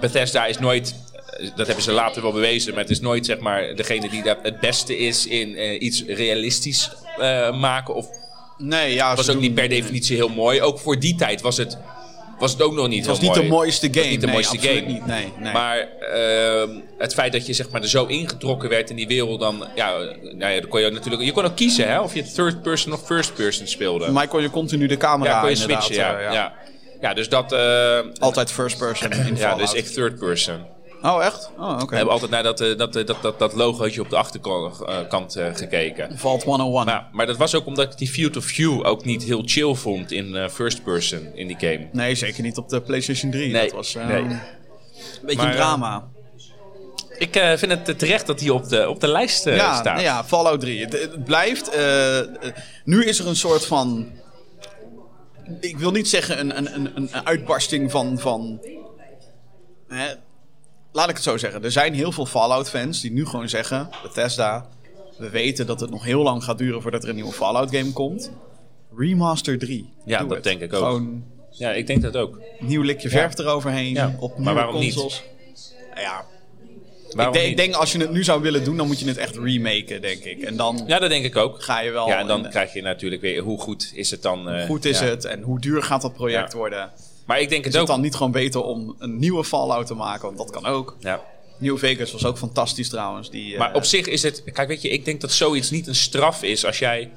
Bethesda 0.00 0.46
is 0.46 0.58
nooit, 0.58 0.94
eh, 1.38 1.48
dat 1.56 1.66
hebben 1.66 1.84
ze 1.84 1.92
later 1.92 2.22
wel 2.22 2.32
bewezen, 2.32 2.72
maar 2.74 2.82
het 2.82 2.90
is 2.90 3.00
nooit 3.00 3.26
zeg 3.26 3.38
maar 3.38 3.74
degene 3.74 4.08
die 4.08 4.22
dat 4.22 4.38
het 4.42 4.60
beste 4.60 4.98
is 4.98 5.26
in 5.26 5.56
eh, 5.56 5.80
iets 5.82 6.04
realistisch 6.04 6.90
eh, 7.18 7.58
maken. 7.58 7.94
Of 7.94 8.06
Nee, 8.62 8.94
ja, 8.94 9.14
was 9.16 9.26
ook 9.28 9.32
doen- 9.32 9.42
niet 9.42 9.54
per 9.54 9.68
definitie 9.68 10.16
heel 10.16 10.28
mooi. 10.28 10.60
Ook 10.60 10.78
voor 10.78 10.98
die 10.98 11.14
tijd 11.14 11.40
was 11.40 11.56
het, 11.56 11.78
was 12.38 12.52
het 12.52 12.62
ook 12.62 12.72
nog 12.74 12.88
niet 12.88 12.98
Het 12.98 13.06
was 13.06 13.18
heel 13.18 13.26
niet 13.28 13.36
mooi. 13.36 13.48
de 13.48 13.54
mooiste 13.54 13.86
Het 13.86 13.94
was 13.94 14.04
game. 14.04 14.12
niet 14.14 14.20
de 14.20 14.26
nee, 14.26 14.34
mooiste 14.34 14.56
absoluut 14.56 14.78
game. 14.78 14.92
Niet. 14.92 15.06
Nee, 15.06 15.32
nee. 15.38 15.52
Maar 15.52 15.78
ehm, 15.78 16.70
het 16.98 17.14
feit 17.14 17.32
dat 17.32 17.46
je 17.46 17.52
zeg 17.52 17.70
maar, 17.70 17.82
er 17.82 17.88
zo 17.88 18.04
ingetrokken 18.04 18.68
werd 18.68 18.90
in 18.90 18.96
die 18.96 19.06
wereld, 19.06 19.40
dan, 19.40 19.66
ja, 19.74 19.90
nou 20.22 20.52
ja, 20.52 20.60
dan 20.60 20.68
kon 20.68 20.80
je 20.80 20.90
natuurlijk. 20.90 21.22
Je 21.22 21.32
kon 21.32 21.44
ook 21.44 21.56
kiezen 21.56 21.88
hè, 21.88 22.00
of 22.00 22.14
je 22.14 22.22
third 22.32 22.62
person 22.62 22.92
of 22.92 23.06
first 23.06 23.34
person 23.34 23.66
speelde. 23.66 24.10
Maar 24.10 24.28
kon 24.28 24.42
je 24.42 24.50
continu 24.50 24.86
de 24.86 24.96
camera 24.96 25.30
ja, 25.30 25.40
kon 25.40 25.48
je 25.50 25.56
switchen. 25.56 25.94
Ja, 25.94 26.16
eh, 26.16 26.22
ja. 26.24 26.32
ja. 26.32 26.52
ja. 27.00 27.14
dus 27.14 27.28
dat. 27.28 27.52
eh, 27.52 27.98
Altijd 28.18 28.52
first 28.52 28.78
person 28.78 29.12
in 29.12 29.36
ja, 29.36 29.54
dus 29.54 29.72
ik 29.72 29.86
third 29.86 30.18
person. 30.18 30.66
Oh, 31.02 31.24
echt? 31.24 31.50
Oh, 31.58 31.72
oké. 31.72 31.86
We 31.86 31.96
hebben 31.96 32.12
altijd 32.12 32.30
naar 32.30 32.42
dat, 32.42 32.60
eh, 32.60 32.76
dat, 32.76 32.96
eh, 32.96 33.06
dat, 33.06 33.22
dat, 33.22 33.38
dat 33.38 33.54
logootje 33.54 34.00
op 34.00 34.10
de 34.10 34.16
achterkant 34.16 35.36
eh, 35.36 35.54
gekeken. 35.54 36.18
Vault 36.18 36.42
101. 36.42 36.84
Maar, 36.84 37.08
maar 37.12 37.26
dat 37.26 37.36
was 37.36 37.54
ook 37.54 37.66
omdat 37.66 37.92
ik 37.92 37.98
die 37.98 38.08
field 38.08 38.36
of 38.36 38.44
view 38.44 38.86
ook 38.86 39.04
niet 39.04 39.22
heel 39.22 39.42
chill 39.44 39.74
vond 39.74 40.10
in 40.10 40.50
first 40.50 40.82
person 40.82 41.34
in 41.34 41.46
die 41.46 41.56
game. 41.58 41.88
Nee, 41.92 42.14
zeker 42.14 42.42
niet 42.42 42.56
op 42.56 42.68
de 42.68 42.80
PlayStation 42.80 43.30
3. 43.30 43.52
Nee, 43.52 43.62
Dat 43.62 43.72
was 43.72 43.94
nee. 43.94 44.04
een 44.04 44.40
beetje 45.22 45.36
Maar, 45.36 45.46
een 45.50 45.56
drama. 45.56 46.08
Ik 47.18 47.56
vind 47.56 47.86
het 47.86 47.98
terecht 47.98 48.26
dat 48.26 48.38
die 48.38 48.54
op 48.54 48.68
de, 48.68 48.88
op 48.88 49.00
de 49.00 49.08
lijst 49.08 49.46
eh, 49.46 49.56
ja, 49.56 49.76
staat. 49.76 50.00
ja, 50.00 50.24
Fallout 50.24 50.60
3. 50.60 50.80
Het, 50.80 50.92
het 50.92 51.24
blijft. 51.24 51.70
nu 52.84 53.04
is 53.04 53.18
er 53.18 53.26
een 53.26 53.36
soort 53.36 53.66
van. 53.66 54.10
Ik 55.60 55.78
wil 55.78 55.90
niet 55.90 56.08
zeggen 56.08 56.40
een, 56.40 56.56
een, 56.56 56.74
een, 56.74 56.90
een 56.94 57.26
uitbarsting 57.26 57.90
van. 57.90 58.18
van 58.18 58.60
hè, 59.88 60.12
laat 60.92 61.08
ik 61.08 61.14
het 61.14 61.24
zo 61.24 61.36
zeggen. 61.36 61.64
Er 61.64 61.72
zijn 61.72 61.94
heel 61.94 62.12
veel 62.12 62.26
Fallout-fans 62.26 63.00
die 63.00 63.12
nu 63.12 63.26
gewoon 63.26 63.48
zeggen: 63.48 63.88
Bethesda, 64.02 64.68
we 65.18 65.30
weten 65.30 65.66
dat 65.66 65.80
het 65.80 65.90
nog 65.90 66.04
heel 66.04 66.22
lang 66.22 66.44
gaat 66.44 66.58
duren 66.58 66.82
voordat 66.82 67.02
er 67.02 67.08
een 67.08 67.14
nieuwe 67.14 67.32
Fallout-game 67.32 67.92
komt. 67.92 68.30
Remaster 68.96 69.58
3. 69.58 69.92
Ja, 70.04 70.18
Doe 70.18 70.26
dat 70.28 70.36
het. 70.36 70.44
denk 70.44 70.60
ik 70.60 70.72
ook. 70.72 70.78
Gewoon 70.84 71.24
Ja, 71.50 71.72
ik 71.72 71.86
denk 71.86 72.02
dat 72.02 72.16
ook. 72.16 72.40
nieuw 72.60 72.82
likje 72.82 73.08
verf 73.08 73.38
eroverheen. 73.38 73.94
Ja, 73.94 74.16
Op 74.18 74.38
maar 74.38 74.54
waarom 74.54 74.78
niet? 74.80 74.94
consoles. 74.94 75.22
Ja, 75.94 76.24
ik, 77.08 77.16
Waarom 77.18 77.34
denk, 77.34 77.48
niet? 77.48 77.58
ik 77.58 77.64
denk 77.64 77.74
als 77.74 77.92
je 77.92 77.98
het 77.98 78.10
nu 78.10 78.24
zou 78.24 78.42
willen 78.42 78.64
doen, 78.64 78.76
dan 78.76 78.86
moet 78.86 79.00
je 79.00 79.06
het 79.06 79.16
echt 79.16 79.36
remaken, 79.36 80.00
denk 80.00 80.24
ik. 80.24 80.42
En 80.42 80.56
dan 80.56 80.82
Ja, 80.86 80.98
dat 80.98 81.10
denk 81.10 81.24
ik 81.24 81.36
ook. 81.36 81.62
ga 81.62 81.80
je 81.80 81.90
wel. 81.90 82.06
Ja, 82.08 82.18
en 82.18 82.26
dan 82.26 82.44
en, 82.44 82.50
krijg 82.50 82.72
je 82.72 82.82
natuurlijk 82.82 83.22
weer 83.22 83.42
hoe 83.42 83.58
goed 83.60 83.90
is 83.94 84.10
het 84.10 84.22
dan. 84.22 84.48
eh, 84.48 84.66
goed 84.66 84.84
is 84.84 84.98
ja. 84.98 85.04
het 85.04 85.24
en 85.24 85.42
hoe 85.42 85.60
duur 85.60 85.82
gaat 85.82 86.02
dat 86.02 86.12
project 86.12 86.52
worden? 86.52 86.90
Maar 87.32 87.40
ik 87.40 87.48
denk 87.48 87.66
Is 87.66 87.72
het 87.72 87.82
ook. 87.82 87.88
dan 87.88 88.00
niet 88.00 88.14
gewoon 88.14 88.32
beter 88.32 88.62
om 88.62 88.94
een 88.98 89.18
nieuwe 89.18 89.44
Fallout 89.44 89.86
te 89.86 89.94
maken? 89.94 90.22
Want 90.24 90.38
dat 90.38 90.50
kan 90.50 90.66
ook. 90.66 90.96
Ja. 91.00 91.20
New 91.58 91.78
Vegas 91.78 92.12
was 92.12 92.24
ook 92.24 92.38
fantastisch 92.38 92.88
trouwens. 92.88 93.30
Die, 93.30 93.52
eh, 93.52 93.58
Maar 93.58 93.74
op 93.74 93.84
zich 93.84 94.06
is 94.06 94.22
het... 94.22 94.42
Kijk, 94.52 94.68
weet 94.68 94.82
je, 94.82 94.88
ik 94.88 95.04
denk 95.04 95.20
dat 95.20 95.32
zoiets 95.32 95.70
niet 95.70 95.86
een 95.86 95.94
straf 95.94 96.42
is 96.42 96.64
als 96.66 96.78
jij 96.78 97.10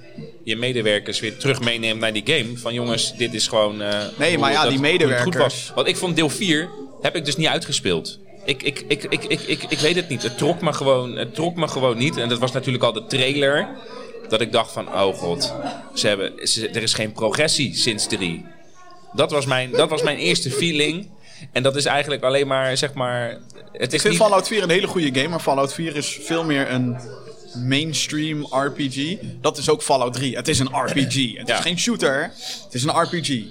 je 0.43 0.55
medewerkers 0.55 1.19
weer 1.19 1.37
terug 1.37 1.61
meeneemt 1.61 1.99
naar 1.99 2.13
die 2.13 2.23
game. 2.25 2.57
Van 2.57 2.73
jongens, 2.73 3.15
dit 3.17 3.33
is 3.33 3.47
gewoon... 3.47 3.81
eh, 3.81 3.99
Nee, 4.17 4.37
maar 4.37 4.51
ja, 4.51 4.67
die 4.69 4.79
medewerkers- 4.79 5.23
Goed 5.23 5.35
was. 5.35 5.71
Want 5.75 5.87
ik 5.87 5.95
vond 5.97 6.15
deel 6.15 6.29
4 6.29 6.69
heb 7.01 7.15
ik 7.15 7.25
dus 7.25 7.35
niet 7.35 7.47
uitgespeeld. 7.47 8.19
Ik, 8.45 8.63
ik, 8.63 8.83
ik, 8.87 9.03
ik, 9.03 9.23
ik, 9.23 9.41
ik, 9.41 9.63
ik 9.69 9.79
weet 9.79 9.95
het 9.95 10.09
niet. 10.09 10.23
Het 10.23 10.37
trok, 10.37 10.61
me 10.61 10.73
gewoon, 10.73 11.15
het 11.15 11.35
trok 11.35 11.55
me 11.55 11.67
gewoon 11.67 11.97
niet. 11.97 12.17
En 12.17 12.29
dat 12.29 12.39
was 12.39 12.51
natuurlijk 12.51 12.83
al 12.83 12.93
de 12.93 13.05
trailer. 13.05 13.67
Dat 14.29 14.41
ik 14.41 14.51
dacht 14.51 14.71
van, 14.71 14.87
oh 14.87 15.15
god, 15.15 15.53
ze 15.93 16.07
hebben, 16.07 16.47
ze- 16.47 16.67
er 16.69 16.81
is 16.81 16.93
geen 16.93 17.11
progressie 17.11 17.75
sinds 17.75 18.07
3. 18.07 18.45
Dat 19.15 19.31
was, 19.31 19.45
mijn, 19.45 19.71
dat 19.71 19.89
was 19.89 20.01
mijn 20.03 20.17
eerste 20.17 20.51
feeling. 20.51 21.07
En 21.51 21.63
dat 21.63 21.75
is 21.75 21.85
eigenlijk 21.85 22.23
alleen 22.23 22.47
maar, 22.47 22.77
zeg 22.77 22.93
maar... 22.93 23.29
Het 23.71 23.81
Ik 23.87 23.93
is 23.93 24.01
vind 24.01 24.13
niet, 24.13 24.21
Fallout 24.23 24.47
4 24.47 24.63
een 24.63 24.69
hele 24.69 24.87
goede 24.87 25.13
game, 25.19 25.27
maar 25.27 25.39
Fallout 25.39 25.73
4 25.73 25.95
is 25.95 26.19
veel 26.21 26.43
meer 26.43 26.71
een 26.71 26.97
mainstream 27.67 28.47
RPG. 28.51 29.17
Dat 29.41 29.57
is 29.57 29.69
ook 29.69 29.81
Fallout 29.83 30.13
3. 30.13 30.35
Het 30.35 30.47
is 30.47 30.59
een 30.59 30.69
RPG. 30.85 31.15
Het 31.37 31.47
Ja. 31.47 31.55
is 31.57 31.61
geen 31.61 31.79
shooter, 31.79 32.21
het 32.63 32.73
is 32.73 32.83
een 32.83 33.01
RPG. 33.01 33.43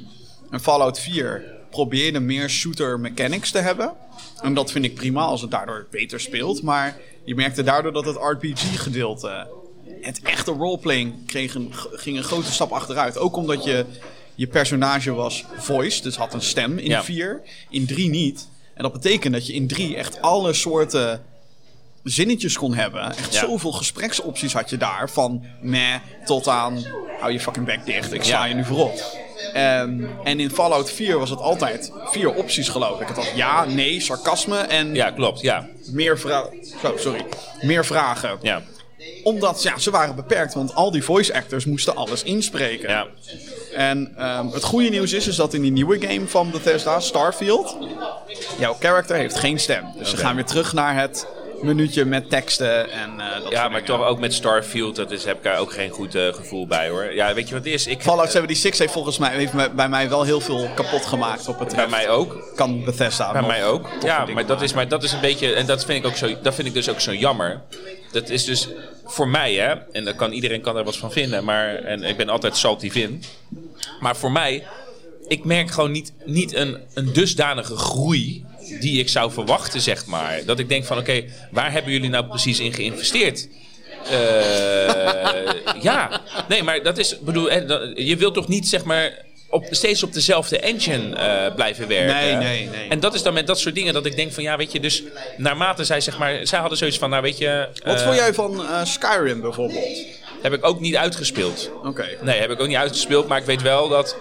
En 0.51 0.61
Fallout 0.61 1.01
4 1.01 1.45
probeerde 1.71 2.21
meer 2.21 2.51
shooter 2.51 3.01
mechanics 3.01 3.51
te 3.51 3.59
hebben. 3.59 3.93
En 4.43 4.55
dat 4.55 4.71
vind 4.73 4.85
ik 4.85 4.95
prima 4.95 5.23
als 5.23 5.41
het 5.41 5.51
daardoor 5.51 5.87
beter 5.91 6.21
speelt. 6.21 6.63
Maar 6.63 6.97
je 7.25 7.35
merkte 7.35 7.63
daardoor 7.63 7.93
dat 7.93 8.05
het 8.05 8.17
RPG-gedeelte, 8.17 9.47
het 10.01 10.21
echte 10.23 10.51
roleplaying, 10.53 11.27
kreeg 11.27 11.55
een, 11.55 11.71
ging 11.93 12.17
een 12.17 12.25
grote 12.25 12.53
stap 12.53 12.71
achteruit. 12.73 13.19
Ook 13.19 13.37
omdat 13.37 13.65
je, 13.65 13.85
je 14.35 14.47
personage 14.47 15.13
was 15.13 15.45
voiced, 15.57 16.03
dus 16.03 16.17
had 16.17 16.35
een 16.35 16.43
stem 16.43 16.79
in 16.79 16.91
Ja. 16.91 17.03
4. 17.05 17.41
In 17.71 17.87
3 17.87 18.09
niet. 18.09 18.49
En 18.75 18.83
dat 18.83 18.93
betekent 18.93 19.33
dat 19.33 19.47
je 19.47 19.53
in 19.53 19.67
3 19.67 19.97
echt 19.97 20.21
alle 20.23 20.53
soorten 20.53 21.23
zinnetjes 22.03 22.57
kon 22.59 22.75
hebben. 22.75 23.03
Echt 23.17 23.35
Ja. 23.35 23.41
zoveel 23.41 23.73
gespreksopties 23.73 24.53
had 24.53 24.71
je 24.71 24.77
daar. 24.77 25.11
Van 25.11 25.45
meh 25.61 25.95
tot 26.25 26.49
aan 26.49 26.85
hou 27.21 27.33
je 27.33 27.41
fucking 27.41 27.67
bek 27.67 27.85
dicht. 27.87 28.13
Ik 28.13 28.23
sla 28.25 28.39
Ja. 28.39 28.45
je 28.45 28.55
nu 28.55 28.65
voorop. 28.65 29.23
Ehm, 29.53 30.05
en 30.25 30.41
in 30.41 30.51
Fallout 30.51 30.91
4 30.91 31.19
was 31.19 31.31
het 31.31 31.39
altijd 31.39 31.93
vier 32.05 32.35
opties 32.35 32.69
geloof 32.69 33.01
ik. 33.01 33.09
Het 33.09 33.17
had 33.17 33.33
ja, 33.35 33.65
nee, 33.65 34.01
sarcasme 34.01 34.57
en 34.59 34.95
Ja, 34.95 35.11
klopt, 35.11 35.41
ja. 35.41 35.69
meer, 35.91 36.19
vra 36.19 36.49
sorry, 36.97 37.27
meer 37.61 37.85
vragen. 37.85 38.39
Ja, 38.43 38.63
Omdat 39.23 39.63
ja, 39.63 39.79
ze 39.79 39.91
waren 39.91 40.15
beperkt, 40.15 40.55
want 40.55 40.75
al 40.75 40.91
die 40.91 41.05
voice 41.05 41.35
actors 41.35 41.65
moesten 41.65 41.97
alles 41.97 42.23
inspreken. 42.23 42.89
ja. 42.89 43.07
En 43.75 44.13
ehm, 44.17 44.47
het 44.49 44.63
goede 44.65 44.89
nieuws 44.89 45.13
is, 45.13 45.27
is 45.29 45.37
dat 45.37 45.55
in 45.55 45.63
die 45.63 45.73
nieuwe 45.73 46.01
game 46.07 46.27
van 46.29 46.51
Bethesda, 46.51 47.01
Starfield, 47.01 47.77
jouw 48.59 48.77
character 48.81 49.17
heeft 49.17 49.39
geen 49.39 49.59
stem. 49.61 49.85
Dus 49.99 50.09
ze 50.09 50.15
Oké. 50.15 50.25
gaan 50.25 50.35
weer 50.35 50.45
terug 50.45 50.73
naar 50.73 51.01
het 51.01 51.27
minuutje 51.63 52.05
met 52.05 52.31
teksten 52.31 52.91
en 52.91 53.21
eh, 53.21 53.43
dat 53.43 53.53
Ja, 53.53 53.61
maar 53.61 53.71
dingen. 53.71 53.85
toch 53.99 54.07
ook 54.07 54.19
met 54.19 54.35
Starfield, 54.35 54.97
dat 54.97 55.11
is, 55.11 55.25
heb 55.25 55.37
ik 55.37 55.43
daar 55.43 55.59
ook 55.59 55.73
geen 55.73 55.91
goed 55.91 56.15
eh, 56.15 56.33
gevoel 56.35 56.67
bij 56.67 56.89
hoor. 56.89 57.13
Ja, 57.15 57.35
weet 57.35 57.49
je 57.49 57.55
wat 57.55 57.65
het 57.65 57.73
is? 57.73 57.87
Ik, 57.87 58.03
Fallout 58.03 58.31
76 58.31 58.79
heeft 58.79 58.93
volgens 58.93 59.19
mij 59.19 59.35
heeft 59.37 59.75
bij 59.75 59.89
mij 59.89 60.09
wel 60.09 60.23
heel 60.23 60.41
veel 60.41 60.69
kapot 60.75 61.07
gemaakt 61.07 61.49
op 61.49 61.59
het 61.59 61.77
bij 61.77 61.89
mij 61.89 62.09
ook. 62.09 62.53
Kan 62.55 62.85
Bethesda 62.85 63.33
Bij 63.33 63.43
mij 63.43 63.65
ook. 63.67 63.89
Ja, 64.03 64.27
maar 64.27 64.47
dat, 64.47 64.63
is, 64.63 64.73
maar 64.73 64.89
dat 64.89 65.03
is 65.03 65.13
een 65.13 65.21
beetje, 65.21 65.55
en 65.55 65.67
dat 65.67 65.85
vind 65.85 66.05
ik, 66.05 66.11
ook 66.11 66.17
zo, 66.17 66.35
dat 66.43 66.55
vind 66.55 66.69
ik 66.69 66.75
dus 66.75 66.89
ook 66.89 67.01
zo 67.01 67.13
jammer. 67.15 67.61
Dat 68.13 68.29
is 68.29 68.45
dus 68.45 68.69
voor 69.05 69.29
mij, 69.29 69.55
hè, 69.55 69.75
en 69.93 70.17
kan, 70.17 70.33
iedereen 70.33 70.61
kan 70.61 70.77
er 70.77 70.85
wat 70.85 70.97
van 70.97 71.13
vinden, 71.13 71.45
maar, 71.45 71.75
en 71.75 72.03
ik 72.03 72.17
ben 72.17 72.29
altijd 72.29 72.57
salty 72.57 72.91
Vin. 72.91 73.23
Maar 74.01 74.17
voor 74.17 74.33
mij, 74.33 74.67
ik 75.29 75.45
merk 75.45 75.71
gewoon 75.71 75.91
niet, 75.91 76.13
niet 76.25 76.55
een, 76.55 76.79
een 76.95 77.13
dusdanige 77.13 77.77
groei 77.77 78.45
die 78.81 78.99
ik 78.99 79.09
zou 79.09 79.33
verwachten, 79.33 79.81
zeg 79.81 80.07
maar. 80.07 80.45
Dat 80.45 80.59
ik 80.59 80.69
denk 80.69 80.85
van, 80.85 80.99
oké, 80.99 81.25
waar 81.51 81.73
hebben 81.73 81.93
jullie 81.93 82.11
nou 82.11 82.27
precies 82.27 82.61
in 82.61 82.73
geïnvesteerd? 82.73 83.49
Eh, 84.11 85.83
ja, 85.89 86.21
nee, 86.49 86.63
maar 86.63 86.83
dat 86.83 86.99
is, 86.99 87.19
bedoel, 87.19 87.53
je 88.01 88.17
wilt 88.17 88.35
toch 88.35 88.49
niet, 88.49 88.69
zeg 88.69 88.85
maar, 88.85 89.25
op, 89.55 89.67
steeds 89.71 90.03
op 90.03 90.13
dezelfde 90.13 90.59
engine 90.59 91.17
eh, 91.17 91.55
blijven 91.55 91.89
werken? 91.89 92.15
Nee, 92.15 92.35
nee, 92.35 92.69
nee. 92.69 92.89
En 92.89 93.01
dat 93.01 93.15
is 93.15 93.23
dan 93.23 93.35
met 93.35 93.47
dat 93.47 93.59
soort 93.59 93.75
dingen 93.75 93.93
dat 93.93 94.07
ik 94.07 94.17
denk 94.17 94.33
van, 94.33 94.43
ja, 94.43 94.57
weet 94.57 94.73
je, 94.73 94.81
dus 94.81 95.03
naarmate 95.37 95.85
zij, 95.85 96.01
zeg 96.01 96.19
maar, 96.19 96.47
zij 96.47 96.59
hadden 96.59 96.79
zoiets 96.79 96.99
van, 96.99 97.11
nou, 97.11 97.23
weet 97.23 97.39
je, 97.39 97.69
Wat 97.85 97.95
eh, 97.97 98.05
vond 98.05 98.17
jij 98.17 98.35
van 98.35 98.67
eh, 98.67 98.85
Skyrim 98.85 99.41
bijvoorbeeld? 99.41 99.99
heb 100.43 100.53
ik 100.53 100.67
ook 100.67 100.81
niet 100.81 100.97
uitgespeeld. 100.97 101.71
Oké. 101.85 102.07
Nee, 102.21 102.41
heb 102.41 102.51
ik 102.51 102.61
ook 102.61 102.67
niet 102.67 102.77
uitgespeeld, 102.77 103.29
maar 103.29 103.39
ik 103.39 103.45
weet 103.45 103.63
wel 103.63 103.89
dat. 103.89 104.17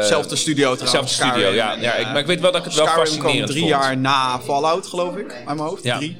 Zelfde 0.00 0.36
studio 0.36 0.74
trouwens. 0.74 0.90
Zelfde 0.90 1.14
studio, 1.14 1.32
Skyrim. 1.32 1.54
ja. 1.54 1.76
ja 1.80 1.94
ik, 1.94 2.06
maar 2.06 2.18
ik 2.18 2.26
weet 2.26 2.40
wel 2.40 2.52
dat 2.52 2.60
ik 2.60 2.66
het 2.66 2.74
wel 2.74 2.86
Skyrim 2.86 3.04
kwam 3.04 3.16
fascinerend 3.16 3.50
drie 3.50 3.60
vond. 3.62 3.82
jaar 3.82 3.96
na 3.96 4.40
Fallout, 4.40 4.86
geloof 4.86 5.16
ik, 5.16 5.32
uit 5.32 5.44
mijn 5.44 5.58
hoofd. 5.58 5.82
Ja. 5.84 5.96
Drie. 5.96 6.16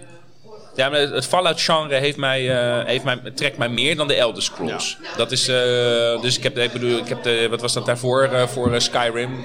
Ja, 0.74 0.88
maar 0.88 1.00
het- 1.00 1.26
Fallout-genre 1.26 1.94
heeft 1.94 2.16
mij, 2.16 2.50
eh, 2.80 2.86
heeft 2.86 3.04
mij, 3.04 3.18
trekt 3.34 3.56
mij 3.56 3.68
meer 3.68 3.96
dan 3.96 4.08
de 4.08 4.14
Elder 4.14 4.42
Scrolls. 4.42 4.96
Dat 5.16 5.32
is, 5.32 5.48
eh, 5.48 6.20
dus 6.20 6.36
ik 6.36 6.42
heb, 6.42 6.58
ik 6.58 6.72
bedoel, 6.72 6.98
ik 6.98 7.08
heb 7.08 7.22
de, 7.22 7.46
wat 7.50 7.60
was 7.60 7.72
dat 7.72 7.86
daarvoor 7.86 8.22
eh, 8.22 8.46
voor 8.46 8.80
Skyrim? 8.80 9.44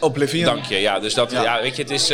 Oblivion. 0.00 0.44
Dank 0.44 0.64
je. 0.64 0.80
Ja, 0.80 1.00
dus 1.00 1.14
dat, 1.14 1.30
Ja. 1.32 1.42
ja. 1.42 1.62
weet 1.62 1.76
je, 1.76 1.82
het 1.82 1.90
is, 1.90 2.12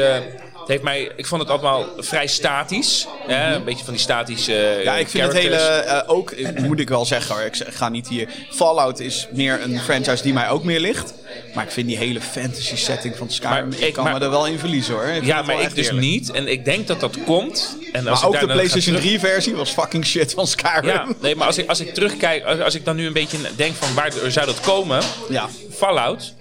het 0.69 0.77
heeft 0.77 0.83
mij, 0.83 1.11
ik 1.17 1.27
vond 1.27 1.41
het 1.43 1.51
allemaal 1.51 1.85
vrij 1.99 2.27
statisch. 2.27 3.07
hè, 3.27 3.55
Een 3.55 3.65
beetje 3.65 3.85
van 3.85 3.93
die 3.93 4.03
statische. 4.03 4.55
eh, 4.57 4.85
Ja, 4.85 4.97
ik 4.97 5.09
vind 5.09 5.25
het 5.25 5.33
hele, 5.33 5.57
eh, 5.57 6.03
ook, 6.07 6.31
eh, 6.31 6.63
moet 6.63 6.81
ik 6.81 6.89
wel 6.89 7.05
zeggen 7.05 7.35
hoor, 7.35 7.45
ik, 7.45 7.63
ga 7.69 7.89
niet 7.89 8.09
hier... 8.09 8.29
Fallout 8.51 9.01
is 9.01 9.29
meer 9.33 9.63
een 9.63 9.81
franchise 9.81 10.23
die 10.23 10.33
mij 10.33 10.49
ook 10.49 10.65
meer 10.65 10.81
ligt. 10.81 11.15
Maar 11.55 11.65
ik 11.65 11.71
vind 11.71 11.87
die 11.89 11.97
hele 11.97 12.21
fantasy 12.21 12.77
setting 12.77 13.17
van 13.17 13.31
Skyrim, 13.31 13.69
Maar 13.69 13.79
ik 13.79 13.93
kan 13.93 14.05
maar- 14.05 14.13
me 14.19 14.21
er 14.25 14.31
wel 14.31 14.47
in 14.47 14.59
verliezen 14.59 14.95
hoor. 14.95 15.05
Ik 15.07 15.25
Ja, 15.25 15.43
maar 15.43 15.61
ik 15.63 15.75
dus 15.75 15.91
niet. 15.91 16.31
En 16.31 16.49
ik 16.49 16.65
denk 16.65 16.87
dat 16.87 17.01
dat 17.01 17.17
komt. 17.25 17.77
En 17.93 18.07
als 18.09 18.21
Maar 18.21 18.29
ook 18.29 18.41
de 18.41 18.47
PlayStation 18.47 18.95
terug- 18.95 19.01
3 19.01 19.19
versie 19.19 19.55
was 19.55 19.71
fucking 19.71 20.07
shit 20.07 20.33
van 20.33 20.47
Skyrim. 20.47 20.85
Ja, 20.89 21.07
nee, 21.21 21.37
maar 21.37 21.47
als 21.47 21.59
ik, 21.59 21.69
als 21.69 21.81
ik 21.81 21.95
terugkijk, 21.95 22.45
als, 22.45 22.61
als 22.61 22.75
ik 22.75 22.85
dan 22.85 22.97
nu 22.97 23.07
een 23.07 23.13
beetje 23.13 23.39
denk 23.57 23.75
van 23.75 23.95
waar 23.95 24.13
zou 24.29 24.47
dat 24.47 24.61
komen? 24.61 25.03
Ja. 25.29 25.49
Fallout 25.77 26.35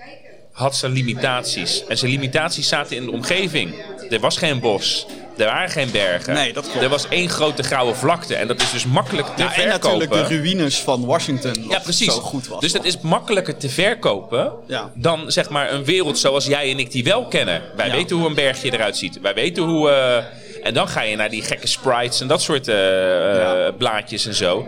had 0.58 0.76
zijn 0.76 0.92
limitaties. 0.92 1.84
En 1.88 1.98
zijn 1.98 2.12
limitaties 2.12 2.68
zaten 2.68 2.96
in 2.96 3.06
de 3.06 3.12
omgeving. 3.12 3.74
Er 4.10 4.20
was 4.20 4.38
geen 4.38 4.60
bos. 4.60 5.06
Er 5.38 5.46
waren 5.46 5.70
geen 5.70 5.92
bergen. 5.92 6.34
Nee, 6.34 6.54
dat 6.54 6.64
klopt. 6.70 6.82
Er 6.84 6.90
was 6.90 7.08
één 7.10 7.30
grote 7.30 7.64
grauwe 7.64 7.94
vlakte. 7.96 8.36
En 8.36 8.48
dat 8.48 8.62
is 8.62 8.72
dus 8.72 8.86
makkelijk 8.86 9.28
te 9.28 9.42
Ja, 9.42 9.48
en 9.48 9.54
verkopen. 9.54 10.00
natuurlijk 10.00 10.30
de 10.30 10.38
ruïnes 10.38 10.80
van 10.82 11.06
Washington. 11.06 11.66
Ja, 11.70 11.80
precies. 11.80 12.14
Zo 12.14 12.20
goed 12.20 12.48
was. 12.48 12.60
dus 12.60 12.72
dat 12.72 12.86
is 12.86 13.00
makkelijker 13.00 13.58
te 13.58 13.70
verkopen 13.70 14.52
Ja. 14.68 14.92
dan 14.96 15.32
zeg 15.32 15.50
maar 15.50 15.72
een 15.72 15.84
wereld 15.86 16.18
zoals 16.20 16.46
jij 16.46 16.72
en 16.72 16.80
ik 16.80 16.92
die 16.92 17.04
wel 17.04 17.26
kennen. 17.28 17.62
Wij 17.76 17.88
Ja. 17.88 17.94
weten 17.96 18.16
hoe 18.18 18.28
een 18.28 18.36
bergje 18.36 18.74
eruit 18.74 18.98
ziet. 18.98 19.20
Wij 19.22 19.34
weten 19.34 19.64
hoe. 19.64 19.90
eh, 19.90 20.24
en 20.64 20.74
dan 20.74 20.88
ga 20.88 21.02
je 21.02 21.16
naar 21.16 21.30
die 21.30 21.42
gekke 21.42 21.68
sprites 21.68 22.22
en 22.22 22.28
dat 22.28 22.42
soort 22.42 22.68
eh, 22.68 23.68
eh, 23.68 23.74
blaadjes 23.78 24.26
en 24.26 24.34
zo. 24.36 24.68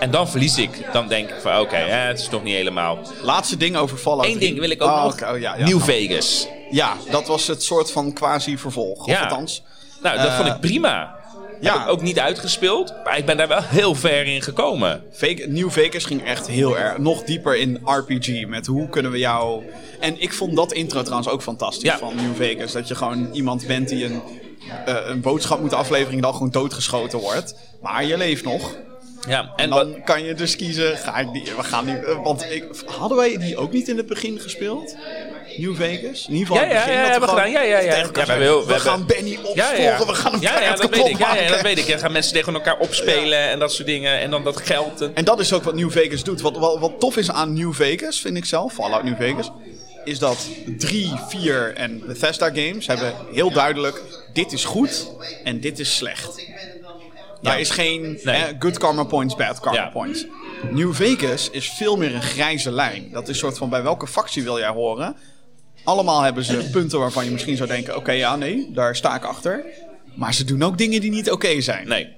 En 0.00 0.10
dan 0.10 0.28
verlies 0.28 0.58
ik. 0.58 0.92
Dan 0.92 1.08
denk 1.08 1.28
ik 1.28 1.40
van 1.40 1.58
oké, 1.60 1.76
hè, 1.76 2.06
het 2.06 2.18
is 2.18 2.28
toch 2.28 2.42
niet 2.42 2.54
helemaal. 2.54 2.98
Laatste 3.22 3.56
ding 3.56 3.76
over 3.76 3.96
Fallout 3.96 4.26
Eén 4.26 4.34
3. 4.36 4.46
ding 4.48 4.60
wil 4.60 4.70
ik 4.70 4.82
ook 4.82 4.88
Oh, 4.88 5.04
nog. 5.04 5.22
oh, 5.32 5.38
ja, 5.40 5.56
ja. 5.56 5.64
New 5.66 5.80
Vegas. 5.80 6.48
Ja, 6.70 6.96
dat 7.10 7.26
was 7.26 7.46
het 7.46 7.62
soort 7.62 7.90
van 7.92 8.12
quasi-vervolg. 8.12 8.98
Of 9.00 9.06
Ja. 9.06 9.22
althans. 9.22 9.62
Nou, 10.02 10.16
dat 10.16 10.26
Eh, 10.26 10.36
vond 10.36 10.48
ik 10.48 10.60
prima. 10.60 11.16
ja. 11.60 11.72
Heb 11.72 11.82
ik 11.82 11.88
ook 11.88 12.02
niet 12.02 12.18
uitgespeeld. 12.18 12.94
Maar 13.04 13.18
ik 13.18 13.24
ben 13.26 13.36
daar 13.36 13.48
wel 13.48 13.62
heel 13.62 13.94
ver 13.94 14.26
in 14.26 14.42
gekomen. 14.42 15.02
New 15.46 15.70
Vegas 15.70 16.04
ging 16.04 16.24
echt 16.24 16.46
heel 16.46 16.78
erg, 16.78 16.98
nog 16.98 17.22
dieper 17.24 17.56
in 17.56 17.80
RPG. 17.84 18.46
Met 18.46 18.66
hoe 18.66 18.88
kunnen 18.88 19.10
we 19.12 19.18
jou... 19.18 19.62
En 20.00 20.20
ik 20.22 20.32
vond 20.32 20.56
dat 20.56 20.72
intro 20.72 21.02
trouwens 21.02 21.28
ook 21.30 21.42
fantastisch 21.42 21.82
Ja. 21.90 21.98
van 21.98 22.14
New 22.16 22.34
Vegas. 22.36 22.72
Dat 22.72 22.88
je 22.88 22.94
gewoon 22.94 23.28
iemand 23.32 23.66
bent 23.66 23.88
die 23.88 24.04
een, 24.04 24.22
eh, 24.86 24.94
een 25.06 25.20
boodschap 25.20 25.60
moet 25.60 25.72
afleveren 25.74 26.14
en 26.14 26.20
dan 26.20 26.32
gewoon 26.32 26.50
doodgeschoten 26.50 27.18
wordt. 27.18 27.54
Maar 27.82 28.04
je 28.04 28.16
leeft 28.16 28.44
nog. 28.44 28.74
Ja, 29.28 29.40
En 29.40 29.48
en 29.56 29.70
wat, 29.70 29.92
dan 29.92 30.02
kan 30.04 30.24
je 30.24 30.34
dus 30.34 30.56
kiezen, 30.56 30.96
ga 30.96 31.16
ik 31.16 31.32
die, 31.32 31.44
we 31.56 31.62
gaan 31.62 31.84
die, 31.84 31.96
eh, 31.96 32.22
want 32.22 32.44
ik, 32.50 32.64
hadden 32.86 33.16
wij 33.18 33.38
die 33.38 33.56
ook 33.56 33.72
niet 33.72 33.88
in 33.88 33.96
het 33.96 34.06
begin 34.06 34.40
gespeeld? 34.40 34.96
New 35.56 35.76
Vegas? 35.76 36.26
In 36.28 36.34
ieder 36.34 36.46
geval 36.46 36.62
Ja, 36.62 36.72
ja, 36.72 36.74
begin 36.74 36.92
ja, 36.92 37.00
hebben 37.00 37.20
we 37.20 37.28
gedaan. 37.28 37.50
Ja, 37.50 37.62
ja, 37.62 37.78
ja. 37.78 37.96
Ja, 37.96 38.38
we 38.38 38.62
we 38.66 38.78
gaan 38.78 39.06
Benny 39.06 39.30
ja, 39.30 39.38
opsporen, 39.38 39.82
ja. 39.82 40.06
we 40.06 40.14
gaan 40.14 40.32
hem 40.32 40.40
ja, 40.40 40.60
ja, 40.60 40.74
dat 40.74 40.90
weet 40.90 41.08
ik. 41.08 41.18
Ja, 41.18 41.36
ja, 41.36 41.48
dat 41.48 41.60
weet 41.60 41.78
ik. 41.78 41.88
Dan 41.88 41.98
gaan 41.98 42.12
mensen 42.12 42.32
tegen 42.32 42.54
elkaar 42.54 42.78
opspelen 42.78 43.48
en 43.48 43.58
dat 43.58 43.72
soort 43.72 43.88
dingen. 43.88 44.18
En 44.18 44.30
dan 44.30 44.44
dat 44.44 44.56
geld. 44.56 45.00
En... 45.00 45.14
En 45.14 45.24
dat 45.24 45.40
is 45.40 45.52
ook 45.52 45.62
wat 45.62 45.74
New 45.74 45.90
Vegas 45.90 46.24
doet. 46.24 46.40
Wat, 46.40 46.56
wat, 46.56 46.78
wat 46.78 47.00
tof 47.00 47.16
is 47.16 47.30
aan 47.30 47.52
New 47.52 47.72
Vegas, 47.72 48.20
vind 48.20 48.36
ik 48.36 48.44
zelf, 48.44 48.72
Fallout 48.72 49.04
New 49.04 49.16
Vegas, 49.16 49.50
is 50.04 50.18
dat 50.18 50.48
3, 50.78 51.12
4 51.28 51.74
en 51.74 52.02
Bethesda 52.06 52.46
games 52.46 52.86
hebben 52.86 53.12
heel 53.32 53.50
duidelijk, 53.50 54.02
dit 54.32 54.52
is 54.52 54.64
goed 54.64 55.10
en 55.44 55.60
dit 55.60 55.78
is 55.78 55.96
slecht. 55.96 56.46
Daar 57.42 57.60
is 57.60 57.70
geen 57.70 58.18
Nee. 58.22 58.34
eh, 58.36 58.54
good 58.58 58.78
karma 58.78 59.04
points, 59.04 59.36
bad 59.36 59.60
karma 59.60 59.88
points. 59.88 60.26
New 60.70 60.94
Vegas 60.94 61.50
is 61.50 61.68
veel 61.68 61.96
meer 61.96 62.14
een 62.14 62.22
grijze 62.22 62.70
lijn. 62.70 63.08
Dat 63.12 63.22
is 63.22 63.28
een 63.28 63.34
soort 63.34 63.58
van 63.58 63.68
bij 63.68 63.82
welke 63.82 64.06
factie 64.06 64.42
wil 64.42 64.58
jij 64.58 64.68
horen? 64.68 65.16
Allemaal 65.84 66.20
hebben 66.22 66.44
ze 66.44 66.68
punten 66.72 66.98
waarvan 66.98 67.24
je 67.24 67.30
misschien 67.30 67.56
zou 67.56 67.68
denken: 67.68 67.96
oké, 67.96 68.12
ja, 68.12 68.36
nee, 68.36 68.70
daar 68.72 68.96
sta 68.96 69.14
ik 69.16 69.24
achter. 69.24 69.64
Maar 70.14 70.34
ze 70.34 70.44
doen 70.44 70.62
ook 70.62 70.78
dingen 70.78 71.00
die 71.00 71.10
niet 71.10 71.30
oké 71.30 71.60
zijn. 71.60 71.88
Nee. 71.88 72.16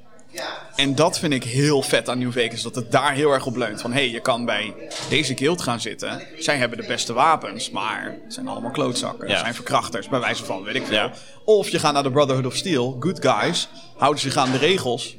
En 0.76 0.94
dat 0.94 1.18
vind 1.18 1.32
ik 1.32 1.44
heel 1.44 1.82
vet 1.82 2.08
aan 2.08 2.18
New 2.18 2.32
Vegas. 2.32 2.62
Dat 2.62 2.74
het 2.74 2.92
daar 2.92 3.12
heel 3.12 3.30
erg 3.32 3.46
op 3.46 3.56
leunt. 3.56 3.80
Van 3.80 3.92
hé, 3.92 3.98
hey, 3.98 4.10
je 4.10 4.20
kan 4.20 4.44
bij 4.44 4.74
deze 5.08 5.36
guild 5.36 5.62
gaan 5.62 5.80
zitten. 5.80 6.22
Zij 6.38 6.56
hebben 6.56 6.78
de 6.78 6.86
beste 6.86 7.12
wapens. 7.12 7.70
Maar 7.70 8.18
het 8.24 8.34
zijn 8.34 8.48
allemaal 8.48 8.70
klootzakken. 8.70 9.26
Ja. 9.26 9.32
Het 9.32 9.42
zijn 9.42 9.54
verkrachters, 9.54 10.08
bij 10.08 10.20
wijze 10.20 10.44
van, 10.44 10.62
weet 10.62 10.74
ik 10.74 10.86
veel. 10.86 10.96
Ja. 10.96 11.12
Of 11.44 11.68
je 11.68 11.78
gaat 11.78 11.92
naar 11.92 12.02
de 12.02 12.10
Brotherhood 12.10 12.46
of 12.46 12.54
Steel. 12.56 12.96
Good 13.00 13.18
guys. 13.26 13.68
Houden 13.96 14.20
zich 14.20 14.36
aan 14.36 14.50
de 14.50 14.58
regels 14.58 15.16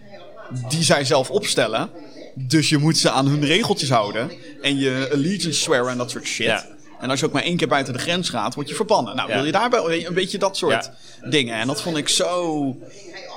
die 0.70 0.84
zij 0.84 1.06
zelf 1.06 1.30
opstellen. 1.30 1.90
Dus 2.36 2.70
je 2.70 2.78
moet 2.78 2.98
ze 2.98 3.10
aan 3.10 3.28
hun 3.28 3.46
regeltjes 3.46 3.90
houden. 3.90 4.32
En 4.62 4.78
je 4.80 5.10
allegiance 5.14 5.60
swearen 5.60 5.92
en 5.92 5.98
dat 5.98 6.12
soort 6.12 6.26
shit. 6.26 6.46
Ja. 6.46 6.66
En 7.00 7.10
als 7.10 7.20
je 7.20 7.26
ook 7.26 7.32
maar 7.32 7.44
één 7.44 7.58
keer 7.58 7.68
buiten 7.68 7.94
de 7.94 8.00
grens 8.00 8.30
gaat, 8.30 8.56
word 8.56 8.70
je 8.70 8.76
verbannen. 8.76 9.16
Nou, 9.16 9.30
Ja. 9.30 9.36
wil 9.36 9.46
je 9.46 9.52
daarbij 9.52 10.06
een 10.06 10.14
beetje 10.14 10.38
dat 10.38 10.58
soort 10.58 10.92
dingen. 11.30 11.56
En 11.60 11.68
dat 11.68 11.82
vond 11.82 11.98
ik 11.98 12.10
zo... 12.10 12.76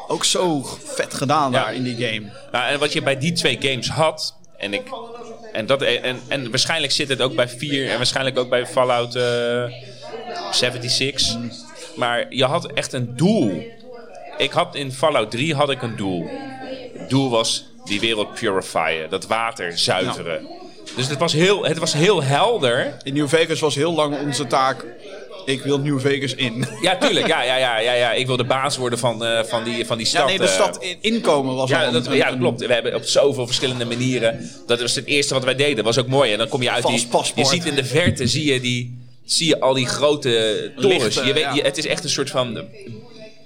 Ook 0.08 0.24
zo 0.24 0.62
vet 0.84 1.14
gedaan 1.14 1.52
Ja. 1.52 1.64
daar 1.64 1.74
in 1.74 1.82
die 1.82 2.06
game. 2.06 2.30
Nou, 2.52 2.68
en 2.72 2.78
wat 2.78 2.92
je 2.92 3.02
bij 3.02 3.18
die 3.18 3.32
twee 3.32 3.56
games 3.60 3.88
had, 3.88 4.34
en 4.56 4.74
ik. 4.74 4.82
En, 5.52 5.66
dat, 5.66 5.82
en, 5.82 6.20
en 6.28 6.50
waarschijnlijk 6.50 6.92
zit 6.92 7.08
het 7.08 7.20
ook 7.20 7.34
bij 7.34 7.48
4 7.48 7.90
en 7.90 7.96
waarschijnlijk 7.96 8.38
ook 8.38 8.48
bij 8.48 8.66
Fallout 8.66 9.14
eh 9.14 9.64
76. 10.50 11.36
Maar 11.96 12.26
je 12.28 12.44
had 12.44 12.66
echt 12.72 12.92
een 12.92 13.16
doel. 13.16 13.62
Ik 14.36 14.52
had 14.52 14.74
in 14.74 14.92
Fallout 14.92 15.30
3 15.30 15.54
had 15.54 15.70
ik 15.70 15.82
een 15.82 15.96
doel. 15.96 16.28
Het 16.98 17.10
doel 17.10 17.30
was 17.30 17.66
die 17.84 18.00
wereld 18.00 18.34
purifieren, 18.34 19.10
dat 19.10 19.26
water 19.26 19.78
zuiveren. 19.78 20.46
Dus 20.96 21.08
het 21.08 21.18
was, 21.18 21.32
heel, 21.32 21.64
het 21.64 21.78
was 21.78 21.92
heel 21.92 22.22
helder. 22.22 22.96
In 23.02 23.14
New 23.14 23.28
Vegas 23.28 23.60
was 23.60 23.74
heel 23.74 23.94
lang 23.94 24.18
onze 24.20 24.46
taak... 24.46 24.84
Ik 25.44 25.62
wil 25.62 25.78
New 25.78 26.00
Vegas 26.00 26.34
in. 26.34 26.64
Ja, 26.82 26.96
tuurlijk. 26.96 27.26
Ja, 27.26 27.42
ja, 27.42 27.56
ja, 27.56 27.78
ja, 27.78 27.92
ja. 27.92 28.12
Ik 28.12 28.26
wil 28.26 28.36
de 28.36 28.44
baas 28.44 28.76
worden 28.76 28.98
van, 28.98 29.24
eh, 29.24 29.44
van, 29.44 29.64
die, 29.64 29.86
van 29.86 29.96
die 29.96 30.06
stad. 30.06 30.20
Ja, 30.20 30.26
nee, 30.26 30.38
de 30.38 30.44
eh. 30.44 30.50
stad 30.50 30.82
in, 30.82 30.96
inkomen 31.00 31.54
was 31.54 31.70
Ja, 31.70 31.90
dat, 31.90 32.08
ja, 32.12 32.32
een- 32.32 32.38
klopt. 32.38 32.66
We 32.66 32.72
hebben 32.72 32.94
op 32.94 33.04
zoveel 33.04 33.46
verschillende 33.46 33.84
manieren. 33.84 34.50
Dat 34.66 34.80
was 34.80 34.94
het 34.94 35.06
eerste 35.06 35.34
wat 35.34 35.44
wij 35.44 35.54
deden. 35.54 35.76
Dat 35.76 35.84
was 35.84 35.98
ook 35.98 36.06
mooi. 36.08 36.32
En 36.32 36.38
dan 36.38 36.48
kom 36.48 36.62
je 36.62 36.70
uit 36.70 36.82
Vals 36.82 37.00
die. 37.00 37.06
paspoort. 37.10 37.48
Je 37.50 37.54
ziet 37.56 37.64
in 37.66 37.74
de 37.74 37.84
verte 37.84 38.26
zie 38.26 38.52
je, 38.52 38.60
die, 38.60 38.98
zie 39.24 39.48
je 39.48 39.60
al 39.60 39.74
die 39.74 39.86
grote 39.86 40.72
torens. 40.76 41.02
Lichten, 41.04 41.26
je 41.26 41.32
weet, 41.32 41.54
je- 41.54 41.62
het 41.62 41.78
is 41.78 41.86
echt 41.86 42.04
een 42.04 42.10
soort 42.10 42.30
van. 42.30 42.64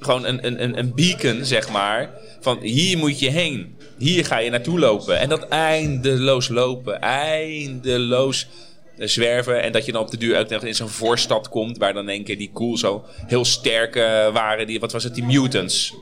Gewoon 0.01 0.25
een, 0.27 0.47
een, 0.47 0.63
een, 0.63 0.79
een 0.79 0.93
beacon, 0.95 1.45
zeg 1.45 1.69
maar. 1.71 2.11
Van 2.41 2.59
hier 2.63 2.99
moet 2.99 3.19
je 3.21 3.31
heen. 3.31 3.77
Hier 3.99 4.25
ga 4.25 4.39
je 4.39 4.51
naartoe 4.51 4.79
lopen. 4.79 5.19
En 5.19 5.29
dat 5.29 5.49
eindeloos 5.49 6.49
lopen. 6.49 7.01
Eindeloos 7.01 8.47
zwerven. 8.99 9.63
En 9.63 9.73
dat 9.73 9.85
je 9.85 9.93
dan 9.93 10.03
op 10.03 10.11
de 10.11 10.17
duur 10.17 10.39
ook 10.39 10.51
in 10.63 10.75
zo'n 10.75 10.89
voorstad 10.89 11.49
komt. 11.49 11.79
Waar 11.79 11.93
dan 11.93 12.03
in 12.03 12.09
één 12.09 12.25
keer 12.25 12.39
die 12.39 12.51
cool 12.55 12.77
zo 12.77 13.05
heel 13.27 13.45
sterk 13.45 13.97
eh, 13.97 14.33
waren. 14.33 14.67
Die, 14.67 14.81
wat 14.81 14.93
was 14.93 15.05
het? 15.05 15.15
Die 15.15 15.25
mutants. 15.25 15.95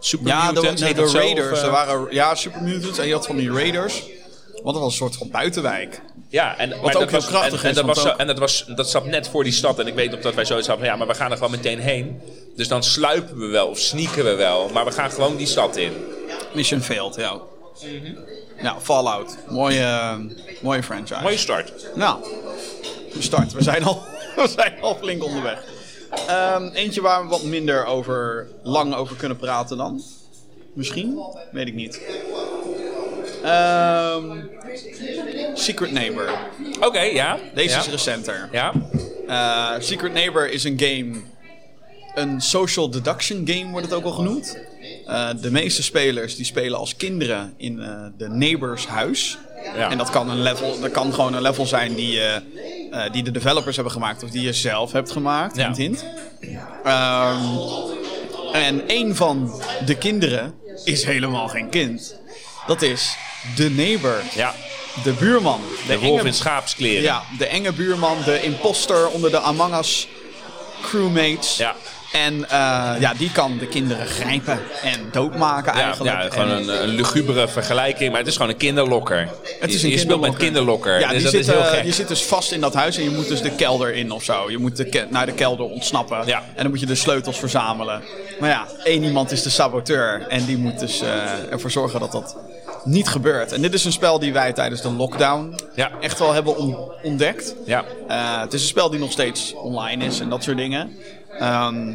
Super 0.00 0.26
Ja, 0.26 0.52
de, 0.52 0.60
mutants. 0.60 0.82
de, 0.82 0.94
de 0.94 1.10
Raiders. 1.12 1.50
of, 1.52 1.58
eh? 1.58 1.64
er 1.64 1.70
waren 1.70 2.06
ja, 2.10 2.34
Super 2.34 2.62
Mutants 2.62 2.98
en 2.98 3.06
je 3.06 3.12
had 3.12 3.26
van 3.26 3.36
die 3.36 3.52
Raiders. 3.52 4.02
Want 4.52 4.74
dat 4.74 4.82
was 4.84 4.92
een 4.92 4.98
soort 4.98 5.16
van 5.16 5.30
buitenwijk. 5.30 6.00
Ja, 6.28 6.56
en, 6.58 6.68
maar 6.68 6.78
ook 6.78 6.92
dat 6.92 7.10
heel 7.10 7.20
krachtig 7.20 7.64
en, 7.64 7.74
dat, 7.74 7.84
was, 7.84 8.06
ook- 8.08 8.16
en 8.16 8.26
dat, 8.26 8.38
was, 8.38 8.64
dat 8.76 8.90
zat 8.90 9.06
net 9.06 9.28
voor 9.28 9.44
die 9.44 9.52
stad. 9.52 9.78
En 9.78 9.86
ik 9.86 9.94
weet 9.94 10.10
nog 10.10 10.20
dat 10.20 10.34
wij 10.34 10.44
zoiets 10.44 10.66
hadden 10.66 10.86
van... 10.86 10.94
Ja, 10.94 11.04
maar 11.04 11.14
we 11.14 11.20
gaan 11.20 11.30
er 11.30 11.36
gewoon 11.36 11.52
meteen 11.52 11.78
heen. 11.78 12.20
Dus 12.56 12.68
dan 12.68 12.82
sluipen 12.82 13.38
we 13.38 13.46
wel 13.46 13.66
of 13.68 13.78
sneaken 13.78 14.24
we 14.24 14.34
wel. 14.34 14.68
Maar 14.72 14.84
we 14.84 14.92
gaan 14.92 15.10
gewoon 15.10 15.36
die 15.36 15.46
stad 15.46 15.76
in. 15.76 15.92
Mission 16.54 16.80
failed, 16.80 17.14
ja. 17.14 17.40
Ja, 18.62 18.80
Fallout. 18.80 19.36
Mooie, 19.48 19.80
eh, 19.80 20.16
mooie 20.62 20.82
franchise. 20.82 21.20
Mooie 21.22 21.36
start. 21.36 21.88
Nou, 21.94 22.24
start. 23.18 23.52
We 23.52 23.62
zijn 23.62 23.84
al, 23.84 24.02
we 24.36 24.48
zijn 24.48 24.74
al 24.80 24.94
flink 24.94 25.24
onderweg. 25.24 25.64
Ehm, 26.26 26.68
eentje 26.72 27.00
waar 27.00 27.22
we 27.22 27.28
wat 27.28 27.42
minder 27.42 27.84
over, 27.84 28.48
lang 28.62 28.94
over 28.94 29.16
kunnen 29.16 29.36
praten 29.36 29.76
dan. 29.76 30.02
Misschien? 30.72 31.22
Weet 31.52 31.66
ik 31.66 31.74
niet. 31.74 32.00
Ehm, 33.42 34.38
Secret 35.54 35.92
Neighbor. 35.92 36.30
Oké, 36.80 37.00
ja. 37.00 37.38
Deze 37.54 37.74
ja. 37.74 37.80
is 37.80 37.88
recenter. 37.88 38.48
Ja, 38.52 38.72
Eh, 39.28 39.74
Secret 39.78 40.12
Neighbor 40.12 40.50
is 40.50 40.64
een 40.64 40.80
game. 40.80 41.20
Een 42.14 42.40
social 42.40 42.90
deduction 42.90 43.42
game 43.48 43.70
wordt 43.70 43.86
het 43.86 43.94
ook 43.94 44.02
wel 44.02 44.12
genoemd. 44.12 44.58
Eh, 45.06 45.28
de 45.40 45.50
meeste 45.50 45.82
spelers 45.82 46.36
die 46.36 46.44
spelen 46.44 46.78
als 46.78 46.96
kinderen 46.96 47.54
in 47.56 47.80
eh, 47.80 47.90
de 48.18 48.28
neighbors 48.28 48.86
huis. 48.86 49.38
Ja. 49.76 49.90
En 49.90 49.98
dat 49.98 50.10
kan, 50.10 50.30
een 50.30 50.42
level, 50.42 50.80
dat 50.80 50.90
kan 50.90 51.14
gewoon 51.14 51.34
een 51.34 51.42
level 51.42 51.66
zijn 51.66 51.94
die, 51.94 52.20
eh, 52.20 53.12
die 53.12 53.22
de 53.22 53.30
developers 53.30 53.74
hebben 53.74 53.92
gemaakt 53.92 54.22
of 54.22 54.30
die 54.30 54.42
je 54.42 54.52
zelf 54.52 54.92
hebt 54.92 55.10
gemaakt. 55.10 55.56
Ja. 55.56 55.64
Hint, 55.64 55.76
hint. 55.76 56.04
Ehm, 56.84 57.42
en 58.52 58.82
een 58.86 59.16
van 59.16 59.60
de 59.86 59.94
kinderen 59.94 60.54
is 60.84 61.04
helemaal 61.04 61.48
geen 61.48 61.68
kind. 61.68 62.16
Dat 62.66 62.82
is 62.82 63.16
de 63.56 63.70
neighbor, 63.70 64.22
ja. 64.34 64.54
de 65.02 65.12
buurman. 65.12 65.60
De 65.86 65.98
wolf 65.98 66.18
enge- 66.18 66.28
in 66.28 66.34
schaapskleren. 66.34 67.02
ja, 67.02 67.22
de 67.38 67.46
enge 67.46 67.72
buurman, 67.72 68.16
de 68.24 68.42
imposter 68.42 69.08
onder 69.08 69.30
de 69.30 69.38
Among 69.38 69.76
Us 69.78 70.08
crewmates. 70.82 71.56
Ja. 71.56 71.74
En 72.12 72.44
eh, 72.50 72.50
ja, 73.00 73.12
die 73.18 73.32
kan 73.32 73.58
de 73.58 73.66
kinderen 73.66 74.06
grijpen 74.06 74.60
en 74.82 75.08
doodmaken 75.12 75.72
eigenlijk. 75.72 76.22
ja, 76.22 76.30
gewoon 76.30 76.50
En- 76.50 76.68
een, 76.68 76.82
een 76.82 76.88
lugubere 76.88 77.48
vergelijking, 77.48 78.10
maar 78.10 78.18
het 78.18 78.28
is 78.28 78.36
gewoon 78.36 78.50
een 78.50 78.56
kinderlokker. 78.56 79.28
Het 79.60 79.74
is 79.74 79.80
je, 79.80 79.86
een 79.86 79.92
je 79.92 79.98
speelt 79.98 80.20
met 80.20 80.36
kinderlokker. 80.36 81.00
Ja, 81.00 81.08
dus 81.08 81.14
die 81.14 81.22
dat 81.22 81.30
zit, 81.32 81.40
is 81.40 81.46
heel 81.46 81.60
eh, 81.64 81.70
gek. 81.70 81.84
je 81.84 81.92
zit 81.92 82.08
dus 82.08 82.22
vast 82.24 82.52
in 82.52 82.60
dat 82.60 82.74
huis 82.74 82.96
en 82.96 83.02
je 83.02 83.10
moet 83.10 83.28
dus 83.28 83.42
de 83.42 83.50
kelder 83.50 83.94
in 83.94 84.10
of 84.10 84.22
zo. 84.24 84.50
Je 84.50 84.58
moet 84.58 84.76
de 84.76 85.06
naar 85.10 85.26
de 85.26 85.32
kelder 85.32 85.66
ontsnappen. 85.66 86.22
Ja. 86.26 86.38
En 86.54 86.62
dan 86.62 86.70
moet 86.70 86.80
je 86.80 86.86
de 86.86 86.94
sleutels 86.94 87.38
verzamelen. 87.38 88.02
Maar 88.40 88.50
ja, 88.50 88.66
één 88.84 89.02
iemand 89.04 89.30
is 89.30 89.42
de 89.42 89.50
saboteur. 89.50 90.26
En 90.28 90.44
die 90.44 90.56
moet 90.56 90.78
dus 90.78 91.00
eh, 91.00 91.08
ervoor 91.50 91.70
zorgen 91.70 92.00
dat 92.00 92.12
dat 92.12 92.36
niet 92.84 93.08
gebeurt. 93.08 93.52
En 93.52 93.62
dit 93.62 93.74
is 93.74 93.84
een 93.84 93.92
spel 93.92 94.18
die 94.18 94.32
wij 94.32 94.52
tijdens 94.52 94.80
de 94.82 94.90
lockdown 94.92 95.58
Ja. 95.74 95.90
echt 96.00 96.18
wel 96.18 96.32
hebben 96.32 96.56
on- 96.56 96.92
ontdekt. 97.02 97.54
Ja. 97.66 97.84
Eh, 98.08 98.40
het 98.40 98.52
is 98.52 98.60
een 98.62 98.68
spel 98.68 98.90
die 98.90 99.00
nog 99.00 99.12
steeds 99.12 99.52
online 99.54 100.04
is 100.04 100.20
en 100.20 100.28
dat 100.28 100.42
soort 100.42 100.56
dingen. 100.56 100.96
Ehm, 101.38 101.94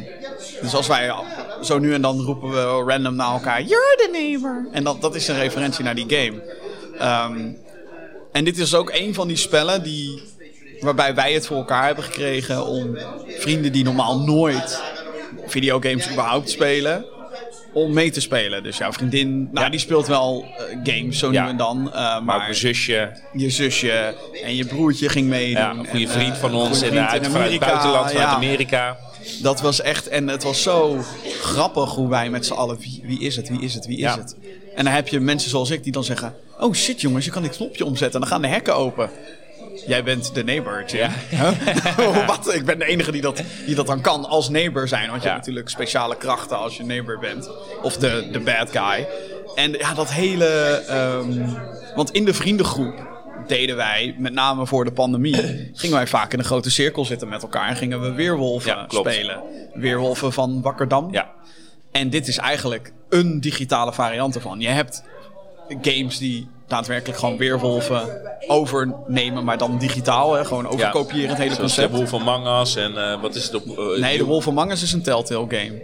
dus 0.62 0.74
als 0.74 0.86
wij 0.86 1.12
zo 1.62 1.78
nu 1.78 1.94
en 1.94 2.02
dan 2.02 2.20
roepen 2.20 2.50
we 2.50 2.82
random 2.86 3.14
naar 3.14 3.32
elkaar: 3.32 3.62
You're 3.62 3.96
the 3.96 4.08
neighbor. 4.12 4.66
En 4.72 4.84
dat, 4.84 5.00
dat 5.00 5.14
is 5.14 5.28
een 5.28 5.38
referentie 5.38 5.84
naar 5.84 5.94
die 5.94 6.06
game. 6.08 6.42
Ehm, 6.98 7.48
en 8.32 8.44
dit 8.44 8.58
is 8.58 8.74
ook 8.74 8.90
een 8.94 9.14
van 9.14 9.28
die 9.28 9.36
spellen 9.36 9.82
die, 9.82 10.22
waarbij 10.80 11.14
wij 11.14 11.32
het 11.32 11.46
voor 11.46 11.56
elkaar 11.56 11.86
hebben 11.86 12.04
gekregen 12.04 12.66
om 12.66 12.98
vrienden 13.38 13.72
die 13.72 13.84
normaal 13.84 14.18
nooit 14.20 14.82
videogames 15.46 16.10
überhaupt 16.10 16.50
spelen, 16.50 17.04
om 17.72 17.92
mee 17.92 18.10
te 18.10 18.20
spelen. 18.20 18.62
Dus 18.62 18.78
jouw 18.78 18.92
vriendin, 18.92 19.48
nou, 19.52 19.64
Ja. 19.64 19.70
die 19.70 19.80
speelt 19.80 20.06
wel 20.06 20.44
eh, 20.56 20.64
games 20.94 21.18
zo 21.18 21.32
Ja. 21.32 21.42
nu 21.44 21.48
en 21.50 21.56
dan. 21.56 21.92
eh, 21.92 22.20
Maar 22.20 22.36
ook 22.36 22.42
mijn 22.42 22.54
zusje. 22.54 23.12
je 23.32 23.50
zusje 23.50 24.14
en 24.44 24.56
je 24.56 24.64
broertje 24.66 25.08
ging 25.08 25.28
meedoen. 25.28 25.62
Ja, 25.62 25.70
een 25.70 25.86
goede 25.88 26.04
En, 26.04 26.10
vriend 26.10 26.34
eh, 26.34 26.40
van 26.40 26.54
ons. 26.54 26.82
uit, 26.82 26.92
in 26.92 27.30
vanuit 27.30 27.50
het 27.50 27.60
buitenland, 27.60 28.10
vanuit. 28.10 28.28
Amerika. 28.28 28.96
Dat 29.42 29.60
was 29.60 29.80
echt, 29.80 30.08
en 30.08 30.28
het 30.28 30.42
was 30.42 30.62
zo 30.62 30.98
grappig 31.40 31.90
hoe 31.90 32.08
wij 32.08 32.30
met 32.30 32.46
z'n 32.46 32.52
allen, 32.52 32.78
wie, 32.78 33.00
wie 33.04 33.20
is 33.20 33.36
het, 33.36 33.48
wie 33.48 33.60
is 33.60 33.74
het, 33.74 33.86
wie 33.86 33.96
is 33.96 34.02
Ja. 34.02 34.18
het? 34.18 34.36
En 34.74 34.84
dan 34.84 34.92
heb 34.94 35.08
je 35.08 35.20
mensen 35.20 35.50
zoals 35.50 35.70
ik 35.70 35.82
die 35.82 35.92
dan 35.92 36.04
zeggen, 36.04 36.34
oh 36.60 36.74
shit 36.74 37.00
jongens, 37.00 37.24
je 37.24 37.30
kan 37.30 37.42
dit 37.42 37.56
knopje 37.56 37.84
omzetten 37.84 38.14
en 38.14 38.20
dan 38.20 38.28
gaan 38.28 38.42
de 38.42 38.48
hekken 38.48 38.76
open. 38.76 39.10
Jij 39.86 40.04
bent 40.04 40.34
de 40.34 40.44
neighbor, 40.44 40.84
Jim. 40.86 41.10
Ja. 41.30 41.52
Huh? 41.96 42.26
Wat? 42.26 42.54
Ik 42.54 42.64
ben 42.64 42.78
de 42.78 42.84
enige 42.84 43.12
die 43.12 43.20
dat, 43.20 43.42
die 43.66 43.74
dat 43.74 43.86
dan 43.86 44.00
kan 44.00 44.24
als 44.24 44.48
neighbor 44.48 44.88
zijn. 44.88 45.08
Want 45.10 45.22
je 45.22 45.28
Ja. 45.28 45.34
hebt 45.34 45.46
natuurlijk 45.46 45.68
speciale 45.74 46.16
krachten 46.16 46.58
als 46.58 46.76
je 46.76 46.82
neighbor 46.82 47.18
bent. 47.18 47.48
Of 47.82 47.96
de, 47.96 48.28
de 48.32 48.40
bad 48.40 48.70
guy. 48.70 49.08
En 49.54 49.72
ja, 49.72 49.94
dat 49.94 50.12
hele... 50.12 50.46
ehm, 50.88 51.48
want 51.94 52.10
in 52.10 52.24
de 52.24 52.34
vriendengroep 52.34 53.13
deden 53.48 53.76
wij, 53.76 54.14
met 54.18 54.32
name 54.32 54.66
voor 54.66 54.84
de 54.84 54.92
pandemie... 54.92 55.36
gingen 55.74 55.96
wij 55.96 56.06
vaak 56.06 56.32
in 56.32 56.38
een 56.38 56.44
grote 56.44 56.70
cirkel 56.70 57.04
zitten 57.04 57.28
met 57.28 57.42
elkaar. 57.42 57.68
En 57.68 57.76
gingen 57.76 58.00
we 58.00 58.12
weerwolven 58.12 58.70
Ja, 58.70 58.84
spelen. 58.88 59.42
Weerwolven 59.74 60.32
van 60.32 60.62
Wakkerdam. 60.62 61.08
Ja. 61.12 61.30
En 61.92 62.10
dit 62.10 62.28
is 62.28 62.36
eigenlijk 62.38 62.92
een 63.08 63.40
digitale 63.40 63.92
variant 63.92 64.34
ervan. 64.34 64.60
Je 64.60 64.68
hebt 64.68 65.02
games 65.82 66.18
die 66.18 66.48
daadwerkelijk 66.66 67.18
gewoon 67.18 67.36
weerwolven 67.36 68.20
overnemen, 68.46 69.44
maar 69.44 69.58
dan 69.58 69.78
digitaal. 69.78 70.32
Hè? 70.32 70.44
Gewoon 70.44 70.68
overkopiëren 70.68 71.28
het 71.28 71.38
hele 71.38 71.54
Zoals 71.54 71.74
de 71.74 71.80
concept. 71.80 71.96
Wolf 71.96 72.08
van 72.08 72.22
Mangas 72.22 72.76
en 72.76 72.96
eh, 73.10 73.20
wat 73.20 73.34
is 73.34 73.44
het 73.44 73.54
op... 73.54 73.78
eh, 73.78 74.00
Nee, 74.00 74.18
de 74.18 74.24
Wolf 74.24 74.48
Among 74.48 74.70
Us 74.70 74.82
is 74.82 74.92
een 74.92 75.02
Telltale 75.02 75.46
game. 75.48 75.82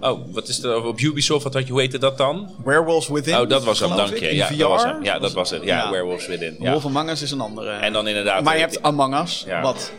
Oh, 0.00 0.20
wat 0.32 0.48
is 0.48 0.62
er 0.62 0.84
op 0.84 1.00
Ubisoft? 1.00 1.44
Wat 1.44 1.54
had 1.54 1.66
je, 1.66 1.72
hoe 1.72 1.80
heette 1.80 1.98
dat 1.98 2.18
dan? 2.18 2.54
Werewolves 2.64 3.08
Within. 3.08 3.38
Oh, 3.38 3.48
dat 3.48 3.64
was 3.64 3.80
hem, 3.80 3.96
dank 3.96 4.16
je. 4.16 4.34
Ja, 4.34 4.46
VR. 4.46 4.56
dat 4.56 4.68
was 4.68 4.82
hem. 4.82 5.02
Ja, 5.04 5.18
dat 5.18 5.32
was 5.32 5.50
het. 5.50 5.62
Ja, 5.64 5.76
Ja. 5.84 5.90
Werewolves 5.90 6.26
Within. 6.26 6.56
Ja. 6.60 6.70
Wolf 6.70 6.84
Among 6.84 7.10
Us 7.10 7.22
is 7.22 7.30
een 7.30 7.40
andere. 7.40 7.70
En 7.70 7.92
dan 7.92 8.08
inderdaad... 8.08 8.42
maar 8.44 8.54
je 8.54 8.60
hebt 8.60 8.82
Among 8.82 9.20
Us, 9.20 9.44
Ja. 9.46 9.62
wat 9.62 9.92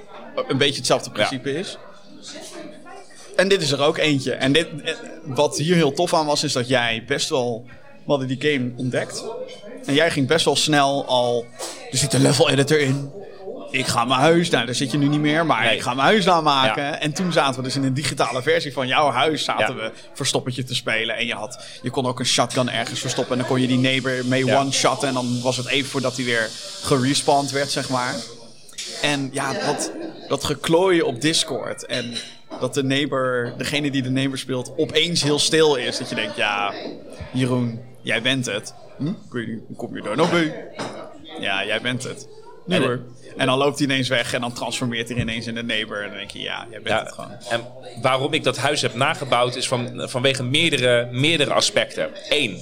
een 0.48 0.58
beetje 0.58 0.76
hetzelfde 0.78 1.10
principe 1.12 1.54
is. 1.60 1.78
En 3.36 3.48
dit 3.48 3.62
is 3.62 3.72
er 3.72 3.82
ook 3.82 3.98
eentje. 3.98 4.32
En 4.34 4.52
dit, 4.52 4.68
wat 5.26 5.58
hier 5.58 5.76
heel 5.76 5.92
tof 5.92 6.14
aan 6.14 6.26
was, 6.26 6.44
is 6.44 6.54
dat 6.54 6.68
jij 6.68 7.04
best 7.08 7.30
wel... 7.30 7.66
We 8.06 8.12
hadden 8.12 8.28
die 8.28 8.52
game 8.52 8.72
ontdekt. 8.76 9.24
En 9.86 9.94
jij 9.94 10.12
ging 10.12 10.28
best 10.28 10.46
wel 10.46 10.56
snel 10.56 11.06
al... 11.06 11.46
Er 11.92 11.98
zit 11.98 12.14
een 12.14 12.22
level 12.22 12.50
editor 12.50 12.80
in. 12.80 13.12
Ik 13.80 13.88
ga 13.88 14.06
mijn 14.06 14.20
huis, 14.20 14.50
nou 14.50 14.66
daar 14.66 14.76
zit 14.76 14.92
je 14.92 14.98
nu 14.98 15.08
niet 15.08 15.20
meer, 15.20 15.46
maar 15.46 15.66
Nee. 15.66 15.76
ik 15.76 15.82
ga 15.82 15.94
mijn 15.94 16.08
huis 16.08 16.26
namaken. 16.26 16.84
Ja. 16.84 17.00
En 17.00 17.14
toen 17.14 17.32
zaten 17.32 17.56
we 17.56 17.62
dus 17.62 17.76
in 17.76 17.84
een 17.84 17.94
digitale 17.94 18.42
versie 18.42 18.74
van 18.74 18.88
jouw 18.88 19.10
huis, 19.12 19.44
zaten 19.44 19.76
Ja. 19.76 19.82
we 19.82 19.92
verstoppertje 20.14 20.64
te 20.64 20.76
spelen. 20.76 21.16
En 21.16 21.26
je, 21.26 21.34
had, 21.34 21.66
je 21.82 21.90
kon 21.90 22.06
ook 22.06 22.20
een 22.20 22.26
shotgun 22.26 22.70
ergens 22.70 23.00
verstoppen 23.00 23.34
en 23.34 23.40
dan 23.40 23.48
kon 23.48 23.62
je 23.62 23.68
die 23.68 23.78
neighbor 23.78 24.26
mee 24.26 24.46
Ja. 24.46 24.60
one-shotten. 24.60 25.08
En 25.08 25.14
dan 25.14 25.42
was 25.42 25.58
het 25.58 25.68
even 25.68 25.90
voordat 25.90 26.16
hij 26.16 26.26
weer 26.26 26.50
gerespawned 26.82 27.52
werd, 27.52 27.72
zeg 27.72 27.90
maar. 27.90 28.16
En 29.02 29.30
ja, 29.34 29.54
dat, 29.54 29.92
dat 30.28 30.44
geklooien 30.44 31.06
op 31.06 31.22
Discord 31.22 31.86
en 31.86 32.14
dat 32.60 32.74
de 32.74 32.84
neighbor, 32.84 33.54
degene 33.58 33.92
die 33.92 34.02
de 34.02 34.10
neighbor 34.10 34.38
speelt, 34.38 34.74
opeens 34.78 35.24
heel 35.24 35.40
stil 35.40 35.76
is. 35.76 35.98
Dat 35.98 36.10
je 36.10 36.16
denkt, 36.16 36.36
ja, 36.36 36.74
Jeroen, 37.34 37.80
jij 38.02 38.22
bent 38.22 38.46
het. 38.46 38.74
Hm? 38.98 39.12
Kom 39.76 39.96
je 39.96 40.02
daar 40.02 40.16
nou 40.16 40.30
bij? 40.30 40.68
Ja, 41.40 41.66
jij 41.66 41.82
bent 41.82 42.04
het. 42.04 42.28
Nee 42.66 42.80
hoor. 42.80 43.00
En 43.38 43.46
dan 43.46 43.58
loopt 43.58 43.78
hij 43.78 43.88
ineens 43.88 44.08
weg 44.08 44.34
en 44.34 44.42
dan 44.42 44.54
transformeert 44.54 45.10
hij 45.10 45.18
ineens 45.18 45.48
in 45.48 45.56
de 45.56 45.64
neighbor. 45.64 46.02
En 46.02 46.10
dan 46.10 46.18
denk 46.18 46.32
je, 46.32 46.40
ja, 46.40 46.68
jij 46.70 46.82
bent 46.82 47.00
het 47.00 47.12
gewoon. 47.12 47.32
En 47.50 47.62
waarom 48.02 48.34
ik 48.34 48.44
dat 48.44 48.58
huis 48.58 48.82
heb 48.82 48.94
nagebouwd 48.94 49.56
is 49.56 49.68
van, 49.68 50.10
vanwege 50.10 50.44
meerdere, 50.44 51.08
meerdere 51.12 51.54
aspecten. 51.54 52.10
Eén, 52.30 52.60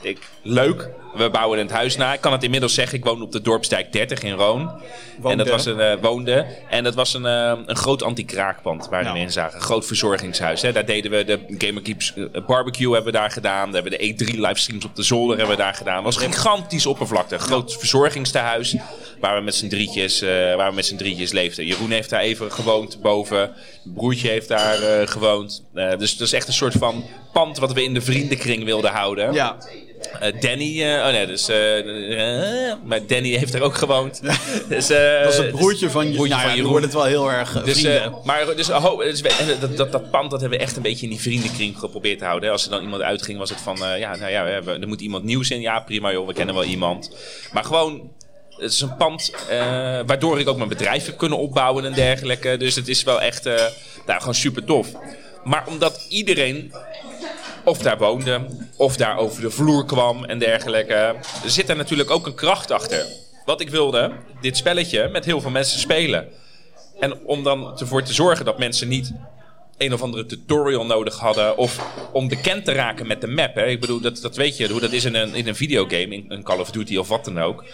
ik, 0.00 0.18
leuk, 0.42 0.90
we 1.14 1.30
bouwen 1.30 1.58
het 1.58 1.70
huis 1.70 1.96
na. 1.96 2.12
Ik 2.12 2.20
kan 2.20 2.32
het 2.32 2.42
inmiddels 2.42 2.74
zeggen, 2.74 2.98
ik 2.98 3.04
woon 3.04 3.22
op 3.22 3.32
de 3.32 3.40
Dorpsdijk 3.40 3.92
30 3.92 4.22
in 4.22 4.32
Roon. 4.32 4.70
En 5.24 5.38
dat 5.38 5.48
was 5.48 5.66
een, 5.66 5.80
eh, 5.80 5.96
woonde. 6.00 6.46
En 6.70 6.84
dat 6.84 6.94
was 6.94 7.14
een, 7.14 7.26
eh, 7.26 7.52
een 7.66 7.76
groot 7.76 8.02
anti-kraakpand 8.02 8.88
waar 8.88 9.12
we 9.12 9.18
in 9.18 9.32
zagen. 9.32 9.56
Een 9.56 9.64
groot 9.64 9.86
verzorgingshuis. 9.86 10.62
Hè. 10.62 10.72
Daar 10.72 10.86
deden 10.86 11.10
we 11.10 11.24
de 11.24 11.38
Gamer 11.58 11.82
Keeps 11.82 12.14
eh, 12.14 12.24
barbecue 12.46 12.92
hebben 12.92 13.12
we 13.12 13.18
daar 13.18 13.30
gedaan. 13.30 13.72
Daar 13.72 13.82
hebben 13.82 13.92
we 13.92 13.98
de 13.98 14.24
E3 14.24 14.40
livestreams 14.40 14.84
op 14.84 14.96
de 14.96 15.02
zolder 15.02 15.36
hebben 15.36 15.56
we 15.56 15.62
daar 15.62 15.74
gedaan. 15.74 15.94
Het 15.94 16.14
was 16.14 16.24
een 16.24 16.32
gigantisch 16.32 16.86
oppervlakte. 16.86 17.34
Een 17.34 17.40
groot 17.40 17.76
verzorgingstehuis 17.78 18.76
waar 19.20 19.36
we 19.36 19.42
met 19.42 19.54
z'n 19.54 19.68
drietjes, 19.68 20.20
waar 20.56 20.68
we 20.68 20.74
met 20.74 20.86
z'n 20.86 20.96
drietjes 20.96 21.32
leefden. 21.32 21.66
Jeroen 21.66 21.90
heeft 21.90 22.10
daar 22.10 22.20
even 22.20 22.52
gewoond 22.52 23.00
boven. 23.02 23.52
Broertje 23.84 24.28
heeft 24.28 24.48
daar 24.48 25.08
gewoond. 25.08 25.64
Dus 25.72 26.16
dat 26.16 26.26
is 26.26 26.32
echt 26.32 26.46
een 26.46 26.52
soort 26.52 26.74
van 26.74 27.04
pand 27.32 27.58
wat 27.58 27.72
we 27.72 27.82
in 27.82 27.94
de 27.94 28.00
vriendenkring 28.00 28.64
wilden 28.64 28.90
houden. 28.90 29.32
Ja, 29.32 29.56
Eh, 30.20 30.40
Danny, 30.40 30.82
eh, 30.82 31.06
oh 31.06 31.12
nee, 31.12 31.26
dus, 31.26 31.48
eh, 31.48 32.72
maar 32.84 33.06
Danny 33.06 33.28
heeft 33.36 33.54
er 33.54 33.62
ook 33.62 33.74
gewoond. 33.74 34.20
Dus, 34.68 34.86
dat 34.86 35.32
is 35.32 35.36
het 35.36 35.50
broertje 35.50 35.90
van, 35.90 36.12
broertje 36.12 36.34
nou 36.34 36.46
van 36.46 36.54
Jeroen. 36.54 36.70
wordt 36.70 36.84
het 36.84 36.94
wel 36.94 37.04
heel 37.04 37.30
erg 37.30 37.62
Dus, 37.62 37.82
maar 38.24 38.46
dus, 38.56 38.66
dus 38.96 39.20
we- 39.20 39.56
dat, 39.60 39.76
dat, 39.76 39.92
dat 39.92 40.10
pand 40.10 40.30
dat 40.30 40.40
hebben 40.40 40.58
we 40.58 40.64
echt 40.64 40.76
een 40.76 40.82
beetje 40.82 41.04
in 41.04 41.10
die 41.12 41.20
vriendenkring 41.20 41.78
geprobeerd 41.78 42.18
te 42.18 42.24
houden. 42.24 42.46
hè. 42.48 42.52
Als 42.54 42.64
er 42.64 42.70
dan 42.70 42.82
iemand 42.82 43.02
uitging, 43.02 43.38
was 43.38 43.50
het 43.50 43.60
van, 43.60 43.76
ja, 43.98 44.16
nou 44.16 44.30
ja, 44.30 44.44
we 44.44 44.50
hebben, 44.50 44.82
er 44.82 44.88
moet 44.88 45.00
iemand 45.00 45.24
nieuws 45.24 45.50
in. 45.50 45.60
Ja, 45.60 45.80
prima 45.80 46.12
joh, 46.12 46.26
we 46.26 46.32
kennen 46.32 46.54
wel 46.54 46.64
iemand. 46.64 47.10
Maar 47.52 47.64
gewoon, 47.64 48.12
het 48.56 48.72
is 48.72 48.80
een 48.80 48.96
pand 48.96 49.32
waardoor 50.06 50.40
ik 50.40 50.48
ook 50.48 50.56
mijn 50.56 50.68
bedrijf 50.68 51.06
heb 51.06 51.16
kunnen 51.18 51.38
opbouwen 51.38 51.84
en 51.84 51.92
dergelijke. 51.92 52.56
Dus 52.56 52.74
het 52.74 52.88
is 52.88 53.02
wel 53.02 53.20
echt, 53.20 53.46
eh, 53.46 53.54
nou, 54.06 54.18
gewoon 54.20 54.34
super 54.34 54.64
tof. 54.64 54.88
Maar 55.44 55.64
omdat 55.68 56.06
iedereen 56.08 56.72
of 57.64 57.78
daar 57.78 57.98
woonde, 57.98 58.46
of 58.76 58.96
daar 58.96 59.18
over 59.18 59.40
de 59.40 59.50
vloer 59.50 59.84
kwam 59.84 60.24
en 60.24 60.38
dergelijke, 60.38 61.16
zit 61.44 61.68
er 61.68 61.76
natuurlijk 61.76 62.10
ook 62.10 62.26
een 62.26 62.34
kracht 62.34 62.70
achter. 62.70 63.06
Wat 63.44 63.60
ik 63.60 63.70
wilde, 63.70 64.12
dit 64.40 64.56
spelletje 64.56 65.08
met 65.08 65.24
heel 65.24 65.40
veel 65.40 65.50
mensen 65.50 65.78
spelen. 65.78 66.28
En 67.00 67.24
om 67.24 67.42
dan 67.42 67.78
ervoor 67.78 68.02
te 68.02 68.12
zorgen 68.12 68.44
dat 68.44 68.58
mensen 68.58 68.88
niet 68.88 69.12
een 69.78 69.92
of 69.92 70.02
andere 70.02 70.26
tutorial 70.26 70.86
nodig 70.86 71.18
hadden. 71.18 71.56
Of 71.56 71.86
om 72.12 72.28
bekend 72.28 72.64
te 72.64 72.72
raken 72.72 73.06
met 73.06 73.20
de 73.20 73.26
map. 73.26 73.54
Hè. 73.54 73.66
Ik 73.66 73.80
bedoel, 73.80 74.00
dat, 74.00 74.18
dat 74.20 74.36
weet 74.36 74.56
je 74.56 74.70
hoe 74.70 74.80
dat 74.80 74.92
is 74.92 75.04
in 75.04 75.14
een, 75.14 75.34
in 75.34 75.48
een 75.48 75.56
videogame, 75.56 76.14
in 76.14 76.24
een 76.28 76.42
Call 76.42 76.58
of 76.58 76.70
Duty 76.70 76.96
of 76.96 77.08
wat 77.08 77.24
dan 77.24 77.40
ook. 77.40 77.64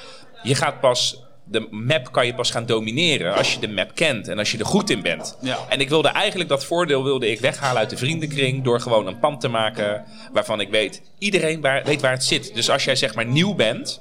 Je 0.43 0.55
gaat 0.55 0.81
pas. 0.81 1.23
De 1.45 1.67
map 1.71 2.13
kan 2.13 2.27
je 2.27 2.35
pas 2.35 2.51
gaan 2.51 2.67
domineren 2.67 3.35
als 3.35 3.53
je 3.53 3.59
de 3.61 3.69
map 3.69 3.95
kent 3.95 4.29
en 4.29 4.39
als 4.39 4.53
je 4.53 4.59
er 4.59 4.67
goed 4.67 4.91
in 4.91 5.03
bent. 5.03 5.37
Ja. 5.41 5.59
En 5.69 5.81
ik 5.81 5.89
wilde 5.89 6.09
eigenlijk 6.09 6.49
dat 6.49 6.65
voordeel 6.65 7.05
wilde 7.05 7.31
ik 7.31 7.41
weghalen 7.41 7.79
uit 7.79 7.91
de 7.91 7.97
vriendenkring 7.97 8.65
door 8.65 8.81
gewoon 8.81 9.07
een 9.07 9.19
pand 9.19 9.41
te 9.41 9.49
maken 9.49 10.05
waarvan 10.33 10.61
ik 10.61 10.71
weet 10.71 11.03
iedereen 11.19 11.61
waar, 11.61 11.85
weet 11.85 12.01
waar 12.01 12.13
het 12.13 12.25
zit. 12.25 12.55
Dus 12.55 12.71
als 12.71 12.85
jij 12.85 12.97
zeg 12.97 13.15
maar 13.15 13.27
nieuw 13.27 13.55
bent, 13.55 14.01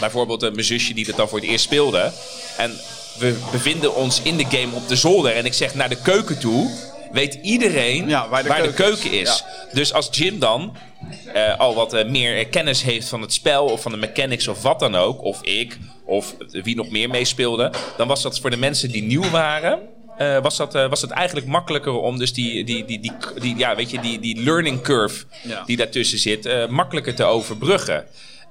bijvoorbeeld 0.00 0.40
mijn 0.40 0.64
zusje 0.64 0.94
die 0.94 1.06
dat 1.06 1.16
dan 1.16 1.28
voor 1.28 1.38
het 1.38 1.48
eerst 1.48 1.64
speelde. 1.64 2.12
En 2.56 2.70
we 3.18 3.38
bevinden 3.52 3.94
ons 3.94 4.22
in 4.22 4.36
de 4.36 4.46
game 4.48 4.74
op 4.74 4.88
de 4.88 4.96
zolder. 4.96 5.32
En 5.34 5.44
ik 5.44 5.52
zeg 5.52 5.74
naar 5.74 5.88
de 5.88 6.02
keuken 6.02 6.38
toe. 6.38 6.70
Weet 7.12 7.38
iedereen 7.42 8.08
Ja, 8.08 8.28
waar 8.28 8.42
de 8.42 8.48
keuken 8.48 8.74
keuken 8.74 9.10
is. 9.12 9.28
is. 9.28 9.44
Dus 9.72 9.92
als 9.92 10.08
Jim 10.10 10.38
dan 10.38 10.76
eh, 11.32 11.58
al 11.58 11.74
wat 11.74 11.92
eh, 11.92 12.08
meer 12.08 12.46
kennis 12.46 12.82
heeft 12.82 13.08
van 13.08 13.20
het 13.20 13.32
spel 13.32 13.64
of 13.64 13.82
van 13.82 13.92
de 13.92 13.98
mechanics 13.98 14.48
of 14.48 14.62
wat 14.62 14.80
dan 14.80 14.94
ook. 14.94 15.22
Of 15.22 15.42
ik, 15.42 15.78
of 16.04 16.34
wie 16.50 16.76
nog 16.76 16.90
meer 16.90 17.10
meespeelde. 17.10 17.72
Dan 17.96 18.08
was 18.08 18.22
dat 18.22 18.40
voor 18.40 18.50
de 18.50 18.56
mensen 18.56 18.90
die 18.90 19.02
nieuw 19.02 19.30
waren. 19.30 19.78
eh, 20.18 20.38
was, 20.42 20.56
dat, 20.56 20.72
was 20.72 21.00
het 21.00 21.10
eigenlijk 21.10 21.46
makkelijker 21.46 21.92
om 21.92 22.18
dus 22.18 22.32
die, 22.32 22.64
die, 22.64 22.84
die, 22.84 23.00
die, 23.00 23.12
die, 23.40 23.56
ja, 23.56 23.76
weet 23.76 23.90
je, 23.90 24.00
die, 24.00 24.18
die 24.20 24.42
learning 24.42 24.80
curve 24.80 25.24
Ja. 25.42 25.62
die 25.66 25.76
daartussen 25.76 26.18
zit, 26.18 26.68
makkelijker 26.70 27.14
te 27.14 27.24
overbruggen. 27.24 28.04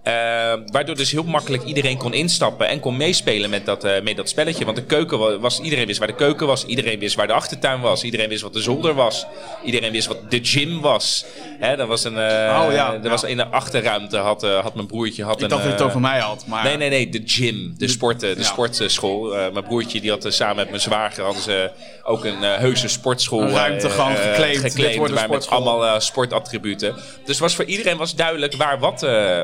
Eh, 0.04 0.54
waardoor 0.66 0.95
dus 0.95 1.12
heel 1.12 1.24
makkelijk 1.24 1.64
iedereen 1.64 1.97
kon 1.97 2.14
instappen 2.14 2.68
en 2.68 2.80
kon 2.80 2.97
meespelen 2.97 3.49
met 3.49 3.66
dat, 3.66 3.84
eh, 3.84 4.01
met 4.01 4.16
dat 4.18 4.30
spelletje. 4.30 4.66
Want 4.66 4.78
de 4.78 4.84
keuken 4.84 5.20
wa- 5.20 5.38
was, 5.38 5.60
iedereen 5.60 5.86
wist 5.86 5.99
waar 5.99 6.08
de 6.08 6.16
keuken 6.16 6.47
was, 6.47 6.66
iedereen 6.66 6.99
wist 6.99 7.16
waar 7.16 7.28
de 7.28 7.34
achtertuin 7.34 7.82
was, 7.82 8.04
iedereen 8.04 8.30
wist 8.30 8.41
wat 8.41 8.54
de 8.54 8.62
zolder 8.62 8.93
was, 8.93 9.26
iedereen 9.64 9.91
wist 9.91 10.08
wat 10.08 10.32
de 10.32 10.39
gym 10.41 10.82
was. 10.82 11.26
Hè, 11.60 11.76
dat 11.76 11.88
was 11.88 12.04
een, 12.04 12.18
eh, 12.18 12.62
Oh, 12.66 12.72
ja, 12.74 12.93
er 12.93 13.04
ja. 13.04 13.10
was 13.10 13.24
in 13.24 13.38
de 13.38 13.47
achterruimte 13.47 14.18
had, 14.18 14.41
had 14.41 14.76
mijn 14.76 14.88
broertje 14.88 15.24
had 15.24 15.36
ik 15.36 15.41
een, 15.41 15.49
dacht 15.49 15.62
dat 15.62 15.72
je 15.72 15.78
het 15.78 15.88
over 15.88 16.01
mij 16.01 16.20
had, 16.20 16.45
maar... 16.47 16.64
Nee, 16.64 16.78
nee, 16.78 16.89
nee, 16.89 17.10
de 17.10 17.22
gym, 17.26 17.74
de, 17.78 17.88
sporten, 17.88 18.36
de 18.36 18.41
ja. 18.41 18.47
sportschool. 18.47 19.28
Mijn 19.51 19.66
broertje 19.66 20.01
die 20.01 20.10
had 20.10 20.26
samen 20.30 20.56
met 20.56 20.70
mijn 20.70 20.82
zwager 20.82 21.24
hadden 21.24 21.43
ze 21.43 21.72
ook 22.04 22.26
een 22.26 22.41
heuse 22.41 22.88
sportschool. 22.88 23.41
Een 23.41 23.49
ruimte 23.56 23.89
gewoon 23.89 24.12
een 24.12 25.14
waar 25.14 25.30
met 25.30 25.49
allemaal 25.49 26.01
sportattributen. 26.01 26.95
Dus 27.26 27.39
was 27.39 27.56
voor 27.56 27.66
iedereen 27.66 27.97
was 27.97 28.16
duidelijk 28.16 28.56
waar 28.56 28.80
wat 28.80 29.01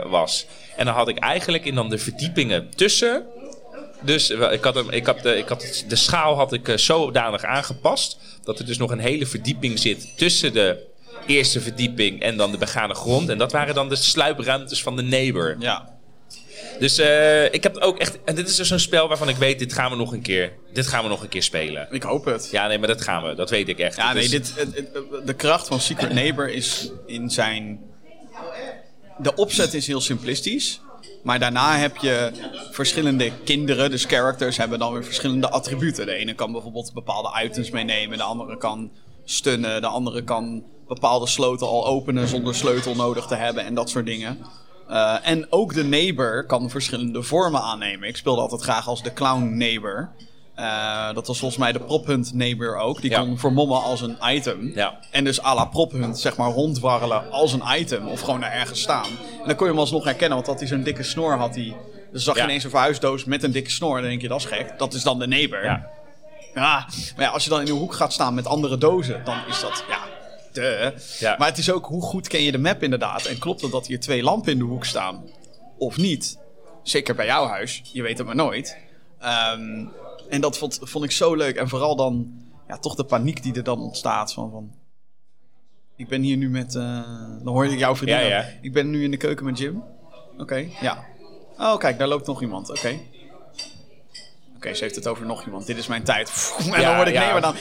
was. 0.10 0.48
En 0.78 0.86
dan 0.86 0.94
had 0.94 1.08
ik 1.08 1.18
eigenlijk 1.18 1.66
in 1.66 1.76
dan 1.76 1.90
de 1.90 1.98
verdiepingen 1.98 2.70
tussen. 2.76 3.26
Dus 4.02 4.30
ik 4.30 4.64
had, 4.64 4.76
hem, 4.76 4.90
ik 4.90 5.06
had, 5.06 5.22
de, 5.24 5.38
ik 5.38 5.48
had 5.48 5.84
de 5.88 5.96
schaal 5.96 6.36
had 6.36 6.54
ik 6.54 6.68
eh, 6.68 6.78
zodanig 6.78 7.44
aangepast. 7.44 8.18
Dat 8.44 8.60
er 8.60 8.66
dus 8.66 8.78
nog 8.78 8.92
een 8.92 9.00
hele 9.00 9.26
verdieping 9.26 9.80
zit 9.80 10.18
tussen 10.18 10.54
de 10.54 10.88
eerste 11.28 11.62
verdieping 11.62 12.22
en 12.22 12.38
dan 12.38 12.52
de 12.52 12.58
begane 12.58 12.94
grond. 12.94 13.30
En 13.30 13.38
dat 13.38 13.52
waren 13.52 13.76
dan 13.76 13.90
de 13.90 13.96
sluipruimtes 13.96 14.82
van 14.84 14.96
de 14.96 15.02
neighbor. 15.02 15.56
Ja, 15.60 15.98
Dus 16.80 16.98
eh, 16.98 17.54
ik 17.54 17.64
heb 17.64 17.78
ook 17.78 17.98
echt. 18.00 18.18
En 18.26 18.36
dit 18.36 18.50
is 18.50 18.56
dus 18.56 18.70
een 18.70 18.80
spel 18.80 19.08
waarvan 19.08 19.30
ik 19.30 19.36
weet, 19.36 19.60
dit 19.60 19.74
gaan 19.74 19.92
we 19.92 19.98
nog 19.98 20.12
een 20.12 20.22
keer. 20.22 20.52
Dit 20.74 20.88
gaan 20.88 21.04
we 21.04 21.10
nog 21.10 21.22
een 21.22 21.30
keer 21.30 21.44
spelen. 21.44 21.88
ik 21.92 22.04
hoop 22.04 22.26
het. 22.26 22.50
Ja, 22.52 22.68
nee, 22.68 22.78
maar 22.80 22.88
dat 22.88 23.02
gaan 23.02 23.24
we. 23.24 23.36
Dat 23.36 23.50
weet 23.50 23.68
ik 23.70 23.80
echt. 23.80 23.96
Ja, 23.96 24.14
nee, 24.14 24.24
is- 24.24 24.30
dit, 24.30 24.54
het- 24.56 24.76
het- 24.76 25.28
de 25.28 25.34
kracht 25.34 25.68
van 25.68 25.80
Secret 25.80 26.14
Neighbor 26.14 26.50
is 26.50 26.90
in 27.06 27.30
zijn... 27.30 27.80
De 29.22 29.36
opzet 29.36 29.74
is 29.74 29.88
heel 29.88 30.02
simplistisch. 30.02 30.82
Maar 31.24 31.40
daarna 31.40 31.78
heb 31.78 31.98
je 31.98 32.32
verschillende 32.72 33.32
kinderen, 33.44 33.90
dus 33.90 34.06
characters 34.06 34.58
hebben 34.58 34.80
dan 34.80 34.94
weer 34.94 35.04
verschillende 35.04 35.50
attributen. 35.50 36.06
De 36.06 36.14
ene 36.14 36.34
kan 36.34 36.52
bijvoorbeeld 36.52 36.94
bepaalde 36.94 37.44
items 37.44 37.70
meenemen, 37.70 38.18
de 38.18 38.24
andere 38.24 38.58
kan 38.58 38.92
stunnen, 39.24 39.82
de 39.82 39.88
andere 39.88 40.24
kan 40.24 40.64
bepaalde 40.88 41.28
sloten 41.28 41.68
al 41.68 41.86
openen 41.86 42.28
zonder 42.28 42.56
sleutel 42.56 42.96
nodig 42.96 43.26
te 43.26 43.36
hebben 43.36 43.66
en 43.66 43.74
dat 43.74 43.90
soort 43.90 44.06
dingen. 44.06 44.38
Eh, 44.88 45.18
en 45.24 45.52
ook 45.52 45.74
de 45.74 45.84
neighbor 45.84 46.46
kan 46.46 46.70
verschillende 46.70 47.24
vormen 47.24 47.62
aannemen. 47.62 48.08
Ik 48.08 48.18
speelde 48.18 48.42
altijd 48.42 48.62
graag 48.62 48.88
als 48.88 49.04
de 49.04 49.14
clown 49.14 49.58
neighbor. 49.58 50.10
Eh, 50.60 51.14
dat 51.14 51.28
was 51.28 51.40
volgens 51.40 51.60
mij 51.60 51.72
de 51.72 51.80
prophunt 51.80 52.34
neighbor 52.34 52.78
ook. 52.78 53.02
Die 53.02 53.10
Ja. 53.12 53.20
kon 53.20 53.40
vermommen 53.40 53.82
als 53.84 54.02
een 54.02 54.18
item. 54.26 54.72
Ja. 54.76 55.00
En 55.12 55.24
dus 55.24 55.44
à 55.44 55.56
la 55.56 55.66
prophunt, 55.66 56.20
zeg 56.20 56.38
maar, 56.38 56.52
rondwarrelen 56.52 57.32
als 57.32 57.54
een 57.54 57.64
item. 57.78 58.08
Of 58.08 58.22
gewoon 58.22 58.44
ergens 58.44 58.82
staan. 58.82 59.06
En 59.42 59.46
dan 59.46 59.56
kon 59.56 59.66
je 59.66 59.72
hem 59.72 59.82
alsnog 59.82 60.04
herkennen, 60.04 60.36
want 60.36 60.46
dat 60.50 60.60
hij 60.60 60.68
zo'n 60.68 60.84
dikke 60.84 61.04
snor 61.04 61.38
had. 61.38 61.54
Die, 61.54 61.76
dus 62.12 62.24
zag 62.24 62.34
je 62.36 62.40
Ja. 62.42 62.48
ineens 62.48 62.64
een 62.64 62.70
verhuisdoos 62.70 63.24
met 63.26 63.44
een 63.44 63.52
dikke 63.52 63.70
snor. 63.72 64.00
Dan 64.00 64.10
denk 64.10 64.22
je, 64.22 64.28
dat 64.28 64.40
is 64.40 64.46
gek. 64.46 64.74
Dat 64.78 64.94
is 64.94 65.04
dan 65.04 65.20
de 65.20 65.28
neighbor. 65.28 65.64
Ja. 65.64 65.88
Ja, 66.54 66.86
maar 67.16 67.26
ja, 67.26 67.32
als 67.32 67.44
je 67.44 67.50
dan 67.50 67.62
in 67.62 67.68
een 67.68 67.74
hoek 67.78 67.94
gaat 67.94 68.14
staan 68.14 68.34
met 68.34 68.48
andere 68.48 68.78
dozen, 68.78 69.22
dan 69.24 69.38
is 69.48 69.60
dat, 69.60 69.84
ja, 69.90 70.00
de. 70.54 70.94
Maar 71.38 71.48
het 71.48 71.58
is 71.58 71.72
ook, 71.72 71.86
hoe 71.86 72.02
goed 72.02 72.28
ken 72.28 72.42
je 72.44 72.52
de 72.52 72.58
map 72.58 72.84
inderdaad? 72.84 73.26
En 73.26 73.38
klopt 73.40 73.62
het 73.62 73.72
dat 73.72 73.88
hier 73.88 74.00
twee 74.00 74.24
lampen 74.24 74.52
in 74.52 74.58
de 74.58 74.64
hoek 74.64 74.86
staan? 74.86 75.24
Of 75.78 75.98
niet? 75.98 76.38
Zeker 76.84 77.16
bij 77.16 77.26
jouw 77.26 77.48
huis, 77.48 77.82
je 77.94 78.02
weet 78.02 78.18
het 78.18 78.28
maar 78.28 78.36
nooit. 78.36 78.78
Ehm, 79.20 79.86
en 80.30 80.42
dat 80.42 80.58
vond, 80.58 80.80
vond 80.82 81.04
ik 81.04 81.12
zo 81.12 81.36
leuk. 81.36 81.56
En 81.56 81.70
vooral 81.70 81.96
dan, 81.96 82.34
ja, 82.68 82.78
toch 82.78 82.96
de 82.96 83.04
paniek 83.04 83.44
die 83.44 83.54
er 83.54 83.64
dan 83.64 83.80
ontstaat 83.80 84.34
van... 84.34 84.52
van 84.52 84.72
ik 85.96 86.08
ben 86.08 86.22
hier 86.22 86.38
nu 86.38 86.50
met, 86.50 86.76
eh, 86.76 87.02
dan 87.44 87.54
hoorde 87.54 87.72
ik 87.72 87.80
jouw 87.80 87.96
vriendin. 87.96 88.20
Ja, 88.20 88.28
ja. 88.28 88.46
Ik 88.62 88.74
ben 88.74 88.90
nu 88.90 89.04
in 89.04 89.12
de 89.12 89.18
keuken 89.18 89.46
met 89.46 89.58
Jim. 89.58 89.84
Oké, 90.38 90.68
ja. 90.82 91.06
Oh, 91.58 91.78
kijk, 91.78 91.98
daar 91.98 92.08
loopt 92.08 92.28
nog 92.28 92.42
iemand. 92.42 92.70
Oké. 92.70 93.00
Oké, 94.56 94.74
ze 94.74 94.84
heeft 94.84 94.96
het 94.96 95.08
over 95.08 95.26
nog 95.26 95.46
iemand. 95.46 95.66
Dit 95.66 95.78
is 95.78 95.88
mijn 95.88 96.04
tijd. 96.04 96.54
En 96.74 96.82
dan 96.82 96.96
word 96.96 97.08
ik 97.08 97.14
ja. 97.14 97.24
nee, 97.24 97.32
maar 97.32 97.42
dan... 97.42 97.56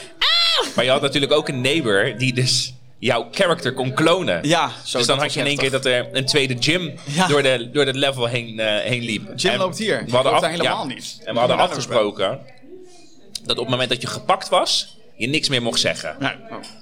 Maar 0.75 0.85
je 0.85 0.91
had 0.91 1.01
natuurlijk 1.01 1.33
ook 1.33 1.49
een 1.49 1.61
neighbor 1.61 2.15
die 2.19 2.35
dus 2.35 2.75
jouw 2.99 3.29
character 3.31 3.73
kon 3.73 3.95
klonen. 3.95 4.49
Ja, 4.49 4.71
zo, 4.85 4.99
dus 4.99 5.07
dan 5.07 5.19
had 5.19 5.35
je 5.35 5.41
in 5.41 5.47
één 5.47 5.57
keer 5.57 5.71
dat 5.71 5.85
er 5.85 6.09
een 6.13 6.27
tweede 6.27 6.57
gym 6.61 6.99
Ja. 7.05 7.27
door, 7.27 7.43
de, 7.43 7.71
door 7.73 7.85
het 7.85 7.97
level 7.97 8.27
heen, 8.27 8.61
eh, 8.61 8.77
heen 8.77 9.03
liep. 9.03 9.33
Jim 9.37 9.53
En 9.53 9.59
loopt 9.59 9.79
hier. 9.79 10.05
We 10.07 10.15
hadden, 10.15 10.33
af, 10.33 10.47
helemaal 10.47 10.89
ja, 10.89 10.95
niet. 10.95 11.21
En 11.25 11.33
we 11.35 11.39
hadden 11.39 11.59
afgesproken 11.59 12.41
dat 13.49 13.57
op 13.57 13.63
het 13.63 13.73
moment 13.73 13.91
dat 13.91 14.03
je 14.03 14.09
gepakt 14.09 14.49
was, 14.49 14.97
je 15.17 15.27
niks 15.29 15.49
meer 15.49 15.63
mocht 15.63 15.81
zeggen. 15.81 16.17
Oh. 16.23 16.29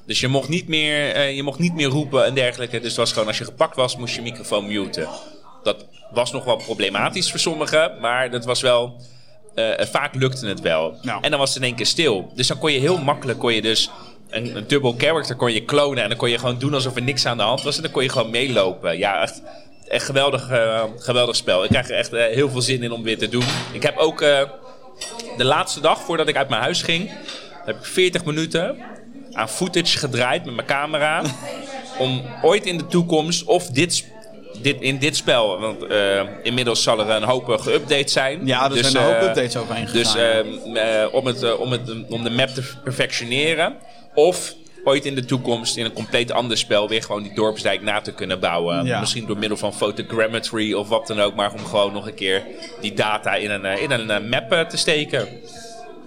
Dus 0.06 0.20
je 0.20 0.28
mocht, 0.28 0.48
niet 0.48 0.68
meer, 0.68 1.12
eh, 1.12 1.36
je 1.36 1.42
mocht 1.42 1.58
niet 1.58 1.74
meer 1.74 1.88
roepen 1.88 2.24
en 2.24 2.34
dergelijke. 2.34 2.78
Dus 2.78 2.88
het 2.88 2.96
was 2.96 3.12
gewoon 3.12 3.28
als 3.28 3.38
je 3.38 3.44
gepakt 3.44 3.76
was, 3.76 3.96
moest 3.96 4.14
je 4.14 4.22
microfoon 4.22 4.66
muten. 4.66 5.08
Dat 5.62 5.86
was 6.10 6.32
nog 6.32 6.44
wel 6.44 6.56
problematisch 6.56 7.30
voor 7.30 7.40
sommigen, 7.40 8.00
maar 8.00 8.30
dat 8.30 8.44
was 8.44 8.60
wel. 8.60 9.00
eh, 9.54 9.86
vaak 9.86 10.14
lukte 10.14 10.46
het 10.46 10.60
wel. 10.60 10.98
Nou. 11.02 11.18
En 11.22 11.30
dan 11.30 11.38
was 11.38 11.48
het 11.48 11.58
in 11.58 11.64
één 11.68 11.76
keer 11.76 11.86
stil. 11.86 12.30
Dus 12.34 12.46
dan 12.46 12.58
kon 12.58 12.72
je 12.72 12.78
heel 12.78 12.98
makkelijk 12.98 13.38
kon 13.38 13.54
je 13.54 13.62
dus 13.62 13.90
een, 14.30 14.56
een 14.56 14.66
dubbel 14.66 14.94
character 14.98 15.36
kon 15.36 15.52
je 15.52 15.64
klonen. 15.64 16.02
En 16.02 16.08
dan 16.08 16.18
kon 16.18 16.30
je 16.30 16.38
gewoon 16.38 16.58
doen 16.58 16.74
alsof 16.74 16.96
er 16.96 17.02
niks 17.02 17.26
aan 17.26 17.36
de 17.36 17.42
hand 17.42 17.62
was. 17.62 17.76
En 17.76 17.82
dan 17.82 17.90
kon 17.90 18.02
je 18.02 18.08
gewoon 18.08 18.30
meelopen. 18.30 18.98
Ja, 18.98 19.22
echt, 19.22 19.42
echt 19.88 20.04
geweldig, 20.04 20.50
eh, 20.50 20.82
geweldig 20.98 21.36
spel. 21.36 21.64
Ik 21.64 21.70
krijg 21.70 21.88
er 21.90 21.96
echt 21.96 22.12
eh, 22.12 22.24
heel 22.26 22.50
veel 22.50 22.60
zin 22.60 22.82
in 22.82 22.92
om 22.92 23.02
weer 23.02 23.18
te 23.18 23.28
doen. 23.28 23.44
Ik 23.72 23.82
heb 23.82 23.96
ook 23.96 24.20
eh, 24.20 24.42
de 25.36 25.44
laatste 25.44 25.80
dag 25.80 26.00
voordat 26.00 26.28
ik 26.28 26.36
uit 26.36 26.48
mijn 26.48 26.62
huis 26.62 26.82
ging, 26.82 27.10
heb 27.64 27.76
ik 27.76 27.84
40 27.84 28.24
minuten 28.24 28.76
aan 29.32 29.48
footage 29.48 29.98
gedraaid 29.98 30.44
met 30.44 30.54
mijn 30.54 30.66
camera. 30.66 31.22
om 31.98 32.22
ooit 32.42 32.66
in 32.66 32.78
de 32.78 32.86
toekomst 32.86 33.44
of 33.44 33.66
dit, 33.66 34.04
dit, 34.62 34.80
in 34.80 34.98
dit 34.98 35.16
spel, 35.16 35.60
want 35.60 35.82
eh, 35.86 36.22
inmiddels 36.42 36.82
zal 36.82 37.00
er 37.00 37.08
een 37.10 37.22
hoop 37.22 37.48
eh, 37.50 37.58
geüpdate 37.66 38.10
zijn. 38.10 38.46
Ja, 38.46 38.64
er 38.64 38.70
Dus, 38.70 38.90
zijn 38.90 38.96
een 39.04 39.12
hoop 39.12 39.20
eh, 39.22 39.28
updates 39.28 39.56
overheen 39.56 39.86
Dus 39.92 40.10
gegaan. 40.10 40.76
eh, 40.76 41.14
om, 41.14 41.26
het, 41.26 41.56
om, 41.56 41.72
het, 41.72 41.90
om 42.08 42.24
de 42.24 42.30
map 42.30 42.48
te 42.48 42.62
perfectioneren. 42.84 43.76
Of 44.14 44.54
ooit 44.86 45.04
in 45.04 45.14
de 45.14 45.24
toekomst 45.24 45.76
in 45.76 45.84
een 45.84 45.92
compleet 45.92 46.32
ander 46.32 46.58
spel 46.58 46.88
weer 46.88 47.02
gewoon 47.02 47.22
die 47.22 47.34
dorpsdijk 47.34 47.82
na 47.82 48.00
te 48.00 48.12
kunnen 48.12 48.40
bouwen. 48.40 48.84
Ja. 48.84 49.00
Misschien 49.00 49.26
door 49.26 49.38
middel 49.38 49.56
van 49.58 49.74
photogrammetry 49.74 50.72
of 50.72 50.88
wat 50.88 51.06
dan 51.06 51.20
ook. 51.20 51.34
Maar 51.34 51.52
om 51.52 51.64
gewoon 51.64 51.92
nog 51.92 52.06
een 52.06 52.14
keer 52.14 52.42
die 52.80 52.94
data 52.94 53.34
in 53.34 53.50
een, 53.50 53.64
eh, 53.64 53.82
in 53.82 53.90
een 53.90 54.10
eh, 54.10 54.30
map 54.30 54.52
eh, 54.52 54.60
te 54.60 54.76
steken. 54.76 55.28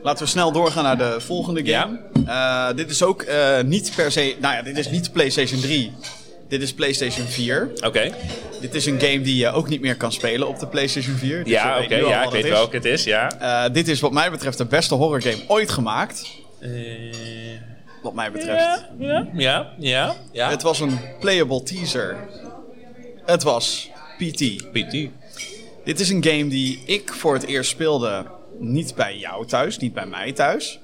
Laten 0.04 0.24
we 0.24 0.30
snel 0.30 0.52
doorgaan 0.52 0.84
naar 0.84 0.98
de 0.98 1.16
volgende 1.20 1.66
game. 1.66 2.00
Eh, 2.26 2.76
dit 2.76 2.90
is 2.90 3.04
ook 3.04 3.22
eh, 3.22 3.62
niet 3.62 3.92
per 3.96 4.12
se... 4.12 4.36
Nou 4.40 4.56
ja, 4.56 4.62
dit 4.62 4.78
is 4.78 4.90
niet 4.90 5.12
PlayStation 5.12 5.60
3. 5.62 5.92
Dit 6.50 6.62
is 6.62 6.74
PlayStation 6.74 7.28
4. 7.28 7.72
Oké. 7.86 8.12
Dit 8.62 8.76
is 8.76 8.86
een 8.86 9.00
game 9.00 9.22
die 9.22 9.36
je 9.36 9.52
ook 9.52 9.70
niet 9.70 9.82
meer 9.82 9.96
kan 9.96 10.12
spelen 10.12 10.48
op 10.48 10.60
de 10.60 10.68
PlayStation 10.68 11.16
4. 11.16 11.44
Dus 11.44 11.54
Ja, 11.54 11.80
oké. 11.84 11.96
ja, 11.96 12.24
ik 12.24 12.30
weet 12.30 12.48
welke 12.50 12.76
het 12.76 12.86
is. 12.86 13.04
Ja. 13.04 13.32
Eh, 13.40 13.74
dit 13.74 13.88
is 13.88 14.00
wat 14.00 14.12
mij 14.12 14.32
betreft 14.32 14.58
de 14.58 14.66
beste 14.66 14.96
horrorgame 14.96 15.44
ooit 15.48 15.70
gemaakt. 15.70 16.26
Wat 18.02 18.14
mij 18.14 18.32
betreft. 18.32 18.60
ja, 18.60 18.88
ja, 18.97 19.28
ja, 19.34 19.74
ja. 19.78 20.16
ja. 20.32 20.50
Het 20.50 20.62
was 20.62 20.80
een 20.80 21.00
playable 21.20 21.64
teaser. 21.64 22.18
Het 23.26 23.43
was 23.43 23.89
PT. 24.18 24.72
PT. 24.72 25.10
Dit 25.84 26.00
is 26.00 26.10
een 26.10 26.24
game 26.24 26.47
die 26.47 26.82
ik 26.86 27.14
voor 27.14 27.34
het 27.34 27.43
eerst 27.43 27.70
speelde. 27.70 28.26
Niet 28.60 28.95
bij 28.95 29.18
jou 29.18 29.45
thuis, 29.45 29.78
niet 29.78 29.93
bij 29.93 30.06
mij 30.06 30.32
thuis. 30.34 30.80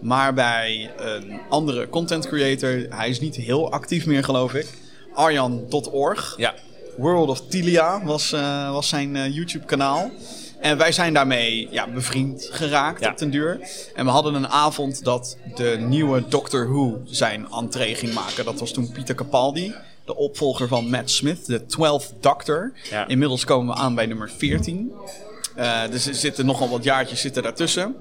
Maar 0.00 0.34
bij 0.34 0.90
een 0.96 1.40
andere 1.48 1.88
content 1.88 2.28
creator. 2.28 2.86
Hij 2.88 3.08
is 3.08 3.20
niet 3.20 3.36
heel 3.36 3.72
actief 3.72 4.06
meer, 4.06 4.24
geloof 4.24 4.54
ik. 4.54 4.66
Arjan.org. 5.14 6.34
Ja. 6.36 6.54
World 6.96 7.28
of 7.28 7.40
Tilia 7.48 8.04
was, 8.04 8.32
eh, 8.32 8.70
was 8.72 8.88
zijn 8.88 9.16
eh, 9.16 9.34
YouTube-kanaal. 9.34 10.10
En 10.60 10.78
wij 10.78 10.92
zijn 10.92 11.14
daarmee 11.14 11.68
ja, 11.70 11.88
bevriend 11.88 12.48
geraakt 12.52 13.00
Ja. 13.00 13.10
op 13.10 13.18
den 13.18 13.30
duur. 13.30 13.60
En 13.94 14.04
we 14.04 14.10
hadden 14.10 14.34
een 14.34 14.48
avond 14.48 15.04
dat 15.04 15.36
de 15.54 15.76
nieuwe 15.80 16.28
Doctor 16.28 16.68
Who 16.68 17.00
zijn 17.04 17.46
entree 17.50 17.94
ging 17.94 18.12
maken. 18.14 18.44
Dat 18.44 18.60
was 18.60 18.72
toen 18.72 18.90
Peter 18.92 19.14
Capaldi, 19.14 19.74
de 20.04 20.16
opvolger 20.16 20.68
van 20.68 20.90
Matt 20.90 21.10
Smith, 21.10 21.46
de 21.46 21.60
12th 21.66 22.20
Doctor. 22.20 22.72
Ja. 22.90 23.06
Inmiddels 23.08 23.44
komen 23.44 23.74
we 23.74 23.80
aan 23.80 23.94
bij 23.94 24.06
nummer 24.06 24.30
14. 24.36 24.92
Eh, 25.56 25.80
dus 25.90 26.06
er 26.06 26.14
zitten 26.14 26.46
nogal 26.46 26.68
wat 26.68 26.84
jaartjes 26.84 27.20
zitten 27.20 27.42
daartussen. 27.42 27.96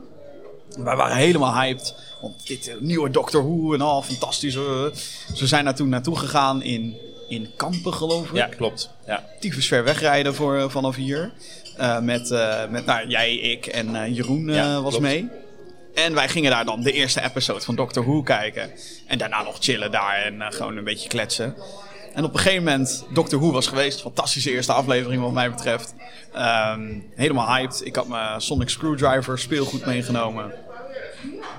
Wij 0.78 0.96
waren 0.96 1.16
helemaal 1.18 1.54
hyped. 1.54 1.96
Want 2.22 2.48
dit 2.48 2.68
eh, 2.68 2.76
nieuwe 2.80 3.10
Doctor 3.10 3.44
Who 3.44 3.74
en 3.74 3.82
al, 3.82 4.02
fantastisch. 4.02 4.56
eh. 4.56 4.86
Ze 5.34 5.48
zijn 5.48 5.66
daar 5.66 5.76
toen 5.76 5.90
naartoe 5.90 6.18
gegaan 6.18 6.62
in, 6.64 6.96
in 7.30 7.50
Kampen, 7.58 7.94
geloof 7.94 8.30
ik 8.30 8.36
ja, 8.36 8.46
klopt. 8.48 8.90
Ja. 9.06 9.26
tyfus 9.40 9.68
ver 9.68 9.84
wegrijden 9.84 10.36
voor, 10.36 10.72
vanaf 10.72 10.96
hier. 10.96 11.32
Eh, 11.80 12.00
met 12.00 12.32
eh, 12.32 12.68
met 12.70 12.86
nou, 12.86 13.08
jij, 13.08 13.36
ik 13.36 13.66
en 13.66 13.96
eh, 13.96 14.16
Jeroen 14.16 14.48
Ja, 14.48 14.82
was 14.82 14.90
klopt. 14.90 15.06
mee. 15.06 15.30
En 15.94 16.14
wij 16.14 16.30
gingen 16.30 16.52
daar 16.52 16.66
dan 16.66 16.82
de 16.82 16.92
eerste 16.92 17.22
episode 17.22 17.62
van 17.62 17.76
Doctor 17.76 18.04
Who 18.04 18.22
kijken. 18.22 18.72
En 19.08 19.18
daarna 19.18 19.44
nog 19.44 19.58
chillen 19.60 19.92
daar 19.92 20.16
en 20.16 20.54
gewoon 20.54 20.78
een 20.78 20.84
beetje 20.84 21.10
kletsen. 21.10 21.56
En 22.14 22.24
op 22.24 22.34
een 22.34 22.40
gegeven 22.40 22.64
moment, 22.64 23.06
Doctor 23.14 23.40
Who 23.40 23.52
was 23.52 23.68
geweest. 23.68 24.02
Fantastische 24.02 24.52
eerste 24.52 24.74
aflevering 24.74 25.22
wat 25.22 25.32
mij 25.32 25.50
betreft. 25.50 25.94
Ehm, 26.34 27.00
helemaal 27.16 27.48
hyped. 27.48 27.86
Ik 27.86 27.96
had 27.96 28.08
mijn 28.08 28.42
Sonic 28.42 28.70
Screwdriver 28.70 29.40
speelgoed 29.40 29.86
meegenomen. 29.86 30.54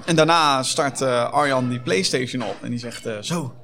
En 0.07 0.17
daarna 0.17 0.63
start 0.63 1.03
Arjan 1.03 1.69
die 1.69 1.81
Playstation 1.81 2.43
op. 2.43 2.57
En 2.63 2.71
die 2.71 2.79
zegt, 2.79 3.09
zo, 3.21 3.55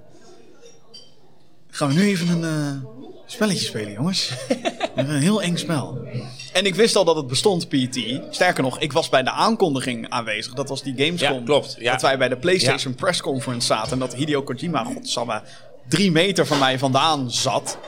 gaan 1.70 1.88
we 1.88 1.94
nu 1.94 2.06
even 2.06 2.28
een 2.28 2.86
spelletje 3.26 3.64
spelen, 3.64 3.92
jongens. 3.92 4.32
een 4.94 5.10
heel 5.10 5.42
eng 5.42 5.56
spel. 5.56 6.04
En 6.52 6.66
ik 6.66 6.74
wist 6.74 6.96
al 6.96 7.04
dat 7.04 7.16
het 7.16 7.26
bestond, 7.26 7.68
PT. 7.68 7.98
Sterker 8.30 8.62
nog, 8.62 8.80
ik 8.80 8.92
was 8.92 9.08
bij 9.08 9.22
de 9.22 9.30
aankondiging 9.30 10.08
aanwezig. 10.08 10.52
Dat 10.52 10.68
was 10.68 10.82
die 10.82 10.94
Gamescom. 10.96 11.38
Ja, 11.38 11.44
klopt, 11.44 11.76
ja. 11.78 11.92
Dat 11.92 12.02
wij 12.02 12.18
bij 12.18 12.28
de 12.28 12.36
PlayStation 12.36 12.94
Press 12.94 13.20
Conference 13.20 13.66
zaten. 13.66 13.92
En 13.92 13.98
dat 13.98 14.14
Hideo 14.14 14.42
Kojima, 14.42 14.84
godsamme, 14.84 15.42
drie 15.88 16.10
meter 16.10 16.46
van 16.46 16.58
mij 16.58 16.78
vandaan 16.78 17.30
zat. 17.30 17.78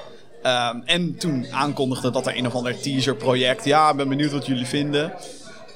Ehm, 0.43 0.77
en 0.85 1.19
toen 1.19 1.47
aankondigde 1.51 2.11
dat 2.11 2.27
er 2.27 2.37
een 2.37 2.47
of 2.47 2.55
ander 2.55 2.81
teaser 2.81 3.17
project. 3.17 3.65
Ja, 3.65 3.91
ik 3.91 3.97
ben 3.97 4.09
benieuwd 4.09 4.33
wat 4.33 4.47
jullie 4.47 4.67
vinden. 4.67 5.13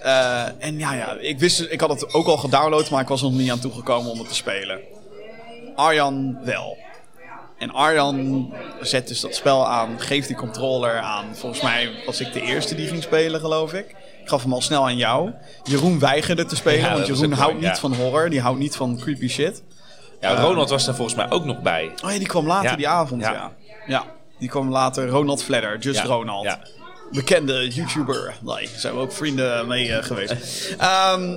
Eh, 0.03 0.45
en 0.59 0.79
ja, 0.79 0.95
ja, 0.95 1.17
ik 1.21 1.39
wist, 1.39 1.67
ik 1.71 1.81
had 1.81 1.91
het 1.91 2.15
ook 2.15 2.27
al 2.27 2.37
gedownload, 2.37 2.91
maar 2.91 3.01
ik 3.01 3.09
was 3.09 3.23
er 3.23 3.31
nog 3.31 3.39
niet 3.39 3.51
aan 3.51 3.61
toegekomen 3.61 4.11
om 4.11 4.19
het 4.19 4.29
te 4.29 4.35
spelen. 4.35 4.81
Arjan 5.75 6.39
wel. 6.45 6.79
En 7.63 7.71
Arjan 7.73 8.53
zet 8.81 9.09
dus 9.09 9.21
dat 9.21 9.35
spel 9.35 9.69
aan, 9.69 10.01
geeft 10.01 10.27
die 10.27 10.37
controller 10.37 10.99
aan. 10.99 11.25
Volgens 11.37 11.63
mij 11.63 11.91
was 12.07 12.21
ik 12.21 12.33
de 12.33 12.41
eerste 12.41 12.75
die 12.75 12.89
ging 12.89 13.03
spelen, 13.03 13.41
geloof 13.41 13.73
ik. 13.73 13.89
Ik 14.23 14.29
gaf 14.29 14.43
hem 14.43 14.53
al 14.53 14.61
snel 14.61 14.85
aan 14.85 14.97
jou. 14.97 15.31
Jeroen 15.63 15.99
weigerde 15.99 16.45
te 16.45 16.57
spelen, 16.57 16.81
Ja, 16.81 16.93
want 16.95 17.07
Jeroen 17.07 17.33
houdt 17.33 17.53
mooi, 17.53 17.65
niet 17.67 17.75
ja. 17.75 17.81
van 17.81 17.95
horror. 17.95 18.31
Die 18.31 18.41
houdt 18.41 18.59
niet 18.59 18.77
van 18.77 18.99
creepy 18.99 19.29
shit. 19.29 19.63
ja, 20.21 20.35
Ronald 20.41 20.71
was 20.71 20.87
er 20.87 20.95
volgens 20.95 21.17
mij 21.17 21.31
ook 21.31 21.45
nog 21.45 21.61
bij. 21.63 21.93
Oh 22.05 22.11
ja, 22.11 22.19
die 22.19 22.27
kwam 22.27 22.47
later 22.47 22.71
Ja. 22.71 22.77
die 22.77 22.89
avond, 22.89 23.23
ja. 23.23 23.53
Ja. 23.87 24.05
die 24.39 24.49
kwam 24.49 24.71
later. 24.71 25.09
Ronald 25.09 25.43
Fledder, 25.43 25.79
Just 25.79 26.01
Ronald. 26.01 26.57
Bekende 27.13 27.69
YouTuber. 27.69 28.35
Nee, 28.41 28.55
daar 28.71 28.79
zijn 28.81 28.95
we 28.95 29.01
ook 29.01 29.13
vrienden 29.13 29.67
mee 29.69 29.93
eh, 29.93 30.05
geweest. 30.05 30.35
Ehm, 30.79 31.37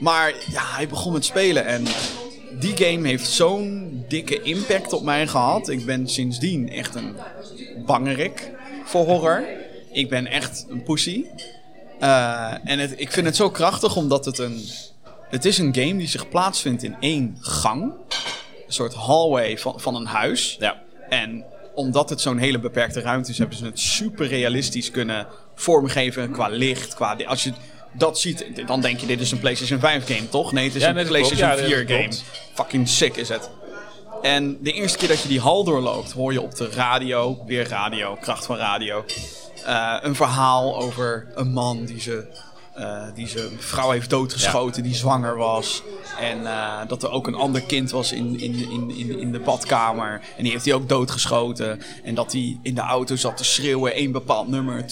maar 0.00 0.32
ja, 0.50 0.62
hij 0.64 0.88
begon 0.88 1.12
met 1.12 1.24
spelen 1.24 1.66
en 1.66 1.84
die 2.58 2.76
game 2.76 3.08
heeft 3.08 3.26
zo'n 3.26 4.04
dikke 4.08 4.42
impact 4.42 4.92
op 4.92 5.02
mij 5.02 5.26
gehad. 5.26 5.68
Ik 5.68 5.86
ben 5.86 6.08
sindsdien 6.08 6.68
echt 6.68 6.94
een 6.94 7.16
bangerik 7.86 8.50
voor 8.84 9.04
horror. 9.04 9.44
Ik 9.92 10.08
ben 10.08 10.26
echt 10.26 10.66
een 10.68 10.82
pussy. 10.82 11.24
Eh, 12.00 12.54
en 12.64 12.78
het, 12.78 13.00
ik 13.00 13.12
vind 13.12 13.26
het 13.26 13.36
zo 13.36 13.50
krachtig 13.50 13.96
omdat 13.96 14.24
het 14.24 14.38
een... 14.38 14.64
Het 15.28 15.44
is 15.44 15.58
een 15.58 15.74
game 15.74 15.96
die 15.96 16.08
zich 16.08 16.28
plaatsvindt 16.28 16.82
in 16.82 16.96
één 17.00 17.36
gang. 17.40 17.82
Een 17.82 18.72
soort 18.72 18.94
hallway 18.94 19.58
van, 19.58 19.80
van 19.80 19.94
een 19.94 20.06
huis. 20.06 20.56
Ja. 20.60 20.82
En 21.08 21.44
omdat 21.74 22.10
het 22.10 22.20
zo'n 22.20 22.38
hele 22.38 22.58
beperkte 22.58 23.00
ruimte 23.00 23.30
is, 23.30 23.38
hebben 23.38 23.56
ze 23.56 23.64
het 23.64 23.78
super 23.78 24.26
realistisch 24.26 24.90
kunnen 24.90 25.26
vormgeven 25.54 26.30
qua 26.30 26.48
licht. 26.48 26.94
Qua, 26.94 27.16
als 27.26 27.44
je 27.44 27.52
dat 27.98 28.18
ziet, 28.18 28.46
dan 28.66 28.80
denk 28.80 29.00
je 29.00 29.06
dit 29.06 29.20
is 29.20 29.30
een 29.30 29.38
PlayStation 29.38 29.80
5 29.80 30.06
game, 30.06 30.28
toch? 30.28 30.52
Nee, 30.52 30.64
het 30.66 30.74
is 30.74 30.82
Ja, 30.82 30.88
een 30.88 30.94
klopt. 30.94 31.08
PlayStation 31.08 31.48
Ja, 31.48 31.56
4 31.56 31.78
dat 31.86 31.96
game. 31.96 32.08
klopt. 32.08 32.24
Fucking 32.54 32.88
sick 32.88 33.16
is 33.16 33.28
het. 33.28 33.50
En 34.22 34.58
de 34.62 34.72
eerste 34.72 34.98
keer 34.98 35.08
dat 35.08 35.22
je 35.22 35.28
die 35.28 35.40
hal 35.40 35.64
doorloopt, 35.64 36.12
hoor 36.12 36.32
je 36.32 36.40
op 36.42 36.54
de 36.54 36.70
radio, 36.70 37.42
weer 37.46 37.68
radio, 37.68 38.16
kracht 38.20 38.46
van 38.46 38.56
radio, 38.56 39.04
eh, 39.64 39.96
een 40.00 40.14
verhaal 40.14 40.76
over 40.82 41.26
een 41.34 41.52
man 41.52 41.84
die 41.84 42.00
ze, 42.00 42.26
eh, 42.76 43.02
die 43.14 43.28
zijn 43.28 43.50
vrouw 43.58 43.90
heeft 43.90 44.10
doodgeschoten, 44.10 44.82
die 44.82 44.94
zwanger 44.94 45.36
was. 45.36 45.82
En 46.20 46.46
eh, 46.46 46.80
dat 46.88 47.02
er 47.02 47.10
ook 47.10 47.26
een 47.26 47.34
ander 47.34 47.62
kind 47.62 47.90
was 47.90 48.12
in, 48.12 48.40
in, 48.40 48.70
in, 48.70 49.18
in, 49.18 49.32
de 49.32 49.40
badkamer. 49.40 50.20
En 50.36 50.42
die 50.42 50.52
heeft 50.52 50.64
hij 50.64 50.74
ook 50.74 50.88
doodgeschoten. 50.88 51.82
En 52.04 52.14
dat 52.14 52.32
hij 52.32 52.58
in 52.62 52.74
de 52.74 52.80
auto 52.80 53.16
zat 53.16 53.36
te 53.36 53.44
schreeuwen, 53.44 53.94
één 53.94 54.12
bepaald 54.12 54.48
nummer, 54.48 54.82
2208310, 54.82 54.86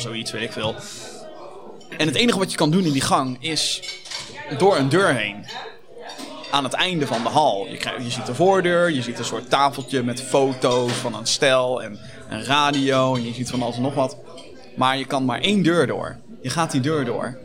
zoiets, 0.00 0.30
weet 0.30 0.42
ik 0.42 0.52
veel. 0.52 0.74
En 1.96 2.06
het 2.06 2.16
enige 2.16 2.38
wat 2.38 2.50
je 2.50 2.56
kan 2.56 2.70
doen 2.70 2.84
in 2.84 2.92
die 2.92 3.00
gang 3.00 3.36
is 3.40 3.82
door 4.58 4.76
een 4.76 4.88
deur 4.88 5.14
heen 5.14 5.46
aan 6.50 6.64
het 6.64 6.72
einde 6.72 7.06
van 7.06 7.22
de 7.22 7.28
hal. 7.28 7.66
Je, 7.70 7.76
krijgt, 7.76 8.04
je 8.04 8.10
ziet 8.10 8.26
de 8.26 8.34
voordeur, 8.34 8.90
je 8.90 9.02
ziet 9.02 9.18
een 9.18 9.24
soort 9.24 9.50
tafeltje 9.50 10.02
met 10.02 10.22
foto's 10.22 10.92
van 10.92 11.14
een 11.14 11.26
stel 11.26 11.82
en 11.82 11.98
een 12.28 12.44
radio. 12.44 13.14
En 13.14 13.24
je 13.24 13.32
ziet 13.32 13.50
van 13.50 13.62
alles 13.62 13.76
en 13.76 13.82
nog 13.82 13.94
wat. 13.94 14.16
Maar 14.78 14.98
je 14.98 15.04
kan 15.04 15.24
maar 15.24 15.40
één 15.40 15.62
deur 15.62 15.86
door. 15.86 16.16
Je 16.42 16.50
gaat 16.50 16.70
die 16.70 16.80
deur 16.80 17.04
door. 17.04 17.38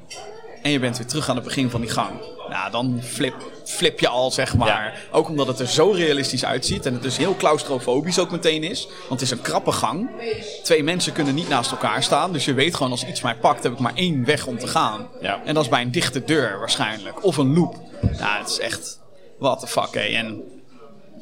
En 0.61 0.71
je 0.71 0.79
bent 0.79 0.97
weer 0.97 1.07
terug 1.07 1.29
aan 1.29 1.36
het 1.36 1.43
begin 1.43 1.69
van 1.69 1.81
die 1.81 1.89
gang. 1.89 2.11
Ja, 2.49 2.69
dan 2.69 2.99
flip, 3.03 3.34
flip 3.65 3.99
je 3.99 4.07
al, 4.07 4.31
zeg 4.31 4.55
maar. 4.55 4.67
Ja. 4.67 4.93
Ook 5.11 5.29
omdat 5.29 5.47
het 5.47 5.59
er 5.59 5.67
zo 5.67 5.91
realistisch 5.91 6.45
uitziet. 6.45 6.86
En 6.86 6.93
het 6.93 7.01
dus 7.01 7.17
heel 7.17 7.36
claustrofobisch 7.36 8.19
ook 8.19 8.31
meteen 8.31 8.63
is. 8.63 8.88
Want 9.07 9.19
het 9.19 9.21
is 9.21 9.31
een 9.31 9.41
krappe 9.41 9.71
gang. 9.71 10.09
Twee 10.63 10.84
mensen 10.84 11.13
kunnen 11.13 11.36
niet 11.36 11.49
naast 11.49 11.71
elkaar 11.71 12.03
staan. 12.03 12.34
Dus 12.34 12.45
je 12.45 12.53
weet 12.53 12.75
gewoon, 12.75 12.91
als 12.91 13.05
iets 13.05 13.21
mij 13.21 13.36
pakt, 13.36 13.63
heb 13.63 13.71
ik 13.71 13.79
maar 13.79 13.95
één 13.95 14.25
weg 14.25 14.45
om 14.45 14.57
te 14.57 14.67
gaan. 14.67 15.07
Ja. 15.21 15.41
En 15.45 15.53
dat 15.53 15.63
is 15.63 15.69
bij 15.69 15.81
een 15.81 15.91
dichte 15.91 16.23
deur 16.23 16.59
waarschijnlijk. 16.59 17.23
Of 17.23 17.38
een 17.38 17.53
loop. 17.53 17.75
Ja, 18.17 18.38
het 18.39 18.49
is 18.49 18.59
echt... 18.59 18.99
What 19.39 19.59
the 19.59 19.67
fuck, 19.67 19.93
hé. 19.93 19.99
En 19.99 20.41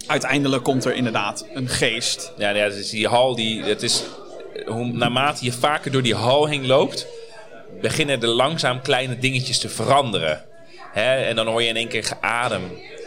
uiteindelijk 0.07 0.63
komt 0.63 0.85
er 0.85 0.93
inderdaad 0.93 1.45
een 1.53 1.67
geest. 1.67 2.31
Ja, 2.37 2.49
ja 2.49 2.69
dus 2.69 2.89
die 2.89 3.07
hal, 3.07 3.35
die, 3.35 3.63
het 3.63 3.83
is, 3.83 4.03
hoe, 4.65 4.85
naarmate 4.85 5.45
je 5.45 5.51
vaker 5.51 5.91
door 5.91 6.01
die 6.01 6.15
hal 6.15 6.45
heen 6.45 6.65
loopt, 6.67 7.07
beginnen 7.81 8.21
er 8.21 8.27
langzaam 8.27 8.81
kleine 8.81 9.17
dingetjes 9.17 9.57
te 9.59 9.69
veranderen. 9.69 10.43
Hè? 10.91 11.15
En 11.23 11.35
dan 11.35 11.47
hoor 11.47 11.61
je 11.61 11.67
in 11.69 11.75
één 11.75 11.87
keer 11.87 12.03
geadem. 12.03 12.61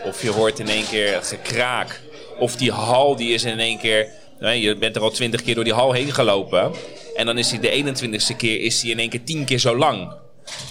Of 0.04 0.22
je 0.22 0.30
hoort 0.30 0.58
in 0.58 0.68
één 0.68 0.86
keer 0.88 1.22
gekraak. 1.22 2.00
Of 2.38 2.56
die 2.56 2.72
hal 2.72 3.16
die 3.16 3.32
is 3.34 3.44
in 3.44 3.58
één 3.58 3.78
keer... 3.78 4.08
nou, 4.40 4.54
je 4.54 4.76
bent 4.76 4.96
er 4.96 5.02
al 5.02 5.10
twintig 5.10 5.42
keer 5.42 5.54
door 5.54 5.64
die 5.64 5.72
hal 5.72 5.92
heen 5.92 6.12
gelopen. 6.12 6.72
En 7.16 7.26
dan 7.26 7.38
is 7.38 7.48
die 7.48 7.60
de 7.60 7.94
21ste 7.94 8.36
keer 8.36 8.60
is 8.60 8.80
die 8.80 8.90
in 8.90 8.98
één 8.98 9.08
keer 9.08 9.24
tien 9.24 9.44
keer 9.44 9.58
zo 9.58 9.76
lang. 9.76 10.12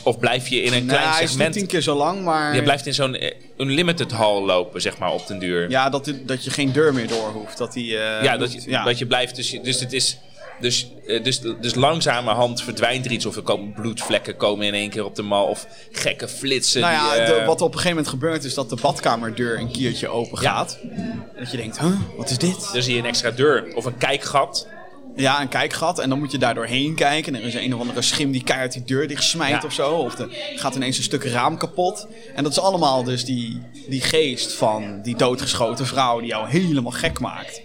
Of 0.03 0.19
blijf 0.19 0.47
je 0.47 0.61
in 0.61 0.73
een 0.73 0.85
klein 0.85 1.01
Nou, 1.01 1.13
hij 1.13 1.23
is 1.23 1.29
segment... 1.29 1.53
tien 1.53 1.67
keer 1.67 1.81
zo 1.81 1.95
lang, 1.95 2.23
maar... 2.23 2.55
Je 2.55 2.63
blijft 2.63 2.85
in 2.85 2.93
zo'n 2.93 3.15
eh, 3.15 3.31
unlimited 3.57 4.11
hal 4.11 4.45
lopen, 4.45 4.81
zeg 4.81 4.97
maar, 4.97 5.11
op 5.11 5.27
den 5.27 5.39
duur. 5.39 5.69
Ja, 5.69 5.89
dat, 5.89 6.13
dat 6.25 6.43
je 6.43 6.49
geen 6.49 6.71
deur 6.71 6.93
meer 6.93 7.07
door 7.07 7.29
hoeft. 7.29 7.57
Dat 7.57 7.73
die, 7.73 7.97
eh, 7.97 8.23
Ja, 8.23 8.37
dat 8.37 8.53
je, 8.53 8.61
ja. 8.65 8.83
dat 8.83 8.97
je 8.97 9.05
blijft. 9.05 9.35
Dus, 9.35 9.51
je- 9.51 9.61
dus 9.61 9.79
het 9.79 9.93
is. 9.93 10.17
Dus, 10.59 10.91
eh, 11.07 11.23
dus, 11.23 11.39
dus 11.61 11.75
langzamerhand 11.75 12.61
verdwijnt 12.63 13.05
er 13.05 13.11
iets. 13.11 13.25
Of 13.25 13.35
er 13.35 13.41
komen 13.41 13.73
bloedvlekken 13.73 14.37
komen 14.37 14.65
in 14.67 14.73
één 14.73 14.89
keer 14.89 15.05
op 15.05 15.15
de 15.15 15.21
mal. 15.21 15.45
Of 15.45 15.67
gekke 15.91 16.27
flitsen. 16.27 16.81
Nou 16.81 16.93
ja, 16.93 17.25
die, 17.25 17.35
de- 17.35 17.45
wat 17.45 17.61
op 17.61 17.67
een 17.67 17.73
gegeven 17.79 17.89
moment 17.89 18.07
gebeurt 18.07 18.43
is 18.43 18.53
dat 18.53 18.69
de 18.69 18.77
badkamerdeur 18.81 19.59
een 19.59 19.71
keertje 19.71 20.07
open 20.07 20.37
gaat. 20.37 20.79
Dat 21.39 21.51
je 21.51 21.57
denkt, 21.57 21.79
huh, 21.79 21.99
wat 22.17 22.29
is 22.29 22.37
dit? 22.37 22.69
Dan 22.73 22.81
zie 22.81 22.93
je 22.93 22.99
een 22.99 23.05
extra 23.05 23.31
deur. 23.31 23.75
Of 23.75 23.85
een 23.85 23.97
kijkgat. 23.97 24.67
Ja, 25.15 25.41
een 25.41 25.47
kijkgat. 25.47 25.99
En 25.99 26.09
dan 26.09 26.19
moet 26.19 26.31
je 26.31 26.37
daar 26.37 26.53
doorheen 26.55 26.95
kijken. 26.95 27.35
En 27.35 27.41
er 27.41 27.47
is 27.47 27.53
een 27.53 27.73
of 27.73 27.79
andere 27.79 28.01
schim 28.01 28.31
die 28.31 28.43
keihard 28.43 28.73
die 28.73 28.83
deur 28.83 29.07
dicht 29.07 29.23
smijt 29.23 29.61
Ja. 29.61 29.67
of 29.67 29.73
zo. 29.73 29.91
Of 29.95 30.19
er 30.19 30.27
gaat 30.55 30.75
ineens 30.75 30.97
een 30.97 31.03
stuk 31.03 31.23
raam 31.23 31.57
kapot. 31.57 32.07
En 32.35 32.43
dat 32.43 32.51
is 32.51 32.59
allemaal 32.59 33.03
dus 33.03 33.25
die, 33.25 33.61
die 33.87 34.01
geest 34.01 34.53
van 34.53 35.01
die 35.01 35.15
doodgeschoten 35.15 35.85
vrouw 35.87 36.19
die 36.19 36.27
jou 36.29 36.47
helemaal 36.49 36.91
gek 36.91 37.19
maakt. 37.19 37.61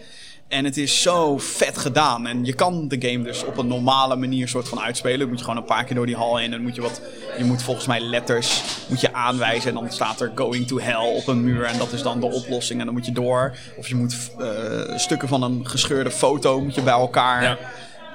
En 0.48 0.64
het 0.64 0.76
is 0.76 1.02
zo 1.02 1.38
vet 1.38 1.78
gedaan. 1.78 2.26
En 2.26 2.44
je 2.44 2.52
kan 2.52 2.88
de 2.88 3.08
game 3.08 3.24
dus 3.24 3.44
op 3.44 3.56
een 3.58 3.66
normale 3.66 4.16
manier 4.16 4.48
soort 4.48 4.68
van 4.68 4.80
uitspelen. 4.80 5.18
Dan 5.18 5.28
moet 5.28 5.38
je 5.38 5.44
gewoon 5.44 5.60
een 5.60 5.66
paar 5.66 5.84
keer 5.84 5.94
door 5.96 6.06
die 6.06 6.16
hal 6.16 6.38
in. 6.38 6.44
En 6.44 6.50
dan 6.50 6.62
moet 6.62 6.74
je 6.74 6.80
wat. 6.80 7.00
Je 7.38 7.44
moet 7.44 7.62
volgens 7.62 7.86
mij 7.86 8.00
letters 8.00 8.62
moet 8.88 9.00
je 9.00 9.12
aanwijzen. 9.12 9.68
En 9.68 9.74
dan 9.74 9.92
staat 9.92 10.20
er 10.20 10.32
going 10.34 10.66
to 10.66 10.78
hell 10.80 11.16
op 11.16 11.26
een 11.26 11.44
muur. 11.44 11.64
En 11.64 11.78
dat 11.78 11.92
is 11.92 12.02
dan 12.02 12.20
de 12.20 12.26
oplossing. 12.26 12.78
En 12.80 12.84
dan 12.86 12.94
moet 12.94 13.06
je 13.06 13.12
door. 13.12 13.56
Of 13.76 13.88
je 13.88 13.94
moet 13.94 14.30
eh, 14.38 14.98
stukken 14.98 15.28
van 15.28 15.42
een 15.42 15.68
gescheurde 15.68 16.10
foto 16.10 16.60
moet 16.60 16.74
je 16.74 16.82
bij 16.82 16.92
elkaar 16.92 17.42
Ja. 17.42 17.58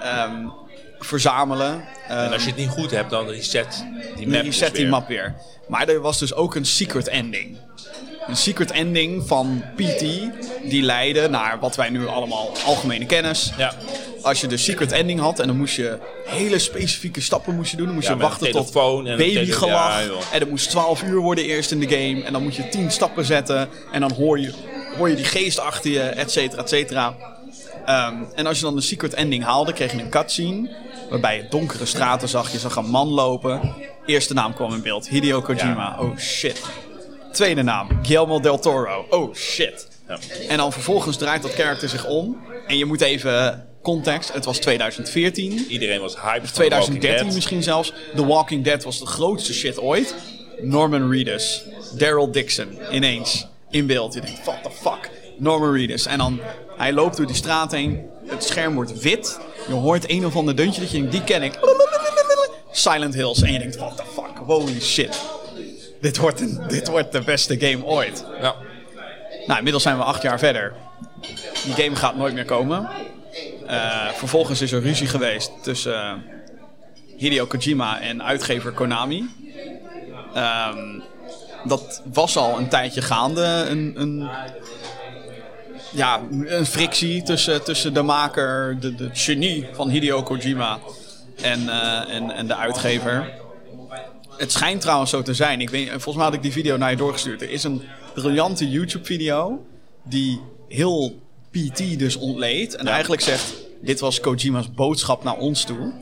ehm, 0.02 0.48
verzamelen. 1.00 1.84
En 2.08 2.32
als 2.32 2.42
je 2.44 2.50
het 2.50 2.58
niet 2.58 2.70
goed 2.70 2.92
hebt, 2.92 3.10
dan 3.10 3.28
reset 3.28 3.86
die 4.16 4.28
map. 4.28 4.42
reset 4.42 4.70
dus 4.70 4.78
die 4.80 4.88
map 4.88 5.08
weer. 5.08 5.36
Maar 5.68 5.88
er 5.88 6.02
was 6.02 6.20
dus 6.20 6.34
ook 6.34 6.56
een 6.56 6.66
secret 6.66 7.08
ending. 7.08 7.58
Een 8.28 8.36
secret 8.36 8.72
ending 8.72 9.28
van 9.28 9.64
PT 9.76 10.00
die 10.70 10.82
leidde 10.82 11.30
naar 11.30 11.60
wat 11.60 11.76
wij 11.76 11.90
nu 11.90 12.08
allemaal 12.08 12.52
algemene 12.66 13.06
kennis. 13.06 13.52
Ja. 13.58 13.74
Als 14.22 14.42
je 14.42 14.48
de 14.48 14.58
secret 14.58 14.92
ending 14.92 15.20
had 15.20 15.40
en 15.40 15.48
dan 15.48 15.58
moest 15.58 15.76
je 15.76 15.98
hele 16.26 16.60
specifieke 16.60 17.22
stappen 17.22 17.56
moest 17.56 17.72
je 17.72 17.78
doen. 17.78 17.86
Dan 17.86 17.96
moest 17.96 18.08
Ja, 18.08 18.14
je 18.14 18.20
wachten 18.20 18.52
tot 18.52 18.72
telefoon 18.72 19.08
en 19.08 19.18
babygelach. 19.18 20.04
ja, 20.04 20.10
en 20.32 20.40
dat 20.40 20.50
moest 20.50 20.70
12 20.70 21.04
uur 21.04 21.20
worden 21.20 21.44
eerst 21.46 21.72
in 21.72 21.80
de 21.80 21.88
game. 21.88 22.24
En 22.24 22.34
dan 22.34 22.44
moet 22.44 22.56
je 22.56 22.70
10 22.70 22.92
stappen 22.92 23.26
zetten. 23.26 23.70
En 23.92 24.02
dan 24.02 24.12
hoor 24.14 24.40
je, 24.40 24.54
hoor 24.98 25.10
je 25.10 25.16
die 25.16 25.26
geest 25.26 25.60
achter 25.60 25.92
je, 25.92 26.00
et 26.02 26.32
cetera, 26.32 26.62
et 26.62 26.70
cetera. 26.70 27.16
Ehm, 27.86 28.16
en 28.36 28.46
als 28.48 28.58
je 28.58 28.64
dan 28.64 28.76
de 28.76 28.82
secret 28.82 29.14
ending 29.14 29.44
haalde, 29.44 29.74
kreeg 29.74 29.92
je 29.92 30.00
een 30.02 30.10
cutscene. 30.10 30.70
Waarbij 31.10 31.36
je 31.38 31.46
donkere 31.50 31.86
straten 31.86 32.30
zag. 32.30 32.52
Je 32.52 32.60
zag 32.60 32.76
een 32.76 32.90
man 32.90 33.08
lopen. 33.08 33.74
Eerste 34.06 34.34
naam 34.34 34.54
kwam 34.54 34.74
in 34.74 34.82
beeld. 34.82 35.08
Hideo 35.08 35.42
Kojima. 35.42 35.96
Oh 36.00 36.18
shit. 36.18 36.62
Tweede 37.34 37.62
naam. 37.62 37.88
Guillermo 38.02 38.40
del 38.40 38.60
Toro. 38.60 39.06
Oh 39.10 39.36
shit. 39.36 39.88
Ja. 40.08 40.20
En 40.48 40.58
dan 40.58 40.72
vervolgens 40.72 41.18
draait 41.18 41.42
dat 41.42 41.54
karakter 41.54 41.90
zich 41.90 42.08
om. 42.08 42.42
En 42.68 42.78
je 42.78 42.86
moet 42.86 43.02
even 43.02 43.68
context. 43.82 44.34
Het 44.34 44.46
was 44.46 44.58
2014. 44.58 45.66
Iedereen 45.70 46.02
was 46.02 46.22
hyped. 46.22 46.42
van 46.42 46.54
2013 46.54 47.02
Walking 47.02 47.24
Dead. 47.26 47.34
misschien 47.36 47.64
zelfs. 47.64 47.94
The 48.16 48.26
Walking 48.26 48.64
Dead 48.64 48.84
was 48.84 49.00
de 49.00 49.06
grootste 49.06 49.54
shit 49.54 49.80
ooit. 49.80 50.16
Norman 50.62 51.10
Reedus. 51.10 51.64
Daryl 51.98 52.32
Dixon. 52.32 52.78
Ineens. 52.92 53.48
In 53.70 53.86
beeld. 53.86 54.14
Je 54.14 54.22
denkt, 54.22 54.46
what 54.46 54.64
the 54.64 54.70
fuck. 54.82 55.10
Norman 55.38 55.74
Reedus. 55.74 56.06
En 56.06 56.18
dan, 56.18 56.40
hij 56.78 56.94
loopt 56.94 57.18
door 57.18 57.26
die 57.26 57.36
straat 57.36 57.72
heen. 57.72 58.06
Het 58.26 58.44
scherm 58.44 58.74
wordt 58.76 59.00
wit. 59.00 59.40
Je 59.68 59.74
hoort 59.74 60.10
een 60.10 60.26
of 60.26 60.36
ander 60.36 60.56
deuntje 60.56 60.82
dat 60.82 60.92
je 60.92 60.98
denkt, 60.98 61.12
die 61.12 61.24
ken 61.24 61.44
ik. 61.44 61.60
Silent 62.72 63.14
Hills. 63.14 63.42
En 63.42 63.54
je 63.54 63.60
denkt, 63.60 63.76
what 63.76 63.98
the 63.98 64.04
fuck. 64.14 64.38
Holy 64.46 64.82
shit. 64.82 65.22
Dit 66.04 66.18
wordt, 66.18 66.42
een, 66.42 66.60
dit 66.68 66.88
wordt 66.88 67.12
de 67.12 67.22
beste 67.22 67.60
game 67.60 67.86
ooit. 67.86 68.26
Ja. 68.42 68.56
Nou, 69.46 69.58
inmiddels 69.58 69.84
zijn 69.84 69.98
we 69.98 70.04
acht 70.04 70.22
jaar 70.22 70.40
verder. 70.40 70.74
Die 71.64 71.74
game 71.74 71.96
gaat 71.96 72.16
nooit 72.16 72.34
meer 72.34 72.46
komen. 72.46 72.90
Eh, 73.68 74.08
vervolgens 74.08 74.62
is 74.62 74.72
er 74.72 74.82
ruzie 74.82 75.08
geweest 75.08 75.52
tussen 75.62 76.04
eh, 76.04 76.14
Hideo 77.18 77.46
Kojima 77.46 78.00
en 78.00 78.24
uitgever 78.24 78.72
Konami. 78.72 79.30
Ehm, 80.34 81.00
dat 81.64 82.02
was 82.14 82.38
al 82.38 82.58
een 82.58 82.70
tijdje 82.70 83.02
gaande. 83.02 83.66
Een, 83.70 83.94
een, 83.96 84.30
ja, 85.92 86.22
een 86.46 86.66
frictie 86.66 87.24
tussen, 87.24 87.64
tussen 87.64 87.94
de 87.94 88.02
maker, 88.02 88.78
de, 88.80 88.96
de 88.96 89.10
genie 89.14 89.68
van 89.72 89.90
Hideo 89.90 90.24
Kojima 90.24 90.80
en, 91.42 91.70
eh, 91.70 92.16
en, 92.16 92.32
en 92.32 92.48
de 92.48 92.56
uitgever. 92.56 93.42
Het 94.44 94.52
schijnt 94.52 94.82
trouwens 94.82 95.10
zo 95.10 95.22
te 95.22 95.34
zijn. 95.34 95.62
Ik 95.62 95.70
weet, 95.70 95.90
volgens 95.90 96.16
mij 96.16 96.26
had 96.26 96.34
ik 96.34 96.42
die 96.42 96.52
video 96.52 96.78
naar 96.78 96.92
je 96.92 96.98
doorgestuurd. 96.98 97.42
Er 97.42 97.50
is 97.50 97.64
een 97.64 97.82
briljante 98.14 98.70
YouTube-video 98.70 99.66
die 100.04 100.42
heel 100.68 101.22
PT 101.52 102.00
dus 102.00 102.16
ontleed. 102.16 102.76
En 102.76 102.88
eigenlijk 102.88 103.22
zegt, 103.22 103.54
dit 103.82 104.00
was 104.00 104.20
Kojima's 104.20 104.72
boodschap 104.72 105.24
naar 105.24 105.38
ons 105.38 105.64
toe. 105.64 105.94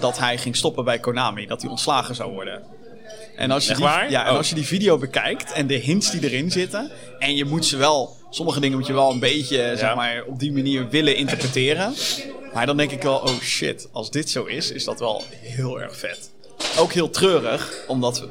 Dat 0.00 0.18
hij 0.18 0.38
ging 0.38 0.56
stoppen 0.56 0.84
bij 0.84 0.98
Konami. 0.98 1.46
Dat 1.46 1.60
hij 1.62 1.70
ontslagen 1.70 2.14
zou 2.14 2.32
worden. 2.32 2.62
En 3.36 3.50
als 3.50 3.66
je, 3.66 3.74
die? 3.74 3.84
Ja, 3.84 4.24
en 4.24 4.30
Oh. 4.30 4.36
als 4.36 4.48
je 4.48 4.54
die 4.54 4.66
video 4.66 4.98
bekijkt 4.98 5.52
en 5.52 5.66
de 5.66 5.74
hints 5.74 6.10
die 6.10 6.24
erin 6.24 6.50
zitten. 6.50 6.90
En 7.18 7.36
je 7.36 7.44
moet 7.44 7.64
ze 7.66 7.76
wel, 7.76 8.16
sommige 8.30 8.60
dingen 8.60 8.78
moet 8.78 8.86
je 8.86 8.92
wel 8.92 9.10
een 9.10 9.20
beetje 9.20 9.74
zeg 9.76 9.94
maar, 9.94 10.24
op 10.26 10.38
die 10.38 10.52
manier 10.52 10.88
willen 10.88 11.16
interpreteren. 11.16 11.94
Maar 12.54 12.66
dan 12.66 12.76
denk 12.76 12.90
ik 12.90 13.02
wel, 13.02 13.16
oh 13.16 13.40
shit, 13.40 13.88
als 13.92 14.10
dit 14.10 14.30
zo 14.30 14.44
is, 14.44 14.70
is 14.70 14.84
dat 14.84 14.98
wel 14.98 15.22
heel 15.40 15.80
erg 15.80 15.96
vet. 15.96 16.32
Ook 16.78 16.92
heel 16.92 17.10
treurig, 17.10 17.72
omdat 17.86 18.20
we, 18.20 18.28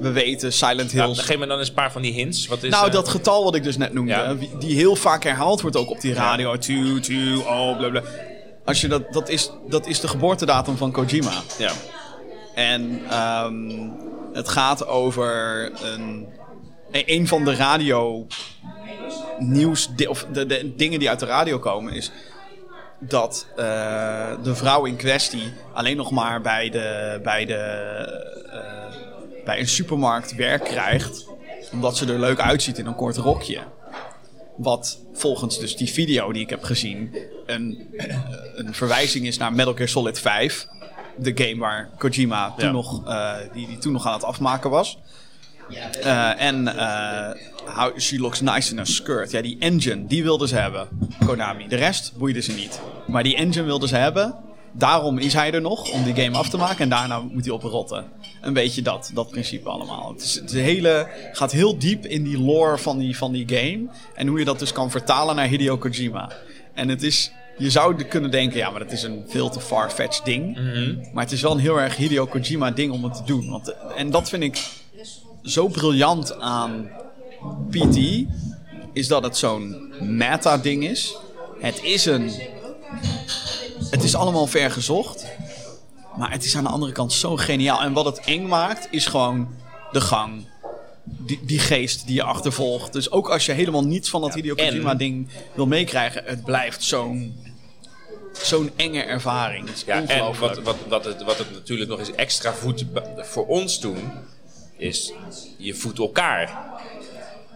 we 0.00 0.10
weten 0.12 0.52
Silent 0.52 0.90
Ja, 0.90 1.04
Hills. 1.04 1.20
geef 1.20 1.38
me 1.38 1.46
dan 1.46 1.58
eens 1.58 1.68
een 1.68 1.74
paar 1.74 1.92
van 1.92 2.02
die 2.02 2.12
hints. 2.12 2.46
Wat 2.46 2.62
is, 2.62 2.70
nou, 2.70 2.86
eh, 2.86 2.92
dat 2.92 3.08
getal 3.08 3.44
wat 3.44 3.54
ik 3.54 3.62
dus 3.62 3.76
net 3.76 3.92
noemde, 3.92 4.12
Ja. 4.12 4.36
die 4.58 4.74
heel 4.76 4.96
vaak 4.96 5.22
herhaald 5.22 5.60
wordt 5.60 5.76
ook 5.76 5.90
op 5.90 6.00
die 6.00 6.14
radio. 6.14 6.56
Two, 6.58 7.00
two, 7.00 7.38
oh, 7.38 7.76
bla 7.76 7.88
bla. 7.88 8.02
Als 8.64 8.80
je 8.80 8.88
dat, 8.88 9.12
dat, 9.12 9.28
is, 9.28 9.50
dat 9.68 9.86
is 9.86 10.00
de 10.00 10.08
geboortedatum 10.08 10.76
van 10.76 10.92
Kojima. 10.92 11.32
Ja. 11.58 11.72
En 12.54 13.00
ehm, 13.10 13.70
het 14.32 14.48
gaat 14.48 14.86
over 14.86 15.70
een, 15.82 16.26
een 16.90 17.28
van 17.28 17.44
de 17.44 17.54
radio 17.54 18.26
nieuws, 19.38 19.88
of 20.08 20.26
de, 20.32 20.46
de 20.46 20.72
dingen 20.76 20.98
die 20.98 21.08
uit 21.08 21.20
de 21.20 21.26
radio 21.26 21.58
komen, 21.58 21.92
is 21.92 22.10
dat 22.98 23.46
eh, 23.56 24.32
de 24.42 24.54
vrouw 24.54 24.84
in 24.84 24.96
kwestie 24.96 25.52
alleen 25.72 25.96
nog 25.96 26.10
maar 26.10 26.40
bij, 26.40 26.70
de, 26.70 27.20
bij, 27.22 27.44
de, 27.44 27.54
eh, 28.52 29.44
bij 29.44 29.58
een 29.60 29.68
supermarkt 29.68 30.34
werk 30.34 30.64
krijgt, 30.64 31.26
omdat 31.72 31.96
ze 31.96 32.12
er 32.12 32.18
leuk 32.18 32.40
uitziet 32.40 32.78
in 32.78 32.86
een 32.86 32.94
kort 32.94 33.16
rokje. 33.16 33.58
Wat 34.56 34.98
volgens 35.12 35.58
dus 35.58 35.76
die 35.76 35.92
video 35.92 36.32
die 36.32 36.42
ik 36.42 36.50
heb 36.50 36.62
gezien 36.62 37.16
een, 37.46 37.88
eh, 37.96 38.16
een 38.54 38.74
verwijzing 38.74 39.26
is 39.26 39.36
naar 39.38 39.52
Metal 39.52 39.74
Gear 39.74 39.88
Solid 39.88 40.20
5. 40.20 40.66
De 41.16 41.32
game 41.34 41.60
waar 41.60 41.90
Kojima 41.98 42.54
toen 42.56 42.66
Ja. 42.66 42.72
nog, 42.72 43.02
die, 43.52 43.66
die 43.66 43.78
toen 43.78 43.92
nog 43.92 44.06
aan 44.06 44.12
het 44.12 44.24
afmaken 44.24 44.70
was. 44.70 44.98
En 46.36 46.64
how 47.66 47.98
she 47.98 48.18
looks 48.18 48.40
nice 48.40 48.72
in 48.72 48.78
a 48.78 48.84
skirt. 48.84 49.30
Ja, 49.30 49.42
die 49.42 49.56
engine, 49.58 50.06
die 50.06 50.22
wilden 50.22 50.48
ze 50.48 50.56
hebben. 50.56 50.88
Konami. 51.26 51.68
De 51.68 51.76
rest 51.76 52.12
boeide 52.16 52.40
ze 52.40 52.52
niet. 52.52 52.80
Maar 53.06 53.22
die 53.22 53.36
engine 53.36 53.64
wilden 53.64 53.88
ze 53.88 53.96
hebben. 53.96 54.34
Daarom 54.72 55.18
is 55.18 55.32
hij 55.32 55.52
er 55.52 55.60
nog, 55.60 55.90
om 55.90 56.04
die 56.04 56.14
game 56.14 56.36
af 56.36 56.48
te 56.48 56.56
maken. 56.56 56.78
En 56.78 56.88
daarna 56.88 57.20
moet 57.20 57.44
hij 57.44 57.54
oprotten. 57.54 58.04
Een 58.40 58.52
beetje 58.52 58.82
dat, 58.82 59.10
dat 59.14 59.30
principe 59.30 59.68
allemaal. 59.68 60.12
Het, 60.12 60.22
is, 60.22 60.34
het 60.34 60.52
hele, 60.52 61.08
gaat 61.32 61.52
heel 61.52 61.78
diep 61.78 62.06
in 62.06 62.22
die 62.22 62.40
lore 62.40 62.78
van 62.78 62.98
die, 62.98 63.16
van 63.16 63.32
die 63.32 63.48
game. 63.48 63.86
En 64.14 64.26
hoe 64.26 64.38
je 64.38 64.44
dat 64.44 64.58
dus 64.58 64.72
kan 64.72 64.90
vertalen 64.90 65.36
naar 65.36 65.46
Hideo 65.46 65.76
Kojima. 65.78 66.32
En 66.74 66.88
het 66.88 67.02
is... 67.02 67.32
Je 67.58 67.70
zou 67.70 68.04
kunnen 68.04 68.30
denken, 68.30 68.58
ja, 68.58 68.70
maar 68.70 68.80
dat 68.80 68.92
is 68.92 69.02
een 69.02 69.24
veel 69.28 69.48
te 69.48 69.60
far-fetched 69.60 70.24
ding. 70.24 70.58
Maar 71.12 71.24
het 71.24 71.32
is 71.32 71.42
wel 71.42 71.52
een 71.52 71.58
heel 71.58 71.80
erg 71.80 71.96
Hideo 71.96 72.26
Kojima 72.26 72.70
ding 72.70 72.92
om 72.92 73.04
het 73.04 73.14
te 73.14 73.22
doen. 73.24 73.50
Want, 73.50 73.74
en 73.96 74.10
dat 74.10 74.28
vind 74.28 74.42
ik 74.42 74.68
zo 75.42 75.68
briljant 75.68 76.40
aan 76.40 76.90
PT 77.70 78.26
is 78.92 79.08
dat 79.08 79.22
het 79.22 79.36
zo'n 79.36 79.92
meta-ding 80.00 80.84
is. 80.84 81.16
Het 81.60 81.82
is 81.82 82.04
een. 82.04 82.30
Het 83.90 84.02
is 84.02 84.14
allemaal 84.14 84.46
ver 84.46 84.70
gezocht. 84.70 85.26
Maar 86.16 86.30
het 86.30 86.44
is 86.44 86.56
aan 86.56 86.64
de 86.64 86.70
andere 86.70 86.92
kant 86.92 87.12
zo 87.12 87.36
geniaal. 87.36 87.82
En 87.82 87.92
wat 87.92 88.04
het 88.04 88.20
eng 88.20 88.46
maakt, 88.46 88.88
is 88.90 89.06
gewoon 89.06 89.48
de 89.92 90.00
gang. 90.00 90.46
Die, 91.04 91.40
die 91.42 91.58
geest 91.58 92.06
die 92.06 92.14
je 92.14 92.22
achtervolgt. 92.22 92.92
Dus 92.92 93.10
ook 93.10 93.28
als 93.28 93.46
je 93.46 93.52
helemaal 93.52 93.84
niets 93.84 94.10
van 94.10 94.20
dat 94.20 94.34
Hideo 94.34 94.54
Kojima-ding 94.54 95.28
wil 95.54 95.66
meekrijgen, 95.66 96.22
het 96.24 96.44
blijft 96.44 96.82
zo'n. 96.82 97.42
Zo'n 98.42 98.70
enge 98.76 99.02
ervaring. 99.02 99.68
Ja, 99.86 100.06
en 100.06 100.38
wat, 100.40 100.58
wat, 100.62 100.76
wat, 100.88 101.04
het, 101.04 101.22
wat 101.22 101.38
het 101.38 101.52
natuurlijk 101.52 101.90
nog 101.90 101.98
eens 101.98 102.12
extra 102.12 102.52
voedt 102.52 102.84
voor 103.16 103.46
ons 103.46 103.80
doen, 103.80 104.12
is 104.76 105.12
je 105.56 105.74
voedt 105.74 105.98
elkaar. 105.98 106.73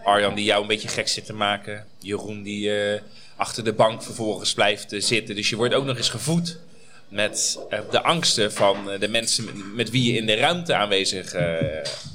Arjan 0.09 0.35
die 0.35 0.45
jou 0.45 0.61
een 0.61 0.67
beetje 0.67 0.87
gek 0.87 1.07
zit 1.07 1.25
te 1.25 1.33
maken. 1.33 1.85
Jeroen 1.99 2.43
die 2.43 2.73
eh, 2.75 3.01
achter 3.35 3.63
de 3.63 3.73
bank 3.73 4.03
vervolgens 4.03 4.53
blijft 4.53 4.93
eh, 4.93 5.01
zitten. 5.01 5.35
Dus 5.35 5.49
je 5.49 5.55
wordt 5.55 5.73
ook 5.73 5.85
nog 5.85 5.97
eens 5.97 6.09
gevoed 6.09 6.57
met 7.07 7.59
eh, 7.69 7.79
de 7.91 8.01
angsten 8.01 8.53
van 8.53 8.77
de 8.99 9.07
mensen 9.07 9.45
met, 9.45 9.75
met 9.75 9.89
wie 9.89 10.11
je 10.11 10.17
in 10.19 10.25
de 10.25 10.35
ruimte 10.35 10.73
aanwezig 10.75 11.35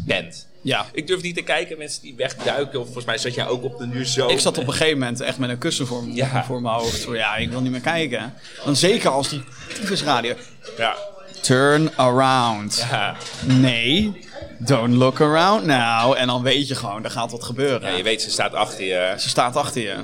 bent. 0.07 0.47
Ja. 0.63 0.87
Ik 0.93 1.07
durf 1.07 1.23
niet 1.23 1.35
te 1.37 1.43
kijken, 1.43 1.79
mensen 1.79 2.03
die 2.03 2.15
wegduiken. 2.17 2.79
Of 2.79 2.85
volgens 2.85 3.05
mij 3.05 3.19
zat 3.19 3.35
jij 3.35 3.47
ook 3.47 3.65
op 3.65 3.79
de 3.79 3.87
nu 3.87 4.05
zo. 4.05 4.29
Ik 4.29 4.41
zat 4.41 4.59
op 4.59 4.67
een 4.67 4.73
gegeven 4.73 4.99
moment 4.99 5.21
echt 5.21 5.39
met 5.39 5.51
een 5.51 5.59
kussen 5.59 5.87
voor, 5.87 6.05
Ja. 6.13 6.45
voor 6.45 6.63
mijn 6.63 6.75
hoofd. 6.75 7.01
Zo, 7.01 7.17
ja, 7.17 7.37
ik 7.37 7.51
wil 7.51 7.61
niet 7.61 7.73
meer 7.73 7.81
kijken. 7.81 8.35
Dan 8.65 8.77
zeker 8.77 9.11
als 9.11 9.29
die 9.29 9.43
tyfusradio... 9.75 10.35
Ja. 10.79 10.97
Turn 11.41 11.97
around. 11.97 12.87
Ja. 12.91 13.17
Nee, 13.47 14.13
don't 14.59 14.95
look 14.95 15.21
around 15.21 15.65
now. 15.65 16.15
En 16.17 16.27
dan 16.27 16.43
weet 16.43 16.69
je 16.69 16.75
gewoon, 16.75 17.05
er 17.05 17.11
gaat 17.11 17.31
wat 17.31 17.45
gebeuren. 17.45 17.91
ja, 17.91 17.97
je 17.97 18.03
weet, 18.03 18.23
ze 18.23 18.31
staat 18.31 18.55
achter 18.55 18.85
je. 18.85 19.15
Ze 19.19 19.29
staat 19.29 19.57
achter 19.57 19.83
je. 19.83 19.95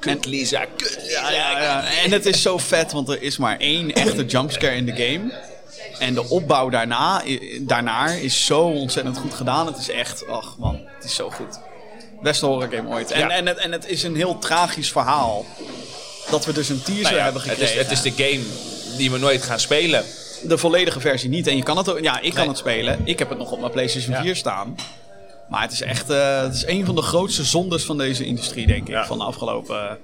Kut 0.00 0.26
Lisa, 0.26 0.64
kut 0.76 0.98
Lisa. 1.02 1.30
Ja, 1.30 1.30
ja, 1.30 1.62
ja. 1.62 1.84
En 2.04 2.12
het 2.12 2.26
is 2.26 2.42
zo 2.42 2.58
vet, 2.58 2.92
want 2.92 3.08
er 3.08 3.22
is 3.22 3.36
maar 3.36 3.58
één 3.58 3.92
echte 3.92 4.24
jumpscare 4.24 4.74
in 4.76 4.84
de 4.84 4.92
game. 4.92 5.32
En 5.98 6.14
de 6.14 6.28
opbouw 6.28 6.68
daarna, 6.68 7.22
daarnaar 7.60 8.18
is 8.18 8.44
zo 8.46 8.60
ontzettend 8.60 9.18
goed 9.18 9.34
gedaan. 9.34 9.66
Het 9.66 9.78
is 9.78 9.88
echt, 9.90 10.28
ach 10.28 10.56
man, 10.58 10.80
het 10.94 11.04
is 11.04 11.14
zo 11.14 11.30
goed. 11.30 11.60
Beste 12.22 12.46
horror 12.46 12.68
game 12.72 12.88
ooit. 12.88 13.10
En, 13.10 13.30
en, 13.30 13.46
het, 13.46 13.58
en 13.58 13.72
het 13.72 13.88
is 13.88 14.02
een 14.02 14.16
heel 14.16 14.38
tragisch 14.38 14.90
verhaal. 14.92 15.46
Dat 16.30 16.44
we 16.44 16.52
dus 16.52 16.68
een 16.68 16.82
teaser 16.82 17.02
Nou 17.02 17.16
hebben 17.16 17.42
het, 17.42 17.50
gekregen. 17.50 17.74
is, 17.74 17.82
het 17.82 17.90
is 17.90 18.02
de 18.02 18.24
game 18.24 18.44
die 18.96 19.10
we 19.10 19.18
nooit 19.18 19.42
gaan 19.42 19.60
spelen. 19.60 20.04
De 20.44 20.58
volledige 20.58 21.00
versie 21.00 21.28
niet. 21.28 21.46
En 21.46 21.56
je 21.56 21.62
kan 21.62 21.76
het 21.76 21.90
ook, 21.90 22.00
ja, 22.00 22.20
ik 22.20 22.30
kan 22.30 22.38
Nee. 22.40 22.48
het 22.48 22.58
spelen. 22.58 23.00
Ik 23.04 23.18
heb 23.18 23.28
het 23.28 23.38
nog 23.38 23.52
op 23.52 23.60
mijn 23.60 23.72
PlayStation 23.72 24.14
Ja. 24.14 24.22
4 24.22 24.36
staan. 24.36 24.74
Maar 25.48 25.62
het 25.62 25.72
is 25.72 25.80
echt, 25.80 26.10
eh, 26.10 26.40
het 26.42 26.54
is 26.54 26.66
een 26.66 26.84
van 26.84 26.94
de 26.94 27.02
grootste 27.02 27.44
zondes 27.44 27.84
van 27.84 27.98
deze 27.98 28.24
industrie, 28.24 28.66
denk 28.66 28.80
ik, 28.82 28.88
Ja. 28.88 29.06
van 29.06 29.18
de 29.18 29.24
afgelopen 29.24 29.88
eh, 29.88 29.94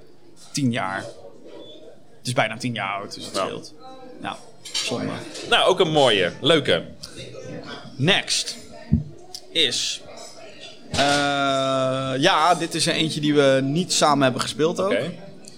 tien 0.53 0.73
jaar. 0.73 1.05
Het 2.19 2.27
is 2.27 2.33
bijna 2.33 2.57
tien 2.57 2.75
jaar 2.75 2.99
oud, 3.01 3.15
dus 3.15 3.25
het 3.25 3.37
scheelt. 3.37 3.75
Nou, 4.21 4.37
zonde. 4.73 5.13
Nou, 5.51 5.69
ook 5.69 5.81
een 5.81 5.91
mooie, 5.93 6.33
leuke. 6.41 6.85
Next 7.97 8.57
is. 9.53 10.01
eh, 10.91 10.99
ja, 12.19 12.55
dit 12.55 12.75
is 12.75 12.87
er 12.87 12.95
eentje 12.95 13.21
die 13.21 13.35
we 13.35 13.61
niet 13.63 13.93
samen 13.93 14.23
hebben 14.23 14.41
gespeeld 14.41 14.81
ook. 14.81 14.95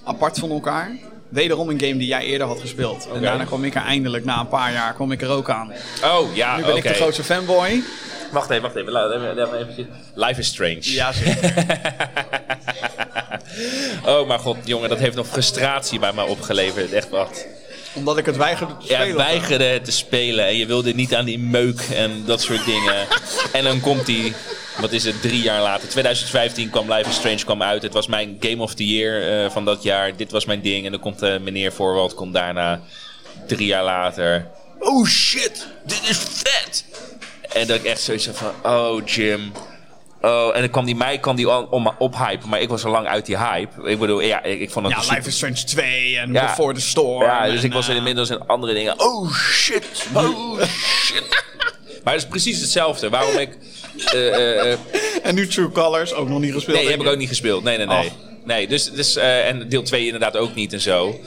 Apart 0.04 0.38
van 0.38 0.50
elkaar. 0.50 0.96
Wederom 1.30 1.68
een 1.68 1.80
game 1.80 1.96
die 1.96 2.06
jij 2.06 2.22
eerder 2.22 2.46
had 2.46 2.60
gespeeld. 2.60 3.08
En 3.14 3.22
daarna 3.22 3.44
kwam 3.44 3.64
ik 3.64 3.74
er 3.74 3.82
eindelijk, 3.82 4.24
na 4.24 4.40
een 4.40 4.48
paar 4.48 4.72
jaar, 4.72 4.94
kwam 4.94 5.12
ik 5.12 5.22
er 5.22 5.28
ook 5.28 5.50
aan. 5.50 5.72
Oh, 6.04 6.34
ja, 6.36 6.56
Nu 6.56 6.64
ben 6.64 6.76
ik 6.76 6.82
de 6.82 6.94
grootste 6.94 7.24
fanboy. 7.24 7.82
Wacht 8.32 8.50
even, 8.50 8.62
wacht 8.62 8.76
even. 8.76 8.92
Laat 8.92 9.12
even, 9.12 9.34
laat 9.34 9.52
even. 9.54 9.88
Life 10.14 10.40
is 10.40 10.46
Strange. 10.46 10.78
Ja, 10.92 11.12
zeker. 11.12 11.54
Oh, 14.06 14.28
maar 14.28 14.38
god, 14.38 14.56
jongen, 14.64 14.88
dat 14.88 14.98
heeft 14.98 15.16
nog 15.16 15.26
frustratie 15.26 15.98
bij 15.98 16.12
mij 16.12 16.24
opgeleverd. 16.24 16.92
Echt 16.92 17.08
wat. 17.08 17.46
Omdat 17.92 18.18
ik 18.18 18.26
het 18.26 18.36
weigerde 18.36 18.76
te 18.76 18.84
spelen. 18.84 19.06
Ja, 19.08 19.14
weigerde 19.14 19.64
het 19.64 19.84
te 19.84 19.92
spelen 19.92 20.46
en 20.46 20.56
je 20.56 20.66
wilde 20.66 20.94
niet 20.94 21.14
aan 21.14 21.24
die 21.24 21.38
meuk 21.38 21.80
en 21.94 22.22
dat 22.26 22.40
soort 22.40 22.64
dingen. 22.64 23.06
en 23.52 23.64
dan 23.64 23.80
komt 23.80 24.06
die, 24.06 24.32
wat 24.78 24.92
is 24.92 25.04
het, 25.04 25.22
drie 25.22 25.42
jaar 25.42 25.60
later. 25.62 25.88
2015 25.88 26.70
kwam 26.70 26.92
Life 26.92 27.08
is 27.08 27.14
Strange 27.14 27.44
kwam 27.44 27.62
uit. 27.62 27.82
Het 27.82 27.92
was 27.92 28.06
mijn 28.06 28.36
Game 28.40 28.62
of 28.62 28.74
the 28.74 28.86
Year 28.86 29.44
eh, 29.44 29.50
van 29.50 29.64
dat 29.64 29.82
jaar. 29.82 30.16
Dit 30.16 30.30
was 30.30 30.44
mijn 30.44 30.60
ding. 30.62 30.84
En 30.84 30.90
dan 30.92 31.00
komt 31.00 31.22
eh, 31.22 31.38
meneer 31.38 31.72
Voorwald 31.72 32.14
komt 32.14 32.34
daarna 32.34 32.80
drie 33.46 33.66
jaar 33.66 33.84
later. 33.84 34.46
Oh 34.78 35.06
shit, 35.06 35.66
dit 35.84 36.00
is 36.08 36.18
vet! 36.18 36.84
En 37.52 37.66
dat 37.66 37.76
ik 37.76 37.84
echt 37.84 38.00
zoiets 38.00 38.28
van, 38.32 38.52
oh 38.72 39.06
Jim. 39.06 39.52
Oh, 40.22 40.54
en 40.54 40.60
dan 40.60 40.70
kwam 40.70 40.84
die 40.84 40.94
mij 40.96 41.18
kwam 41.18 41.36
die 41.36 41.50
om, 41.50 41.66
om 41.70 41.90
ophypen, 41.98 42.48
maar 42.48 42.60
ik 42.60 42.68
was 42.68 42.84
al 42.84 42.90
lang 42.90 43.06
uit 43.06 43.26
die 43.26 43.38
hype. 43.38 43.88
Ik 43.88 43.98
bedoel, 43.98 44.20
ja, 44.20 44.42
ik, 44.42 44.60
ik 44.60 44.70
vond 44.70 44.86
het 44.86 44.94
Ja, 44.94 45.00
super- 45.00 45.16
Life 45.16 45.28
is 45.28 45.36
Strange 45.36 45.64
2 45.64 46.16
en 46.18 46.32
Ja. 46.32 46.46
Before 46.46 46.74
the 46.74 46.80
Storm. 46.80 47.22
ja, 47.22 47.46
dus 47.46 47.58
en, 47.60 47.64
ik 47.64 47.72
was 47.72 47.88
eh, 47.88 47.96
inmiddels 47.96 48.30
in 48.30 48.46
andere 48.46 48.74
dingen. 48.74 49.00
Oh 49.00 49.32
shit, 49.34 49.84
oh 50.14 50.60
shit. 51.04 51.44
maar 52.04 52.12
het 52.14 52.22
is 52.22 52.28
precies 52.28 52.60
hetzelfde. 52.60 53.08
Waarom 53.08 53.38
ik. 53.44 53.56
Eh, 54.04 54.28
eh, 54.28 54.72
eh, 54.72 54.78
En 55.22 55.34
nu 55.34 55.46
True 55.46 55.70
Colors, 55.70 56.12
ook 56.14 56.28
nog 56.28 56.40
niet 56.40 56.52
gespeeld. 56.52 56.76
nee, 56.76 56.86
die 56.86 56.96
heb 56.96 57.06
ik 57.06 57.12
ook 57.12 57.18
niet 57.18 57.28
gespeeld. 57.28 57.64
Nee, 57.64 57.76
nee, 57.76 57.86
nee. 57.86 58.12
Nee, 58.44 58.68
dus, 58.68 58.90
dus, 58.90 59.16
en 59.16 59.68
deel 59.68 59.82
2 59.82 60.04
inderdaad 60.04 60.36
ook 60.36 60.54
niet 60.54 60.72
en 60.72 60.80
zo. 60.80 61.20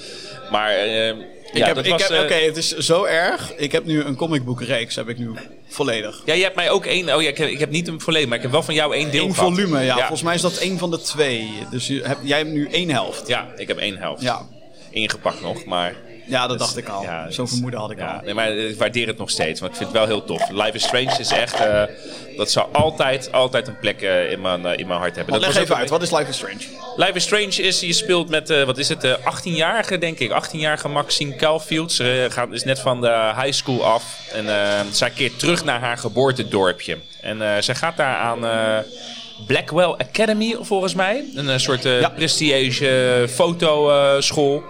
Maar. 0.52 0.76
Ik 1.54 1.60
ja, 1.60 1.68
heb, 1.68 1.78
ik 1.78 1.92
was, 1.92 2.08
heb, 2.08 2.24
Oké, 2.24 2.34
het 2.34 2.58
is 2.58 2.78
zo 2.78 3.04
erg. 3.04 3.54
Ik 3.56 3.72
heb 3.72 3.86
nu 3.86 4.04
een 4.04 4.16
comicboekreeks, 4.16 4.96
heb 4.96 5.10
ik 5.10 5.18
nu 5.18 5.32
volledig. 5.68 6.22
Ja, 6.26 6.34
je 6.34 6.44
hebt 6.44 6.56
mij 6.56 6.70
ook 6.70 6.86
één. 6.86 7.16
Oh 7.16 7.22
ja, 7.22 7.30
ik 7.30 7.38
heb, 7.38 7.50
ik 7.50 7.60
heb 7.60 7.70
niet 7.70 7.88
een 7.88 8.02
volledig, 8.02 8.28
maar 8.28 8.38
ik 8.38 8.44
heb 8.44 8.52
wel 8.52 8.64
van 8.64 8.74
jou 8.74 8.96
één 8.96 9.12
deel 9.12 9.26
Eén 9.26 9.34
volume, 9.34 9.84
ja. 9.84 9.98
Volgens 9.98 10.22
mij 10.22 10.36
is 10.36 10.42
dat 10.42 10.58
één 10.58 10.78
van 10.78 10.92
de 10.92 11.02
twee. 11.02 11.50
Dus 11.72 11.88
je 11.88 12.02
hebt, 12.04 12.20
jij 12.24 12.38
hebt 12.38 12.50
nu 12.50 12.68
één 12.72 12.90
helft. 12.90 13.28
Ja, 13.28 13.48
ik 13.56 13.68
heb 13.68 13.78
één 13.78 13.98
helft. 13.98 14.22
Ja, 14.22 14.48
Ingepakt 14.90 15.42
nog, 15.42 15.66
maar. 15.66 15.96
Ja 16.26 16.48
dat 16.48 16.60
dacht 16.60 16.78
ik 16.78 16.88
al. 16.90 17.04
ja, 17.04 17.26
Zo'n 17.32 17.44
het- 17.44 17.54
vermoeden 17.54 17.80
had 17.80 17.92
ik 17.92 17.98
ja, 17.98 18.14
al. 18.16 18.22
Nee, 18.24 18.34
maar 18.34 18.52
ik 18.52 18.78
waardeer 18.78 19.08
het 19.08 19.18
nog 19.18 19.30
steeds, 19.30 19.60
want 19.60 19.72
ik 19.72 19.78
vind 19.78 19.90
het 19.90 19.98
wel 20.00 20.08
heel 20.08 20.24
tof. 20.26 20.50
Life 20.50 20.72
is 20.74 20.84
Strange 20.84 21.16
is 21.20 21.32
echt. 21.32 21.54
eh, 21.60 21.84
dat 22.38 22.52
zal 22.52 22.70
altijd, 22.72 23.32
altijd 23.32 23.68
een 23.68 23.80
plek 23.80 24.02
eh, 24.02 24.32
in, 24.32 24.42
mijn, 24.42 24.66
eh, 24.66 24.78
in 24.78 24.88
mijn 24.88 25.00
hart 25.00 25.16
hebben. 25.16 25.34
Dat 25.34 25.54
leg 25.54 25.64
even 25.64 25.76
uit, 25.76 25.90
wat 25.90 26.02
is 26.02 26.12
Life 26.12 26.30
is 26.30 26.36
Strange? 26.36 26.58
Life 26.96 27.12
is 27.14 27.24
Strange 27.24 27.62
is, 27.62 27.80
je 27.80 27.94
speelt 27.94 28.30
met, 28.30 28.64
wat 28.66 28.78
is 28.78 28.90
het, 28.90 29.04
eh 29.04 29.14
18-jarige 29.14 29.98
denk 29.98 30.20
ik. 30.20 30.32
18-jarige 30.44 30.88
Maxine 30.88 31.36
Caulfield. 31.36 31.92
Ze 31.92 32.28
gaat, 32.30 32.48
is 32.52 32.64
net 32.64 32.80
van 32.80 33.02
de 33.02 33.32
high 33.42 33.52
school 33.52 33.86
af. 33.86 34.04
En 34.34 34.46
zij 34.92 35.10
keert 35.10 35.40
terug 35.40 35.64
naar 35.64 35.80
haar 35.80 35.98
geboortedorpje. 35.98 36.98
En 37.22 37.64
zij 37.64 37.76
gaat 37.76 37.98
daar 37.98 38.16
aan 38.16 38.40
Blackwell 39.48 39.96
Academy, 39.98 40.56
volgens 40.62 40.94
mij. 40.94 41.24
Een 41.36 41.60
soort 41.60 41.86
eh 41.86 42.00
Ja. 42.00 42.10
prestigieuze 42.10 43.26
fotoschool. 43.30 44.64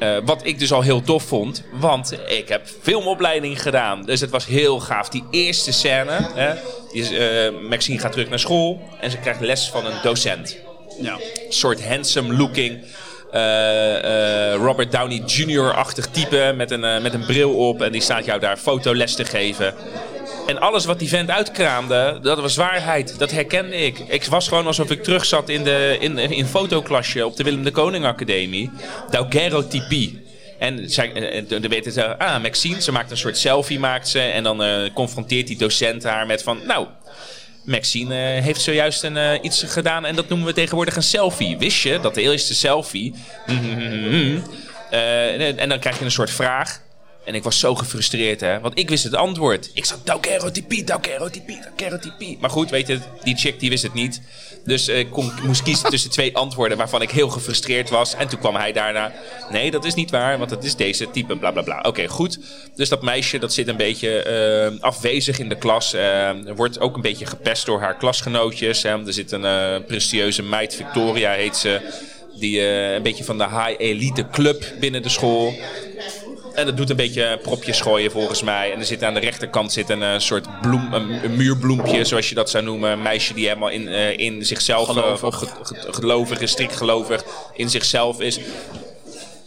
Eh, 0.00 0.16
wat 0.24 0.40
ik 0.46 0.58
dus 0.58 0.72
al 0.72 0.80
heel 0.82 1.02
tof 1.02 1.22
vond, 1.22 1.62
want 1.72 2.12
ik 2.26 2.48
heb 2.48 2.66
filmopleiding 2.82 3.62
gedaan. 3.62 4.02
Dus 4.04 4.20
het 4.20 4.30
was 4.30 4.46
heel 4.46 4.80
gaaf. 4.80 5.08
Die 5.08 5.24
eerste 5.30 5.72
scène, 5.72 6.28
hè, 6.34 6.54
die 6.92 7.18
eh, 7.18 7.52
Maxine 7.68 7.98
gaat 7.98 8.12
terug 8.12 8.28
naar 8.28 8.38
school 8.38 8.80
en 9.00 9.10
ze 9.10 9.16
krijgt 9.18 9.40
les 9.40 9.68
van 9.68 9.86
een 9.86 9.98
docent 10.02 10.56
Ja. 11.00 11.16
soort 11.48 11.84
handsome 11.86 12.34
looking. 12.36 12.78
eh, 13.32 14.54
Robert 14.54 14.92
Downey 14.92 15.22
Jr.-achtig 15.26 16.06
type 16.10 16.52
met 16.56 16.70
een, 16.70 17.02
met 17.02 17.14
een 17.14 17.24
bril 17.26 17.68
op. 17.68 17.82
En 17.82 17.92
die 17.92 18.00
staat 18.00 18.24
jou 18.24 18.40
daar 18.40 18.56
fotoles 18.56 19.14
te 19.14 19.24
geven. 19.24 19.74
En 20.50 20.60
alles 20.60 20.84
wat 20.84 20.98
die 20.98 21.08
vent 21.08 21.30
uitkraamde, 21.30 22.18
dat 22.22 22.40
was 22.40 22.56
waarheid. 22.56 23.18
Dat 23.18 23.30
herkende 23.30 23.76
ik. 23.76 23.98
Ik 23.98 24.24
was 24.24 24.48
gewoon 24.48 24.66
alsof 24.66 24.90
ik 24.90 25.02
terug 25.02 25.24
zat 25.24 25.48
in, 25.48 25.64
de, 25.64 25.96
in, 26.00 26.18
in 26.18 26.46
fotoklasje 26.46 27.26
op 27.26 27.36
de 27.36 27.42
Willem 27.42 27.62
de 27.62 27.70
Koning 27.70 28.04
Academie. 28.04 28.70
Daguerreotypie. 29.10 30.22
En, 30.58 30.90
zij, 30.90 31.12
en, 31.12 31.32
en 31.32 31.60
dan 31.60 31.70
weten 31.70 31.92
ze, 31.92 32.18
ah, 32.18 32.42
Maxine, 32.42 32.82
ze 32.82 32.92
maakt 32.92 33.10
een 33.10 33.16
soort 33.16 33.38
selfie, 33.38 33.78
maakt 33.78 34.08
ze. 34.08 34.20
En 34.20 34.42
dan 34.42 34.62
eh, 34.62 34.92
confronteert 34.94 35.46
die 35.46 35.58
docent 35.58 36.02
haar 36.02 36.26
met 36.26 36.42
van, 36.42 36.60
nou, 36.66 36.86
Maxine 37.64 38.14
eh, 38.14 38.42
heeft 38.42 38.60
zojuist 38.60 39.02
een, 39.02 39.16
eh, 39.16 39.38
iets 39.42 39.62
gedaan 39.62 40.04
en 40.04 40.16
dat 40.16 40.28
noemen 40.28 40.46
we 40.46 40.52
tegenwoordig 40.52 40.96
een 40.96 41.02
selfie. 41.02 41.58
Wist 41.58 41.82
je 41.82 42.00
dat 42.00 42.14
de 42.14 42.22
eerste 42.22 42.54
selfie... 42.54 43.14
Eh, 44.90 45.60
en 45.60 45.68
dan 45.68 45.78
krijg 45.78 45.98
je 45.98 46.04
een 46.04 46.10
soort 46.10 46.30
vraag. 46.30 46.80
En 47.24 47.34
ik 47.34 47.42
was 47.42 47.58
zo 47.58 47.74
gefrustreerd, 47.74 48.40
hè. 48.40 48.60
Want 48.60 48.78
ik 48.78 48.88
wist 48.88 49.04
het 49.04 49.14
antwoord. 49.14 49.70
Ik 49.74 49.84
zat 49.84 50.00
daguerreotypie, 50.04 50.84
daguerreotypie, 50.84 51.58
daguerreotypie. 51.62 52.38
Maar 52.40 52.50
goed, 52.50 52.70
weet 52.70 52.86
je, 52.86 52.98
die 53.22 53.36
chick 53.36 53.60
die 53.60 53.70
wist 53.70 53.82
het 53.82 53.94
niet. 53.94 54.20
Dus 54.64 54.88
eh, 54.88 54.98
ik 54.98 55.10
kon, 55.10 55.32
moest 55.42 55.62
kiezen 55.62 55.90
tussen 55.90 56.10
twee 56.10 56.36
antwoorden 56.36 56.78
waarvan 56.78 57.02
ik 57.02 57.10
heel 57.10 57.28
gefrustreerd 57.28 57.90
was. 57.90 58.14
En 58.14 58.28
toen 58.28 58.38
kwam 58.38 58.56
hij 58.56 58.72
daarna. 58.72 59.12
Nee, 59.50 59.70
dat 59.70 59.84
is 59.84 59.94
niet 59.94 60.10
waar, 60.10 60.38
want 60.38 60.50
het 60.50 60.64
is 60.64 60.76
deze 60.76 61.10
type, 61.10 61.36
bla 61.36 61.50
bla 61.50 61.62
bla. 61.62 61.80
Oké, 61.80 62.06
goed. 62.06 62.38
Dus 62.74 62.88
dat 62.88 63.02
meisje 63.02 63.38
dat 63.38 63.52
zit 63.52 63.68
een 63.68 63.76
beetje 63.76 64.22
eh, 64.22 64.82
afwezig 64.82 65.38
in 65.38 65.48
de 65.48 65.58
klas. 65.58 65.92
eh, 65.92 66.30
wordt 66.56 66.80
ook 66.80 66.94
een 66.94 67.02
beetje 67.02 67.26
gepest 67.26 67.66
door 67.66 67.80
haar 67.80 67.96
klasgenootjes. 67.96 68.82
hè. 68.82 69.06
er 69.06 69.12
zit 69.12 69.32
een 69.32 69.84
prestigieuze 69.84 70.42
meid, 70.42 70.74
Victoria 70.74 71.32
heet 71.32 71.56
ze. 71.56 71.80
Die 72.38 72.62
een 72.62 73.02
beetje 73.02 73.24
van 73.24 73.38
de 73.38 73.48
high 73.48 73.74
elite 73.78 74.26
club 74.30 74.64
binnen 74.80 75.02
de 75.02 75.08
school. 75.08 75.54
En 76.60 76.66
dat 76.66 76.76
doet 76.76 76.90
een 76.90 76.96
beetje 76.96 77.38
propjes 77.42 77.80
gooien 77.80 78.10
volgens 78.10 78.42
mij. 78.42 78.72
En 78.72 78.78
er 78.78 78.84
zit 78.84 79.04
aan 79.04 79.14
de 79.14 79.20
rechterkant 79.20 79.72
zit 79.72 79.88
een 79.90 80.02
eh, 80.02 80.18
soort 80.18 80.60
bloem, 80.60 80.92
een, 80.92 81.36
muurbloempje, 81.36 82.04
zoals 82.04 82.28
je 82.28 82.34
dat 82.34 82.50
zou 82.50 82.64
noemen. 82.64 82.90
Een 82.90 83.02
meisje 83.02 83.34
die 83.34 83.46
helemaal 83.46 83.68
in, 83.68 83.88
eh, 83.88 84.18
in 84.18 84.44
zichzelf, 84.44 84.88
eh, 84.88 84.94
Gelovig. 84.94 85.38
ge- 85.38 85.46
ge- 85.62 85.92
gelovig 85.92 86.40
is, 86.40 86.50
strikt 86.50 86.76
gelovig, 86.76 87.24
in 87.54 87.70
zichzelf 87.70 88.20
is. 88.20 88.38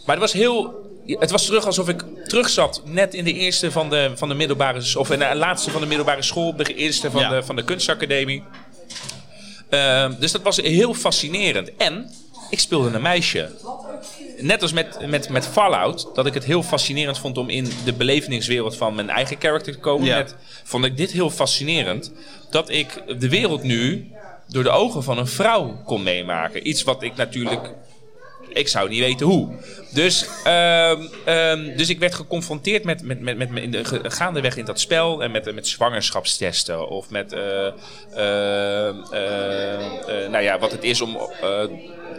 Maar 0.06 0.16
het 0.16 0.18
was 0.18 0.32
heel. 0.32 0.82
Het 1.06 1.30
was 1.30 1.44
terug 1.46 1.66
alsof 1.66 1.88
ik 1.88 2.02
terug 2.26 2.48
zat 2.48 2.82
net 2.84 3.14
in 3.14 3.24
de 3.24 3.32
eerste 3.32 3.70
van 3.70 3.90
de, 3.90 4.10
van 4.14 4.28
de 4.28 4.34
middelbare. 4.34 4.98
Of 4.98 5.10
in 5.10 5.18
de 5.18 5.34
laatste 5.34 5.70
van 5.70 5.80
de 5.80 5.86
middelbare 5.86 6.22
school, 6.22 6.56
de 6.56 6.74
eerste 6.74 7.10
van, 7.10 7.20
Ja. 7.20 7.28
de, 7.28 7.42
van 7.42 7.56
de 7.56 7.64
kunstacademie. 7.64 8.42
Ehm, 9.68 10.12
dus 10.18 10.32
dat 10.32 10.42
was 10.42 10.56
heel 10.56 10.94
fascinerend. 10.94 11.76
En 11.76 12.10
ik 12.50 12.58
speelde 12.60 12.90
een 12.90 13.02
meisje. 13.02 13.50
Net 14.38 14.62
als 14.62 14.72
met, 14.72 15.06
met, 15.06 15.28
met 15.28 15.46
Fallout, 15.46 16.08
dat 16.14 16.26
ik 16.26 16.34
het 16.34 16.44
heel 16.44 16.62
fascinerend 16.62 17.18
vond 17.18 17.38
om 17.38 17.48
in 17.48 17.68
de 17.84 17.92
belevingswereld 17.92 18.76
van 18.76 18.94
mijn 18.94 19.10
eigen 19.10 19.38
karakter 19.38 19.72
te 19.72 19.78
komen. 19.78 20.06
Ja. 20.06 20.16
Net, 20.16 20.36
vond 20.64 20.84
ik 20.84 20.96
dit 20.96 21.10
heel 21.10 21.30
fascinerend. 21.30 22.12
Dat 22.50 22.70
ik 22.70 23.02
de 23.18 23.28
wereld 23.28 23.62
nu 23.62 24.10
door 24.48 24.62
de 24.62 24.70
ogen 24.70 25.02
van 25.02 25.18
een 25.18 25.26
vrouw 25.26 25.80
kon 25.84 26.02
meemaken. 26.02 26.68
Iets 26.68 26.82
wat 26.82 27.02
ik 27.02 27.16
natuurlijk 27.16 27.72
ik 28.54 28.68
zou 28.68 28.88
niet 28.88 29.00
weten 29.00 29.26
hoe. 29.26 29.48
Dus, 29.90 30.26
ehm, 30.44 31.02
ehm, 31.24 31.76
dus 31.76 31.88
ik 31.88 31.98
werd 31.98 32.14
geconfronteerd 32.14 32.84
met, 32.84 33.02
met, 33.02 33.20
met, 33.20 33.38
met, 33.38 33.62
in 33.62 33.70
de, 33.70 33.84
ge- 33.84 34.00
gaandeweg 34.02 34.56
in 34.56 34.64
dat 34.64 34.80
spel 34.80 35.22
en 35.22 35.30
met, 35.30 35.54
met 35.54 35.66
zwangerschapstesten 35.68 36.88
of 36.88 37.10
met 37.10 37.32
eh, 37.32 37.66
eh, 38.14 38.88
eh, 38.88 40.30
nou 40.30 40.42
ja, 40.44 40.58
wat 40.58 40.70
het 40.72 40.84
is 40.84 41.00
om. 41.00 41.16
eh, 41.42 41.60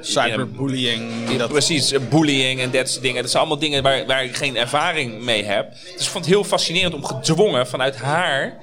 Cyberbullying. 0.01 1.37
dat, 1.37 1.49
Precies, 1.49 1.93
bullying 2.09 2.59
en 2.61 2.71
dat 2.71 2.89
soort 2.89 3.01
dingen. 3.01 3.21
Dat 3.21 3.31
zijn 3.31 3.43
allemaal 3.43 3.61
dingen 3.61 3.83
waar, 3.83 4.05
waar 4.05 4.23
ik 4.23 4.35
geen 4.35 4.57
ervaring 4.57 5.21
mee 5.21 5.43
heb. 5.43 5.71
Dus 5.71 6.05
ik 6.05 6.11
vond 6.11 6.25
het 6.25 6.33
heel 6.33 6.43
fascinerend 6.43 6.93
om 6.93 7.05
gedwongen 7.05 7.67
vanuit 7.67 7.95
haar 7.95 8.57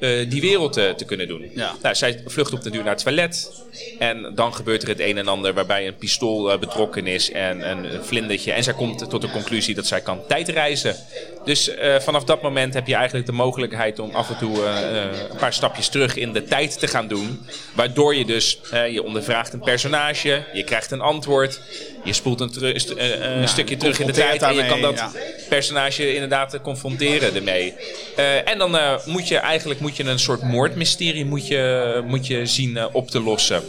eh, 0.00 0.30
die 0.30 0.40
wereld 0.40 0.72
te, 0.72 0.94
te 0.96 1.04
kunnen 1.04 1.28
doen. 1.28 1.50
Ja. 1.54 1.74
Nou, 1.82 1.94
zij 1.94 2.22
vlucht 2.26 2.52
op 2.52 2.62
de 2.62 2.70
duur 2.70 2.82
naar 2.82 2.94
het 2.94 3.02
toilet. 3.04 3.50
En 3.98 4.32
dan 4.34 4.54
gebeurt 4.54 4.82
er 4.82 4.88
het 4.88 5.00
een 5.00 5.18
en 5.18 5.28
ander 5.28 5.54
waarbij 5.54 5.86
een 5.86 5.96
pistool 5.96 6.52
eh, 6.52 6.58
betrokken 6.58 7.06
is 7.06 7.30
en 7.32 7.70
een, 7.70 8.04
vlindertje. 8.04 8.52
En 8.52 8.62
zij 8.62 8.74
komt 8.74 9.10
tot 9.10 9.20
de 9.22 9.30
conclusie 9.30 9.74
dat 9.74 9.86
zij 9.86 10.00
kan 10.00 10.20
tijdreizen. 10.28 10.96
Dus 11.44 11.68
eh, 11.74 11.98
vanaf 11.98 12.24
dat 12.24 12.42
moment 12.42 12.74
heb 12.74 12.86
je 12.86 12.94
eigenlijk 12.94 13.26
de 13.26 13.32
mogelijkheid 13.32 13.98
om 13.98 14.10
af 14.10 14.28
en 14.30 14.38
toe 14.38 14.64
eh, 14.64 15.02
eh, 15.02 15.10
een 15.30 15.36
paar 15.36 15.52
stapjes 15.52 15.88
terug 15.88 16.16
in 16.16 16.32
de 16.32 16.44
tijd 16.44 16.78
te 16.78 16.86
gaan 16.86 17.08
doen. 17.08 17.46
Waardoor 17.74 18.14
je 18.14 18.24
dus, 18.24 18.58
eh, 18.70 18.92
je 18.92 19.02
ondervraagt 19.02 19.52
een 19.52 19.60
personage, 19.60 20.44
je 20.52 20.64
krijgt 20.64 20.90
een 20.90 21.00
antwoord. 21.00 21.60
Je 22.04 22.12
spoelt 22.12 22.40
een, 22.40 22.50
teru- 22.52 22.78
st- 22.78 22.90
eh, 22.90 23.08
een 23.10 23.40
Ja, 23.40 23.46
stukje 23.46 23.74
je 23.74 23.80
terug 23.80 23.98
in 24.00 24.06
de 24.06 24.12
tijd 24.12 24.42
en 24.42 24.54
je 24.54 24.66
kan 24.66 24.80
dat 24.80 24.94
ja. 24.98 25.12
personage 25.48 26.14
inderdaad 26.14 26.54
eh, 26.54 26.60
confronteren 26.60 27.34
ermee. 27.34 27.74
Eh, 28.16 28.48
en 28.48 28.58
dan 28.58 28.76
eh, 28.76 28.94
moet 29.06 29.28
je 29.28 29.36
eigenlijk 29.36 29.80
moet 29.80 29.89
je 29.96 30.04
een 30.04 30.18
soort 30.18 30.42
moordmysterie 30.42 31.24
moet 31.24 31.46
je, 31.46 32.02
moet 32.06 32.26
je 32.26 32.46
zien 32.46 32.76
eh, 32.76 32.86
op 32.92 33.10
te 33.10 33.20
lossen. 33.20 33.62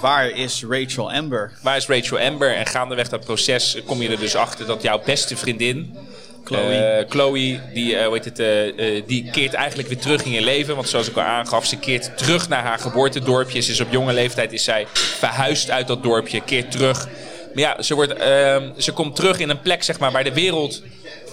Waar 0.00 0.30
is 0.30 0.64
Rachel 0.68 1.12
Amber? 1.12 1.52
Waar 1.62 1.76
is 1.76 1.86
Rachel 1.86 2.18
Amber? 2.18 2.54
En 2.54 2.66
gaandeweg 2.66 3.08
dat 3.08 3.24
proces 3.24 3.76
kom 3.86 4.02
je 4.02 4.08
er 4.08 4.18
dus 4.18 4.34
achter 4.34 4.66
dat 4.66 4.82
jouw 4.82 5.02
beste 5.04 5.36
vriendin, 5.36 5.96
Chloe. 6.44 6.74
eh, 6.74 7.04
Chloe 7.08 7.60
die, 7.74 7.96
het, 7.96 8.38
eh, 8.38 8.96
eh, 8.96 9.02
die 9.06 9.30
keert 9.30 9.54
eigenlijk 9.54 9.88
weer 9.88 9.98
terug 9.98 10.24
in 10.24 10.30
je 10.30 10.42
leven. 10.42 10.74
Want 10.74 10.88
zoals 10.88 11.08
ik 11.08 11.16
al 11.16 11.22
aangaf, 11.22 11.66
ze 11.66 11.76
keert 11.76 12.18
terug 12.18 12.48
naar 12.48 12.62
haar 12.62 12.78
geboortedorpje. 12.78 13.60
Ze 13.60 13.70
is 13.70 13.80
op 13.80 13.90
jonge 13.90 14.12
leeftijd 14.12 14.52
is 14.52 14.64
zij 14.64 14.86
verhuisd 14.92 15.70
uit 15.70 15.86
dat 15.86 16.02
dorpje, 16.02 16.40
keert 16.40 16.70
terug. 16.70 17.08
Maar 17.54 17.62
ja, 17.62 17.82
ze, 17.82 17.94
wordt, 17.94 18.12
ehm, 18.12 18.70
ze 18.76 18.92
komt 18.92 19.16
terug 19.16 19.38
in 19.38 19.50
een 19.50 19.60
plek 19.60 19.82
zeg 19.82 19.98
maar, 19.98 20.12
waar 20.12 20.24
de 20.24 20.32
wereld 20.32 20.82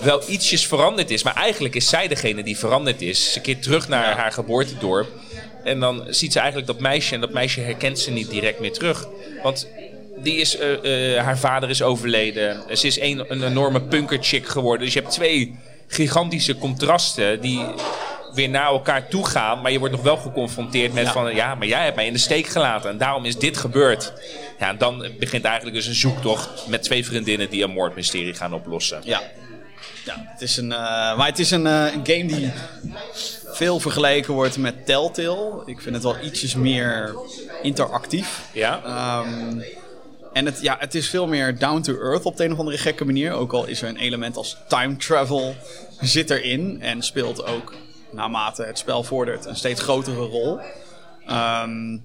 wel 0.01 0.21
ietsjes 0.27 0.67
veranderd 0.67 1.11
is. 1.11 1.23
Maar 1.23 1.35
eigenlijk 1.35 1.75
is 1.75 1.89
zij 1.89 2.07
degene 2.07 2.43
die 2.43 2.57
veranderd 2.57 3.01
is. 3.01 3.33
Ze 3.33 3.39
keert 3.39 3.63
terug 3.63 3.87
naar 3.87 4.17
haar 4.17 4.31
geboortedorp. 4.31 5.07
En 5.63 5.79
dan 5.79 6.03
ziet 6.09 6.31
ze 6.31 6.39
eigenlijk 6.39 6.67
dat 6.67 6.79
meisje 6.79 7.15
en 7.15 7.21
dat 7.21 7.31
meisje 7.31 7.61
herkent 7.61 7.99
ze 7.99 8.11
niet 8.11 8.29
direct 8.29 8.59
meer 8.59 8.73
terug. 8.73 9.07
Want 9.43 9.67
die 10.17 10.35
is, 10.35 10.57
eh, 10.57 11.15
eh, 11.15 11.23
haar 11.23 11.37
vader 11.37 11.69
is 11.69 11.81
overleden. 11.81 12.77
Ze 12.77 12.87
is 12.87 12.99
een, 12.99 13.25
een 13.27 13.43
enorme 13.43 13.81
punkerchick 13.81 14.47
geworden. 14.47 14.85
Dus 14.85 14.93
je 14.93 14.99
hebt 14.99 15.11
twee 15.11 15.55
gigantische 15.87 16.57
contrasten 16.57 17.41
die 17.41 17.65
weer 18.37 18.49
naar 18.49 18.65
elkaar 18.65 19.07
toe 19.07 19.25
gaan. 19.25 19.61
Maar 19.61 19.71
je 19.71 19.79
wordt 19.79 19.93
nog 19.93 20.03
wel 20.03 20.17
geconfronteerd 20.17 20.93
met 20.93 21.05
Ja. 21.05 21.11
van... 21.11 21.35
Ja, 21.35 21.55
maar 21.55 21.67
jij 21.67 21.83
hebt 21.83 21.95
mij 21.95 22.05
in 22.05 22.13
de 22.13 22.19
steek 22.19 22.47
gelaten. 22.47 22.89
En 22.89 22.97
daarom 22.97 23.25
is 23.25 23.37
dit 23.37 23.57
gebeurd. 23.57 24.13
Ja, 24.59 24.69
en 24.69 24.77
dan 24.77 25.07
begint 25.19 25.43
eigenlijk 25.45 25.75
dus 25.75 25.85
een 25.87 25.95
zoektocht 25.95 26.67
met 26.67 26.83
twee 26.83 27.05
vriendinnen 27.05 27.49
die 27.49 27.63
een 27.63 27.71
moordmysterie 27.71 28.33
gaan 28.33 28.53
oplossen. 28.53 29.01
Ja. 29.03 29.21
ja 30.05 30.25
het 30.31 30.41
is 30.41 30.57
een, 30.57 30.71
eh, 30.71 31.17
maar 31.17 31.27
het 31.27 31.39
is 31.39 31.51
een, 31.51 31.67
eh, 31.67 31.93
een 31.93 32.05
game 32.05 32.25
die 32.25 32.51
veel 33.53 33.79
vergeleken 33.79 34.33
wordt 34.33 34.57
met 34.57 34.85
Telltale. 34.85 35.61
Ik 35.65 35.81
vind 35.81 35.95
het 35.95 36.03
wel 36.03 36.15
ietsjes 36.23 36.55
meer 36.55 37.15
interactief. 37.61 38.41
Ja? 38.53 38.81
Ehm, 38.83 39.59
en 40.33 40.45
het, 40.45 40.61
ja, 40.61 40.75
het 40.79 40.95
is 40.95 41.09
veel 41.09 41.27
meer 41.27 41.57
down 41.57 41.81
to 41.81 41.93
earth 41.93 42.23
op 42.25 42.37
de 42.37 42.43
een 42.45 42.51
of 42.51 42.59
andere 42.59 42.77
gekke 42.77 43.05
manier. 43.05 43.31
Ook 43.31 43.53
al 43.53 43.65
is 43.65 43.81
er 43.81 43.89
een 43.89 43.97
element 43.97 44.37
als 44.37 44.57
time 44.67 44.95
travel 44.95 45.55
zit 46.01 46.29
erin. 46.29 46.81
En 46.81 47.01
speelt 47.01 47.45
ook 47.45 47.73
naarmate 48.17 48.63
het 48.63 48.77
spel 48.77 49.03
vordert 49.03 49.45
een 49.45 49.55
steeds 49.55 49.81
grotere 49.81 50.25
rol. 50.25 50.59
Ehm, 51.25 51.97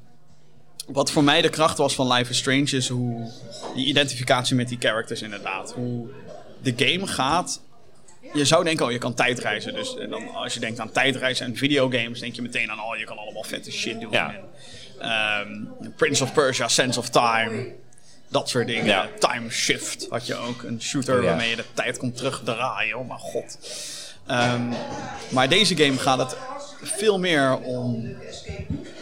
wat 0.86 1.10
voor 1.10 1.24
mij 1.24 1.42
de 1.42 1.48
kracht 1.48 1.78
was 1.78 1.94
van 1.94 2.12
Life 2.12 2.30
is 2.30 2.38
Strange 2.38 2.70
is 2.76 2.88
hoe 2.88 3.30
die 3.74 3.86
identificatie 3.86 4.56
met 4.56 4.68
die 4.68 4.78
characters 4.80 5.22
inderdaad. 5.22 5.72
Hoe 5.72 6.08
de 6.62 6.72
game 6.76 7.06
gaat. 7.06 7.60
Je 8.34 8.44
zou 8.44 8.64
denken, 8.64 8.86
oh 8.86 8.92
je 8.92 8.98
kan 8.98 9.14
tijdreizen. 9.14 9.74
Dus 9.74 9.96
en 9.96 10.10
dan, 10.10 10.34
als 10.34 10.54
je 10.54 10.60
denkt 10.60 10.80
aan 10.80 10.90
tijdreizen 10.90 11.46
en 11.46 11.56
videogames, 11.56 12.20
denk 12.20 12.34
je 12.34 12.42
meteen 12.42 12.70
aan, 12.70 12.80
oh 12.80 12.96
je 12.96 13.04
kan 13.04 13.18
allemaal 13.18 13.42
vette 13.42 13.72
shit 13.72 14.00
doen. 14.00 14.10
Ja. 14.10 14.34
En, 14.34 15.08
ehm, 15.08 15.90
Prince 15.96 16.22
of 16.22 16.32
Persia, 16.32 16.68
Sense 16.68 16.98
of 16.98 17.08
Time. 17.08 17.74
Dat 18.28 18.48
soort 18.48 18.66
dingen. 18.66 18.84
Ja. 18.84 19.08
Time 19.18 19.50
Shift 19.50 20.06
had 20.10 20.26
je 20.26 20.34
ook. 20.34 20.62
Een 20.62 20.82
shooter 20.82 21.22
Ja. 21.22 21.28
waarmee 21.28 21.50
je 21.50 21.56
de 21.56 21.64
tijd 21.74 21.98
kon 21.98 22.12
terugdraaien. 22.12 22.98
Oh 22.98 23.08
mijn 23.08 23.20
god. 23.20 23.58
Ehm, 24.26 24.62
maar 25.30 25.48
deze 25.48 25.76
game 25.76 25.98
gaat 25.98 26.18
het 26.18 26.36
veel 26.82 27.18
meer 27.18 27.58
om 27.58 28.14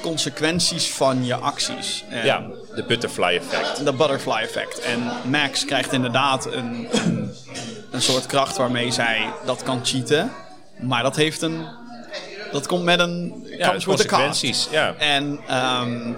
consequenties 0.03 0.89
van 0.91 1.25
je 1.25 1.35
acties. 1.35 2.05
En 2.09 2.25
Ja, 2.27 2.47
de 2.75 2.85
butterfly 2.85 3.37
effect. 3.37 3.85
de 3.85 3.93
butterfly 3.93 4.33
effect. 4.43 4.81
En 4.81 5.11
Max 5.31 5.65
krijgt 5.65 5.93
inderdaad 5.93 6.47
een, 6.47 6.89
een, 6.93 7.31
een 7.93 8.03
soort 8.03 8.27
kracht 8.27 8.57
waarmee 8.57 8.91
zij 8.91 9.31
dat 9.45 9.63
kan 9.63 9.81
cheaten. 9.87 10.31
Maar 10.81 11.03
dat 11.03 11.17
heeft 11.17 11.43
een. 11.43 11.67
Dat 12.53 12.67
komt 12.67 12.85
met 12.85 13.01
een 13.01 13.47
Ja, 13.51 13.67
kaart. 13.67 13.85
consequenties. 13.85 14.69
Ja. 14.71 14.95
En 14.99 15.41
ehm, 15.47 16.09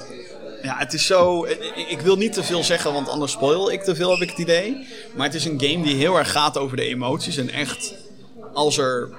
ja, 0.63 0.77
het 0.79 0.93
is 0.93 1.07
zo. 1.07 1.45
ik- 1.45 1.75
Ik 1.89 2.01
wil 2.01 2.17
niet 2.17 2.33
te 2.33 2.43
veel 2.43 2.65
zeggen, 2.65 2.93
want 2.93 3.09
anders 3.09 3.33
spoil 3.33 3.71
ik 3.73 3.83
te 3.83 3.95
veel, 3.95 4.11
heb 4.11 4.21
ik 4.21 4.31
het 4.31 4.39
idee. 4.39 4.87
Maar 5.15 5.27
het 5.27 5.35
is 5.35 5.45
een 5.45 5.61
game 5.61 5.83
die 5.83 5.95
heel 5.97 6.17
erg 6.19 6.31
gaat 6.33 6.59
over 6.59 6.77
de 6.77 6.85
emoties. 6.87 7.37
En 7.37 7.51
echt, 7.51 7.95
als 8.53 8.79
er 8.79 9.11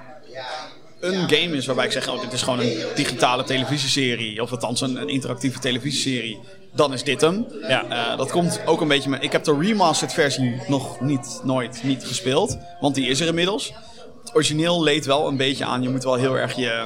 een 1.00 1.30
game 1.30 1.56
is 1.58 1.66
waarbij 1.66 1.86
ik 1.86 1.92
zeg: 1.92 2.10
Oh, 2.10 2.22
dit 2.22 2.34
is 2.34 2.42
gewoon 2.42 2.60
een 2.60 2.78
digitale 2.96 3.44
televisieserie. 3.44 4.42
Of 4.42 4.52
althans 4.52 4.82
een, 4.82 5.02
een 5.02 5.10
interactieve 5.10 5.60
televisieserie. 5.60 6.40
Dan 6.76 6.94
is 6.94 7.04
dit 7.04 7.22
hem. 7.22 7.46
Ja. 7.68 7.86
Eh, 7.90 8.18
dat 8.18 8.32
komt 8.32 8.62
ook 8.66 8.82
een 8.82 8.88
beetje. 8.88 9.10
Met, 9.10 9.24
ik 9.24 9.32
heb 9.32 9.44
de 9.44 9.58
remastered 9.60 10.14
versie 10.14 10.62
nog 10.68 11.02
niet, 11.02 11.42
nooit 11.44 11.84
niet 11.84 12.06
gespeeld. 12.06 12.58
Want 12.80 12.96
die 12.96 13.08
is 13.08 13.20
er 13.20 13.28
inmiddels. 13.28 13.74
Het 14.22 14.36
origineel 14.36 14.84
leed 14.84 15.06
wel 15.06 15.28
een 15.28 15.38
beetje 15.38 15.66
aan. 15.66 15.82
Je 15.82 15.90
moet 15.90 16.04
wel 16.04 16.16
heel 16.16 16.38
erg 16.38 16.56
je 16.56 16.86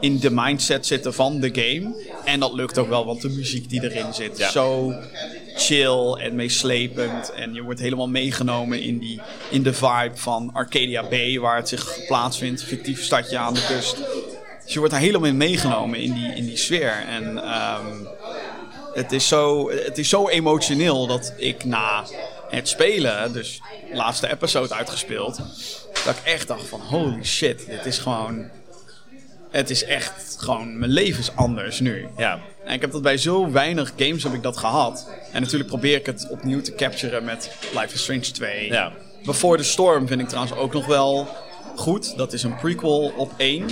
in 0.00 0.18
de 0.18 0.30
mindset 0.30 0.86
zitten 0.86 1.14
van 1.14 1.40
de 1.40 1.50
game. 1.52 1.94
En 2.24 2.40
dat 2.40 2.52
lukt 2.52 2.78
ook 2.78 2.88
wel, 2.88 3.06
want 3.06 3.22
de 3.22 3.28
muziek 3.28 3.68
die 3.68 3.82
erin 3.82 4.14
zit. 4.14 4.38
Ja. 4.38 4.50
Zo 4.50 4.94
chill 5.54 6.12
en 6.12 6.34
meeslepend. 6.34 7.32
En 7.32 7.54
je 7.54 7.62
wordt 7.62 7.80
helemaal 7.80 8.08
meegenomen 8.08 8.82
in, 8.82 8.98
die, 8.98 9.20
in 9.50 9.62
de 9.62 9.72
vibe 9.72 10.12
van 10.14 10.50
Arcadia 10.52 11.08
Bay, 11.08 11.38
waar 11.38 11.56
het 11.56 11.68
zich 11.68 12.06
plaatsvindt. 12.06 12.62
Fictief 12.62 13.02
stadje 13.02 13.38
aan 13.38 13.54
de 13.54 13.64
kust. 13.66 13.96
Dus 14.64 14.72
je 14.72 14.78
wordt 14.78 14.94
daar 14.94 15.02
helemaal 15.02 15.28
in 15.28 15.36
meegenomen 15.36 15.98
in 15.98 16.12
die, 16.12 16.34
in 16.34 16.44
die 16.44 16.56
sfeer. 16.56 17.04
En 17.08 17.38
ehm, 17.38 17.86
het, 18.94 19.12
is 19.12 19.28
zo, 19.28 19.70
het 19.70 19.98
is 19.98 20.08
zo 20.08 20.28
emotioneel 20.28 21.06
dat 21.06 21.34
ik 21.36 21.64
na 21.64 22.04
het 22.50 22.68
spelen, 22.68 23.32
dus 23.32 23.60
de 23.90 23.96
laatste 23.96 24.30
episode 24.30 24.74
uitgespeeld, 24.74 25.36
dat 26.04 26.16
ik 26.16 26.24
echt 26.24 26.48
dacht 26.48 26.68
van 26.68 26.80
holy 26.80 27.24
shit, 27.24 27.66
dit 27.66 27.86
is 27.86 27.98
gewoon... 27.98 28.50
Het 29.50 29.70
is 29.70 29.84
echt 29.84 30.36
gewoon, 30.38 30.78
mijn 30.78 30.90
leven 30.90 31.20
is 31.20 31.36
anders 31.36 31.80
nu. 31.80 32.06
Ja. 32.16 32.40
En 32.64 32.74
ik 32.74 32.80
heb 32.80 32.92
dat 32.92 33.02
bij 33.02 33.16
zo 33.16 33.50
weinig 33.50 33.92
games 33.96 34.22
heb 34.22 34.32
ik 34.34 34.42
dat 34.42 34.56
gehad. 34.56 35.08
En 35.32 35.40
natuurlijk 35.42 35.68
probeer 35.70 35.96
ik 35.96 36.06
het 36.06 36.26
opnieuw 36.30 36.60
te 36.60 36.74
capturen 36.74 37.24
met 37.24 37.50
Life 37.72 37.94
is 37.94 38.02
Strange 38.02 38.20
2. 38.20 38.66
Ja. 38.70 38.92
Before 39.24 39.56
the 39.56 39.64
Storm 39.64 40.06
vind 40.06 40.20
ik 40.20 40.28
trouwens 40.28 40.54
ook 40.56 40.72
nog 40.72 40.86
wel 40.86 41.28
goed. 41.76 42.16
Dat 42.16 42.32
is 42.32 42.42
een 42.42 42.56
prequel 42.56 43.12
op 43.16 43.32
1. 43.36 43.66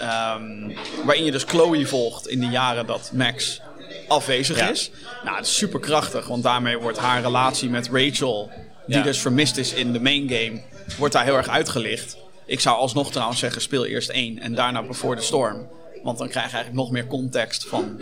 ehm, 0.00 0.70
waarin 1.04 1.24
je 1.24 1.30
dus 1.30 1.42
Chloe 1.44 1.86
volgt 1.86 2.28
in 2.28 2.40
de 2.40 2.46
jaren 2.46 2.86
dat 2.86 3.10
Max 3.14 3.60
afwezig 4.08 4.58
Ja. 4.58 4.68
is. 4.70 4.90
Nou, 5.24 5.36
dat 5.36 5.46
is 5.46 5.56
super 5.56 5.80
krachtig, 5.80 6.26
want 6.26 6.42
daarmee 6.42 6.78
wordt 6.78 6.98
haar 6.98 7.22
relatie 7.22 7.70
met 7.70 7.88
Rachel, 7.92 8.50
die 8.86 8.96
Ja. 8.96 9.02
dus 9.02 9.18
vermist 9.20 9.56
is 9.56 9.72
in 9.72 9.92
de 9.92 10.00
main 10.00 10.28
game, 10.28 10.60
wordt 10.98 11.14
daar 11.14 11.24
heel 11.24 11.36
erg 11.36 11.48
uitgelicht. 11.48 12.16
Ik 12.50 12.60
zou 12.60 12.76
alsnog 12.76 13.10
trouwens 13.10 13.38
zeggen, 13.40 13.62
speel 13.62 13.86
eerst 13.86 14.08
één 14.08 14.38
en 14.38 14.54
daarna 14.54 14.82
Before 14.82 15.16
the 15.16 15.22
Storm. 15.22 15.68
Want 16.02 16.18
dan 16.18 16.28
krijg 16.28 16.46
je 16.46 16.52
eigenlijk 16.54 16.84
nog 16.84 16.90
meer 16.92 17.06
context 17.06 17.68
van 17.68 18.00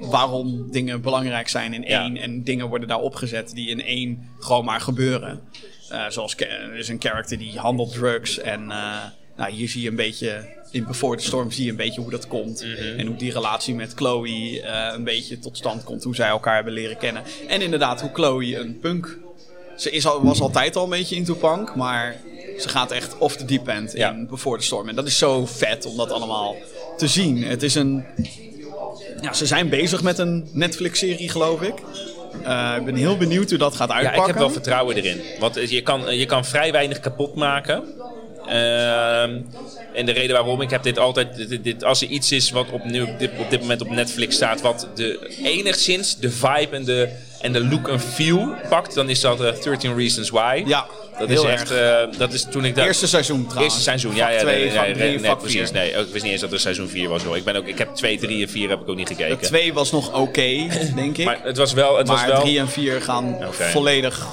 waarom 0.00 0.70
dingen 0.70 1.00
belangrijk 1.00 1.48
zijn 1.48 1.74
in 1.74 1.82
Ja. 1.82 2.02
één. 2.02 2.16
En 2.16 2.44
dingen 2.44 2.68
worden 2.68 2.88
daar 2.88 3.00
opgezet 3.00 3.50
die 3.54 3.68
in 3.68 3.82
één 3.82 4.28
gewoon 4.38 4.64
maar 4.64 4.80
gebeuren. 4.80 5.40
Eh, 5.88 6.04
zoals 6.08 6.34
er 6.36 6.74
is 6.74 6.88
een 6.88 7.00
character 7.00 7.38
die 7.38 7.58
handelt 7.58 7.92
drugs. 7.92 8.38
En 8.38 8.70
eh, 8.70 8.96
nou, 9.36 9.50
hier 9.52 9.68
zie 9.68 9.82
je 9.82 9.88
een 9.88 9.96
beetje, 9.96 10.56
in 10.70 10.84
Before 10.84 11.16
the 11.16 11.24
Storm 11.24 11.50
zie 11.50 11.64
je 11.64 11.70
een 11.70 11.76
beetje 11.76 12.00
hoe 12.00 12.10
dat 12.10 12.26
komt. 12.26 12.64
En 12.96 13.06
hoe 13.06 13.16
die 13.16 13.32
relatie 13.32 13.74
met 13.74 13.92
Chloe 13.94 14.60
eh, 14.60 14.92
een 14.94 15.04
beetje 15.04 15.38
tot 15.38 15.56
stand 15.56 15.84
komt. 15.84 16.04
Hoe 16.04 16.14
zij 16.14 16.28
elkaar 16.28 16.54
hebben 16.54 16.72
leren 16.72 16.96
kennen. 16.96 17.22
En 17.48 17.60
inderdaad 17.62 18.00
hoe 18.00 18.10
Chloe 18.12 18.56
een 18.56 18.78
punk... 18.78 19.18
Ze 19.76 19.90
is 19.90 20.06
al, 20.06 20.22
was 20.24 20.40
altijd 20.40 20.76
al 20.76 20.84
een 20.84 20.90
beetje 20.90 21.16
into 21.16 21.34
punk, 21.34 21.74
maar 21.74 22.16
ze 22.60 22.68
gaat 22.68 22.90
echt 22.90 23.18
off 23.18 23.36
the 23.36 23.44
deep 23.44 23.68
end 23.68 23.92
Ja. 23.92 24.10
in 24.10 24.26
Before 24.26 24.58
the 24.58 24.64
Storm. 24.64 24.88
En 24.88 24.94
dat 24.94 25.06
is 25.06 25.18
zo 25.18 25.46
vet 25.46 25.86
om 25.86 25.96
dat 25.96 26.10
allemaal 26.12 26.56
te 26.96 27.06
zien. 27.06 27.42
Het 27.44 27.62
is 27.62 27.74
een... 27.74 28.04
Ja, 29.20 29.32
ze 29.32 29.46
zijn 29.46 29.68
bezig 29.68 30.02
met 30.02 30.18
een 30.18 30.48
Netflix-serie, 30.52 31.28
geloof 31.28 31.62
ik. 31.62 31.74
Eh, 32.44 32.74
ik 32.78 32.84
ben 32.84 32.94
heel 32.94 33.16
benieuwd 33.16 33.48
hoe 33.50 33.58
dat 33.58 33.74
gaat 33.76 33.88
Ja, 33.88 33.94
uitpakken. 33.94 34.20
ik 34.22 34.26
heb 34.28 34.38
wel 34.38 34.50
vertrouwen 34.50 34.96
erin. 34.96 35.20
Want 35.38 35.70
je 35.70 35.82
kan, 35.82 36.16
je 36.16 36.26
kan 36.26 36.44
vrij 36.44 36.72
weinig 36.72 37.00
kapot 37.00 37.34
maken. 37.34 37.82
Ehm, 38.48 39.36
en 39.94 40.06
de 40.06 40.12
reden 40.12 40.32
waarom, 40.36 40.60
ik 40.60 40.70
heb 40.70 40.82
dit 40.82 40.98
altijd... 40.98 41.48
Dit, 41.48 41.64
dit- 41.64 41.84
als 41.84 42.02
er 42.02 42.08
iets 42.08 42.32
is 42.32 42.50
wat 42.50 42.66
op, 42.70 42.84
nu, 42.84 43.06
dit, 43.18 43.30
op 43.38 43.50
dit 43.50 43.60
moment 43.60 43.80
op 43.80 43.90
Netflix 43.90 44.34
staat... 44.34 44.60
wat 44.60 44.88
de, 44.94 45.34
enigszins 45.44 46.16
de 46.18 46.30
vibe 46.30 46.76
en 46.76 46.84
de, 46.84 47.08
en 47.40 47.52
de 47.52 47.64
look 47.64 47.88
en 47.88 48.00
feel 48.00 48.54
pakt... 48.68 48.94
dan 48.94 49.08
is 49.10 49.20
dat 49.20 49.40
eh, 49.44 49.62
13 49.62 49.96
Reasons 49.96 50.30
Why. 50.30 50.62
Ja, 50.66 50.86
dat 51.18 51.30
is 51.30 51.42
echt... 51.42 51.70
erg. 51.70 52.10
eh, 52.12 52.18
dat 52.18 52.32
is 52.32 52.46
toen 52.50 52.64
ik 52.64 52.74
dat... 52.74 52.84
Eerste 52.84 53.06
seizoen 53.06 53.46
trouwens. 53.46 53.64
Eerste 53.74 53.80
seizoen, 53.90 54.14
ja, 54.14 54.28
ja, 54.28 54.40
twee, 54.40 54.64
nee, 54.64 54.78
nee, 54.78 54.94
drie, 54.94 55.18
nee, 55.20 55.36
precies. 55.36 55.70
Nee, 55.70 55.90
ik 55.90 56.06
wist 56.12 56.22
niet 56.24 56.32
eens 56.32 56.40
dat 56.40 56.52
er 56.52 56.60
seizoen 56.60 56.88
4 56.88 57.08
was. 57.08 57.22
Hoor. 57.22 57.36
Ik, 57.36 57.44
ben 57.44 57.56
ook, 57.56 57.66
ik 57.66 57.78
heb 57.78 57.94
2, 57.94 58.18
3 58.18 58.42
en 58.42 58.48
4 58.48 58.68
heb 58.68 58.80
ik 58.80 58.88
ook 58.88 58.96
niet 58.96 59.08
gekeken. 59.08 59.38
Twee 59.38 59.72
was 59.72 59.90
nog 59.90 60.14
oké, 60.14 60.66
denk 60.94 61.16
ik. 61.18 61.24
Maar 61.24 61.38
het 61.42 61.56
was 61.56 61.72
wel... 61.72 61.96
Het 61.98 62.06
maar 62.06 62.26
wel 62.28 62.40
drie 62.40 62.58
en 62.58 62.68
vier 62.68 63.00
gaan 63.02 63.34
Oké. 63.34 63.64
volledig 63.64 64.26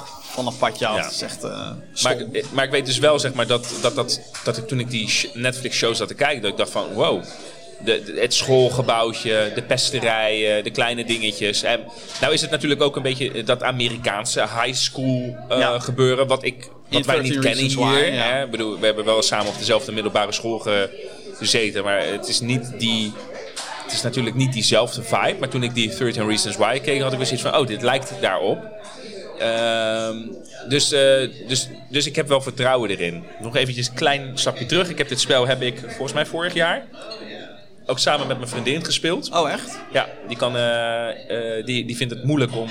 van 0.44 0.46
een 0.52 0.58
padje 0.58 0.86
af. 0.86 0.96
Ja. 0.96 1.02
Het 1.02 1.12
is 1.12 1.22
echt 1.22 1.44
eh, 1.44 1.70
Maar, 2.02 2.16
ik- 2.32 2.44
maar 2.52 2.64
ik 2.64 2.70
weet 2.70 2.86
dus 2.86 2.98
wel, 2.98 3.18
zeg 3.18 3.32
maar, 3.32 3.46
dat, 3.46 3.68
dat, 3.82 3.94
dat, 3.94 4.20
dat 4.44 4.56
ik 4.56 4.66
toen 4.68 4.80
ik 4.80 4.90
die 4.90 5.08
sh- 5.08 5.24
Netflix-shows 5.34 5.98
zat 5.98 6.08
te 6.08 6.14
kijken, 6.14 6.42
dat 6.42 6.50
ik 6.50 6.56
dacht 6.56 6.70
van, 6.70 6.92
wow. 6.92 7.22
De, 7.84 8.02
de- 8.02 8.20
het 8.20 8.34
schoolgebouwtje, 8.34 9.52
de 9.54 9.62
pesterijen, 9.62 10.64
de 10.64 10.70
kleine 10.70 11.04
dingetjes. 11.04 11.62
En 11.62 11.80
nou 12.20 12.32
is 12.32 12.40
het 12.40 12.50
natuurlijk 12.50 12.82
ook 12.82 12.96
een 12.96 13.02
beetje 13.02 13.42
dat 13.44 13.62
Amerikaanse 13.62 14.40
high 14.40 14.74
school 14.74 15.36
eh, 15.48 15.58
Ja. 15.58 15.78
gebeuren, 15.78 16.26
wat, 16.26 16.44
ik, 16.44 16.68
wat 16.88 17.06
wij 17.06 17.20
niet 17.20 17.32
13 17.32 17.40
kennen 17.40 17.64
hier. 17.64 17.76
Why, 17.76 18.14
ja. 18.16 18.22
hè. 18.32 18.44
Ik 18.44 18.50
bedoel, 18.50 18.78
we 18.78 18.86
hebben 18.86 19.04
wel 19.04 19.22
samen 19.22 19.46
op 19.46 19.58
dezelfde 19.58 19.92
middelbare 19.92 20.32
school 20.32 20.58
ge- 20.58 21.08
gezeten, 21.34 21.84
maar 21.84 22.06
het 22.06 22.28
is 22.28 22.40
niet 22.40 22.72
die... 22.78 23.12
Het 23.84 23.96
is 23.96 24.02
natuurlijk 24.02 24.36
niet 24.36 24.52
diezelfde 24.52 25.02
vibe, 25.02 25.36
maar 25.40 25.48
toen 25.48 25.62
ik 25.62 25.74
die 25.74 25.96
13 25.96 26.26
Reasons 26.28 26.56
Why 26.56 26.78
keek, 26.78 27.00
had 27.00 27.12
ik 27.12 27.18
weer 27.18 27.26
zoiets 27.26 27.44
van, 27.46 27.56
oh, 27.56 27.66
dit 27.66 27.82
lijkt 27.82 28.12
daarop. 28.20 28.58
Ehm, 29.38 30.16
dus, 30.68 30.92
eh, 30.92 31.28
dus, 31.48 31.68
dus 31.90 32.06
ik 32.06 32.16
heb 32.16 32.28
wel 32.28 32.40
vertrouwen 32.40 32.90
erin. 32.90 33.24
Nog 33.40 33.56
eventjes 33.56 33.88
een 33.88 33.94
klein 33.94 34.38
stapje 34.38 34.66
terug. 34.66 34.88
Ik 34.88 34.98
heb 34.98 35.08
dit 35.08 35.20
spel 35.20 35.46
heb 35.46 35.62
ik 35.62 35.78
volgens 35.78 36.12
mij 36.12 36.26
vorig 36.26 36.54
jaar 36.54 36.86
ook 37.86 37.98
samen 37.98 38.26
met 38.26 38.36
mijn 38.36 38.50
vriendin 38.50 38.84
gespeeld. 38.84 39.30
Oh, 39.32 39.50
echt? 39.50 39.78
Ja, 39.92 40.08
die, 40.26 40.36
kan, 40.36 40.56
eh, 40.56 41.56
eh, 41.58 41.66
die, 41.66 41.84
die 41.84 41.96
vindt 41.96 42.14
het 42.14 42.24
moeilijk 42.24 42.56
om, 42.56 42.70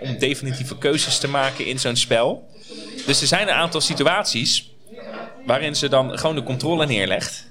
om 0.00 0.18
definitieve 0.18 0.78
keuzes 0.78 1.18
te 1.18 1.28
maken 1.28 1.66
in 1.66 1.78
zo'n 1.78 1.96
spel. 1.96 2.48
Dus 3.06 3.20
er 3.20 3.26
zijn 3.26 3.48
een 3.48 3.54
aantal 3.54 3.80
situaties 3.80 4.70
waarin 5.44 5.76
ze 5.76 5.88
dan 5.88 6.18
gewoon 6.18 6.36
de 6.36 6.42
controle 6.42 6.86
neerlegt. 6.86 7.46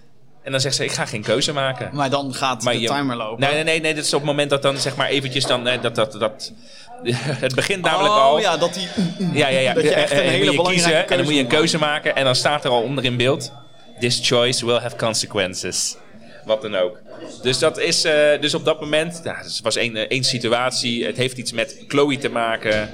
En 0.45 0.51
dan 0.51 0.59
zegt 0.59 0.75
ze, 0.75 0.83
ik 0.83 0.91
ga 0.91 1.05
geen 1.05 1.21
keuze 1.21 1.53
maken. 1.53 1.89
Maar 1.93 2.09
dan 2.09 2.33
gaat 2.33 2.63
Maar 2.63 2.73
de 2.73 2.79
je- 2.79 2.87
timer 2.87 3.15
lopen. 3.15 3.39
Nee, 3.39 3.53
nee, 3.53 3.63
nee, 3.63 3.79
nee. 3.81 3.93
Dat 3.93 4.03
is 4.03 4.13
op 4.13 4.19
het 4.19 4.29
moment 4.29 4.49
dat 4.49 4.61
dan 4.61 4.77
zeg 4.77 4.95
maar 4.95 5.07
eventjes 5.07 5.45
dan... 5.45 5.67
eh, 5.67 5.81
dat, 5.81 5.95
dat, 5.95 6.11
dat, 6.11 6.51
het 7.45 7.55
begint 7.55 7.81
namelijk 7.81 8.13
oh, 8.13 8.21
al... 8.21 8.39
ja, 8.39 8.57
dat 8.57 8.73
die... 8.73 8.87
Ja, 9.33 9.47
ja, 9.47 9.59
ja. 9.59 9.73
Dat 9.79 9.83
je 9.83 9.93
echt 9.93 10.11
Eh, 10.11 10.17
een 10.17 10.23
eh, 10.23 10.29
hele 10.29 10.43
moet 10.45 10.51
je 10.51 10.57
belangrijke 10.57 10.91
kiezen, 10.91 11.09
En 11.09 11.17
dan 11.17 11.25
moet 11.25 11.35
je 11.35 11.39
een 11.41 11.47
keuze 11.47 11.77
maken. 11.77 12.15
En 12.15 12.23
dan 12.23 12.35
staat 12.35 12.63
er 12.65 12.71
al 12.71 12.81
onder 12.81 13.03
in 13.03 13.17
beeld... 13.17 13.51
This 13.99 14.19
choice 14.23 14.65
will 14.65 14.77
have 14.79 14.95
consequences. 14.95 15.95
Wat 16.45 16.61
dan 16.61 16.75
ook. 16.75 16.99
Dus 17.41 17.59
dat 17.59 17.77
is... 17.79 18.01
dus 18.39 18.53
op 18.53 18.65
dat 18.65 18.79
moment... 18.79 19.21
Ja, 19.23 19.35
het 19.37 19.59
was 19.63 19.75
één, 19.75 20.09
één 20.09 20.23
situatie. 20.23 21.05
Het 21.05 21.17
heeft 21.17 21.37
iets 21.37 21.51
met 21.51 21.83
Chloe 21.87 22.17
te 22.17 22.29
maken. 22.29 22.89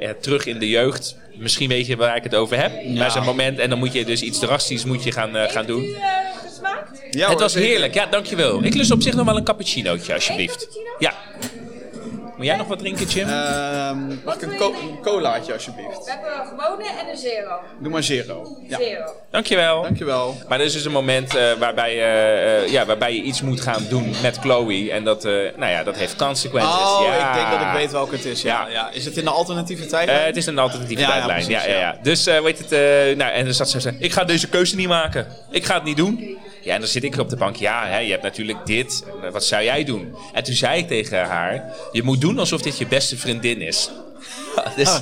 Ja, 0.00 0.14
terug 0.20 0.46
in 0.46 0.58
de 0.58 0.68
jeugd. 0.68 1.16
Misschien 1.36 1.68
weet 1.68 1.86
je 1.86 1.96
waar 1.96 2.16
ik 2.16 2.22
het 2.22 2.34
over 2.34 2.56
heb. 2.60 2.72
Ja. 2.84 2.98
Maar 2.98 3.10
zo'n 3.10 3.24
moment... 3.24 3.58
En 3.58 3.70
dan 3.70 3.78
moet 3.78 3.92
je 3.92 4.04
dus 4.04 4.22
iets 4.22 4.38
drastisch 4.38 4.84
moet 4.84 5.02
je 5.04 5.12
gaan, 5.12 5.34
gaan 5.34 5.66
doen. 5.66 5.80
Heeft 5.82 5.94
u 5.94 6.00
eh, 6.00 6.48
gesmaakt? 6.50 6.99
Ja, 7.10 7.30
het 7.30 7.40
was 7.40 7.54
heerlijk. 7.54 7.94
Ja, 7.94 8.06
dankjewel. 8.06 8.64
Ik 8.64 8.74
lust 8.74 8.90
op 8.90 9.02
zich 9.02 9.14
nog 9.14 9.26
wel 9.26 9.36
een 9.36 9.44
cappuccinootje, 9.44 10.14
alsjeblieft. 10.14 10.56
cappuccino? 10.58 10.90
Ja. 10.98 11.12
Moet 12.36 12.48
jij 12.48 12.58
nog 12.58 12.66
wat 12.66 12.78
drinken, 12.78 13.06
Jim? 13.06 13.28
Ehm, 13.28 13.98
mag 14.24 14.34
ik 14.34 14.42
een, 14.42 14.56
co- 14.56 14.74
colaatje 15.02 15.52
alsjeblieft? 15.52 16.04
We 16.04 16.10
hebben 16.10 16.30
een 16.40 16.46
gewone 16.46 16.84
en 17.00 17.08
een 17.10 17.16
zero. 17.16 17.60
Doe 17.80 17.92
maar 17.92 18.02
zero. 18.02 18.56
Ja, 18.68 18.78
Zero. 18.78 19.04
Dankjewel. 19.30 19.82
dankjewel. 19.82 20.36
Maar 20.48 20.58
er 20.60 20.64
is 20.64 20.72
dus 20.72 20.84
een 20.84 20.92
moment 20.92 21.36
eh, 21.36 21.52
waarbij, 21.58 21.90
eh, 21.92 22.56
eh, 22.62 22.68
ja, 22.68 22.86
waarbij 22.86 23.14
je 23.14 23.22
iets 23.22 23.42
moet 23.42 23.60
gaan 23.60 23.86
doen 23.88 24.14
met 24.22 24.38
Chloe. 24.38 24.90
En 24.92 25.04
dat, 25.04 25.24
eh, 25.24 25.32
nou 25.56 25.70
ja, 25.72 25.82
dat 25.82 25.96
heeft 25.96 26.16
consequences. 26.16 26.74
Oh, 26.80 27.02
ja. 27.04 27.28
ik 27.28 27.34
denk 27.34 27.50
dat 27.50 27.60
ik 27.60 27.72
weet 27.76 27.90
welke 27.92 28.14
het 28.14 28.24
is. 28.24 28.42
Ja. 28.42 28.66
Ja. 28.66 28.72
Ja. 28.72 28.90
Is 28.92 29.04
het 29.04 29.16
in 29.16 29.24
de 29.24 29.30
alternatieve 29.30 29.86
tijd? 29.86 30.08
Eh, 30.08 30.24
het 30.24 30.36
is 30.36 30.46
een 30.46 30.58
alternatieve 30.58 31.02
tijdlijn. 31.04 31.40
Ja, 31.40 31.46
precies, 31.46 31.64
ja, 31.72 31.78
ja. 31.78 31.96
Dus 32.02 32.26
eh, 32.26 32.40
weet 32.40 32.58
het, 32.58 32.72
eh, 32.72 33.16
nou, 33.16 33.32
en 33.32 33.44
dan 33.44 33.54
zat 33.54 33.70
ze 33.70 33.80
zo, 33.80 33.90
ik 33.98 34.12
ga 34.12 34.24
deze 34.24 34.48
keuze 34.48 34.76
niet 34.76 34.88
maken. 34.88 35.26
Ik 35.50 35.64
ga 35.64 35.74
het 35.74 35.84
niet 35.84 35.96
doen. 35.96 36.38
Ja, 36.62 36.74
en 36.74 36.80
dan 36.80 36.88
zit 36.88 37.04
ik 37.04 37.18
op 37.18 37.28
de 37.30 37.36
bank. 37.36 37.56
Ja, 37.56 37.86
hè, 37.86 37.98
je 37.98 38.10
hebt 38.10 38.22
natuurlijk 38.22 38.66
dit. 38.66 39.04
En, 39.06 39.26
eh, 39.26 39.32
Wat 39.32 39.44
zou 39.44 39.62
jij 39.64 39.84
doen? 39.84 40.14
En 40.32 40.44
toen 40.44 40.54
zei 40.54 40.78
ik 40.80 40.88
tegen 40.88 41.18
haar, 41.24 41.64
je 41.92 42.02
moet 42.02 42.20
doen 42.20 42.38
alsof 42.38 42.62
dit 42.62 42.78
je 42.78 42.86
beste 42.86 43.16
vriendin 43.16 43.60
is. 43.60 43.90
dus, 44.76 44.88
Ah. 44.88 45.00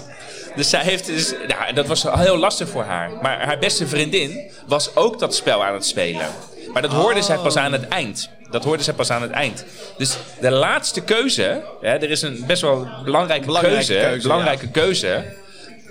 dus 0.56 0.70
zij 0.70 0.82
heeft 0.82 1.06
dus, 1.06 1.30
nou, 1.48 1.64
en 1.66 1.74
dat 1.74 1.86
was 1.86 2.02
heel 2.02 2.36
lastig 2.36 2.68
voor 2.68 2.82
haar. 2.84 3.10
Maar 3.22 3.44
haar 3.46 3.58
beste 3.58 3.86
vriendin 3.86 4.50
was 4.66 4.96
ook 4.96 5.18
dat 5.18 5.34
spel 5.34 5.64
aan 5.64 5.74
het 5.74 5.86
spelen. 5.86 6.26
Maar 6.72 6.82
dat 6.82 6.92
hoorde 6.92 7.22
zij 7.22 7.36
pas 7.36 7.56
aan 7.56 7.72
het 7.72 7.88
eind. 7.88 8.30
Dat 8.50 8.64
hoorde 8.64 8.82
zij 8.82 8.94
pas 8.94 9.10
aan 9.10 9.22
het 9.22 9.30
eind. 9.30 9.64
Dus 9.96 10.16
de 10.40 10.50
laatste 10.50 11.00
keuze, 11.00 11.62
hè, 11.80 11.88
er 11.94 12.10
is 12.10 12.22
een 12.22 12.44
best 12.46 12.62
wel 12.62 12.88
belangrijke, 13.04 13.46
Belangrijke 13.46 13.86
keuze, 13.86 14.06
keuze, 14.06 14.22
belangrijke 14.28 14.68
keuze. 14.70 15.24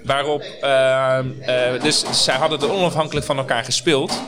Waarop, 0.08 0.42
ehm, 0.62 1.26
eh, 1.42 1.82
dus 1.82 2.04
zij 2.24 2.36
hadden 2.36 2.60
het 2.60 2.70
onafhankelijk 2.70 3.26
van 3.26 3.38
elkaar 3.38 3.64
gespeeld. 3.64 4.22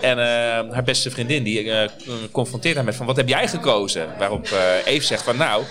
En 0.00 0.18
eh, 0.18 0.72
haar 0.72 0.82
beste 0.84 1.10
vriendin 1.10 1.42
die 1.42 1.70
eh, 1.70 1.88
confronteert 2.32 2.74
haar 2.74 2.84
met 2.84 2.94
van 2.96 3.06
wat 3.06 3.16
heb 3.16 3.28
jij 3.28 3.48
gekozen? 3.48 4.06
Waarop 4.18 4.46
eh 4.46 4.92
Eve 4.92 5.06
zegt 5.06 5.22
van 5.22 5.36
nou, 5.36 5.62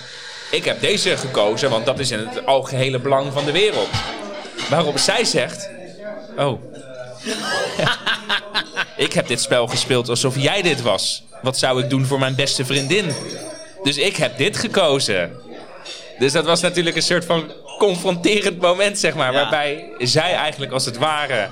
ik 0.52 0.66
heb 0.66 0.82
deze 0.82 1.18
gekozen, 1.18 1.70
want 1.70 1.86
dat 1.86 2.00
is 2.00 2.12
in 2.12 2.20
het 2.20 2.46
algehele 2.46 3.00
belang 3.00 3.34
van 3.34 3.46
de 3.46 3.52
wereld. 3.52 3.90
Waarop 4.70 4.98
zij 4.98 5.26
zegt, 5.26 5.70
oh, 6.38 6.62
ik 9.06 9.14
heb 9.14 9.28
dit 9.28 9.42
spel 9.42 9.68
gespeeld 9.68 10.10
alsof 10.10 10.38
jij 10.38 10.62
dit 10.62 10.82
was. 10.82 11.24
Wat 11.42 11.58
zou 11.58 11.84
ik 11.84 11.90
doen 11.90 12.06
voor 12.06 12.20
mijn 12.20 12.36
beste 12.36 12.66
vriendin? 12.66 13.14
Dus 13.84 13.98
ik 13.98 14.16
heb 14.16 14.38
dit 14.38 14.58
gekozen. 14.58 15.32
Dus 16.20 16.32
dat 16.32 16.46
was 16.46 16.62
natuurlijk 16.62 16.96
een 16.96 17.02
soort 17.02 17.26
van 17.26 17.52
confronterend 17.78 18.62
moment, 18.62 19.00
zeg 19.00 19.16
maar. 19.16 19.34
Ja. 19.34 19.40
Waarbij 19.42 19.90
zij 19.98 20.34
eigenlijk 20.34 20.72
als 20.72 20.86
het 20.86 20.98
ware 20.98 21.48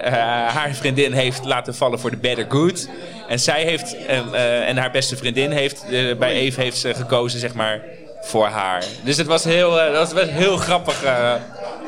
eh, 0.00 0.12
haar 0.46 0.74
vriendin 0.74 1.12
heeft 1.12 1.44
laten 1.44 1.74
vallen 1.74 2.00
voor 2.00 2.10
de 2.10 2.16
better 2.16 2.46
good. 2.48 2.88
En 3.28 3.40
zij 3.40 3.64
heeft, 3.64 4.06
en, 4.06 4.34
eh, 4.34 4.68
en 4.68 4.76
haar 4.76 4.90
beste 4.90 5.16
vriendin 5.16 5.50
heeft, 5.50 5.84
eh, 5.90 6.16
bij 6.16 6.32
Eve 6.32 6.60
heeft 6.60 6.78
ze 6.78 6.94
gekozen, 6.94 7.40
zeg 7.40 7.54
maar, 7.54 7.82
voor 8.20 8.46
haar. 8.46 8.84
Dus 9.04 9.16
het 9.16 9.26
was 9.26 9.44
heel, 9.44 9.70
dat 9.70 10.12
was 10.12 10.28
heel 10.28 10.56
grappig. 10.56 11.02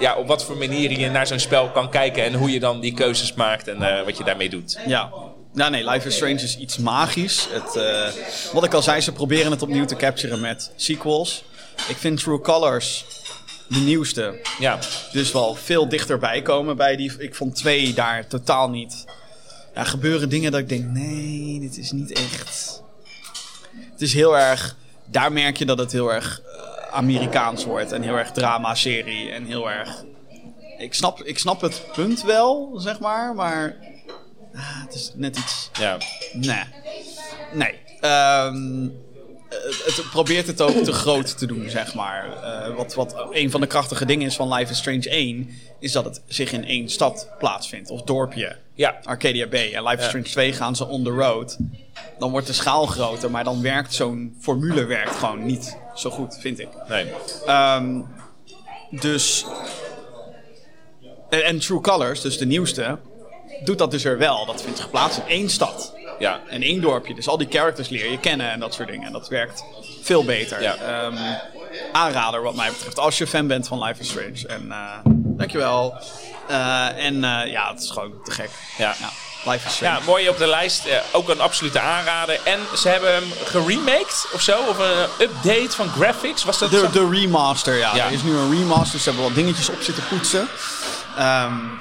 ja, 0.00 0.14
op 0.16 0.26
wat 0.26 0.44
voor 0.44 0.56
manier 0.56 0.98
je 1.00 1.10
naar 1.10 1.26
zo'n 1.26 1.38
spel 1.38 1.70
kan 1.70 1.90
kijken 1.90 2.24
en 2.24 2.34
hoe 2.34 2.52
je 2.52 2.60
dan 2.60 2.80
die 2.80 2.94
keuzes 2.94 3.34
maakt 3.34 3.68
en 3.68 4.04
wat 4.04 4.18
je 4.18 4.24
daarmee 4.24 4.48
doet. 4.48 4.78
Ja. 4.86 5.10
Ja, 5.54 5.68
nee, 5.68 5.90
Life 5.90 6.06
is 6.06 6.14
Strange 6.14 6.34
is 6.34 6.58
iets 6.58 6.78
magisch. 6.78 7.48
Het, 7.50 7.80
wat 8.52 8.64
ik 8.64 8.74
al 8.74 8.82
zei, 8.82 9.00
ze 9.00 9.12
proberen 9.12 9.50
het 9.50 9.62
opnieuw 9.62 9.84
te 9.84 9.96
capturen 9.96 10.40
met 10.40 10.70
sequels. 10.76 11.44
Ik 11.88 11.96
vind 11.96 12.22
True 12.22 12.40
Colors 12.40 13.04
de 13.72 13.80
nieuwste 13.80 14.40
Ja, 14.58 14.78
dus 15.12 15.32
wel 15.32 15.54
veel 15.54 15.88
dichterbij 15.88 16.42
komen 16.42 16.76
bij 16.76 16.96
die. 16.96 17.12
Ik 17.18 17.34
vond 17.34 17.54
twee 17.54 17.94
daar 17.94 18.26
totaal 18.26 18.70
niet. 18.70 19.04
Ja, 19.74 19.84
gebeuren 19.84 20.28
dingen 20.28 20.50
dat 20.50 20.60
ik 20.60 20.68
denk, 20.68 20.84
nee, 20.84 21.60
dit 21.60 21.78
is 21.78 21.92
niet 21.92 22.12
echt. 22.12 22.82
Het 23.90 24.00
is 24.00 24.14
heel 24.14 24.38
erg. 24.38 24.76
Daar 25.04 25.32
merk 25.32 25.56
je 25.56 25.64
dat 25.64 25.78
het 25.78 25.92
heel 25.92 26.12
erg 26.12 26.40
eh, 26.40 26.96
Amerikaans 26.96 27.64
wordt 27.64 27.92
en 27.92 28.02
heel 28.02 28.18
erg 28.18 28.30
drama-serie 28.30 29.30
en 29.30 29.44
heel 29.44 29.70
erg. 29.70 30.04
Ik 30.78 30.94
snap, 30.94 31.22
ik 31.22 31.38
snap 31.38 31.60
het 31.60 31.82
punt 31.92 32.22
wel, 32.22 32.72
zeg 32.76 33.00
maar, 33.00 33.34
maar 33.34 33.76
ah, 34.54 34.82
het 34.84 34.94
is 34.94 35.12
net 35.14 35.36
iets. 35.36 35.70
ja. 35.78 35.98
Nee. 36.32 36.64
Nee. 37.52 37.80
Ehm, 38.00 38.88
het, 39.84 39.96
het 39.96 40.10
probeert 40.10 40.46
het 40.46 40.60
ook 40.60 40.76
te 40.76 40.92
groot 40.92 41.38
te 41.38 41.46
doen, 41.46 41.70
zeg 41.70 41.94
maar. 41.94 42.42
Eh, 42.42 42.76
wat, 42.76 42.94
wat 42.94 43.26
een 43.30 43.50
van 43.50 43.60
de 43.60 43.66
krachtige 43.66 44.04
dingen 44.04 44.26
is 44.26 44.36
van 44.36 44.52
Life 44.54 44.72
is 44.72 44.78
Strange 44.78 45.08
1, 45.08 45.50
is 45.78 45.92
dat 45.92 46.04
het 46.04 46.22
zich 46.26 46.52
in 46.52 46.64
één 46.64 46.88
stad 46.88 47.28
plaatsvindt, 47.38 47.90
of 47.90 48.02
dorpje. 48.02 48.56
Ja. 48.74 48.98
Arcadia 49.02 49.46
Bay. 49.46 49.72
En 49.74 49.82
Life 49.82 49.98
is. 49.98 50.04
Strange 50.04 50.24
2 50.24 50.52
gaan 50.52 50.76
ze 50.76 50.86
on 50.86 51.04
the 51.04 51.10
road. 51.10 51.56
Dan 52.18 52.30
wordt 52.30 52.46
de 52.46 52.52
schaal 52.52 52.86
groter, 52.86 53.30
maar 53.30 53.44
dan 53.44 53.62
werkt 53.62 53.94
zo'n 53.94 54.36
formule 54.40 54.84
werkt 54.84 55.16
gewoon 55.16 55.46
niet 55.46 55.76
zo 55.94 56.10
goed, 56.10 56.38
vind 56.40 56.58
ik. 56.58 56.68
Nee. 56.88 57.06
Ehm, 57.46 58.00
dus. 58.90 59.44
En, 61.30 61.44
en 61.44 61.58
True 61.58 61.80
Colors, 61.80 62.20
dus 62.20 62.38
de 62.38 62.46
nieuwste, 62.46 62.98
doet 63.64 63.78
dat 63.78 63.90
dus 63.90 64.04
er 64.04 64.18
wel. 64.18 64.46
Dat 64.46 64.62
vindt 64.62 64.78
zich 64.78 64.90
plaats 64.90 65.16
in 65.16 65.26
één 65.26 65.50
stad. 65.50 65.94
Ja. 66.22 66.40
En 66.48 66.62
één 66.62 66.80
dorpje. 66.80 67.14
Dus 67.14 67.28
al 67.28 67.38
die 67.38 67.46
characters 67.50 67.88
leer 67.88 68.10
je 68.10 68.18
kennen 68.18 68.50
en 68.50 68.60
dat 68.60 68.74
soort 68.74 68.88
dingen. 68.88 69.06
En 69.06 69.12
dat 69.12 69.28
werkt 69.28 69.64
veel 70.02 70.24
beter. 70.24 70.62
Ja. 70.62 70.74
Ehm, 70.76 71.16
aanrader 71.92 72.42
wat 72.42 72.54
mij 72.54 72.70
betreft. 72.70 72.98
Als 72.98 73.18
je 73.18 73.26
fan 73.26 73.46
bent 73.46 73.68
van 73.68 73.82
Life 73.82 74.00
is 74.00 74.08
Strange. 74.08 74.46
En 74.46 74.66
uh, 74.68 74.96
dankjewel. 75.14 75.94
Uh, 76.50 77.04
en 77.04 77.14
uh, 77.14 77.40
ja, 77.46 77.70
het 77.72 77.82
is 77.82 77.90
gewoon 77.90 78.12
te 78.24 78.30
gek. 78.30 78.50
Ja. 78.78 78.94
Life 79.44 79.66
is 79.66 79.74
Strange. 79.74 79.98
Ja, 79.98 80.04
mooi 80.06 80.28
op 80.28 80.38
de 80.38 80.46
lijst. 80.46 80.86
Eh, 80.86 80.98
ook 81.12 81.28
een 81.28 81.40
absolute 81.40 81.80
aanrader. 81.80 82.40
En 82.44 82.60
ze 82.76 82.88
hebben 82.88 83.12
hem 83.12 83.32
geremaked 83.44 84.26
of 84.32 84.40
zo. 84.40 84.58
Of 84.68 84.78
een 84.78 85.26
update 85.26 85.70
van 85.70 85.88
graphics. 85.88 86.44
Was 86.44 86.58
dat 86.58 86.70
de, 86.70 86.88
de 86.92 87.08
remaster, 87.08 87.76
ja. 87.76 87.94
Ja. 87.94 88.06
Er 88.06 88.12
is 88.12 88.22
nu 88.22 88.36
een 88.36 88.50
remaster. 88.50 88.98
Ze 88.98 89.08
hebben 89.08 89.26
wat 89.26 89.34
dingetjes 89.34 89.68
op 89.68 89.80
zitten 89.80 90.04
poetsen. 90.08 90.48
Um, 91.18 91.78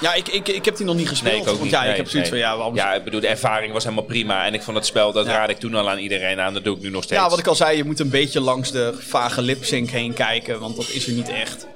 ja, 0.00 0.14
ik, 0.14 0.28
ik, 0.28 0.48
ik 0.48 0.64
heb 0.64 0.76
die 0.76 0.86
nog 0.86 0.96
niet 0.96 1.08
gespeeld. 1.08 1.32
Nee, 1.34 1.42
ik 1.42 1.48
ook 1.48 1.62
niet. 1.62 1.70
ja, 1.70 1.80
Nee, 1.82 1.90
ik 1.90 1.96
heb 1.96 2.08
zoiets 2.08 2.30
nee. 2.30 2.42
van, 2.42 2.74
ja. 2.74 2.84
Ja, 2.84 2.94
ik 2.94 3.04
bedoel, 3.04 3.20
de 3.20 3.26
ervaring 3.28 3.72
was 3.72 3.84
helemaal 3.84 4.04
prima. 4.04 4.46
En 4.46 4.54
ik 4.54 4.62
vond 4.62 4.76
het 4.76 4.86
spel, 4.86 5.12
dat 5.12 5.26
Ja. 5.26 5.32
raad 5.32 5.48
ik 5.50 5.58
toen 5.58 5.74
al 5.74 5.90
aan 5.90 5.98
iedereen 5.98 6.40
aan. 6.40 6.54
Dat 6.54 6.64
doe 6.64 6.76
ik 6.76 6.82
nu 6.82 6.90
nog 6.90 7.02
steeds. 7.02 7.20
Ja, 7.20 7.28
wat 7.28 7.38
ik 7.38 7.46
al 7.46 7.54
zei, 7.54 7.76
je 7.76 7.84
moet 7.84 8.00
een 8.00 8.10
beetje 8.10 8.40
langs 8.40 8.70
de 8.72 8.94
vage 8.98 9.42
lip-sync 9.42 9.90
heen 9.90 10.12
kijken, 10.14 10.60
want 10.60 10.76
dat 10.76 10.88
is 10.88 11.06
er 11.06 11.12
niet 11.12 11.28
echt. 11.28 11.66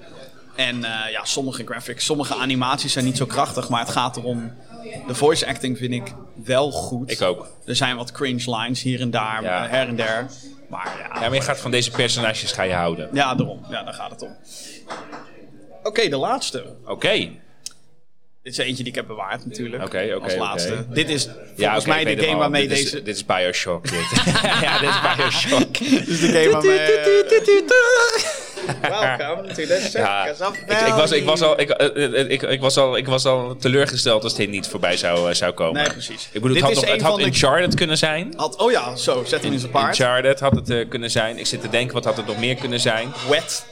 En 0.56 0.76
uh, 0.76 0.82
ja, 1.12 1.24
sommige 1.24 1.64
graphics, 1.64 2.04
sommige 2.04 2.34
animaties 2.34 2.92
zijn 2.92 3.04
niet 3.04 3.16
zo 3.16 3.26
krachtig, 3.26 3.68
maar 3.68 3.80
het 3.80 3.90
gaat 3.90 4.16
erom. 4.16 4.52
De 5.06 5.14
voice 5.14 5.46
acting 5.46 5.78
vind 5.78 5.92
ik 5.92 6.12
wel 6.44 6.70
goed. 6.70 7.10
Ik 7.10 7.22
ook. 7.22 7.48
Er 7.66 7.76
zijn 7.76 7.96
wat 7.96 8.12
cringe 8.12 8.56
lines 8.56 8.82
hier 8.82 9.00
en 9.00 9.10
daar, 9.10 9.42
Ja. 9.42 9.66
her 9.68 9.88
en 9.88 9.96
der. 9.96 10.26
Maar 10.68 10.96
ja, 10.98 11.14
Ja, 11.14 11.20
maar 11.28 11.34
je 11.34 11.40
gaat 11.40 11.60
van 11.60 11.70
deze 11.70 11.90
personages 11.90 12.52
ga 12.52 12.62
je 12.62 12.72
houden. 12.72 13.08
ja 13.12 13.34
daarom. 13.34 13.60
Ja, 13.70 13.82
daar 13.82 13.94
gaat 13.94 14.10
het 14.10 14.22
om. 14.22 14.36
Oké, 15.82 16.08
de 16.08 16.16
laatste. 16.16 16.64
Oké. 16.86 17.28
Dit 18.42 18.52
is 18.52 18.58
eentje 18.58 18.82
die 18.82 18.86
ik 18.92 18.94
heb 18.94 19.06
bewaard 19.06 19.46
natuurlijk. 19.46 19.84
Oké, 19.84 20.12
oké, 20.14 20.24
als 20.24 20.36
laatste. 20.36 20.86
Dit 20.88 21.08
is 21.08 21.24
volgens 21.24 21.84
Ja, 21.84 21.92
mij 21.92 22.04
de 22.04 22.24
game 22.24 22.38
waarmee 22.38 22.68
dit 22.68 22.76
deze... 22.76 22.96
Is, 22.96 23.04
dit 23.04 23.16
is 23.16 23.26
Bioshock, 23.26 23.88
dit. 23.88 24.22
ja, 24.62 24.78
dit 24.78 24.88
is 24.88 25.00
Bioshock. 25.16 25.78
Dit 25.78 26.08
is 26.08 26.20
de 26.20 26.26
game 26.26 26.50
waarmee... 26.50 26.78
Welcome 28.80 29.48
to 29.48 29.54
the 29.54 29.86
circus 29.90 30.40
of 30.40 30.56
ik, 30.56 30.80
ik, 30.86 30.94
was, 30.94 31.12
ik, 31.12 31.24
was 31.24 31.42
al, 31.42 31.60
ik, 31.60 31.70
eh, 31.70 32.20
eh, 32.20 32.30
ik, 32.30 32.42
ik, 32.42 32.60
was 32.60 32.76
al, 32.76 32.96
ik 32.96 33.06
was 33.06 33.24
al 33.24 33.56
teleurgesteld 33.56 34.22
als 34.24 34.34
dit 34.34 34.48
niet 34.48 34.66
voorbij 34.68 34.96
zou, 34.96 35.28
eh, 35.28 35.34
zou 35.34 35.52
komen. 35.52 35.82
Nee, 35.82 35.92
precies. 35.92 36.28
Ik 36.32 36.40
bedoel, 36.40 36.56
Dit 36.56 36.66
het 36.66 36.74
had, 36.74 36.84
nog, 36.84 36.92
het 36.94 37.02
had 37.02 37.16
de- 37.18 37.24
Uncharted 37.24 37.74
kunnen 37.74 37.98
zijn. 37.98 38.32
Had, 38.36 38.56
oh 38.56 38.70
ja, 38.70 38.96
zo, 38.96 39.24
zet 39.26 39.44
in 39.44 39.58
zijn 39.58 39.72
paard. 39.72 39.98
Uncharted 39.98 40.40
had 40.40 40.54
het 40.54 40.70
eh, 40.70 40.88
kunnen 40.88 41.10
zijn. 41.10 41.38
Ik 41.38 41.46
zit 41.46 41.60
te 41.60 41.68
denken, 41.68 41.94
wat 41.94 42.04
had 42.04 42.16
het 42.16 42.26
nog 42.26 42.38
meer 42.38 42.54
kunnen 42.54 42.80
zijn? 42.80 43.12
Wet. 43.28 43.66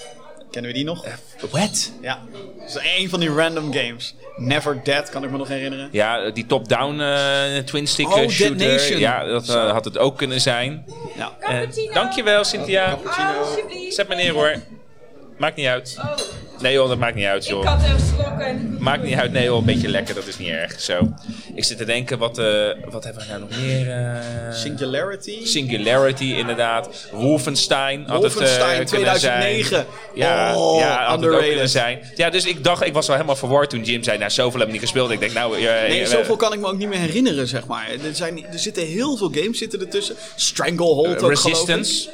Kennen 0.50 0.70
we 0.70 0.76
die 0.76 0.86
nog? 0.86 1.04
What? 1.50 1.92
Ja. 2.02 2.18
Dat 2.58 2.68
is 2.68 3.00
een 3.00 3.08
van 3.08 3.20
die 3.20 3.28
random 3.34 3.72
games. 3.72 4.14
Never 4.36 4.80
Dead, 4.84 5.08
kan 5.10 5.24
ik 5.24 5.30
me 5.30 5.36
nog 5.36 5.48
herinneren. 5.48 5.88
Ja, 5.92 6.30
die 6.30 6.46
top-down 6.46 7.00
eh, 7.00 7.58
twin-stick 7.64 8.06
Oh, 8.06 8.12
eh, 8.12 8.18
Dead 8.18 8.30
shooter. 8.30 8.66
Nation. 8.66 8.98
Ja, 8.98 9.24
dat 9.24 9.48
eh, 9.48 9.70
had 9.70 9.84
het 9.84 9.98
ook 9.98 10.16
kunnen 10.18 10.40
zijn. 10.40 10.84
Ja. 11.16 11.32
Eh, 11.40 11.48
Cappuccino. 11.48 11.92
dankjewel, 11.92 12.44
Cynthia. 12.44 12.94
Oh, 13.04 13.38
alsjeblieft. 13.40 13.94
Zet 13.94 14.08
me 14.08 14.14
neer 14.14 14.32
hoor. 14.32 14.54
Maakt 15.38 15.56
niet 15.56 15.66
uit. 15.66 15.96
Oh, 15.98 16.14
Nee 16.60 16.72
joh, 16.72 16.88
dat 16.88 16.98
maakt 16.98 17.14
niet 17.14 17.24
uit 17.24 17.44
ik 17.44 17.50
joh. 17.50 17.66
had 17.66 17.82
er 17.82 17.88
geschrokken. 17.88 18.76
Maakt 18.80 19.02
niet 19.02 19.14
uit, 19.14 19.32
nee 19.32 19.44
joh, 19.44 19.58
een 19.58 19.64
beetje 19.64 19.88
lekker, 19.88 20.14
dat 20.14 20.26
is 20.26 20.38
niet 20.38 20.48
erg. 20.48 20.80
Zo. 20.80 21.08
Ik 21.58 21.64
zit 21.64 21.76
te 21.78 21.84
denken, 21.84 22.18
wat, 22.18 22.38
eh, 22.38 22.44
wat 22.90 23.04
hebben 23.04 23.22
we 23.22 23.28
nou 23.28 23.40
nog 23.40 23.50
meer? 23.60 23.90
eh, 23.90 24.54
Singularity. 24.54 25.46
Singularity, 25.46 26.24
inderdaad. 26.24 27.08
Wolfenstein 27.12 28.04
had 28.06 28.22
het 28.22 28.32
Wolfenstein 28.32 28.80
eh, 28.80 28.86
kunnen 28.86 28.86
2009. 29.18 29.68
zijn. 29.68 29.86
Ja, 30.14 30.56
Oh, 30.56 30.80
ja 30.80 30.88
had 30.96 31.00
het 31.04 31.10
ook 31.10 31.22
underrated. 31.24 31.48
kunnen 31.48 31.68
zijn. 31.68 32.00
Ja, 32.16 32.30
dus 32.30 32.44
ik 32.44 32.64
dacht, 32.64 32.84
ik 32.86 32.92
was 32.92 33.06
wel 33.06 33.16
helemaal 33.16 33.36
verward 33.36 33.70
toen 33.70 33.82
Jim 33.82 34.02
zei, 34.02 34.18
nou 34.18 34.30
zoveel 34.30 34.58
heb 34.58 34.68
ik 34.68 34.72
niet 34.74 34.82
gespeeld. 34.82 35.10
Ik 35.10 35.20
denk, 35.20 35.32
nou... 35.32 35.56
eh, 35.56 35.62
Nee, 35.88 36.00
eh, 36.02 36.06
zoveel 36.08 36.36
kan 36.36 36.52
ik 36.52 36.58
me 36.60 36.66
ook 36.66 36.78
niet 36.78 36.88
meer 36.88 36.98
herinneren, 36.98 37.46
zeg 37.46 37.66
maar. 37.66 37.88
Er, 38.04 38.14
zijn, 38.14 38.46
er 38.52 38.58
zitten 38.58 38.86
heel 38.86 39.16
veel 39.16 39.30
games 39.34 39.58
zitten 39.58 39.80
ertussen. 39.80 40.16
Stranglehold 40.36 41.16
eh, 41.16 41.22
ook. 41.22 41.28
Resistance. 41.30 42.08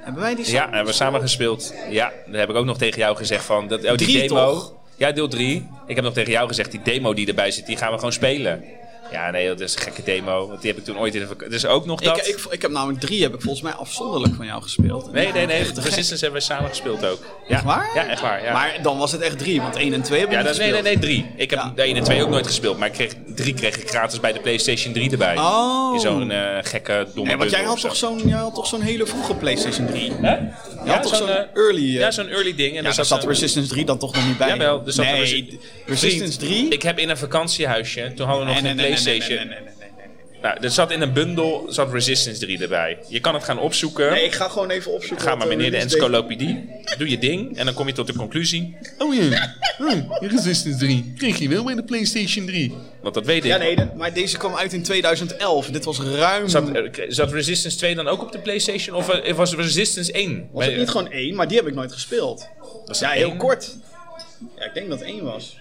Hebben 0.00 0.22
wij 0.22 0.34
die 0.34 0.50
Ja, 0.50 0.62
hebben 0.64 0.84
we 0.86 0.92
samen 0.92 1.20
gespeeld. 1.20 1.74
Ja, 1.90 2.12
daar 2.26 2.40
heb 2.40 2.50
ik 2.50 2.56
ook 2.56 2.64
nog 2.64 2.78
tegen 2.78 2.98
jou 2.98 3.16
gezegd 3.16 3.44
van... 3.44 3.68
Dat, 3.68 3.84
oh, 3.84 3.96
die 3.96 4.06
Drie, 4.06 4.28
demo. 4.28 4.52
toch? 4.52 4.72
Ja, 5.02 5.12
deel 5.12 5.28
3. 5.28 5.66
Ik 5.86 5.94
heb 5.94 6.04
nog 6.04 6.14
tegen 6.14 6.32
jou 6.32 6.48
gezegd, 6.48 6.70
die 6.70 6.80
demo 6.84 7.14
die 7.14 7.26
erbij 7.26 7.50
zit, 7.50 7.66
die 7.66 7.76
gaan 7.76 7.90
we 7.90 7.96
gewoon 7.96 8.12
spelen. 8.12 8.64
Ja, 9.12 9.30
nee, 9.30 9.48
dat 9.48 9.60
is 9.60 9.74
een 9.74 9.80
gekke 9.82 10.02
demo. 10.02 10.48
Want 10.48 10.60
die 10.60 10.70
heb 10.70 10.78
ik 10.78 10.84
toen 10.84 10.98
ooit 10.98 11.14
in 11.14 11.26
de 11.38 11.48
Dus 11.48 11.66
ook 11.66 11.86
nog 11.86 12.00
dat... 12.00 12.18
Ik, 12.18 12.24
ik, 12.26 12.38
ik 12.50 12.62
heb 12.62 12.70
namelijk 12.70 13.00
drie, 13.00 13.22
heb 13.22 13.34
ik 13.34 13.40
volgens 13.40 13.62
mij 13.62 13.72
afzonderlijk 13.72 14.34
van 14.34 14.46
jou 14.46 14.62
gespeeld. 14.62 15.12
nee, 15.12 15.32
nee, 15.32 15.46
nee. 15.46 15.64
Gek. 15.64 15.76
Resistance 15.76 16.24
hebben 16.24 16.40
we 16.40 16.46
samen 16.46 16.68
gespeeld 16.68 17.06
ook. 17.06 17.18
Ja. 17.48 17.54
Echt 17.54 17.64
waar? 17.64 17.90
Ja, 17.94 18.06
echt 18.06 18.20
waar. 18.20 18.42
Ja. 18.44 18.52
Maar 18.52 18.78
dan 18.82 18.98
was 18.98 19.12
het 19.12 19.20
echt 19.20 19.38
drie, 19.38 19.60
want 19.60 19.76
1 19.76 19.92
en 19.92 20.02
2 20.02 20.18
hebben 20.18 20.38
we 20.38 20.44
Ja, 20.44 20.50
niet 20.50 20.58
dat, 20.58 20.66
nee, 20.66 20.82
nee, 20.82 20.82
gespeeld. 20.82 21.02
nee, 21.04 21.22
drie. 21.22 21.42
Ik 21.42 21.50
heb 21.50 21.58
Ja. 21.58 21.72
de 21.74 21.82
1 21.82 21.96
en 21.96 22.04
2 22.04 22.22
ook 22.22 22.28
nooit 22.28 22.46
gespeeld, 22.46 22.78
maar 22.78 22.88
ik 22.88 22.94
kreeg, 22.94 23.12
drie 23.34 23.54
kreeg 23.54 23.76
ik 23.76 23.88
gratis 23.88 24.20
bij 24.20 24.32
de 24.32 24.40
PlayStation 24.40 24.92
3 24.92 25.10
erbij. 25.10 25.38
Oh. 25.38 25.94
In 25.94 26.00
zo'n 26.00 26.30
eh, 26.30 26.58
gekke, 26.62 27.06
domme 27.14 27.28
Nee, 27.28 27.38
want 27.38 27.50
jij 27.50 27.62
had 27.62 27.80
toch 27.80 27.96
zo'n 27.96 28.18
jij 28.28 28.38
had 28.38 28.54
toch 28.54 28.66
zo'n 28.66 28.80
hele 28.80 29.06
vroege 29.06 29.34
PlayStation 29.34 29.86
3? 29.86 30.12
Hè? 30.20 30.36
Had 30.90 31.02
toch 31.02 31.16
zo'n 31.16 31.28
eh, 31.28 31.36
early... 31.54 31.84
eh, 31.84 31.92
ja, 31.92 32.10
zo'n 32.10 32.28
early 32.28 32.54
ding. 32.54 32.70
En 32.76 32.82
ja, 32.84 32.92
daar 32.92 33.04
zat 33.04 33.22
een- 33.22 33.28
Resistance 33.28 33.68
3 33.70 33.84
dan 33.84 33.98
toch 33.98 34.14
nog 34.14 34.26
niet 34.26 34.38
bij. 34.38 34.48
Jawel, 34.48 34.82
er 34.86 34.92
zat 34.92 35.04
een 35.04 35.10
nee, 35.12 35.20
Resi- 35.20 35.58
Resistance 35.86 36.38
3? 36.38 36.68
Ik 36.68 36.82
heb 36.82 36.98
in 36.98 37.08
een 37.08 37.16
vakantiehuisje, 37.16 38.12
toen 38.16 38.26
hadden 38.26 38.46
we 38.46 38.52
nog 38.52 38.62
nee, 38.62 38.74
PlayStation. 38.74 39.50
Nou, 40.42 40.56
er 40.60 40.70
zat 40.70 40.90
in 40.90 41.00
een 41.00 41.12
bundel 41.12 41.64
zat 41.68 41.92
Resistance 41.92 42.40
3 42.40 42.58
erbij. 42.62 42.98
Je 43.08 43.20
kan 43.20 43.34
het 43.34 43.44
gaan 43.44 43.58
opzoeken. 43.58 44.10
Nee, 44.10 44.24
ik 44.24 44.32
ga 44.32 44.48
gewoon 44.48 44.70
even 44.70 44.92
opzoeken. 44.92 45.26
Ga 45.26 45.34
maar 45.34 45.42
eh, 45.42 45.48
meneer 45.56 45.70
de 45.70 45.76
release 45.76 45.96
date- 45.98 46.04
encyclopedie. 46.06 46.68
Doe 46.98 47.08
je 47.10 47.18
ding 47.18 47.56
en 47.56 47.64
dan 47.64 47.74
kom 47.74 47.86
je 47.86 47.92
tot 47.92 48.06
de 48.06 48.14
conclusie. 48.16 48.76
Oh 48.98 49.14
ja, 49.14 49.54
oh, 49.78 50.16
Resistance 50.20 50.76
3. 50.78 51.12
Kreeg 51.16 51.38
je 51.38 51.48
wel 51.48 51.64
bij 51.64 51.74
de 51.74 51.82
PlayStation 51.84 52.46
3. 52.46 52.74
Want 53.02 53.14
dat 53.14 53.26
weet 53.26 53.44
ik. 53.44 53.50
Ja, 53.50 53.56
nee, 53.56 53.76
de- 53.76 53.88
maar 53.96 54.14
deze 54.14 54.36
kwam 54.38 54.54
uit 54.54 54.72
in 54.72 54.82
2011. 54.82 55.66
Dit 55.66 55.84
was 55.84 56.00
ruim... 56.00 56.48
Zat, 56.48 56.70
eh, 56.70 56.82
zat 57.08 57.32
Resistance 57.32 57.76
2 57.78 57.94
dan 57.94 58.08
ook 58.08 58.22
op 58.22 58.32
de 58.32 58.38
PlayStation? 58.38 58.96
Of 58.96 59.08
eh, 59.08 59.34
was 59.34 59.54
Resistance 59.54 60.12
1? 60.12 60.48
was 60.52 60.64
het 60.66 60.76
niet 60.76 60.88
gewoon 60.90 61.10
één, 61.10 61.34
maar 61.34 61.48
die 61.48 61.56
heb 61.56 61.66
ik 61.66 61.74
nooit 61.74 61.92
gespeeld. 61.92 62.48
Was 62.86 62.98
Ja, 62.98 63.08
het 63.08 63.16
heel 63.18 63.36
kort. 63.36 63.76
Ja, 64.58 64.64
ik 64.64 64.74
denk 64.74 64.88
dat 64.88 64.98
het 64.98 65.08
één 65.08 65.24
was. 65.24 65.56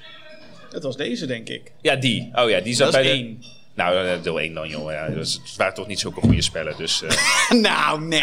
Dat 0.72 0.84
was 0.84 0.98
deze, 0.98 1.26
denk 1.26 1.50
ik. 1.50 1.72
Ja, 1.82 1.96
die. 1.96 2.30
Oh 2.34 2.50
ja, 2.50 2.60
die 2.60 2.74
zat 2.76 2.92
Dat 2.92 3.02
is 3.02 3.08
bij 3.08 3.18
de... 3.18 3.24
één. 3.24 3.44
Nou, 3.76 4.08
eh, 4.08 4.14
deel 4.24 4.40
1 4.42 4.54
dan, 4.54 4.70
joh. 4.70 4.92
Ja, 4.92 5.08
dus 5.08 5.34
het 5.34 5.56
waren 5.58 5.74
toch 5.74 5.88
niet 5.88 6.00
zulke 6.00 6.20
goede 6.22 6.42
spellen. 6.42 6.74
Dus, 6.78 7.04
eh, 7.04 7.52
nou, 7.68 8.02
nee. 8.02 8.20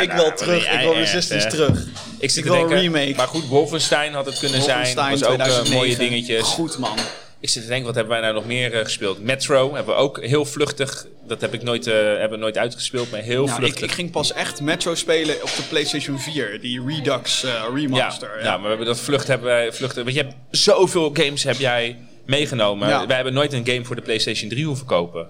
ik 0.00 0.08
nou, 0.08 0.14
wil 0.14 0.32
terug. 0.34 0.72
Ik 0.72 0.80
wil 0.80 0.94
Resistance 0.94 1.48
terug. 1.48 1.86
ik 2.18 2.30
zit 2.30 2.44
Ik 2.44 2.50
een 2.50 2.56
denken... 2.58 2.78
remake. 2.80 3.12
Maar 3.16 3.28
goed, 3.28 3.46
Wolfenstein 3.46 4.12
had 4.12 4.26
het 4.26 4.38
kunnen 4.38 4.62
zijn. 4.62 4.76
Wolfenstein 4.76 5.10
was 5.10 5.24
ook 5.24 5.38
eh, 5.38 5.44
2009. 5.44 5.76
mooie 5.76 5.96
dingetjes. 5.96 6.42
Goed, 6.42 6.78
man. 6.78 6.98
Ik 7.40 7.50
zit 7.50 7.62
te 7.62 7.68
denken, 7.68 7.86
wat 7.86 7.94
hebben 7.94 8.12
wij 8.12 8.22
nou 8.22 8.34
nog 8.34 8.46
meer 8.46 8.70
gespeeld? 8.70 9.22
Metro 9.22 9.74
hebben 9.74 9.94
we 9.94 10.00
ook 10.00 10.24
heel 10.24 10.44
vluchtig. 10.44 11.06
Dat 11.26 11.40
heb 11.40 11.54
ik 11.54 11.62
nooit, 11.62 11.86
eh, 11.86 11.94
hebben 11.94 12.30
we 12.30 12.36
nooit 12.36 12.58
uitgespeeld, 12.58 13.10
maar 13.10 13.20
heel 13.20 13.44
Nou, 13.44 13.56
ik, 13.56 13.64
vluchtig. 13.64 13.82
ik 13.82 13.92
ging 13.92 14.10
pas 14.10 14.32
echt 14.32 14.60
Metro 14.60 14.94
spelen 14.94 15.42
op 15.42 15.50
de 15.56 15.62
PlayStation 15.68 16.18
4. 16.20 16.60
Die 16.60 16.82
Redux 16.86 17.44
remaster. 17.74 18.38
ja. 18.38 18.44
Ja. 18.44 18.50
maar 18.50 18.62
we 18.62 18.68
hebben 18.68 18.86
dat 18.86 19.00
vlucht 19.00 19.26
hebben 19.26 19.46
wij 19.46 19.72
vlucht. 19.72 19.94
Want 19.94 20.14
je 20.14 20.20
hebt 20.22 20.34
zoveel 20.50 21.10
games 21.14 21.42
heb 21.42 21.58
jij 21.58 21.96
meegenomen. 22.26 22.88
Ja. 22.88 23.06
Wij 23.06 23.14
hebben 23.16 23.34
nooit 23.34 23.52
een 23.52 23.66
game 23.66 23.84
voor 23.84 23.96
de 23.96 24.02
PlayStation 24.02 24.48
3 24.50 24.64
hoeven 24.64 24.86
kopen. 24.86 25.28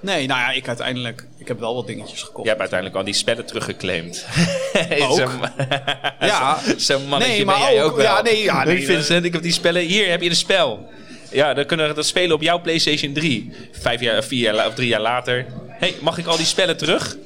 Nee, 0.00 0.26
nou 0.26 0.40
ja, 0.40 0.50
ik 0.50 0.68
uiteindelijk... 0.68 1.26
Ik 1.38 1.48
heb 1.48 1.58
wel 1.60 1.74
wat 1.74 1.86
dingetjes 1.86 2.22
gekocht. 2.22 2.42
Je 2.42 2.48
hebt 2.48 2.60
uiteindelijk 2.60 2.98
al 2.98 3.04
die 3.04 3.14
spellen 3.14 3.46
teruggeclaimd. 3.46 4.26
Ook? 5.08 5.30
Ja. 6.20 6.58
zo'n 6.76 7.08
mannetje 7.08 7.34
Nee, 7.36 7.44
maar 7.44 7.58
ben 7.58 7.72
jij 7.72 7.82
ook- 7.82 7.90
ook 7.90 7.96
wel. 7.96 8.04
ja, 8.04 8.22
nee, 8.22 8.42
ja, 8.42 8.64
nee, 8.64 8.84
Vincent, 8.84 9.24
ik 9.24 9.32
heb 9.32 9.42
die 9.42 9.52
spellen. 9.52 9.82
Hier 9.82 10.10
heb 10.10 10.22
je 10.22 10.28
een 10.28 10.36
spel. 10.36 10.88
Ja, 11.30 11.54
dan 11.54 11.66
kunnen 11.66 11.88
we 11.88 11.94
dat 11.94 12.06
spelen 12.06 12.34
op 12.36 12.42
jouw 12.42 12.60
PlayStation 12.60 13.12
3. 13.12 13.52
Vijf 13.72 14.00
jaar, 14.00 14.22
vier 14.24 14.54
jaar 14.54 14.66
of 14.66 14.74
drie 14.74 14.88
jaar 14.88 15.00
later. 15.00 15.46
hey, 15.68 15.94
mag 16.00 16.18
ik 16.18 16.26
al 16.26 16.36
die 16.36 16.46
spellen 16.46 16.76
terug? 16.76 17.16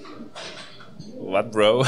Wat 1.18 1.51
bro? 1.51 1.85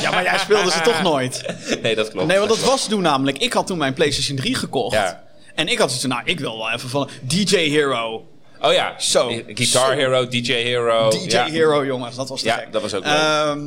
Ja, 0.00 0.10
maar 0.10 0.22
jij 0.22 0.38
speelde 0.38 0.70
ze 0.70 0.80
toch 0.80 1.02
nooit? 1.02 1.42
nee, 1.82 1.94
dat 1.94 2.10
klopt. 2.10 2.26
Nee, 2.26 2.36
want 2.38 2.48
dat 2.48 2.60
was 2.64 2.88
toen 2.88 3.02
namelijk... 3.02 3.38
Ik 3.38 3.52
had 3.52 3.66
toen 3.66 3.78
mijn 3.78 3.94
PlayStation 3.94 4.36
3 4.36 4.54
gekocht. 4.54 4.94
Ja. 4.94 5.22
En 5.54 5.68
ik 5.68 5.78
had 5.78 5.88
zoiets 5.88 6.06
nou, 6.06 6.22
ik 6.24 6.40
wil 6.40 6.58
wel 6.58 6.70
even 6.70 6.88
van... 6.88 7.08
DJ 7.22 7.56
Hero. 7.56 8.26
Oh 8.64 8.72
ja, 8.72 8.94
Zo. 8.98 9.32
Guitar. 9.54 9.94
Hero, 9.94 10.28
DJ 10.28 10.52
Hero. 10.52 11.10
DJ 11.10 11.28
ja. 11.28 11.44
Hero, 11.50 11.84
jongens, 11.84 12.16
dat 12.16 12.28
was 12.28 12.40
te 12.40 12.46
Ja, 12.46 12.54
gek. 12.54 12.72
dat 12.72 12.82
was 12.82 12.94
ook 12.94 13.04
leuk. 13.04 13.12
Ehm, 13.12 13.58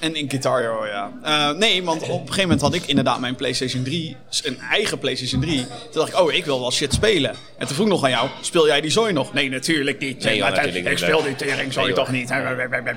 en 0.00 0.14
in 0.14 0.30
Guitar 0.30 0.60
Hero, 0.60 0.86
ja. 0.86 1.12
Eh, 1.22 1.50
nee, 1.58 1.82
want 1.84 2.02
op 2.02 2.08
een 2.08 2.18
gegeven 2.18 2.42
moment 2.42 2.60
had 2.60 2.74
ik 2.74 2.86
inderdaad 2.86 3.20
mijn 3.20 3.34
PlayStation 3.34 3.82
3, 3.82 4.16
een 4.42 4.58
eigen 4.70 4.98
PlayStation 4.98 5.40
3. 5.40 5.56
Toen 5.66 5.66
dacht 5.92 6.08
ik, 6.08 6.20
oh, 6.20 6.32
ik 6.32 6.44
wil 6.44 6.60
wel 6.60 6.72
shit 6.72 6.92
spelen. 6.92 7.30
En 7.58 7.66
toen 7.66 7.74
vroeg 7.76 7.86
ik 7.86 7.92
nog 7.92 8.04
aan 8.04 8.10
jou, 8.10 8.28
speel 8.40 8.66
jij 8.66 8.80
die 8.80 8.90
zooi 8.90 9.12
nog? 9.12 9.32
Nee, 9.32 9.50
natuurlijk 9.50 9.98
niet. 9.98 10.24
Nee, 10.24 10.36
joh, 10.36 10.42
Maar, 10.48 10.50
natuurlijk 10.56 10.84
ik 10.84 10.90
niet. 10.90 10.98
speel 11.00 11.22
die 11.22 11.34
tering 11.36 11.72
zooi 11.72 11.86
Nee, 11.86 11.94
toch 11.94 12.10
niet. 12.10 12.28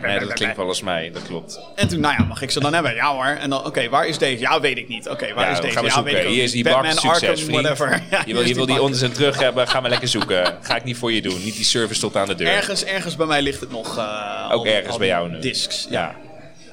Nee, 0.01 0.19
dat 0.19 0.33
klinkt 0.33 0.57
wel 0.57 0.67
als 0.67 0.81
mij, 0.81 1.11
dat 1.13 1.23
klopt. 1.27 1.59
En 1.75 1.87
toen, 1.87 1.99
nou 1.99 2.15
ja, 2.17 2.23
mag 2.25 2.41
ik 2.41 2.51
ze 2.51 2.59
dan 2.59 2.73
hebben? 2.73 2.95
Ja 2.95 3.13
hoor. 3.13 3.25
En 3.25 3.49
dan, 3.49 3.65
oké, 3.65 3.89
waar 3.89 4.07
is 4.07 4.17
deze? 4.17 4.41
Ja, 4.41 4.59
weet 4.59 4.77
ik 4.77 4.87
niet. 4.87 5.09
Oké, 5.09 5.33
waar 5.33 5.45
Ja, 5.45 5.51
is 5.51 5.59
deze? 5.61 5.73
gaan 5.73 5.81
we 5.83 5.87
ja, 5.89 5.95
zoeken. 5.95 6.13
weet 6.13 6.23
ik 6.23 6.29
Hier 6.29 6.43
is 6.43 6.51
die 6.51 6.63
bak, 6.63 6.73
Batman, 6.73 6.91
succes, 6.91 7.29
Arkham, 7.29 7.35
vriend. 7.45 7.61
whatever. 7.61 8.01
Je 8.25 8.33
wil, 8.33 8.43
je 8.45 8.53
wil 8.53 8.65
die 8.65 8.75
bak. 8.75 8.83
onderzin 8.83 9.11
terug 9.11 9.39
hebben, 9.39 9.67
ga 9.67 9.79
maar 9.79 9.89
lekker 9.89 10.07
zoeken. 10.07 10.57
Ga 10.61 10.75
ik 10.75 10.83
niet 10.83 10.97
voor 10.97 11.11
je 11.11 11.21
doen. 11.21 11.43
Niet 11.47 11.55
die 11.55 11.65
service 11.65 11.99
tot 11.99 12.15
aan 12.15 12.27
de 12.27 12.35
deur. 12.35 12.47
Ergens, 12.47 12.83
ergens 12.83 13.15
bij 13.15 13.25
mij 13.25 13.41
ligt 13.41 13.59
het 13.59 13.69
nog. 13.71 13.97
eh, 13.97 14.49
Ook 14.51 14.65
al- 14.65 14.65
ergens 14.65 14.91
al 14.91 14.97
bij 14.97 15.07
jou 15.07 15.29
nu. 15.29 15.39
Discs. 15.39 15.87
Ja. 15.89 16.15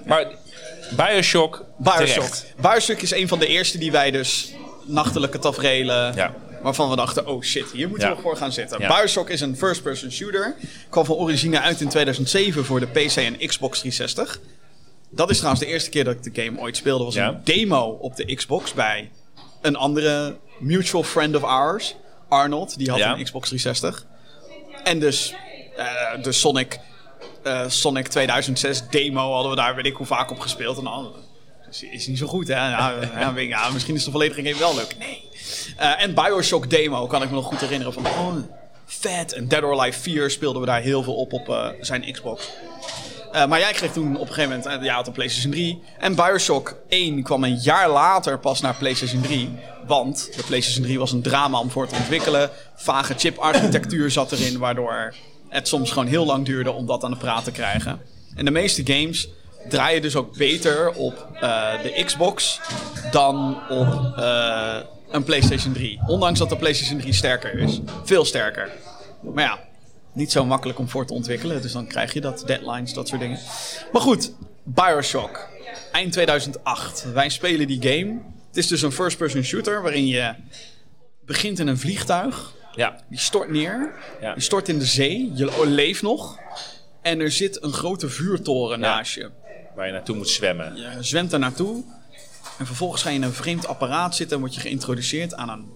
Maar 0.07 0.27
Bioshock, 0.97 1.65
Bioshock. 1.79 2.07
terecht. 2.07 2.55
Bioshock 2.61 2.99
is 3.01 3.11
een 3.11 3.29
van 3.29 3.39
de 3.39 3.47
eerste 3.47 3.79
die 3.79 3.93
wij 3.93 4.11
dus 4.11 4.53
nachtelijke 4.87 5.39
taferelen... 5.39 6.15
Ja. 6.17 6.35
waarvan 6.63 6.91
we 6.91 6.97
dachten, 6.97 7.27
oh 7.27 7.43
shit, 7.43 7.71
hier 7.73 7.89
moeten 7.89 8.09
Ja. 8.09 8.15
we 8.17 8.23
voor 8.23 8.37
gaan 8.37 8.53
zitten. 8.53 8.81
Ja. 8.81 8.97
Bioshock 8.97 9.31
is 9.31 9.41
een 9.41 9.57
first-person 9.57 10.11
shooter. 10.13 10.55
Kwam 10.91 11.05
van 11.05 11.17
origine 11.17 11.61
uit 11.61 11.81
in 11.81 11.89
2007 11.89 12.65
voor 12.65 12.81
de 12.81 12.87
PC 12.87 13.17
en 13.17 13.37
Xbox 13.47 13.79
360. 13.79 14.41
Dat 15.11 15.31
is 15.31 15.37
trouwens 15.37 15.65
de 15.65 15.71
eerste 15.71 15.91
keer 15.91 16.05
dat 16.05 16.15
ik 16.27 16.35
de 16.35 16.43
game 16.43 16.61
ooit 16.61 16.77
speelde. 16.77 17.05
was 17.05 17.15
een 17.15 17.41
demo 17.45 17.99
op 18.01 18.17
de 18.17 18.35
Xbox 18.35 18.73
bij 18.73 19.11
een 19.63 19.77
andere 19.77 20.37
mutual 20.59 21.03
friend 21.03 21.37
of 21.37 21.43
ours. 21.43 21.95
Arnold, 22.29 22.79
die 22.79 22.91
had 22.91 23.01
een 23.01 23.25
Xbox 23.25 23.49
360. 23.49 24.07
En 24.85 24.99
dus 24.99 25.35
eh, 25.77 26.23
de 26.23 26.33
Sonic, 26.33 26.79
eh, 27.43 27.65
Sonic 27.69 28.09
2006 28.09 28.89
demo 28.91 29.33
hadden 29.33 29.51
we 29.51 29.57
daar 29.57 29.75
weet 29.75 29.87
ik 29.87 29.97
hoe 29.97 30.07
vaak 30.07 30.31
op 30.31 30.39
gespeeld. 30.39 30.79
En 30.79 30.85
dan, 30.85 31.13
is, 31.71 31.83
is 31.83 32.07
niet 32.07 32.19
zo 32.19 32.27
goed, 32.27 32.49
hè? 32.49 32.55
Ja, 32.55 33.71
misschien 33.73 33.95
is 33.95 34.05
de 34.05 34.11
volledige 34.11 34.43
game 34.43 34.59
wel 34.59 34.75
leuk. 34.75 34.97
Nee. 34.99 35.23
Eh, 35.77 36.03
en 36.03 36.15
Bioshock 36.15 36.71
demo 36.71 37.07
kan 37.07 37.23
ik 37.23 37.29
me 37.29 37.35
nog 37.35 37.45
goed 37.45 37.61
herinneren 37.61 37.93
van... 37.93 38.07
Oh, 38.07 38.37
vet. 38.87 39.33
En 39.33 39.49
Dead 39.49 39.63
or 39.63 39.81
Alive 39.81 40.01
4 40.01 40.31
speelden 40.31 40.61
we 40.61 40.67
daar 40.67 40.81
heel 40.81 41.03
veel 41.03 41.15
op 41.15 41.33
op 41.33 41.75
zijn 41.81 42.13
Xbox. 42.13 42.51
Eh, 43.35 43.47
maar 43.47 43.59
jij 43.59 43.73
kreeg 43.73 43.93
toen 43.93 44.17
op 44.17 44.29
een 44.29 44.35
gegeven 44.35 44.57
moment, 44.57 44.67
eh, 44.67 44.85
ja, 44.85 44.95
had 44.95 45.07
een 45.07 45.13
PlayStation 45.13 45.53
3. 45.53 45.83
En 45.99 46.15
Bioshock 46.15 46.77
1 46.89 47.23
kwam 47.23 47.45
een 47.45 47.57
jaar 47.57 47.91
later 47.91 48.39
pas 48.39 48.61
naar 48.61 48.75
PlayStation 48.75 49.23
3. 49.23 49.51
Want 49.87 50.31
de 50.37 50.43
PlayStation 50.43 50.85
3 50.85 50.99
was 50.99 51.13
een 51.13 51.23
drama 51.23 51.59
om 51.59 51.71
voor 51.71 51.87
te 51.87 51.95
ontwikkelen. 51.95 52.51
Vage 52.75 53.15
chiparchitectuur 53.17 54.11
zat 54.11 54.33
erin, 54.33 54.59
waardoor 54.59 55.15
het 55.49 55.69
soms 55.69 55.91
gewoon 55.91 56.09
heel 56.09 56.27
lang 56.27 56.45
duurde 56.47 56.73
om 56.73 56.87
dat 56.87 57.05
aan 57.05 57.11
de 57.11 57.17
praat 57.17 57.45
te 57.45 57.51
krijgen. 57.51 58.01
En 58.35 58.45
de 58.45 58.51
meeste 58.51 58.83
games 58.85 59.29
draaien 59.69 60.03
dus 60.03 60.17
ook 60.17 60.37
beter 60.37 60.91
op 60.91 61.27
eh, 61.35 61.83
de 61.83 62.03
Xbox 62.05 62.61
dan 63.11 63.59
op 63.69 64.17
een 65.11 65.25
PlayStation 65.25 65.73
3. 65.73 66.01
Ondanks 66.07 66.39
dat 66.39 66.49
de 66.49 66.57
PlayStation 66.57 67.01
3 67.01 67.13
sterker 67.13 67.59
is. 67.59 67.81
Veel 68.05 68.25
sterker. 68.25 68.71
Maar 69.23 69.45
ja, 69.45 69.59
niet 70.15 70.33
zo 70.33 70.45
makkelijk 70.45 70.79
om 70.79 70.89
voor 70.89 71.07
te 71.07 71.13
ontwikkelen. 71.13 71.63
Dus 71.63 71.73
dan 71.73 71.87
krijg 71.87 72.13
je 72.13 72.21
dat, 72.21 72.43
deadlines, 72.47 72.93
dat 72.93 73.09
soort 73.09 73.21
dingen. 73.21 73.39
Maar 73.93 74.03
goed, 74.03 74.33
Bioshock. 74.63 75.49
Eind 75.93 76.13
2008. 76.13 77.07
Wij 77.13 77.29
spelen 77.29 77.67
die 77.67 77.83
game. 77.83 78.21
Het 78.49 78.57
is 78.57 78.67
dus 78.67 78.83
een 78.83 78.93
first-person 78.93 79.43
shooter 79.43 79.83
waarin 79.83 80.07
je 80.07 80.35
begint 81.25 81.59
in 81.59 81.67
een 81.67 81.79
vliegtuig. 81.79 82.53
Ja. 82.75 83.01
Die 83.09 83.19
stort 83.19 83.51
neer. 83.51 83.93
Ja. 84.21 84.35
Je 84.35 84.41
stort 84.41 84.69
in 84.69 84.79
de 84.79 84.85
zee. 84.85 85.31
Je 85.35 85.67
leeft 85.67 86.03
nog. 86.03 86.39
En 87.03 87.21
er 87.21 87.31
zit 87.31 87.63
een 87.63 87.73
grote 87.73 88.09
vuurtoren 88.09 88.81
Ja. 88.81 88.87
naast 88.95 89.15
je. 89.15 89.31
Waar 89.75 89.87
je 89.87 89.93
naartoe 89.93 90.17
moet 90.17 90.29
zwemmen. 90.29 90.77
Je 90.77 90.97
zwemt 91.01 91.33
er 91.33 91.39
naartoe. 91.39 91.85
En 92.59 92.67
vervolgens 92.67 93.03
ga 93.03 93.09
je 93.09 93.15
in 93.17 93.23
een 93.23 93.33
vreemd 93.33 93.67
apparaat 93.67 94.17
zitten 94.17 94.37
en 94.37 94.43
word 94.43 94.55
je 94.55 94.61
geïntroduceerd 94.61 95.35
aan 95.35 95.49
een 95.49 95.73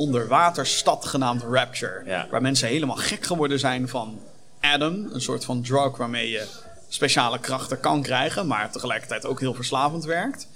onderwaterstad 0.00 1.04
genaamd 1.04 1.42
Rapture. 1.42 2.02
Ja. 2.06 2.26
Waar 2.30 2.42
mensen 2.42 2.68
helemaal 2.68 2.96
gek 2.96 3.24
geworden 3.26 3.58
zijn 3.58 3.88
van 3.88 4.20
Adam. 4.60 5.08
Een 5.12 5.20
soort 5.20 5.44
van 5.44 5.62
drug 5.62 5.96
waarmee 5.96 6.30
je 6.30 6.46
speciale 6.88 7.38
krachten 7.38 7.80
kan 7.80 8.02
krijgen, 8.02 8.46
maar 8.46 8.70
tegelijkertijd 8.70 9.26
ook 9.26 9.40
heel 9.40 9.54
verslavend 9.54 10.04
werkt. 10.04 10.48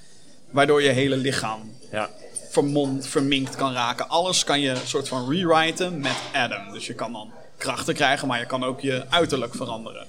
Waardoor 0.51 0.83
je 0.83 0.89
hele 0.89 1.16
lichaam 1.16 1.73
Ja. 1.91 2.11
vermomd, 2.51 3.07
verminkt 3.07 3.57
kan 3.57 3.73
raken. 3.73 4.09
Alles 4.09 4.45
kan 4.45 4.61
je 4.61 4.71
een 4.71 4.87
soort 4.87 5.09
van 5.09 5.31
rewriten 5.31 6.01
met 6.01 6.16
Adam. 6.33 6.73
Dus 6.73 6.87
je 6.87 6.95
kan 6.95 7.12
dan 7.12 7.33
krachten 7.57 7.95
krijgen, 7.95 8.29
maar 8.29 8.39
je 8.39 8.47
kan 8.47 8.65
ook 8.65 8.81
je 8.81 9.05
uiterlijk 9.09 9.55
veranderen. 9.55 10.07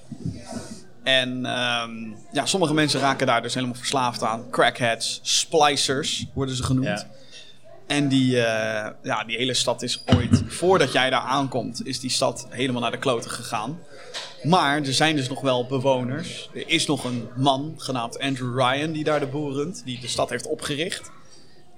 En 1.02 1.46
ehm, 1.46 1.92
ja, 2.32 2.46
sommige 2.46 2.74
mensen 2.74 3.00
raken 3.00 3.26
daar 3.26 3.42
dus 3.42 3.54
helemaal 3.54 3.76
verslaafd 3.76 4.22
aan. 4.22 4.50
Crackheads, 4.50 5.20
splicers 5.22 6.26
worden 6.34 6.56
ze 6.56 6.62
genoemd. 6.62 6.86
Ja. 6.86 7.06
En 7.86 8.08
die, 8.08 8.42
eh, 8.42 8.90
ja, 9.02 9.24
die 9.24 9.36
hele 9.36 9.54
stad 9.54 9.82
is 9.82 10.02
ooit, 10.16 10.42
voordat 10.46 10.92
jij 10.92 11.10
daar 11.10 11.20
aankomt, 11.20 11.86
is 11.86 12.00
die 12.00 12.10
stad 12.10 12.46
helemaal 12.50 12.82
naar 12.82 12.90
de 12.90 12.98
kloten 12.98 13.30
gegaan. 13.30 13.78
Maar 14.42 14.76
er 14.76 14.94
zijn 14.94 15.16
dus 15.16 15.28
nog 15.28 15.40
wel 15.40 15.66
bewoners. 15.66 16.50
Er 16.54 16.68
is 16.68 16.86
nog 16.86 17.04
een 17.04 17.28
man 17.36 17.74
genaamd 17.76 18.18
Andrew 18.18 18.58
Ryan 18.58 18.92
die 18.92 19.04
daar 19.04 19.20
de 19.20 19.26
boel 19.26 19.72
die 19.84 20.00
de 20.00 20.08
stad 20.08 20.30
heeft 20.30 20.46
opgericht. 20.46 21.10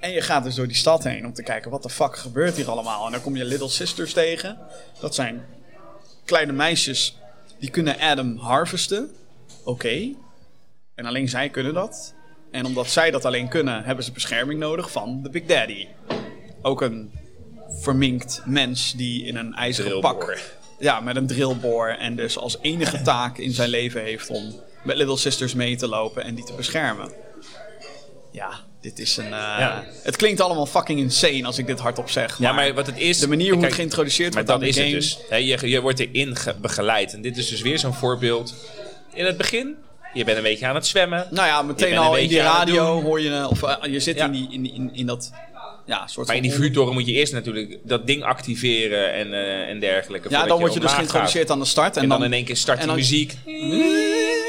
En 0.00 0.10
je 0.10 0.20
gaat 0.20 0.44
dus 0.44 0.54
door 0.54 0.66
die 0.66 0.76
stad 0.76 1.04
heen 1.04 1.26
om 1.26 1.32
te 1.32 1.42
kijken 1.42 1.70
wat 1.70 1.82
de 1.82 1.90
fuck 1.90 2.16
gebeurt 2.16 2.56
hier 2.56 2.70
allemaal. 2.70 3.06
En 3.06 3.12
dan 3.12 3.20
kom 3.20 3.36
je 3.36 3.44
Little 3.44 3.68
Sisters 3.68 4.12
tegen. 4.12 4.58
Dat 5.00 5.14
zijn 5.14 5.46
kleine 6.24 6.52
meisjes 6.52 7.16
die 7.58 7.70
kunnen 7.70 7.98
Adam 8.00 8.36
harvesten. 8.36 9.10
Oké. 9.64 10.14
En 10.94 11.06
alleen 11.06 11.28
zij 11.28 11.48
kunnen 11.48 11.74
dat. 11.74 12.14
En 12.50 12.66
omdat 12.66 12.90
zij 12.90 13.10
dat 13.10 13.24
alleen 13.24 13.48
kunnen, 13.48 13.84
hebben 13.84 14.04
ze 14.04 14.12
bescherming 14.12 14.60
nodig 14.60 14.90
van 14.90 15.20
de 15.22 15.30
Big 15.30 15.44
Daddy. 15.44 15.86
Ook 16.62 16.80
een 16.82 17.12
verminkt 17.80 18.42
mens 18.44 18.92
die 18.96 19.24
in 19.24 19.36
een 19.36 19.54
ijzeren 19.54 19.90
Drillboor. 19.90 20.18
pak... 20.26 20.56
Ja, 20.78 21.00
met 21.00 21.16
een 21.16 21.26
drillboor. 21.26 21.88
En 21.88 22.16
dus 22.16 22.38
als 22.38 22.58
enige 22.60 23.02
taak 23.02 23.38
in 23.38 23.52
zijn 23.52 23.68
leven 23.68 24.02
heeft 24.02 24.30
om 24.30 24.54
met 24.82 24.96
Little 24.96 25.16
Sisters 25.16 25.54
mee 25.54 25.76
te 25.76 25.88
lopen 25.88 26.22
en 26.24 26.34
die 26.34 26.44
te 26.44 26.52
beschermen. 26.52 27.12
Ja, 28.32 28.50
dit 28.80 28.98
is 28.98 29.16
een... 29.16 29.24
eh, 29.24 29.30
Ja. 29.30 29.84
Het 30.02 30.16
klinkt 30.16 30.40
allemaal 30.40 30.66
fucking 30.66 31.00
insane 31.00 31.44
als 31.44 31.58
ik 31.58 31.66
dit 31.66 31.78
hardop 31.78 32.10
zeg. 32.10 32.38
Ja, 32.38 32.52
maar 32.52 32.74
wat 32.74 32.86
het 32.86 32.98
is... 32.98 33.18
de 33.18 33.28
manier 33.28 33.54
hoe 33.54 33.64
het 33.64 33.72
geïntroduceerd 33.74 34.34
Maar 34.34 34.44
wordt 34.44 34.60
dat 34.60 34.68
aan 34.74 34.74
is 34.74 34.76
het 34.76 34.84
game... 34.84 34.96
dus. 34.96 35.18
Hè, 35.28 35.36
je, 35.36 35.68
je 35.68 35.80
wordt 35.80 36.00
erin 36.00 36.36
ge- 36.36 36.54
begeleid. 36.60 37.12
En 37.12 37.22
dit 37.22 37.36
is 37.36 37.48
dus 37.48 37.60
weer 37.60 37.78
zo'n 37.78 37.94
voorbeeld. 37.94 38.54
In 39.12 39.24
het 39.24 39.36
begin, 39.36 39.76
je 40.18 40.24
bent 40.24 40.36
een 40.36 40.42
beetje 40.42 40.66
aan 40.66 40.74
het 40.74 40.86
zwemmen. 40.86 41.26
Nou 41.30 41.46
ja, 41.46 41.62
meteen 41.62 41.98
al 41.98 42.16
in 42.16 42.28
die 42.28 42.40
radio 42.40 42.94
doen. 42.94 43.04
hoor 43.04 43.20
je... 43.20 43.46
Of 43.48 43.62
eh, 43.62 43.92
je 43.92 44.00
zit 44.00 44.16
Ja. 44.16 44.24
in, 44.24 44.32
die, 44.32 44.48
in, 44.50 44.74
in, 44.74 44.90
in 44.94 45.06
dat... 45.06 45.32
Ja, 45.86 46.06
soort 46.06 46.26
Maar 46.26 46.36
in 46.36 46.42
die 46.42 46.52
vuurtoren 46.52 46.92
moet 46.92 47.06
je 47.06 47.12
eerst 47.12 47.32
natuurlijk 47.32 47.78
dat 47.82 48.06
ding 48.06 48.22
activeren 48.22 49.12
en, 49.12 49.32
eh, 49.32 49.68
en 49.68 49.80
dergelijke. 49.80 50.30
Ja, 50.30 50.46
dan 50.46 50.58
word 50.58 50.74
je 50.74 50.80
dus 50.80 50.92
geïntroduceerd 50.92 51.50
aan 51.50 51.58
de 51.58 51.64
start. 51.64 51.96
En, 51.96 52.02
En 52.02 52.08
dan 52.08 52.24
in 52.24 52.32
één 52.32 52.44
keer 52.44 52.56
start 52.56 52.82
die 52.82 52.92
muziek. 52.92 53.36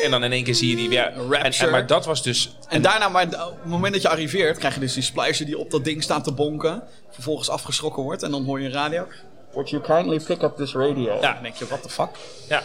En 0.03 0.11
dan 0.11 0.23
in 0.23 0.31
één 0.31 0.43
keer 0.43 0.55
zie 0.55 0.69
je 0.69 0.75
die 0.75 0.89
weer. 0.89 1.05
En, 1.05 1.29
Rapture. 1.29 1.65
en, 1.65 1.71
maar 1.71 1.87
dat 1.87 2.05
was 2.05 2.23
dus. 2.23 2.55
En 2.69 2.81
daarna, 2.81 3.09
maar 3.09 3.23
op 3.25 3.31
het 3.31 3.65
moment 3.65 3.93
dat 3.93 4.01
je 4.01 4.09
arriveert, 4.09 4.57
krijg 4.57 4.73
je 4.73 4.79
dus 4.79 4.93
die 4.93 5.03
splicer 5.03 5.45
die 5.45 5.57
op 5.57 5.71
dat 5.71 5.83
ding 5.83 6.03
staat 6.03 6.23
te 6.23 6.31
bonken. 6.33 6.83
Vervolgens 7.11 7.49
afgeschrokken 7.49 8.03
wordt 8.03 8.23
en 8.23 8.31
dan 8.31 8.45
hoor 8.45 8.59
je 8.59 8.65
een 8.65 8.71
radio. 8.71 9.07
Would 9.53 9.69
you 9.69 9.81
kindly 9.81 10.19
pick 10.19 10.41
up 10.41 10.57
this 10.57 10.73
radio? 10.73 11.17
Ja, 11.21 11.33
dan 11.33 11.43
denk 11.43 11.55
je, 11.55 11.65
what 11.67 11.83
the 11.83 11.89
fuck? 11.89 12.09
Ja. 12.49 12.63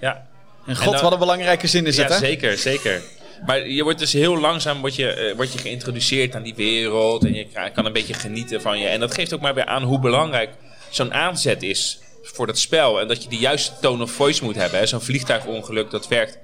Ja. 0.00 0.26
En 0.70 0.76
god, 0.76 0.92
dan- 0.92 1.02
wat 1.02 1.12
een 1.12 1.18
belangrijke 1.18 1.66
zin 1.66 1.86
is 1.86 1.96
het, 1.96 2.08
Ja, 2.08 2.14
hè? 2.14 2.18
zeker, 2.20 2.58
zeker. 2.58 3.02
Maar 3.46 3.68
je 3.68 3.82
wordt 3.82 3.98
dus 3.98 4.12
heel 4.12 4.38
langzaam 4.38 4.80
wordt 4.80 4.96
je, 4.96 5.12
eh, 5.12 5.34
wordt 5.36 5.52
je 5.52 5.58
geïntroduceerd 5.58 6.34
aan 6.34 6.42
die 6.42 6.54
wereld. 6.54 7.24
En 7.24 7.34
je 7.34 7.46
kan 7.74 7.86
een 7.86 7.92
beetje 7.92 8.14
genieten 8.14 8.60
van 8.60 8.78
je. 8.78 8.86
En 8.86 9.00
dat 9.00 9.14
geeft 9.14 9.32
ook 9.34 9.40
maar 9.40 9.54
weer 9.54 9.64
aan 9.64 9.82
hoe 9.82 9.98
belangrijk 10.00 10.50
zo'n 10.90 11.14
aanzet 11.14 11.62
is 11.62 11.98
voor 12.22 12.46
dat 12.46 12.58
spel. 12.58 13.00
En 13.00 13.08
dat 13.08 13.22
je 13.22 13.28
de 13.28 13.36
juiste 13.36 13.72
tone 13.80 14.02
of 14.02 14.10
voice 14.10 14.44
moet 14.44 14.54
hebben. 14.54 14.88
Zo'n 14.88 15.00
vliegtuigongeluk, 15.00 15.90
dat 15.90 16.08
werkt 16.08 16.38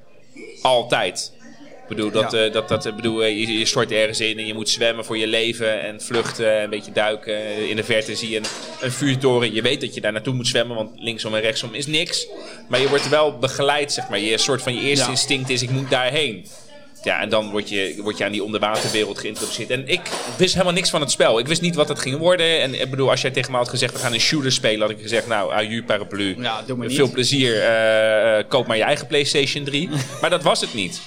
altijd. 0.62 1.32
Ik 1.88 1.96
bedoel, 1.96 2.10
dat, 2.10 2.32
Ja. 2.32 2.44
eh, 2.44 2.52
dat, 2.52 2.68
dat, 2.68 2.96
bedoel 2.96 3.22
eh, 3.24 3.28
je, 3.40 3.58
je 3.58 3.64
stort 3.66 3.92
ergens 3.92 4.20
in 4.20 4.38
en 4.38 4.46
je 4.46 4.54
moet 4.54 4.68
zwemmen 4.68 5.04
voor 5.04 5.18
je 5.18 5.26
leven 5.26 5.80
en 5.82 6.00
vluchten, 6.00 6.62
een 6.62 6.70
beetje 6.70 6.92
duiken. 6.92 7.68
In 7.68 7.76
de 7.76 7.84
verte 7.84 8.14
zie 8.14 8.30
je 8.30 8.36
een, 8.36 8.44
een 8.80 8.92
vuurtoren. 8.92 9.54
Je 9.54 9.62
weet 9.62 9.80
dat 9.80 9.94
je 9.94 10.00
daar 10.00 10.12
naartoe 10.12 10.34
moet 10.34 10.46
zwemmen, 10.46 10.76
want 10.76 10.90
linksom 10.96 11.34
en 11.34 11.40
rechtsom 11.40 11.74
is 11.74 11.86
niks. 11.86 12.26
Maar 12.68 12.80
je 12.80 12.88
wordt 12.88 13.08
wel 13.08 13.38
begeleid, 13.38 13.92
zeg 13.92 14.08
maar. 14.08 14.18
Je 14.18 14.38
soort 14.38 14.62
van 14.62 14.74
je 14.74 14.80
eerste 14.80 15.04
Ja. 15.04 15.10
instinct 15.10 15.50
is, 15.50 15.62
ik 15.62 15.70
moet 15.70 15.90
daarheen. 15.90 16.46
Ja, 17.02 17.20
en 17.20 17.28
dan 17.28 17.50
word 17.50 17.68
je, 17.68 17.94
word 18.02 18.18
je 18.18 18.24
aan 18.24 18.32
die 18.32 18.44
onderwaterwereld 18.44 19.18
geïntroduceerd. 19.18 19.70
En 19.70 19.88
ik 19.88 20.00
wist 20.38 20.52
helemaal 20.52 20.72
niks 20.74 20.90
van 20.90 21.00
het 21.00 21.10
spel. 21.10 21.38
Ik 21.38 21.46
wist 21.46 21.60
niet 21.60 21.74
wat 21.74 21.88
het 21.88 21.98
ging 21.98 22.18
worden. 22.18 22.60
En 22.60 22.80
ik 22.80 22.90
bedoel, 22.90 23.10
als 23.10 23.20
jij 23.20 23.30
tegen 23.30 23.50
me 23.52 23.56
had 23.58 23.68
gezegd, 23.68 23.92
we 23.92 23.98
gaan 23.98 24.12
een 24.12 24.20
shooter 24.20 24.52
spelen, 24.52 24.80
had 24.80 24.90
ik 24.90 25.00
gezegd, 25.02 25.26
nou, 25.26 25.52
aju 25.52 25.84
paraplu. 25.84 26.36
Ja, 26.42 26.62
doe 26.66 26.76
maar 26.76 26.86
niet. 26.86 26.96
Veel 26.96 27.10
plezier, 27.10 27.60
eh, 27.60 28.38
eh, 28.38 28.44
koop 28.48 28.66
maar 28.66 28.76
je 28.76 28.82
eigen 28.82 29.06
PlayStation 29.06 29.64
3. 29.64 29.88
maar 30.20 30.30
dat 30.30 30.42
was 30.42 30.60
het 30.60 30.74
niet. 30.74 31.00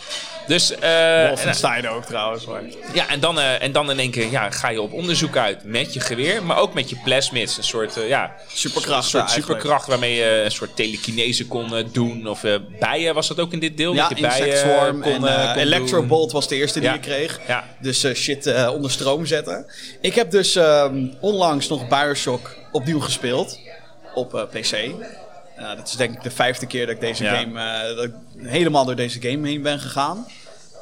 Dus, 0.49 0.75
eh, 0.75 1.21
en, 1.21 1.27
Wolfenstein 1.27 1.89
ook 1.89 2.05
trouwens. 2.05 2.45
Maar. 2.45 2.61
ja, 2.93 3.07
en 3.09 3.19
dan, 3.19 3.39
eh, 3.39 3.61
en 3.61 3.71
dan 3.71 3.91
in 3.91 3.99
één 3.99 4.11
keer 4.11 4.31
ja, 4.31 4.49
ga 4.51 4.69
je 4.69 4.81
op 4.81 4.93
onderzoek 4.93 5.37
uit 5.37 5.63
met 5.63 5.93
je 5.93 5.99
geweer, 5.99 6.43
maar 6.43 6.57
ook 6.57 6.73
met 6.73 6.89
je 6.89 6.95
plasmids. 7.03 7.57
Een 7.57 7.63
soort, 7.63 7.97
eh, 7.97 8.07
ja, 8.07 8.35
Superkrachten 8.53 8.95
een 8.97 9.03
soort 9.03 9.23
eigenlijk. 9.23 9.45
superkracht 9.59 9.87
waarmee 9.87 10.15
je 10.15 10.41
een 10.43 10.51
soort 10.51 10.75
telekinese 10.75 11.47
kon 11.47 11.75
eh, 11.75 11.83
doen. 11.91 12.27
Of 12.27 12.43
eh, 12.43 12.55
bijen 12.79 13.13
was 13.13 13.27
dat 13.27 13.39
ook 13.39 13.53
in 13.53 13.59
dit 13.59 13.77
deel? 13.77 13.93
Ja, 13.93 14.07
dat 14.09 14.17
je 14.17 14.23
bijen 14.27 14.45
Insect 14.47 14.59
Swarm 14.71 15.01
kon, 15.01 15.11
en 15.11 15.23
eh, 15.23 15.43
eh, 15.43 15.53
kon 15.53 15.61
Electrobolt 15.61 16.31
was 16.31 16.47
de 16.47 16.55
eerste 16.55 16.79
die 16.79 16.87
Ja. 16.87 16.93
je 16.93 16.99
kreeg. 17.01 17.39
Ja. 17.47 17.63
Dus 17.79 18.03
eh, 18.03 18.13
shit 18.15 18.45
eh, 18.45 18.69
onder 18.73 18.91
stroom 18.91 19.25
zetten. 19.25 19.65
Ik 20.01 20.15
heb 20.15 20.31
dus 20.31 20.55
ehm, 20.55 21.07
onlangs 21.19 21.67
nog 21.67 21.87
Bioshock 21.87 22.55
opnieuw 22.71 22.99
gespeeld. 22.99 23.59
Op 24.13 24.35
eh, 24.35 24.43
PC. 24.43 24.75
Eh, 25.59 25.75
dat 25.75 25.87
is 25.87 25.95
denk 25.95 26.13
ik 26.15 26.23
de 26.23 26.31
vijfde 26.31 26.65
keer 26.65 26.85
dat 26.85 26.95
ik 26.95 27.01
deze 27.01 27.23
Ja. 27.23 27.35
game... 27.35 27.59
eh, 27.61 27.95
dat 27.95 28.03
ik 28.05 28.11
helemaal 28.37 28.85
door 28.85 28.95
deze 28.95 29.21
game 29.21 29.47
heen 29.47 29.61
ben 29.61 29.79
gegaan. 29.79 30.27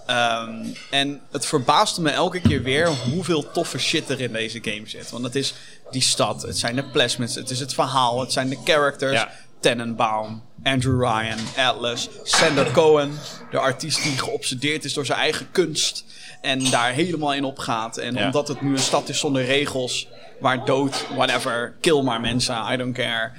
Ehm, 0.06 0.66
en 0.92 1.22
het 1.32 1.46
verbaasde 1.46 2.02
me 2.02 2.10
elke 2.10 2.42
keer 2.42 2.62
weer 2.64 2.88
hoeveel 2.88 3.52
toffe 3.52 3.78
shit 3.80 4.10
er 4.10 4.22
in 4.22 4.32
deze 4.34 4.60
game 4.62 4.82
zit. 4.86 5.10
Want 5.10 5.24
het 5.24 5.36
is 5.36 5.54
die 5.92 6.02
stad, 6.02 6.42
het 6.42 6.58
zijn 6.58 6.76
de 6.76 6.84
plasmids, 6.84 7.36
het 7.36 7.50
is 7.50 7.60
het 7.60 7.74
verhaal, 7.74 8.20
het 8.20 8.32
zijn 8.32 8.50
de 8.50 8.58
characters. 8.64 9.12
Ja. 9.14 9.30
Tenenbaum, 9.60 10.42
Andrew 10.64 11.02
Ryan, 11.02 11.38
Atlas, 11.58 12.10
Sander 12.24 12.72
Cohen, 12.72 13.12
de 13.52 13.58
artiest 13.58 14.04
die 14.04 14.18
geobsedeerd 14.18 14.86
is 14.86 14.94
door 14.94 15.06
zijn 15.06 15.20
eigen 15.20 15.52
kunst 15.52 16.04
en 16.42 16.70
daar 16.70 16.92
helemaal 16.92 17.34
in 17.34 17.44
opgaat. 17.44 17.98
En 17.98 18.16
Ja. 18.16 18.26
omdat 18.26 18.48
het 18.48 18.62
nu 18.62 18.72
een 18.72 18.78
stad 18.80 19.10
is 19.10 19.20
zonder 19.20 19.46
regels, 19.46 20.08
waar 20.40 20.66
dood, 20.66 21.06
whatever, 21.16 21.74
kill 21.82 22.02
maar 22.02 22.22
mensen, 22.22 22.72
I 22.74 22.78
don't 22.78 22.96
care, 22.96 23.32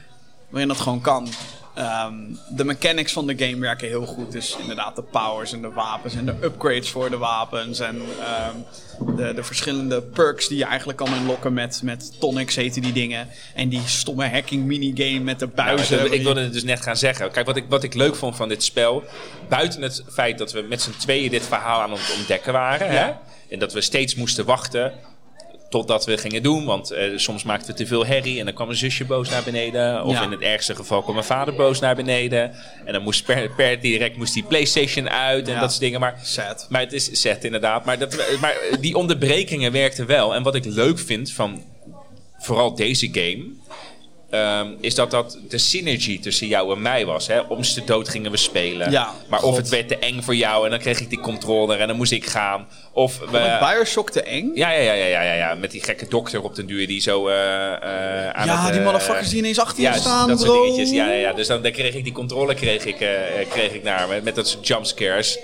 waarin 0.49 0.69
dat 0.69 0.81
gewoon 0.81 1.01
kan. 1.01 1.29
Ehm, 1.75 2.15
de 2.49 2.65
mechanics 2.65 3.13
van 3.13 3.27
de 3.27 3.39
game 3.39 3.59
werken 3.59 3.89
heel 3.89 4.07
goed. 4.07 4.33
Dus 4.33 4.57
inderdaad 4.61 4.97
de 4.97 5.03
powers 5.03 5.53
en 5.53 5.63
de 5.63 5.71
wapens 5.71 6.15
en 6.15 6.27
de 6.27 6.35
upgrades 6.43 6.91
voor 6.91 7.11
de 7.11 7.17
wapens. 7.17 7.81
En 7.81 8.03
ehm, 8.21 8.57
de, 9.17 9.35
de 9.35 9.43
verschillende 9.45 10.03
perks 10.03 10.49
die 10.49 10.59
je 10.59 10.65
eigenlijk 10.65 10.99
kan 10.99 11.15
unlocken 11.15 11.53
met, 11.53 11.81
met 11.83 12.21
tonics 12.21 12.57
heten 12.57 12.83
die 12.83 12.93
dingen. 12.93 13.29
En 13.55 13.69
die 13.69 13.83
stomme 13.85 14.29
hacking 14.29 14.65
minigame 14.65 15.21
met 15.21 15.39
de 15.39 15.49
Nou, 15.55 15.67
buizen. 15.69 16.05
ik, 16.07 16.13
ik 16.13 16.23
wilde 16.23 16.41
het 16.41 16.53
dus 16.53 16.65
net 16.65 16.81
gaan 16.81 16.97
zeggen. 16.97 17.31
Kijk, 17.31 17.47
wat 17.47 17.57
ik, 17.57 17.65
wat 17.69 17.83
ik 17.83 17.95
leuk 17.95 18.15
vond 18.15 18.37
van 18.37 18.49
dit 18.49 18.63
spel. 18.63 19.03
Buiten 19.49 19.83
het 19.83 20.05
feit 20.09 20.39
dat 20.39 20.53
we 20.53 20.61
met 20.63 20.83
z'n 20.83 20.97
tweeën 20.99 21.31
dit 21.31 21.47
verhaal 21.47 21.81
aan 21.81 21.93
het 21.93 22.15
ontdekken 22.17 22.53
waren. 22.53 22.91
Hè? 22.91 23.13
En 23.51 23.59
dat 23.59 23.73
we 23.73 23.81
steeds 23.81 24.15
moesten 24.15 24.45
wachten. 24.45 24.93
Totdat 25.69 26.05
we 26.07 26.19
gingen 26.19 26.43
doen. 26.43 26.65
Want 26.65 26.91
eh, 26.91 27.11
soms 27.17 27.43
maakten 27.43 27.67
we 27.71 27.75
te 27.77 27.87
veel 27.87 28.07
herrie. 28.07 28.39
En 28.39 28.45
dan 28.45 28.55
kwam 28.55 28.69
een 28.69 28.77
zusje 28.77 29.05
boos 29.05 29.29
naar 29.31 29.43
beneden. 29.43 30.05
Of 30.05 30.13
Ja. 30.13 30.23
in 30.23 30.31
het 30.31 30.41
ergste 30.41 30.75
geval 30.75 31.03
kwam 31.03 31.15
mijn 31.15 31.27
vader 31.27 31.55
boos 31.55 31.81
naar 31.81 31.97
beneden. 31.97 32.53
En 32.85 32.93
dan 32.93 33.03
moest 33.03 33.25
per, 33.25 33.51
per 33.51 33.81
direct 33.81 34.17
moest 34.17 34.35
die 34.35 34.43
PlayStation 34.43 35.09
uit. 35.11 35.49
En 35.49 35.55
Ja. 35.55 35.61
dat 35.61 35.69
soort 35.71 35.81
dingen. 35.83 36.01
Maar 36.01 36.19
Sad. 36.23 36.67
maar 36.69 36.81
het 36.81 36.93
is 36.93 37.21
set 37.21 37.45
inderdaad. 37.45 37.85
Maar, 37.85 37.99
dat, 37.99 38.17
maar 38.41 38.57
die 38.81 38.97
onderbrekingen 38.97 39.73
werkten 39.73 40.07
wel. 40.07 40.35
En 40.35 40.43
wat 40.43 40.55
ik 40.55 40.65
leuk 40.65 40.99
vind 40.99 41.33
van 41.33 41.63
vooral 42.39 42.75
deze 42.75 43.09
game. 43.13 43.45
Ehm, 44.31 44.67
is 44.81 44.95
dat 44.95 45.11
dat 45.11 45.39
de 45.49 45.59
synergy 45.59 46.21
tussen 46.21 46.47
jou 46.47 46.73
en 46.75 46.83
mij 46.83 47.07
was. 47.07 47.27
Hè? 47.27 47.41
Om 47.41 47.63
de 47.63 47.83
dood 47.85 48.09
gingen 48.09 48.31
we 48.31 48.37
spelen. 48.37 48.91
Ja, 48.91 49.13
maar 49.29 49.39
God. 49.39 49.51
of 49.51 49.57
het 49.57 49.69
werd 49.69 49.89
te 49.89 49.99
eng 49.99 50.23
voor 50.23 50.35
jou 50.35 50.65
en 50.65 50.71
dan 50.71 50.79
kreeg 50.79 51.01
ik 51.01 51.09
die 51.11 51.21
controller 51.21 51.81
en 51.81 51.89
dan 51.89 51.97
moest 51.97 52.13
ik 52.13 52.27
gaan. 52.27 52.67
Of 52.93 53.19
we, 53.19 53.57
Bioshock 53.61 54.11
te 54.11 54.23
eng? 54.23 54.51
ja, 54.55 54.71
ja, 54.71 54.81
ja, 54.81 54.93
ja, 54.93 55.07
ja, 55.07 55.23
ja, 55.23 55.35
ja, 55.35 55.55
met 55.55 55.71
die 55.71 55.83
gekke 55.83 56.07
dokter 56.09 56.43
op 56.43 56.55
den 56.55 56.67
duur 56.67 56.87
die 56.87 57.01
zo 57.01 57.29
eh, 57.29 57.35
eh, 57.73 58.31
aan 58.31 58.47
Ja, 58.47 58.63
het, 58.63 58.71
die 58.73 58.81
eh, 58.81 58.87
motherfuckers 58.87 59.29
die 59.29 59.39
ineens 59.39 59.59
achter 59.61 59.83
je 59.83 59.89
ja, 59.89 59.97
staan, 59.97 60.29
dat 60.29 60.37
bro. 60.39 60.47
soort 60.47 60.63
dingetjes. 60.63 60.91
Ja, 60.91 61.07
ja, 61.07 61.13
ja. 61.15 61.33
Dus 61.33 61.47
dan, 61.47 61.63
dan 61.63 61.73
kreeg 61.73 61.95
ik 61.95 62.05
die 62.05 62.13
controle 62.13 62.55
kreeg 62.55 62.85
ik, 62.85 62.97
kreeg 63.51 63.73
ik 63.73 63.83
naar 63.83 64.09
me 64.09 64.21
met 64.25 64.35
dat 64.35 64.49
soort 64.49 64.67
jumpscares. 64.67 65.39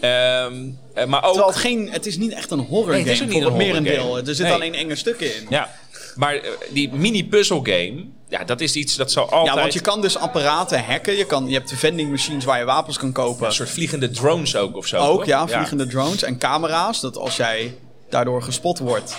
Ehm, 0.00 0.54
eh, 0.94 1.04
maar 1.06 1.24
ook... 1.24 1.32
Terwijl 1.32 1.46
het, 1.52 1.56
geen, 1.60 1.88
het 1.90 2.06
is 2.06 2.16
niet 2.16 2.32
echt 2.32 2.50
een 2.50 2.58
horror 2.58 2.92
Nee, 2.92 3.02
het 3.02 3.10
is 3.12 3.22
ook 3.22 3.28
niet 3.28 3.42
voor 3.42 3.52
het 3.52 3.60
een 3.60 3.66
merendeel. 3.66 4.02
game. 4.04 4.18
Er 4.18 4.26
zitten 4.26 4.44
Nee. 4.44 4.54
alleen 4.54 4.74
enge 4.74 4.94
stukken 4.96 5.34
in. 5.34 5.46
Ja, 5.48 5.70
maar 6.16 6.34
eh, 6.34 6.50
die 6.72 6.92
mini-puzzle 6.92 7.60
game, 7.62 8.04
ja, 8.28 8.44
dat 8.44 8.60
is 8.60 8.74
iets 8.74 8.96
dat 8.96 9.12
zal 9.12 9.30
altijd... 9.30 9.54
Ja, 9.54 9.60
want 9.60 9.72
je 9.72 9.80
kan 9.80 10.00
dus 10.00 10.16
apparaten 10.16 10.84
hacken. 10.84 11.16
Je, 11.16 11.26
kan, 11.26 11.46
je 11.48 11.54
hebt 11.54 11.68
de 11.68 11.76
vending 11.76 12.10
machines 12.10 12.44
waar 12.44 12.58
je 12.58 12.64
wapens 12.64 12.98
kan 12.98 13.12
kopen. 13.12 13.46
Een 13.46 13.52
soort 13.52 13.70
vliegende 13.70 14.10
drones 14.10 14.56
ook 14.56 14.76
of 14.76 14.86
zo. 14.86 14.96
Ook, 14.96 15.24
ja, 15.24 15.48
vliegende 15.48 15.86
drones 15.86 16.22
en 16.22 16.38
camera's. 16.38 17.00
Dat 17.00 17.16
als 17.16 17.36
jij 17.36 17.74
daardoor 18.08 18.42
gespot 18.42 18.78
wordt, 18.78 19.16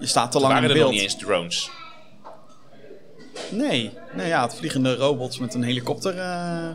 je 0.00 0.06
staat 0.06 0.32
te 0.32 0.40
lang 0.40 0.52
in 0.54 0.60
Waren 0.60 0.70
er 0.76 0.76
nog 0.76 0.90
beeld. 0.90 1.00
niet 1.02 1.12
eens 1.12 1.22
drones? 1.22 1.70
Nee, 3.50 3.90
nee 4.14 4.26
ja, 4.26 4.42
het 4.42 4.54
vliegende 4.54 4.96
robots 4.96 5.38
met 5.38 5.54
een 5.54 5.62
helikopter. 5.62 6.18
eh. 6.18 6.68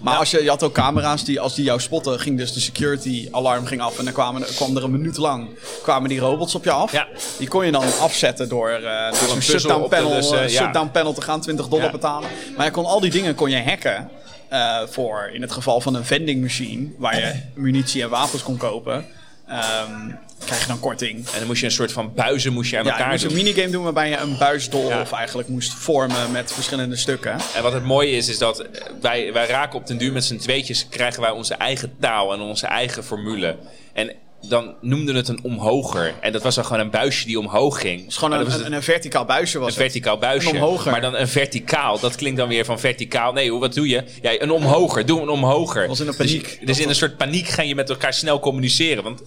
Maar 0.00 0.16
als 0.16 0.30
je, 0.30 0.42
je 0.42 0.48
had 0.48 0.62
ook 0.62 0.72
camera's 0.74 1.24
die, 1.24 1.40
als 1.40 1.54
die 1.54 1.64
jou 1.64 1.80
spotten, 1.80 2.20
ging 2.20 2.38
dus 2.38 2.52
de 2.52 2.60
security 2.60 3.28
alarm 3.30 3.66
ging 3.66 3.80
af. 3.80 3.98
En 3.98 4.04
dan 4.04 4.12
kwamen, 4.12 4.42
kwam 4.54 4.76
er 4.76 4.84
een 4.84 4.90
minuut 4.90 5.16
lang 5.16 5.48
kwamen 5.82 6.08
die 6.08 6.18
robots 6.18 6.54
op 6.54 6.64
je 6.64 6.70
af. 6.70 6.92
Ja. 6.92 7.06
Die 7.38 7.48
kon 7.48 7.64
je 7.66 7.72
dan 7.72 7.84
afzetten 8.00 8.48
door, 8.48 8.68
eh 8.70 8.82
door 9.20 9.34
een 9.36 9.42
shutdown 9.42 9.88
panel, 9.88 10.10
eh, 10.34 10.48
shutdown 10.48 10.90
panel 10.90 11.12
te 11.12 11.22
gaan, 11.22 11.40
20 11.40 11.68
dollar 11.68 11.90
betalen. 11.90 12.28
Maar 12.56 12.66
je 12.66 12.72
kon 12.72 12.84
al 12.84 13.00
die 13.00 13.10
dingen 13.10 13.34
kon 13.34 13.50
je 13.50 13.62
hacken. 13.62 14.10
eh, 14.48 14.78
voor 14.88 15.30
in 15.34 15.42
het 15.42 15.52
geval 15.52 15.80
van 15.80 15.94
een 15.94 16.04
vending 16.04 16.42
machine, 16.42 16.88
waar 16.98 17.16
je 17.18 17.32
munitie 17.54 18.02
en 18.02 18.08
wapens 18.10 18.42
kon 18.42 18.56
kopen. 18.56 19.06
ehm, 19.48 20.10
krijg 20.44 20.60
je 20.60 20.66
dan 20.66 20.80
korting. 20.80 21.16
En 21.16 21.38
dan 21.38 21.46
moest 21.46 21.60
je 21.60 21.66
een 21.66 21.72
soort 21.72 21.92
van 21.92 22.12
buizen 22.14 22.52
moest 22.52 22.70
je 22.70 22.76
aan 22.78 22.84
Ja, 22.84 22.88
je 22.90 22.96
elkaar 22.96 23.10
moest 23.12 23.22
doen. 23.28 23.32
een 23.32 23.36
minigame 23.44 23.70
doen 23.70 23.82
waarbij 23.82 24.08
je 24.08 24.16
een 24.16 24.38
buisdolf 24.38 25.10
Ja. 25.10 25.16
eigenlijk 25.16 25.48
moest 25.48 25.72
vormen 25.74 26.30
met 26.32 26.52
verschillende 26.52 26.96
stukken. 26.96 27.36
En 27.54 27.62
wat 27.62 27.72
het 27.72 27.84
mooie 27.84 28.10
is, 28.10 28.28
is 28.28 28.38
dat 28.38 28.64
wij, 29.00 29.32
wij 29.32 29.46
raken 29.46 29.78
op 29.78 29.86
den 29.86 29.98
duur 29.98 30.12
met 30.12 30.24
z'n 30.24 30.36
tweetjes, 30.36 30.86
krijgen 30.88 31.20
wij 31.20 31.30
onze 31.30 31.54
eigen 31.54 31.94
taal 32.00 32.32
en 32.32 32.40
onze 32.40 32.66
eigen 32.66 33.04
formule. 33.04 33.56
En 33.92 34.12
dan 34.48 34.74
noemden 34.80 35.14
het 35.14 35.28
een 35.28 35.38
omhoger. 35.42 36.14
En 36.20 36.32
dat 36.32 36.42
was 36.42 36.54
dan 36.54 36.64
gewoon 36.64 36.80
een 36.80 36.90
buisje 36.90 37.26
die 37.26 37.38
omhoog 37.38 37.80
ging. 37.80 38.00
Het 38.00 38.10
is 38.10 38.16
gewoon 38.16 38.38
een, 38.38 38.44
was 38.44 38.60
een, 38.60 38.72
een 38.72 38.82
verticaal 38.82 39.24
buisje 39.24 39.58
was 39.58 39.68
Een 39.68 39.82
verticaal 39.82 40.18
buisje. 40.18 40.48
Een 40.48 40.54
omhoger. 40.54 40.90
Maar 40.90 41.00
dan 41.00 41.14
een 41.16 41.28
verticaal. 41.28 41.98
Dat 42.00 42.16
klinkt 42.16 42.38
dan 42.38 42.48
weer 42.48 42.64
van 42.64 42.80
verticaal. 42.80 43.32
Nee, 43.32 43.50
hoe- 43.50 43.60
wat 43.60 43.74
doe 43.74 43.88
je? 43.88 44.04
Ja, 44.22 44.40
een 44.40 44.50
omhoger. 44.50 45.06
Doe 45.06 45.20
een 45.20 45.28
omhoger. 45.28 45.88
Was 45.88 46.00
in 46.00 46.06
een 46.08 46.14
Dus- 46.16 46.26
paniek. 46.26 46.58
Dus, 46.66 46.78
in 46.78 46.88
een 46.88 46.94
soort 46.94 47.16
paniek 47.16 47.48
ga 47.48 47.62
je 47.62 47.74
met 47.74 47.90
elkaar 47.90 48.14
snel 48.14 48.40
communiceren. 48.40 49.02
Want 49.04 49.22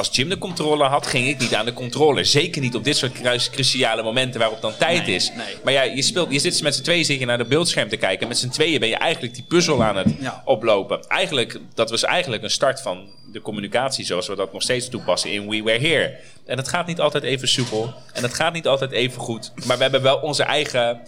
als 0.00 0.16
Jim 0.16 0.28
de 0.28 0.38
controller 0.38 0.86
had, 0.86 1.06
ging 1.06 1.28
ik 1.28 1.38
niet 1.38 1.54
aan 1.54 1.64
de 1.64 1.72
controller. 1.72 2.26
Zeker 2.26 2.60
niet 2.62 2.74
op 2.74 2.84
dit 2.84 2.96
soort 2.96 3.12
kruis- 3.12 3.50
cruciale 3.50 4.02
momenten 4.02 4.40
waarop 4.40 4.60
dan 4.60 4.76
tijd 4.78 5.06
Nee, 5.06 5.14
is. 5.14 5.32
nee. 5.36 5.46
Maar 5.64 5.72
ja, 5.72 5.82
je, 5.82 6.02
speelt, 6.02 6.32
je 6.32 6.38
zit 6.38 6.62
met 6.62 6.74
z'n 6.74 6.82
tweeën 6.82 7.04
zit 7.04 7.18
je 7.18 7.24
naar 7.26 7.38
de 7.38 7.44
beeldscherm 7.44 7.88
te 7.88 7.96
kijken. 7.96 8.28
Met 8.28 8.38
z'n 8.38 8.48
tweeën 8.48 8.80
ben 8.80 8.88
je 8.88 8.96
eigenlijk 8.96 9.34
die 9.34 9.44
puzzel 9.48 9.82
aan 9.82 9.96
het 9.96 10.08
Ja. 10.20 10.42
oplopen. 10.44 11.04
Eigenlijk, 11.08 11.58
dat 11.74 11.90
was 11.90 12.02
eigenlijk 12.04 12.42
een 12.42 12.50
start 12.50 12.80
van 12.80 13.08
de 13.32 13.40
communicatie 13.40 14.04
zoals 14.04 14.26
we 14.28 14.36
dat 14.36 14.52
nog 14.52 14.62
steeds 14.62 14.88
toepassen 14.88 15.32
in 15.32 15.48
We 15.48 15.62
Were 15.62 15.86
Here. 15.88 16.16
En 16.46 16.56
het 16.56 16.68
gaat 16.68 16.86
niet 16.86 17.00
altijd 17.00 17.24
even 17.24 17.48
soepel. 17.48 17.94
En 18.12 18.22
het 18.22 18.34
gaat 18.34 18.52
niet 18.52 18.66
altijd 18.66 18.90
even 18.90 19.20
goed. 19.20 19.52
Maar 19.66 19.76
we 19.76 19.82
hebben 19.82 20.02
wel 20.02 20.16
onze 20.16 20.42
eigen 20.42 21.00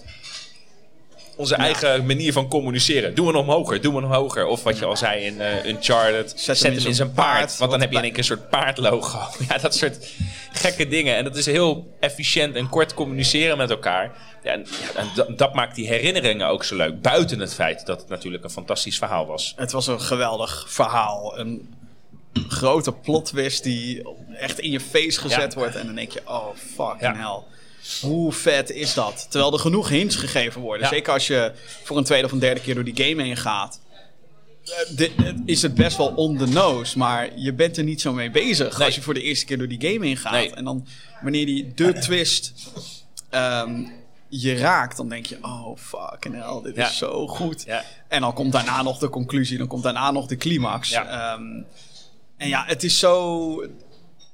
onze 1.43 1.55
eigen 1.55 2.07
manier 2.07 2.33
van 2.33 2.49
communiceren. 2.49 3.15
Doe 3.15 3.29
een 3.29 3.35
omhoger, 3.35 3.81
doe 3.81 3.97
een 3.97 4.05
omhoger. 4.05 4.47
Of 4.47 4.63
wat 4.63 4.79
je 4.79 4.85
al 4.85 4.97
zei 4.97 5.25
in 5.25 5.41
eh 5.41 5.65
Uncharted. 5.65 6.33
Zet, 6.37 6.63
hem 6.63 6.73
in 6.73 6.95
zijn 6.95 7.13
paard. 7.13 7.57
Want 7.59 7.71
dan 7.71 7.81
heb 7.81 7.91
je 7.91 7.97
in 7.97 8.03
één 8.03 8.11
keer 8.11 8.19
een 8.21 8.25
soort 8.25 8.49
paardlogo. 8.49 9.19
Ja, 9.49 9.59
dat 9.59 9.75
soort 9.75 10.09
gekke 10.53 10.89
dingen. 10.89 11.17
En 11.17 11.25
dat 11.25 11.37
is 11.37 11.47
heel 11.47 11.97
efficiënt 12.01 12.55
en 12.55 12.69
kort 12.69 12.95
communiceren 12.95 13.57
met 13.57 13.71
elkaar. 13.71 14.11
Ja, 14.43 14.53
en, 14.53 14.67
ja, 14.95 15.01
en 15.27 15.37
dat, 15.37 15.55
maakt 15.55 15.75
die 15.75 15.87
herinneringen 15.87 16.49
ook 16.49 16.65
zo 16.65 16.77
leuk. 16.77 17.01
Buiten 17.01 17.41
het 17.41 17.55
feit 17.55 17.87
dat 17.87 18.01
het 18.01 18.09
natuurlijk 18.09 18.45
een 18.45 18.51
fantastisch 18.51 18.99
verhaal 18.99 19.27
was. 19.27 19.53
Het 19.57 19.73
was 19.73 19.87
een 19.87 20.01
geweldig 20.01 20.65
verhaal. 20.69 21.39
Een 21.39 21.75
grote 22.49 22.93
plot 22.93 23.25
twist 23.25 23.63
die 23.63 24.03
echt 24.39 24.59
in 24.59 24.71
je 24.71 24.81
face 24.81 25.21
gezet 25.21 25.53
Ja. 25.53 25.59
wordt. 25.59 25.77
En 25.77 25.87
dan 25.87 25.95
denk 25.95 26.13
je, 26.13 26.21
oh 26.25 26.47
fucking 26.75 27.17
hell. 27.17 27.39
Hoe 28.01 28.33
vet 28.33 28.71
is 28.71 28.95
dat? 28.95 29.27
Terwijl 29.31 29.53
er 29.53 29.59
genoeg 29.59 29.89
hints 29.89 30.17
gegeven 30.17 30.61
worden. 30.61 30.83
Ja. 30.83 30.93
Zeker 30.93 31.13
als 31.13 31.27
je 31.27 31.53
voor 31.85 31.97
een 31.97 32.05
tweede 32.05 32.27
of 32.27 32.33
een 32.33 32.39
derde 32.39 32.61
keer 32.61 32.75
door 32.75 32.85
die 32.85 33.05
game 33.05 33.23
heen 33.23 33.37
gaat. 33.37 33.81
Eh, 34.97 35.09
is 35.47 35.63
het 35.63 35.75
best 35.75 35.97
wel 35.97 36.07
on 36.09 36.39
the 36.39 36.47
nose, 36.47 36.99
maar 36.99 37.39
je 37.39 37.53
bent 37.53 37.77
er 37.77 37.85
niet 37.85 38.01
zo 38.01 38.13
mee 38.13 38.31
bezig 38.31 38.77
Nee. 38.79 38.87
als 38.87 38.95
je 38.95 39.03
voor 39.03 39.15
de 39.15 39.23
eerste 39.23 39.45
keer 39.45 39.59
door 39.59 39.69
die 39.69 39.81
game 39.93 40.07
heen 40.07 40.17
gaat. 40.17 40.33
Nee. 40.33 40.55
En 40.55 40.65
dan 40.65 40.87
wanneer 41.23 41.47
die 41.47 41.75
de 41.75 41.93
twist 41.93 42.53
ehm, 43.31 43.85
je 44.29 44.55
raakt, 44.57 44.97
dan 44.97 45.09
denk 45.09 45.27
je, 45.27 45.39
oh 45.43 45.77
fucking 45.77 46.35
hell, 46.35 46.61
dit 46.63 46.77
Ja. 46.77 46.89
is 46.89 46.97
zo 46.97 47.27
goed. 47.29 47.63
Ja. 47.67 47.85
En 48.09 48.21
dan 48.21 48.33
komt 48.35 48.53
daarna 48.53 48.83
nog 48.83 48.99
de 48.99 49.09
conclusie, 49.09 49.59
dan 49.59 49.67
komt 49.67 49.83
daarna 49.83 50.11
nog 50.11 50.27
de 50.27 50.37
climax. 50.37 50.89
Ja. 50.91 51.07
Ehm, 51.35 51.63
en 52.37 52.49
ja, 52.49 52.65
het 52.67 52.83
is 52.83 52.99
zo. 52.99 53.63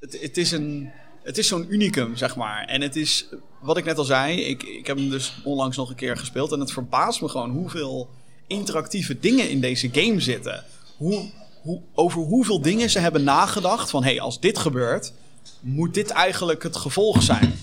Het, 0.00 0.18
het 0.20 0.36
is 0.36 0.50
een. 0.52 0.90
Het 1.28 1.38
is 1.38 1.48
zo'n 1.48 1.66
unicum, 1.72 2.16
zeg 2.16 2.36
maar. 2.36 2.64
En 2.64 2.80
het 2.80 2.96
is, 2.96 3.26
wat 3.60 3.76
ik 3.76 3.84
net 3.84 3.98
al 3.98 4.04
zei, 4.04 4.40
ik, 4.40 4.62
ik 4.62 4.86
heb 4.86 4.96
hem 4.96 5.10
dus 5.10 5.34
onlangs 5.44 5.76
nog 5.76 5.88
een 5.88 5.94
keer 5.94 6.16
gespeeld. 6.16 6.52
En 6.52 6.60
het 6.60 6.72
verbaast 6.72 7.20
me 7.20 7.28
gewoon 7.28 7.50
hoeveel 7.50 8.08
interactieve 8.46 9.18
dingen 9.18 9.50
in 9.50 9.60
deze 9.60 9.88
game 9.92 10.20
zitten. 10.20 10.64
Hoe, 10.96 11.30
hoe, 11.62 11.80
over 11.94 12.20
hoeveel 12.20 12.60
dingen 12.60 12.90
ze 12.90 12.98
hebben 12.98 13.24
nagedacht 13.24 13.90
van... 13.90 14.02
hé, 14.02 14.10
hey, 14.10 14.20
als 14.20 14.40
dit 14.40 14.58
gebeurt, 14.58 15.12
moet 15.60 15.94
dit 15.94 16.10
eigenlijk 16.10 16.62
het 16.62 16.76
gevolg 16.76 17.22
zijn. 17.22 17.58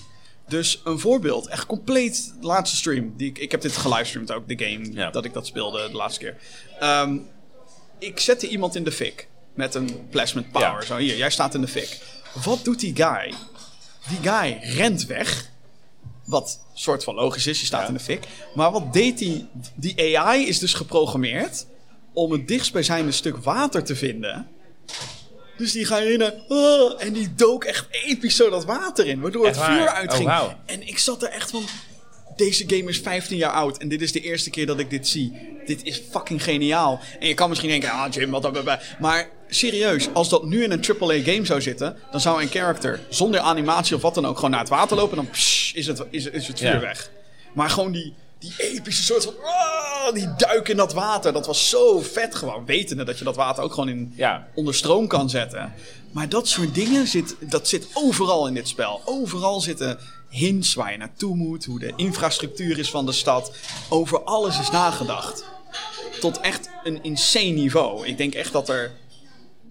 Dus 0.48 0.80
een 0.84 0.98
voorbeeld, 0.98 1.46
echt 1.46 1.66
compleet 1.66 2.34
de 2.40 2.46
laatste 2.46 2.76
stream. 2.76 3.12
Die 3.16 3.28
ik, 3.28 3.38
ik 3.38 3.50
heb 3.50 3.60
dit 3.60 3.76
gelivestreamd 3.76 4.32
ook, 4.32 4.48
de 4.48 4.64
game 4.64 4.92
Ja. 4.92 5.10
dat 5.10 5.24
ik 5.24 5.32
dat 5.32 5.46
speelde 5.46 5.88
de 5.90 5.96
laatste 5.96 6.20
keer. 6.20 6.36
Ehm, 6.80 7.16
ik 7.98 8.20
zette 8.20 8.48
iemand 8.48 8.74
in 8.74 8.84
de 8.84 8.92
fik. 8.92 9.28
met 9.54 9.74
een 9.74 10.06
plasmid 10.10 10.52
power. 10.52 10.80
Ja. 10.80 10.86
Zo, 10.86 10.96
hier, 10.96 11.16
jij 11.16 11.30
staat 11.30 11.54
in 11.54 11.60
de 11.60 11.68
fik. 11.68 12.00
Wat 12.44 12.64
doet 12.64 12.80
die 12.80 12.96
guy? 12.96 13.34
Die 14.08 14.30
guy 14.30 14.58
rent 14.62 15.06
weg. 15.06 15.50
Wat 16.24 16.60
soort 16.74 17.04
van 17.04 17.14
logisch 17.14 17.46
is, 17.46 17.60
je 17.60 17.66
staat 17.66 17.80
Ja. 17.82 17.86
in 17.88 17.94
de 17.94 18.00
fik. 18.00 18.24
Maar 18.54 18.70
wat 18.70 18.92
deed 18.92 19.18
die? 19.18 19.46
Die 19.74 20.18
AI 20.18 20.46
is 20.46 20.58
dus 20.58 20.74
geprogrammeerd 20.74 21.66
om 22.12 22.32
het 22.32 22.48
dichtstbijzijnde 22.48 23.12
stuk 23.12 23.36
water 23.36 23.84
te 23.84 23.96
vinden. 23.96 24.48
Dus 25.56 25.72
die 25.72 25.84
ga 25.84 25.96
je 25.98 26.12
in 26.12 26.22
ah, 26.22 27.02
en 27.02 27.12
die 27.12 27.34
dook 27.34 27.64
echt 27.64 27.86
episch 27.90 28.36
zo 28.36 28.50
dat 28.50 28.64
water 28.64 29.06
in, 29.06 29.20
waardoor 29.20 29.46
Echt 29.46 29.56
het 29.56 29.64
vuur 29.64 29.78
waar? 29.78 29.88
uitging. 29.88 30.28
Oh, 30.28 30.38
wauw. 30.38 30.54
En 30.66 30.88
ik 30.88 30.98
zat 30.98 31.22
er 31.22 31.28
echt 31.28 31.50
van, 31.50 31.64
deze 32.36 32.64
game 32.66 32.88
is 32.90 32.98
15 32.98 33.36
jaar 33.36 33.52
oud 33.52 33.78
en 33.78 33.88
dit 33.88 34.02
is 34.02 34.12
de 34.12 34.20
eerste 34.20 34.50
keer 34.50 34.66
dat 34.66 34.78
ik 34.78 34.90
dit 34.90 35.08
zie. 35.08 35.32
Dit 35.66 35.82
is 35.84 36.02
fucking 36.10 36.42
geniaal. 36.42 37.00
En 37.20 37.28
je 37.28 37.34
kan 37.34 37.48
misschien 37.48 37.70
denken, 37.70 37.90
ah 37.90 38.12
Jim, 38.12 38.30
wat. 38.30 38.78
Maar 38.98 39.28
serieus, 39.48 40.08
als 40.12 40.28
dat 40.28 40.44
nu 40.44 40.62
in 40.62 40.70
een 40.70 40.84
AAA 41.00 41.22
game 41.22 41.44
zou 41.46 41.60
zitten, 41.62 41.96
dan 42.10 42.20
zou 42.20 42.42
een 42.42 42.48
character 42.48 43.00
zonder 43.08 43.40
animatie 43.40 43.96
of 43.96 44.02
wat 44.02 44.14
dan 44.14 44.26
ook 44.26 44.34
gewoon 44.36 44.50
naar 44.50 44.60
het 44.60 44.68
water 44.68 44.96
lopen 44.96 45.18
en 45.18 45.24
dan 45.24 45.32
is, 45.34 45.86
het, 45.86 46.02
is, 46.10 46.26
is 46.26 46.46
het 46.48 46.58
vuur 46.58 46.72
Ja. 46.72 46.80
weg. 46.80 47.10
Maar 47.54 47.70
gewoon 47.70 47.92
die, 47.92 48.14
die 48.38 48.52
epische 48.58 49.02
soort 49.02 49.24
van, 49.24 49.34
ah, 49.44 50.12
die 50.14 50.34
duik 50.36 50.68
in 50.68 50.76
dat 50.76 50.92
water, 50.92 51.32
dat 51.32 51.46
was 51.46 51.68
zo 51.68 52.00
vet 52.00 52.34
gewoon. 52.34 52.66
Wetende 52.66 53.04
dat 53.04 53.18
je 53.18 53.24
dat 53.24 53.36
water 53.36 53.62
ook 53.64 53.72
gewoon 53.74 53.88
in, 53.88 54.12
Ja. 54.16 54.46
onder 54.54 54.74
stroom 54.74 55.06
kan 55.06 55.30
zetten. 55.30 55.72
Maar 56.12 56.28
dat 56.28 56.48
soort 56.48 56.74
dingen 56.74 57.06
zit, 57.06 57.36
dat 57.40 57.68
zit 57.68 57.86
overal 57.92 58.46
in 58.46 58.54
dit 58.54 58.68
spel. 58.68 59.02
Overal 59.04 59.60
zitten 59.60 59.98
hints 60.28 60.74
waar 60.74 60.92
je 60.92 60.98
naartoe 60.98 61.36
moet, 61.36 61.64
hoe 61.64 61.78
de 61.78 61.92
infrastructuur 61.96 62.78
is 62.78 62.90
van 62.90 63.06
de 63.06 63.12
stad. 63.12 63.52
Over 63.88 64.22
alles 64.22 64.58
is 64.60 64.70
nagedacht. 64.70 65.44
Tot 66.20 66.40
echt 66.40 66.68
een 66.84 67.02
insane 67.02 67.44
niveau. 67.50 68.06
Ik 68.06 68.16
denk 68.18 68.34
echt 68.34 68.52
dat 68.52 68.68
er. 68.68 68.92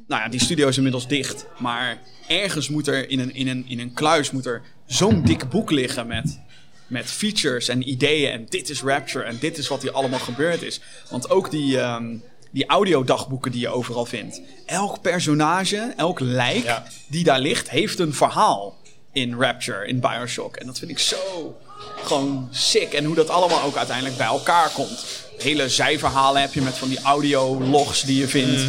Nou 0.08 0.22
ja, 0.22 0.30
die 0.30 0.40
studio 0.40 0.68
is 0.68 0.78
inmiddels 0.78 1.08
dicht. 1.08 1.46
Maar 1.60 1.98
ergens 2.28 2.70
moet 2.70 2.88
er 2.88 3.10
in 3.10 3.20
een, 3.20 3.36
in 3.36 3.48
een, 3.48 3.66
in 3.68 3.80
een 3.80 3.94
kluis 3.94 4.32
moet 4.32 4.46
er 4.46 4.62
zo'n 4.86 5.24
dik 5.24 5.50
boek 5.50 5.72
liggen 5.72 6.08
met, 6.08 6.40
met 6.88 7.06
features 7.06 7.68
en 7.68 7.90
ideeën. 7.90 8.32
En 8.32 8.46
dit 8.50 8.70
is 8.70 8.82
Rapture 8.82 9.24
en 9.26 9.38
dit 9.40 9.58
is 9.58 9.68
wat 9.68 9.82
hier 9.82 9.92
allemaal 9.92 10.20
gebeurd 10.20 10.62
is. 10.62 10.80
Want 11.10 11.30
ook 11.30 11.52
die, 11.52 11.80
ehm, 11.80 12.16
die 12.52 12.66
audiodagboeken 12.66 13.52
die 13.52 13.62
je 13.62 13.70
overal 13.70 14.06
vindt. 14.06 14.42
Elk 14.66 15.02
personage, 15.02 15.94
elk 15.98 16.20
lijk 16.20 16.64
Ja. 16.64 16.86
die 17.08 17.24
daar 17.24 17.40
ligt, 17.40 17.70
heeft 17.70 18.00
een 18.00 18.14
verhaal 18.14 18.78
in 19.14 19.34
Rapture, 19.40 19.88
in 19.88 20.00
Bioshock. 20.00 20.56
En 20.56 20.66
dat 20.66 20.80
vind 20.80 20.92
ik 20.92 21.00
zo 21.00 21.58
gewoon 22.04 22.48
sick. 22.52 22.94
En 22.94 23.06
hoe 23.06 23.16
dat 23.16 23.30
allemaal 23.30 23.62
ook 23.62 23.76
uiteindelijk 23.78 24.18
bij 24.18 24.26
elkaar 24.28 24.70
komt. 24.70 25.06
Hele 25.38 25.70
zijverhalen 25.70 26.42
heb 26.42 26.54
je 26.54 26.62
met 26.62 26.78
van 26.78 26.90
die 26.90 27.02
audio-logs 27.02 28.02
die 28.02 28.18
je 28.20 28.28
vindt. 28.28 28.62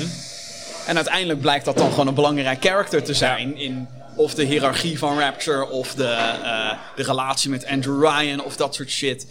En 0.86 0.96
uiteindelijk 0.96 1.40
blijkt 1.40 1.64
dat 1.64 1.76
dan 1.78 1.90
gewoon 1.90 2.06
een 2.06 2.14
belangrijk 2.14 2.64
character 2.64 3.02
te 3.02 3.14
zijn 3.14 3.56
in 3.56 3.88
of 4.16 4.34
de 4.34 4.44
hiërarchie 4.44 4.98
van 4.98 5.18
Rapture 5.18 5.68
of 5.70 5.94
de, 5.94 6.04
eh, 6.04 6.78
de 6.96 7.02
relatie 7.02 7.50
met 7.50 7.66
Andrew 7.66 8.02
Ryan 8.02 8.44
of 8.44 8.56
dat 8.56 8.74
soort 8.74 8.90
shit. 8.90 9.26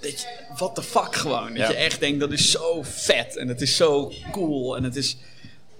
Dat 0.00 0.20
je, 0.20 0.26
what 0.56 0.74
the 0.74 0.82
fuck 0.82 1.14
gewoon. 1.16 1.54
Dat 1.54 1.68
je 1.68 1.74
echt 1.74 2.00
denkt 2.00 2.20
dat 2.20 2.32
is 2.32 2.50
zo 2.50 2.82
vet 2.82 3.36
en 3.36 3.48
het 3.48 3.60
is 3.60 3.76
zo 3.76 4.12
cool 4.32 4.76
en 4.76 4.84
het 4.84 4.96
is... 4.96 5.16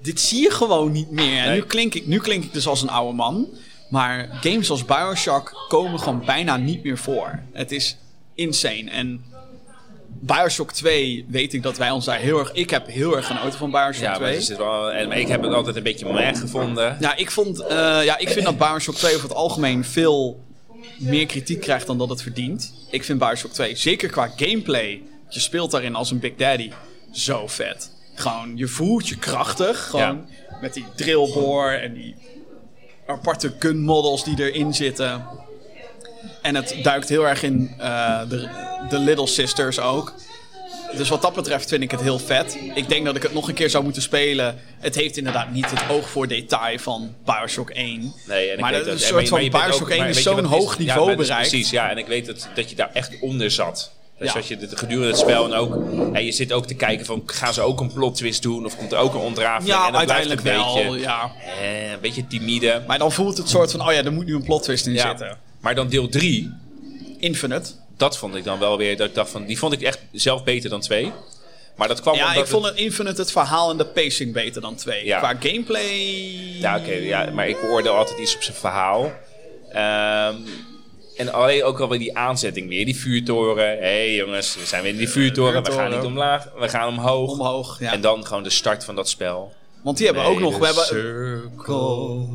Dit 0.03 0.21
zie 0.21 0.43
je 0.43 0.51
gewoon 0.51 0.93
niet 0.93 1.11
meer. 1.11 1.39
En 1.43 1.49
Nee. 1.49 1.61
nu, 1.61 1.67
klink 1.67 1.95
ik, 1.95 2.07
nu 2.07 2.19
klink 2.19 2.45
ik 2.45 2.53
dus 2.53 2.67
als 2.67 2.83
een 2.83 2.89
oude 2.91 3.17
man. 3.17 3.49
Maar 3.89 4.29
games 4.41 4.71
als 4.71 4.85
Bioshock 4.85 5.67
komen 5.69 5.99
gewoon 5.99 6.25
bijna 6.25 6.57
niet 6.57 6.83
meer 6.85 6.99
voor. 6.99 7.43
Het 7.53 7.73
is 7.73 7.97
insane. 8.35 8.91
En 8.91 9.25
Bioshock 10.23 10.73
2 10.73 11.25
weet 11.29 11.53
ik 11.53 11.63
dat 11.63 11.79
wij 11.79 11.91
ons 11.91 12.05
daar 12.05 12.19
heel 12.19 12.39
erg... 12.39 12.53
Ik 12.53 12.71
heb 12.71 12.87
heel 12.87 13.17
erg 13.17 13.27
genoten 13.27 13.59
van 13.59 13.71
Bioshock 13.71 14.03
Ja, 14.03 14.11
maar 14.11 14.19
2. 14.19 14.35
er 14.35 14.43
zit 14.43 14.57
wel, 14.57 14.93
en 14.93 15.13
ik 15.13 15.29
heb 15.29 15.43
het 15.43 15.53
altijd 15.53 15.77
een 15.77 15.83
beetje 15.83 16.13
meh 16.13 16.37
gevonden. 16.37 16.97
Ja, 17.01 17.17
ik, 17.17 17.31
vond, 17.31 17.61
eh, 17.61 18.05
ja, 18.05 18.19
ik 18.19 18.29
vind 18.29 18.45
dat 18.45 18.59
Bioshock 18.59 18.95
2 18.95 19.15
over 19.15 19.29
het 19.29 19.37
algemeen 19.37 19.85
veel 19.85 20.41
meer 20.99 21.27
kritiek 21.27 21.61
krijgt 21.61 21.87
dan 21.87 21.99
dat 21.99 22.09
het 22.09 22.23
verdient. 22.23 22.73
Ik 22.91 23.05
vind 23.05 23.19
Bioshock 23.19 23.53
2, 23.53 23.77
zeker 23.77 24.11
qua 24.11 24.33
gameplay, 24.37 25.03
je 25.29 25.41
speelt 25.41 25.71
daarin 25.71 25.95
als 25.95 26.11
een 26.11 26.19
Big 26.19 26.35
Daddy, 26.37 26.71
zo 27.13 27.47
vet. 27.47 27.91
Gewoon, 28.15 28.57
je 28.57 28.67
voelt 28.67 29.09
je 29.09 29.17
krachtig, 29.17 29.87
gewoon 29.87 30.27
met 30.61 30.75
die 30.75 30.85
drillboor 30.97 31.71
en 31.71 31.95
die 31.95 32.15
aparte 33.07 33.55
gun 33.59 33.83
models 33.83 34.25
die 34.25 34.39
erin 34.39 34.75
zitten. 34.75 35.25
En 36.43 36.55
het 36.55 36.77
duikt 36.83 37.09
heel 37.09 37.27
erg 37.29 37.43
in 37.43 37.75
eh, 37.79 38.21
de, 38.29 38.49
de 38.89 38.99
Little 38.99 39.27
Sisters 39.27 39.79
ook. 39.81 40.15
Dus 40.97 41.09
wat 41.09 41.23
dat 41.23 41.35
betreft 41.35 41.69
vind 41.69 41.83
ik 41.83 41.91
het 41.91 42.01
heel 42.01 42.19
vet. 42.19 42.59
Ik 42.75 42.89
denk 42.89 43.05
dat 43.05 43.17
ik 43.17 43.23
het 43.23 43.33
nog 43.35 43.49
een 43.49 43.55
keer 43.55 43.71
zou 43.71 43.85
moeten 43.85 44.03
spelen. 44.03 44.59
Het 44.79 44.95
heeft 44.95 45.17
inderdaad 45.17 45.51
niet 45.53 45.71
het 45.71 45.81
oog 45.91 46.09
voor 46.09 46.29
detail 46.29 46.79
van 46.79 47.15
Bioshock 47.25 47.71
1. 47.71 48.13
Nee, 48.27 48.49
en 48.49 48.55
ik 48.55 48.61
maar 48.61 48.71
weet 48.71 48.79
dat 48.85 48.89
een 48.89 49.01
en- 49.01 49.07
soort 49.07 49.29
van 49.29 49.39
Bioshock 49.49 49.83
ook- 49.83 49.89
1 49.91 49.99
maar 49.99 50.09
is 50.09 50.23
zo'n 50.23 50.37
het 50.37 50.47
hoog 50.47 50.79
niveau 50.79 51.17
bereikt. 51.17 51.49
Precies, 51.49 51.71
ja. 51.71 51.91
En 51.91 51.99
ik 51.99 52.07
weet 52.07 52.27
dat, 52.27 52.49
dat 52.55 52.71
je 52.71 52.77
daar 52.77 52.91
echt 52.93 53.11
onder 53.21 53.51
zat. 53.51 53.91
Dus 54.19 54.29
Ja. 54.33 54.35
als 54.39 54.49
je 54.49 54.57
dit 54.57 54.79
gedurende 54.79 55.07
het 55.09 55.19
spel 55.19 55.45
en 55.45 55.53
ook... 55.53 55.75
En 56.13 56.25
je 56.25 56.33
zit 56.33 56.53
ook 56.53 56.67
te 56.67 56.75
kijken 56.75 57.07
van, 57.07 57.23
gaan 57.27 57.55
ze 57.55 57.61
ook 57.61 57.81
een 57.81 57.93
plot 57.93 58.15
twist 58.17 58.43
doen? 58.43 58.65
Of 58.65 58.77
komt 58.77 58.93
er 58.93 58.99
ook 58.99 59.15
een 59.15 59.21
ontrafeling? 59.21 59.69
Ja, 59.69 59.87
en 59.87 59.93
dat 59.93 60.05
blijft 60.05 60.11
uiteindelijk 60.13 60.41
een 60.41 60.75
wel. 60.75 60.91
Beetje, 60.93 61.01
Ja. 61.07 61.31
eh, 61.61 61.91
een 61.91 62.01
beetje 62.01 62.27
timide. 62.27 62.83
Maar 62.87 62.99
dan 62.99 63.13
voelt 63.13 63.37
het 63.39 63.49
soort 63.49 63.71
van, 63.71 63.81
oh 63.87 63.93
ja, 63.93 64.05
er 64.05 64.13
moet 64.13 64.27
nu 64.27 64.35
een 64.35 64.43
plot 64.45 64.63
twist 64.63 64.87
in 64.87 64.93
Ja. 64.93 65.09
zitten. 65.09 65.39
Maar 65.61 65.75
dan 65.75 65.89
deel 65.89 66.09
3, 66.09 66.53
Infinite. 67.19 67.71
dat 67.97 68.19
vond 68.19 68.35
ik 68.35 68.45
dan 68.45 68.59
wel 68.59 68.79
weer... 68.79 68.97
Dat 68.97 69.09
ik 69.09 69.15
dacht 69.15 69.31
van, 69.31 69.45
die 69.45 69.59
vond 69.59 69.73
ik 69.73 69.83
echt 69.83 69.99
zelf 70.13 70.45
beter 70.45 70.71
dan 70.71 70.81
2. 70.81 71.13
Maar 71.77 71.89
dat 71.89 72.01
kwam 72.01 72.15
Ja, 72.15 72.27
omdat 72.29 72.43
ik 72.43 72.49
vond 72.49 72.65
het 72.65 72.77
Infinite 72.77 73.21
het 73.21 73.33
verhaal 73.33 73.71
en 73.71 73.77
de 73.77 73.87
pacing 73.87 74.33
beter 74.33 74.61
dan 74.61 74.75
2. 74.75 75.05
Ja. 75.05 75.19
Qua 75.19 75.35
gameplay... 75.41 75.89
Ja, 76.59 76.79
oké, 76.79 76.93
ja, 76.93 77.31
maar 77.31 77.49
ik 77.49 77.61
beoordeel 77.61 77.95
altijd 77.95 78.19
iets 78.19 78.35
op 78.35 78.43
zijn 78.43 78.57
verhaal. 78.57 79.13
Ehm, 79.73 80.37
en 81.17 81.33
alleen 81.33 81.65
ook 81.65 81.81
alweer 81.81 81.99
die 81.99 82.17
aanzetting 82.17 82.69
weer, 82.69 82.85
die 82.85 82.97
vuurtoren. 82.97 83.69
Hé 83.69 83.77
hey, 83.77 84.15
jongens, 84.15 84.55
we 84.55 84.67
zijn 84.67 84.83
weer 84.83 84.93
in 84.93 84.99
die 84.99 85.09
vuurtoren. 85.09 85.63
We 85.63 85.73
gaan 85.73 85.91
niet 85.91 86.05
omlaag, 86.05 86.49
we 86.59 86.69
gaan 86.69 86.89
omhoog. 86.89 87.31
Omhoog, 87.31 87.81
ja. 87.81 87.93
En 87.93 88.01
dan 88.01 88.27
gewoon 88.27 88.43
de 88.43 88.51
start 88.51 88.85
van 88.85 88.95
dat 88.95 89.09
spel. 89.09 89.53
Want 89.83 89.97
die 89.97 90.07
hebben 90.07 90.25
ook 90.25 90.41
nog... 90.41 90.59
We 90.59 90.65
hebben 90.65 90.85
Circle 90.85 92.27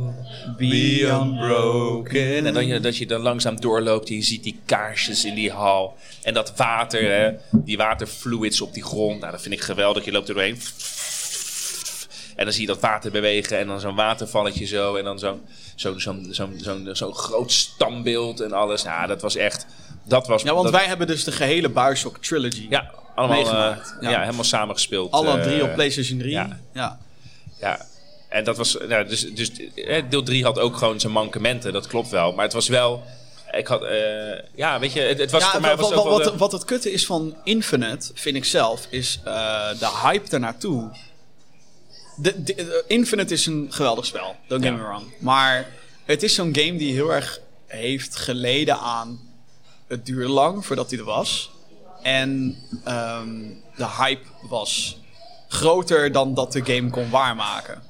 Be 0.57 1.01
Unbroken. 1.01 2.45
En 2.45 2.53
dan 2.53 2.67
je, 2.67 2.79
dat 2.79 2.97
je 2.97 3.05
dan 3.05 3.21
langzaam 3.21 3.59
doorloopt 3.61 4.09
en 4.09 4.15
je 4.15 4.21
ziet 4.21 4.43
die 4.43 4.59
kaarsjes 4.65 5.25
in 5.25 5.35
die 5.35 5.51
hal. 5.51 5.97
En 6.23 6.33
dat 6.33 6.53
water, 6.55 7.11
hè, 7.11 7.31
die 7.51 7.77
waterfluids 7.77 8.61
op 8.61 8.73
die 8.73 8.83
grond. 8.83 9.19
Nou, 9.19 9.31
dat 9.31 9.41
vind 9.41 9.53
ik 9.53 9.61
geweldig. 9.61 10.05
Je 10.05 10.11
loopt 10.11 10.27
er 10.27 10.33
doorheen. 10.33 10.59
En 12.35 12.43
dan 12.45 12.53
zie 12.53 12.61
je 12.61 12.67
dat 12.67 12.79
water 12.79 13.11
bewegen 13.11 13.57
en 13.59 13.67
dan 13.67 13.79
zo'n 13.79 13.95
watervalletje 13.95 14.65
zo. 14.65 14.95
En 14.95 15.03
dan 15.03 15.19
zo'n 15.19 15.41
zo'n 15.75 15.99
zo'n 15.99 16.27
zo'n 16.31 16.53
zo'n 16.61 16.89
zo'n 16.91 17.13
groot 17.13 17.51
stambeeld 17.51 18.39
en 18.39 18.51
alles. 18.53 18.81
Ja, 18.81 19.07
dat 19.07 19.21
was 19.21 19.35
echt... 19.35 19.65
Dat 20.03 20.27
was, 20.27 20.43
Ja, 20.43 20.53
want 20.53 20.63
dat- 20.63 20.73
wij 20.73 20.85
hebben 20.85 21.07
dus 21.07 21.23
de 21.23 21.31
gehele 21.31 21.69
Bioshock 21.69 22.17
trilogy. 22.17 22.65
Ja, 22.69 22.91
allemaal 23.15 23.37
eh, 23.37 23.43
meegemaakt. 23.43 23.95
ja. 24.01 24.09
Ja. 24.09 24.19
helemaal 24.21 24.43
samengespeeld. 24.43 25.11
Alle 25.11 25.37
eh, 25.37 25.43
drie 25.43 25.63
op 25.63 25.73
PlayStation 25.73 26.19
3. 26.19 26.31
ja. 26.31 26.59
ja. 26.73 26.99
Ja, 27.65 27.85
en 28.29 28.43
dat 28.43 28.57
was. 28.57 28.77
Nou, 28.87 29.07
dus, 29.07 29.33
dus 29.33 29.51
eh, 29.75 30.03
deel 30.09 30.23
3 30.23 30.43
had 30.43 30.59
ook 30.59 30.77
gewoon 30.77 30.99
zijn 30.99 31.13
mankementen, 31.13 31.73
dat 31.73 31.87
klopt 31.87 32.09
wel. 32.09 32.33
Maar 32.33 32.43
het 32.43 32.53
was 32.53 32.67
wel. 32.67 33.03
Ik 33.51 33.67
had. 33.67 33.83
eh, 33.83 34.39
ja, 34.55 34.79
weet 34.79 34.93
je, 34.93 34.99
het, 34.99 35.17
het 35.19 35.31
was 35.31 35.43
Ja, 35.43 35.51
voor 35.51 35.61
mij 35.61 35.75
wat, 35.75 35.93
was 35.93 36.03
wat, 36.03 36.23
wat, 36.25 36.35
wat 36.35 36.51
het 36.51 36.65
kutte 36.65 36.91
is 36.91 37.05
van 37.05 37.35
Infinite, 37.43 38.11
vind 38.13 38.35
ik 38.35 38.45
zelf, 38.45 38.87
is 38.89 39.19
eh, 39.23 39.69
de 39.79 39.89
hype 40.03 40.29
ernaartoe. 40.31 40.91
De, 42.17 42.43
de- 42.43 42.53
de- 42.55 42.83
Infinite 42.87 43.33
is 43.33 43.45
een 43.45 43.67
geweldig 43.69 44.05
spel, 44.05 44.35
don't 44.47 44.63
get 44.63 44.71
Ja. 44.71 44.77
me 44.77 44.83
wrong. 44.83 45.05
Maar 45.19 45.69
het 46.05 46.23
is 46.23 46.33
zo'n 46.33 46.55
game 46.55 46.75
die 46.77 46.93
heel 46.93 47.13
erg 47.13 47.39
heeft 47.67 48.15
geleden 48.15 48.77
aan... 48.79 49.19
Het 49.87 50.05
duurde 50.05 50.29
lang 50.31 50.65
voordat 50.65 50.89
hij 50.89 50.99
er 50.99 51.05
was. 51.05 51.51
En 52.01 52.57
ehm, 52.83 53.29
de 53.75 53.87
hype 53.97 54.25
was 54.49 54.97
groter 55.55 56.11
dan 56.11 56.33
dat 56.33 56.51
de 56.51 56.65
game 56.65 56.89
kon 56.89 57.09
waarmaken. 57.09 57.81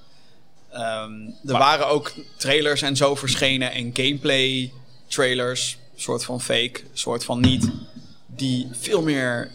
Ehm, 0.71 1.11
er 1.45 1.57
waren 1.57 1.87
ook 1.87 2.13
trailers 2.37 2.81
en 2.81 2.95
zo 2.95 3.15
verschenen 3.15 3.71
en 3.71 3.89
gameplay 3.93 4.71
trailers, 5.07 5.77
soort 5.95 6.25
van 6.25 6.41
fake, 6.41 6.81
soort 6.93 7.23
van 7.25 7.39
niet, 7.39 7.69
die 8.25 8.67
veel 8.71 9.01
meer 9.01 9.51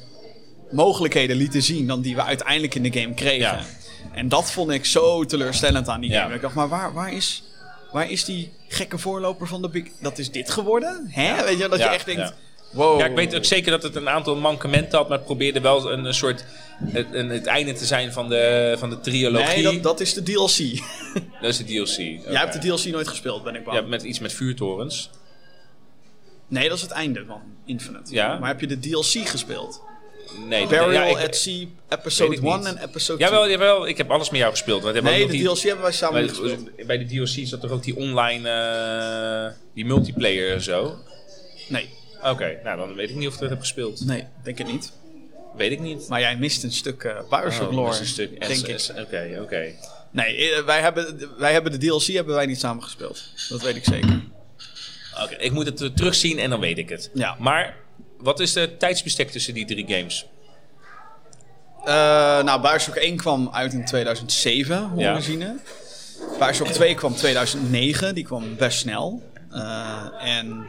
mogelijkheden 0.70 1.36
lieten 1.36 1.62
zien 1.62 1.86
dan 1.86 2.00
die 2.00 2.14
we 2.14 2.22
uiteindelijk 2.22 2.74
in 2.74 2.82
de 2.82 3.00
game 3.00 3.14
kregen. 3.14 3.40
Ja. 3.40 3.64
En 4.12 4.28
dat 4.28 4.50
vond 4.50 4.70
ik 4.70 4.84
zo 4.84 5.24
teleurstellend 5.24 5.88
aan 5.88 6.00
die 6.00 6.10
Ja. 6.10 6.22
game. 6.22 6.34
Ik 6.34 6.40
dacht, 6.40 6.54
maar 6.54 6.68
waar, 6.68 6.92
waar, 6.92 7.12
is, 7.12 7.42
waar 7.92 8.10
is 8.10 8.24
die 8.24 8.52
gekke 8.68 8.98
voorloper 8.98 9.46
van 9.46 9.62
de 9.62 9.68
Big... 9.68 9.84
Dat 10.00 10.18
is 10.18 10.30
dit 10.30 10.50
geworden? 10.50 11.06
Hè? 11.10 11.44
Weet 11.44 11.58
je, 11.58 11.68
dat 11.68 11.78
je 11.78 11.84
echt 11.84 12.06
denkt. 12.06 12.32
Wow. 12.72 12.98
Ja, 13.00 13.06
ik 13.06 13.14
weet 13.16 13.36
ook 13.36 13.44
zeker 13.44 13.70
dat 13.70 13.82
het 13.82 13.94
een 13.96 14.08
aantal 14.08 14.36
mankementen 14.36 14.98
had, 14.98 15.08
maar 15.08 15.16
het 15.16 15.26
probeerde 15.26 15.60
wel 15.60 15.92
een, 15.92 16.04
een 16.04 16.14
soort. 16.14 16.44
Het, 16.84 17.06
een, 17.12 17.28
het 17.28 17.46
einde 17.46 17.72
te 17.72 17.84
zijn 17.84 18.12
van 18.12 18.28
de, 18.28 18.74
van 18.78 18.90
de 18.90 19.00
trilogie. 19.00 19.46
Nee, 19.54 19.62
dat, 19.62 19.82
dat 19.82 20.00
is 20.00 20.14
de 20.14 20.22
DLC. 20.22 20.80
Dat 21.42 21.50
is 21.50 21.56
de 21.56 21.64
DLC. 21.64 21.96
Jij 21.96 22.40
hebt 22.40 22.52
de 22.52 22.58
DLC 22.58 22.84
nooit 22.84 23.08
gespeeld, 23.08 23.44
ben 23.44 23.54
ik 23.54 23.64
bang. 23.64 23.76
Ja, 23.76 23.82
met 23.86 24.02
iets 24.02 24.18
met 24.18 24.32
vuurtorens. 24.32 25.10
Nee, 26.48 26.68
dat 26.68 26.76
is 26.76 26.82
het 26.82 26.90
einde 26.90 27.24
van 27.26 27.40
Infinite. 27.66 28.14
Ja. 28.14 28.38
Maar 28.38 28.48
heb 28.48 28.60
je 28.60 28.66
de 28.66 28.78
DLC 28.78 29.28
gespeeld? 29.28 29.82
Nee, 30.48 30.66
Burial 30.66 30.90
ja, 30.92 31.04
ik- 31.04 31.16
at 31.26 31.36
Sea 31.36 31.58
weet 31.58 31.98
Episode 31.98 32.34
ik 32.36 32.42
1 32.42 32.56
niet. 32.58 32.66
en 32.66 32.78
Episode 32.78 33.18
2. 33.18 33.30
Jawel, 33.30 33.50
jawel, 33.50 33.86
ik 33.88 33.96
heb 33.96 34.10
alles 34.10 34.30
met 34.30 34.40
jou 34.40 34.50
gespeeld. 34.52 34.82
Want 34.82 35.00
Nee, 35.02 35.26
de 35.26 35.38
DLC 35.42 35.58
hebben 35.62 35.82
wij 35.82 35.92
samen 35.92 36.20
bij, 36.26 36.28
gespeeld. 36.34 36.86
bij 36.86 36.98
de 36.98 37.06
DLC 37.06 37.46
zat 37.46 37.62
er 37.62 37.72
ook 37.72 37.82
die 37.82 37.96
online, 37.96 38.48
eh, 38.48 39.52
die 39.74 39.84
multiplayer 39.86 40.52
en 40.52 40.62
zo. 40.62 40.96
Nee, 41.68 41.88
Oké, 42.24 42.60
nou 42.64 42.76
dan 42.78 42.94
weet 42.94 43.10
ik 43.10 43.16
niet 43.16 43.28
of 43.28 43.34
ik 43.34 43.40
dat 43.40 43.50
heb 43.50 43.60
gespeeld. 43.60 44.04
nee, 44.04 44.24
denk 44.42 44.58
ik 44.58 44.66
niet. 44.66 44.92
Weet 45.56 45.72
ik 45.72 45.80
niet. 45.80 46.08
Maar 46.08 46.20
jij 46.20 46.36
mist 46.36 46.62
een 46.62 46.72
stuk 46.72 47.02
eh 47.04 47.16
Bioshock 47.30 47.68
Oh, 47.68 47.74
lore, 47.74 47.98
een 47.98 48.06
stuk 48.06 48.46
denk 48.48 48.66
ik. 48.66 48.90
Oké, 48.98 49.38
oké. 49.42 49.72
Nee, 50.10 50.50
eh, 50.52 50.64
wij 50.64 50.80
hebben, 50.80 51.28
wij 51.38 51.52
hebben 51.52 51.72
de 51.72 51.78
DLC 51.86 52.02
hebben 52.06 52.34
wij 52.34 52.46
niet 52.46 52.58
samen 52.60 52.82
gespeeld. 52.82 53.22
Dat 53.48 53.62
weet 53.62 53.76
ik 53.76 53.84
zeker. 53.84 54.20
Oké, 55.22 55.34
ik 55.34 55.52
moet 55.52 55.66
het 55.66 55.80
eh, 55.80 55.88
terugzien 55.88 56.38
en 56.38 56.50
dan 56.50 56.60
weet 56.60 56.78
ik 56.78 56.88
het. 56.88 57.10
Ja. 57.14 57.36
Maar 57.38 57.76
wat 58.18 58.40
is 58.40 58.52
de 58.52 58.76
tijdsbestek 58.76 59.30
tussen 59.30 59.54
die 59.54 59.66
drie 59.66 59.84
games? 59.88 60.26
Eh, 61.84 62.42
nou, 62.42 62.60
Bioshock 62.60 62.94
1 62.96 63.16
kwam 63.16 63.48
uit 63.52 63.72
in 63.72 63.84
2007, 63.84 64.82
hoe 64.88 65.00
Ja. 65.00 65.14
we 65.14 65.20
zien. 65.22 65.60
Bioshock 66.38 66.66
2 66.68 66.94
kwam 66.94 67.14
2009, 67.14 68.14
die 68.14 68.24
kwam 68.24 68.56
best 68.56 68.78
snel. 68.78 69.22
Eh, 69.50 70.06
en 70.20 70.66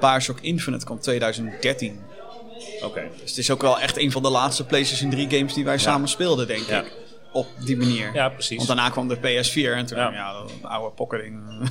Bioshock 0.00 0.38
Infinite 0.40 0.84
kwam 0.84 1.00
2013. 1.00 2.00
Oké. 2.84 3.02
Dus 3.20 3.28
het 3.30 3.38
is 3.38 3.50
ook 3.50 3.62
wel 3.62 3.80
echt 3.80 3.98
een 3.98 4.12
van 4.12 4.22
de 4.22 4.30
laatste 4.30 4.64
PlayStation 4.64 5.10
3 5.10 5.30
games 5.30 5.54
die 5.54 5.64
wij 5.64 5.78
samen 5.78 6.08
speelden, 6.08 6.46
denk 6.46 6.66
Ja. 6.68 6.80
ik. 6.80 6.92
Op 7.32 7.46
die 7.64 7.76
manier. 7.76 8.10
Ja, 8.14 8.28
precies. 8.28 8.56
Want 8.56 8.68
daarna 8.68 8.90
kwam 8.90 9.08
de 9.08 9.16
PS4 9.16 9.74
en 9.76 9.86
toen, 9.86 9.98
Ja. 9.98 10.10
ja, 10.12 10.32
dat 10.32 10.50
oude 10.62 10.94
pokkerding. 10.94 11.40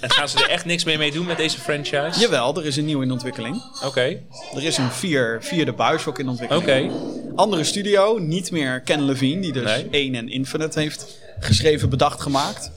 En 0.00 0.10
gaan 0.10 0.28
ze 0.28 0.38
er 0.44 0.48
echt 0.50 0.64
niks 0.64 0.84
meer 0.84 0.98
mee 0.98 1.10
doen 1.12 1.26
met 1.26 1.36
deze 1.36 1.60
franchise? 1.60 2.20
Jawel, 2.20 2.56
er 2.56 2.64
is 2.66 2.76
een 2.76 2.84
nieuw 2.84 3.00
in 3.00 3.10
ontwikkeling. 3.10 3.62
Oké, 3.84 4.00
Er 4.54 4.64
is 4.64 4.76
een 4.78 4.90
vier, 4.90 5.38
vierde 5.40 5.72
Bioshock 5.72 6.18
in 6.18 6.28
ontwikkeling. 6.28 6.92
oké. 6.92 7.34
Andere 7.36 7.64
studio, 7.64 8.18
niet 8.18 8.50
meer 8.50 8.80
Ken 8.80 9.02
Levine, 9.04 9.40
die 9.40 9.52
dus 9.52 9.64
Nee. 9.64 9.88
1 9.90 10.14
en 10.14 10.28
Infinite 10.28 10.80
heeft 10.80 11.18
geschreven, 11.40 11.88
bedacht, 11.90 12.20
gemaakt. 12.20 12.70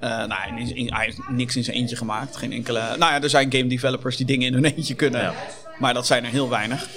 Eh 0.00 0.10
nou, 0.10 0.32
hij, 0.32 0.72
hij 0.86 1.04
heeft 1.04 1.18
niks 1.28 1.56
in 1.56 1.64
zijn 1.64 1.76
eentje 1.76 1.96
gemaakt. 1.96 2.36
Geen 2.36 2.52
enkele. 2.52 2.80
Nou 2.80 3.12
ja, 3.12 3.22
er 3.22 3.30
zijn 3.30 3.52
game 3.52 3.66
developers 3.66 4.16
die 4.16 4.26
dingen 4.26 4.46
in 4.46 4.52
hun 4.54 4.64
eentje 4.64 4.94
kunnen. 4.94 5.20
Ja. 5.22 5.34
Maar 5.78 5.94
dat 5.94 6.06
zijn 6.06 6.24
er 6.24 6.30
heel 6.30 6.48
weinig. 6.48 6.88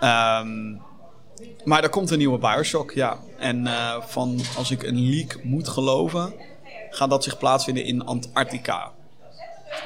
Ehm, 0.00 0.72
maar 1.64 1.82
er 1.82 1.88
komt 1.88 2.10
een 2.10 2.18
nieuwe 2.18 2.38
Bioshock, 2.38 2.92
ja. 2.92 3.16
En 3.38 3.66
eh, 3.66 4.02
van, 4.06 4.40
als 4.56 4.70
ik 4.70 4.82
een 4.82 5.08
leak 5.10 5.38
moet 5.42 5.68
geloven, 5.68 6.32
gaat 6.90 7.10
dat 7.10 7.24
zich 7.24 7.38
plaatsvinden 7.38 7.84
in 7.84 8.04
Antarctica. 8.04 8.90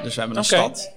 Dus 0.02 0.14
we 0.14 0.20
hebben 0.20 0.38
een 0.38 0.44
stad, 0.44 0.90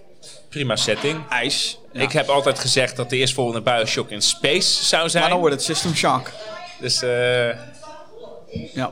Prima 0.49 0.76
setting. 0.76 1.27
ijs. 1.30 1.80
Ja. 1.93 2.02
Ik 2.02 2.11
heb 2.11 2.27
altijd 2.30 2.60
gezegd 2.60 2.95
dat 2.95 3.10
de 3.10 3.18
eerstvolgende 3.18 3.61
Bioshock 3.61 4.10
in 4.10 4.22
space 4.22 4.84
zou 4.85 5.10
zijn. 5.10 5.22
Maar 5.22 5.31
dan 5.31 5.39
wordt 5.39 5.56
het 5.56 5.64
System 5.64 5.95
Shock. 5.95 6.31
Dus 6.80 7.02
eh, 7.02 7.48
Ja. 8.73 8.91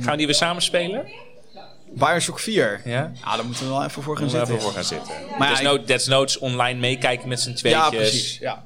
Gaan 0.00 0.10
we 0.10 0.16
die 0.16 0.26
weer 0.26 0.34
samen 0.34 0.62
spelen? 0.62 1.06
Bioshock 1.96 2.38
4. 2.40 2.80
Ja? 2.84 3.12
Ja, 3.24 3.36
daar 3.36 3.44
moeten 3.44 3.64
we 3.64 3.70
wel 3.70 3.84
even 3.84 4.02
voor 4.02 4.16
gaan 4.16 4.30
Gaan 4.30 4.38
we 4.40 4.46
zitten. 4.46 4.54
even 4.54 4.66
voor 4.66 4.72
gaan 4.74 4.84
zitten. 4.84 5.14
Maar 5.38 5.48
ja, 5.48 5.54
Desno 5.54 5.84
Desnotes 5.84 6.38
online 6.38 6.80
meekijken 6.80 7.28
met 7.28 7.40
z'n 7.40 7.48
Ja, 7.50 7.54
tweetjes. 7.56 7.90
precies. 8.10 8.38
Ja. 8.38 8.62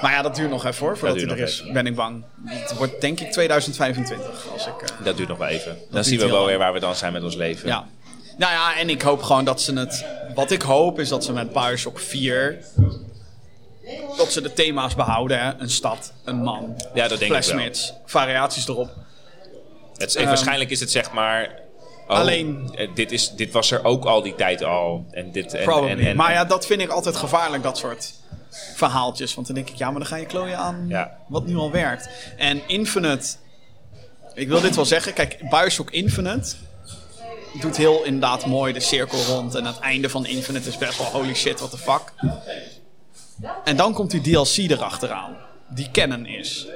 Maar 0.00 0.12
ja, 0.12 0.22
dat 0.22 0.36
duurt 0.36 0.50
nog 0.50 0.64
even 0.64 0.86
hoor, 0.86 0.98
voordat 0.98 1.16
duurt 1.18 1.30
hij 1.30 1.38
er 1.40 1.44
nog 1.44 1.52
is. 1.66 1.72
Ben 1.72 1.86
ik 1.86 1.94
bang. 1.94 2.24
Het 2.44 2.76
wordt 2.76 3.00
denk 3.00 3.20
ik 3.20 3.32
2025 3.32 4.46
als 4.52 4.66
ik... 4.66 4.82
eh, 4.82 5.04
Dat 5.04 5.16
duurt 5.16 5.28
nog 5.28 5.38
wel 5.38 5.48
even. 5.48 5.76
Dan 5.90 6.04
zien 6.04 6.18
we 6.18 6.24
wel 6.26 6.34
lang. 6.34 6.46
weer 6.46 6.58
waar 6.58 6.72
we 6.72 6.80
dan 6.80 6.94
zijn 6.96 7.12
met 7.12 7.22
ons 7.22 7.34
leven. 7.34 7.68
ja. 7.68 7.86
Nou 8.38 8.52
ja, 8.52 8.78
en 8.78 8.88
ik 8.90 9.02
hoop 9.02 9.22
gewoon 9.22 9.44
dat 9.44 9.60
ze 9.62 9.72
het... 9.78 10.04
Wat 10.34 10.50
ik 10.50 10.62
hoop 10.62 11.00
is 11.00 11.08
dat 11.08 11.24
ze 11.24 11.32
met 11.32 11.52
Bioshock 11.52 11.98
4... 12.00 12.58
Dat 14.16 14.32
ze 14.32 14.40
de 14.40 14.52
thema's 14.52 14.94
behouden, 14.94 15.40
hè. 15.40 15.52
Een 15.58 15.70
stad, 15.70 16.12
een 16.24 16.36
man, 16.36 16.74
Ja, 16.94 17.08
dat 17.08 17.18
denk 17.18 17.20
ik 17.20 17.28
wel. 17.28 17.42
flashmits, 17.42 17.92
variaties 18.06 18.68
erop. 18.68 18.90
Het 19.96 20.08
is, 20.08 20.16
en 20.16 20.24
waarschijnlijk 20.26 20.70
is 20.70 20.80
het 20.80 20.90
zeg 20.90 21.12
maar... 21.12 21.60
oh, 22.08 22.16
Alleen- 22.18 22.70
eh, 22.74 22.88
dit, 22.94 23.12
is, 23.12 23.30
dit 23.30 23.52
was 23.52 23.70
er 23.70 23.84
ook 23.84 24.04
al 24.04 24.22
die 24.22 24.34
tijd 24.34 24.64
al. 24.64 25.06
En 25.10 25.32
dit, 25.32 25.54
en, 25.54 25.98
en, 25.98 26.16
maar 26.16 26.32
ja, 26.32 26.44
dat 26.44 26.66
vind 26.66 26.80
ik 26.80 26.90
altijd 26.90 27.16
gevaarlijk, 27.16 27.62
dat 27.62 27.78
soort 27.78 28.12
verhaaltjes. 28.74 29.34
Want 29.34 29.46
dan 29.46 29.56
denk 29.56 29.68
ik, 29.68 29.76
ja, 29.76 29.90
maar 29.90 29.98
dan 29.98 30.08
ga 30.08 30.16
je 30.16 30.26
klooien 30.26 30.58
aan 30.58 30.84
Ja. 30.88 31.16
wat 31.28 31.46
nu 31.46 31.56
al 31.56 31.70
werkt. 31.70 32.08
En 32.36 32.60
Infinite, 32.66 33.26
ik 34.34 34.48
wil 34.48 34.60
dit 34.60 34.74
wel 34.76 34.84
zeggen. 34.84 35.12
Kijk, 35.12 35.38
Bioshock 35.50 35.90
Infinite 35.90 36.54
doet 37.60 37.76
heel 37.76 38.04
inderdaad 38.04 38.46
mooi 38.46 38.72
de 38.72 38.80
cirkel 38.80 39.22
rond. 39.22 39.54
En 39.54 39.64
het 39.64 39.78
einde 39.78 40.08
van 40.08 40.26
Infinite 40.26 40.68
is 40.68 40.78
best 40.78 40.98
wel 40.98 41.06
holy 41.06 41.34
shit, 41.34 41.58
what 41.58 41.70
the 41.70 41.78
fuck. 41.78 42.12
En 43.64 43.76
dan 43.76 43.92
komt 43.92 44.10
die 44.10 44.20
DLC 44.20 44.56
erachteraan, 44.56 45.36
die 45.68 45.90
canon 45.90 46.26
is. 46.26 46.66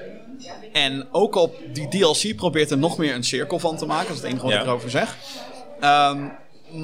En 0.72 1.08
ook 1.12 1.34
op 1.34 1.56
die 1.72 1.88
DLC 1.88 2.36
probeert 2.36 2.70
er 2.70 2.78
nog 2.78 2.98
meer 2.98 3.14
een 3.14 3.24
cirkel 3.24 3.58
van 3.58 3.76
te 3.76 3.86
maken. 3.86 4.06
Dat 4.06 4.16
is 4.16 4.22
het 4.22 4.30
enige 4.30 4.44
wat 4.44 4.54
Ja. 4.54 4.60
ik 4.60 4.66
erover 4.66 4.90
zeg. 4.90 5.16
Ehm, 5.80 6.26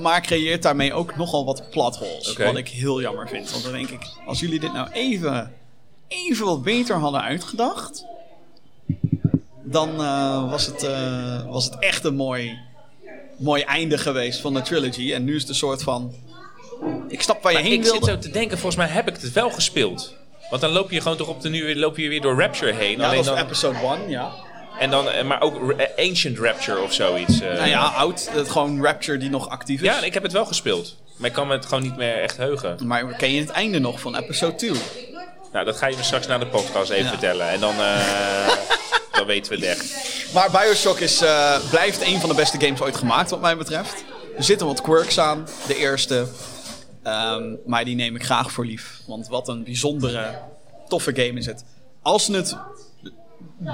maar 0.00 0.20
creëert 0.22 0.62
daarmee 0.62 0.92
ook 0.92 1.16
nogal 1.16 1.44
wat 1.44 1.70
plotholes. 1.70 2.30
Oké. 2.30 2.44
Wat 2.44 2.56
ik 2.56 2.68
heel 2.68 3.00
jammer 3.00 3.28
vind. 3.28 3.50
Want 3.50 3.62
dan 3.62 3.72
denk 3.72 3.88
ik, 3.88 4.06
als 4.26 4.40
jullie 4.40 4.60
dit 4.60 4.72
nou 4.72 4.88
even, 4.92 5.52
even 6.08 6.46
wat 6.46 6.62
beter 6.62 6.96
hadden 6.96 7.22
uitgedacht. 7.22 8.04
Dan 9.62 9.90
eh, 10.00 10.50
was, 10.50 10.66
het, 10.66 10.82
eh, 10.82 11.46
was 11.50 11.64
het 11.64 11.78
echt 11.78 12.04
een 12.04 12.14
mooi, 12.16 12.58
mooi 13.36 13.62
einde 13.62 13.98
geweest 13.98 14.40
van 14.40 14.54
de 14.54 14.62
trilogy. 14.62 15.12
En 15.12 15.24
nu 15.24 15.34
is 15.34 15.40
het 15.40 15.48
een 15.50 15.54
soort 15.56 15.82
van. 15.82 16.14
Ik 17.08 17.22
snap 17.22 17.42
waar 17.42 17.52
je 17.52 17.58
Maar 17.58 17.66
heen 17.66 17.76
ik 17.78 17.82
wilde. 17.84 17.98
zit 17.98 18.14
zo 18.14 18.18
te 18.18 18.30
denken, 18.30 18.58
volgens 18.58 18.76
mij 18.76 18.92
heb 18.94 19.08
ik 19.08 19.16
het 19.20 19.32
wel 19.32 19.50
gespeeld. 19.50 20.14
Want 20.50 20.62
dan 20.62 20.70
loop 20.70 20.90
je 20.90 21.00
gewoon 21.00 21.16
toch 21.16 21.28
op 21.28 21.40
de 21.40 21.48
nu 21.48 21.76
loop 21.78 21.96
je 21.96 22.08
weer 22.08 22.20
door 22.20 22.40
Rapture 22.40 22.72
heen. 22.72 22.98
ja, 22.98 23.04
Alleen 23.04 23.22
dat 23.24 23.36
dan, 23.36 23.44
episode 23.44 23.78
1, 23.78 24.08
ja. 24.10 24.30
en 24.78 24.90
dan, 24.90 25.10
eh, 25.10 25.24
maar 25.24 25.40
ook 25.40 25.72
Ra- 25.78 25.86
Ancient 25.96 26.38
Rapture 26.38 26.80
of 26.80 26.92
zoiets. 26.92 27.40
eh. 27.40 27.52
Nou 27.52 27.68
ja, 27.68 27.80
oud. 27.86 28.28
Het 28.32 28.50
gewoon 28.50 28.82
Rapture 28.84 29.18
die 29.18 29.30
nog 29.30 29.48
actief 29.48 29.80
is. 29.80 29.86
Ja, 29.86 30.00
ik 30.02 30.14
heb 30.14 30.22
het 30.22 30.32
wel 30.32 30.44
gespeeld. 30.46 30.96
Maar 31.16 31.28
ik 31.28 31.34
kan 31.34 31.46
me 31.46 31.52
het 31.54 31.66
gewoon 31.66 31.82
niet 31.82 31.96
meer 31.96 32.20
echt 32.22 32.36
heugen. 32.36 32.76
Maar 32.84 33.06
ken 33.16 33.32
je 33.32 33.40
het 33.40 33.50
einde 33.50 33.78
nog 33.78 34.00
van 34.00 34.16
episode 34.16 34.54
2? 34.54 34.72
Nou, 35.52 35.64
dat 35.64 35.76
ga 35.76 35.86
je 35.86 35.96
me 35.96 36.02
straks 36.02 36.26
na 36.26 36.38
de 36.38 36.46
podcast 36.46 36.90
even 36.90 37.04
Ja. 37.04 37.10
vertellen. 37.10 37.48
En 37.48 37.60
dan, 37.60 37.74
eh, 37.80 38.48
dan 39.12 39.26
weten 39.26 39.52
we 39.52 39.66
het 39.66 39.76
echt. 39.78 39.94
Maar 40.34 40.50
Bioshock 40.50 40.98
is, 40.98 41.20
eh, 41.20 41.56
blijft 41.70 42.02
een 42.06 42.20
van 42.20 42.28
de 42.28 42.34
beste 42.34 42.60
games 42.60 42.80
ooit 42.80 42.96
gemaakt, 42.96 43.30
wat 43.30 43.40
mij 43.40 43.56
betreft. 43.56 44.04
Er 44.36 44.44
zitten 44.44 44.66
wat 44.66 44.80
quirks 44.80 45.18
aan, 45.18 45.48
de 45.66 45.76
eerste. 45.76 46.26
Ehm, 47.06 47.54
maar 47.66 47.84
die 47.84 47.94
neem 47.94 48.14
ik 48.16 48.24
graag 48.24 48.52
voor 48.52 48.66
lief. 48.66 49.00
Want 49.06 49.28
wat 49.28 49.48
een 49.48 49.64
bijzondere, 49.64 50.38
toffe 50.88 51.14
game 51.14 51.38
is 51.38 51.46
het. 51.46 51.64
Als 52.02 52.24
ze 52.24 52.32
het. 52.32 52.56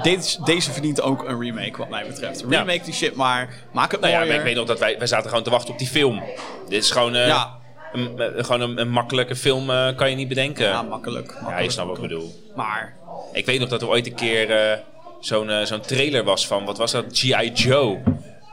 Deze, 0.03 0.43
deze 0.43 0.71
verdient 0.71 1.01
ook 1.01 1.23
een 1.27 1.39
remake, 1.39 1.77
wat 1.77 1.89
mij 1.89 2.07
betreft. 2.07 2.39
Ja. 2.49 2.59
Remake 2.59 2.83
die 2.83 2.93
shit 2.93 3.15
maar. 3.15 3.53
Maak 3.71 3.91
het 3.91 3.99
Nou 4.01 4.11
ja, 4.13 4.17
mooier. 4.19 4.33
maar 4.35 4.41
ik 4.41 4.47
weet 4.47 4.55
nog 4.59 4.67
dat 4.67 4.79
wij, 4.79 4.97
wij 4.97 5.07
zaten 5.07 5.29
gewoon 5.29 5.43
te 5.43 5.49
wachten 5.49 5.71
op 5.71 5.79
die 5.79 5.87
film. 5.87 6.23
Dit 6.69 6.83
is 6.83 6.91
gewoon, 6.91 7.15
eh, 7.15 7.27
Ja. 7.27 7.57
een, 7.93 8.19
eh, 8.19 8.43
gewoon 8.43 8.61
een, 8.61 8.79
een 8.79 8.89
makkelijke 8.89 9.35
film, 9.35 9.69
eh, 9.69 9.95
kan 9.95 10.09
je 10.09 10.15
niet 10.15 10.27
bedenken. 10.27 10.65
Ja, 10.65 10.81
makkelijk. 10.81 11.37
ja, 11.47 11.59
je 11.59 11.69
snapt 11.69 11.87
wat 11.87 11.97
ik 11.97 12.03
bedoel. 12.03 12.51
Maar 12.55 12.95
Ik 13.33 13.45
weet 13.45 13.59
nog 13.59 13.69
dat 13.69 13.81
er 13.81 13.87
ooit 13.87 14.07
een 14.07 14.15
keer 14.15 14.79
zo'n 15.19 15.49
zo'n 15.65 15.81
trailer 15.81 16.23
was 16.23 16.47
van, 16.47 16.65
wat 16.65 16.77
was 16.77 16.91
dat? 16.91 17.05
G.I. 17.11 17.51
Joe, 17.53 18.03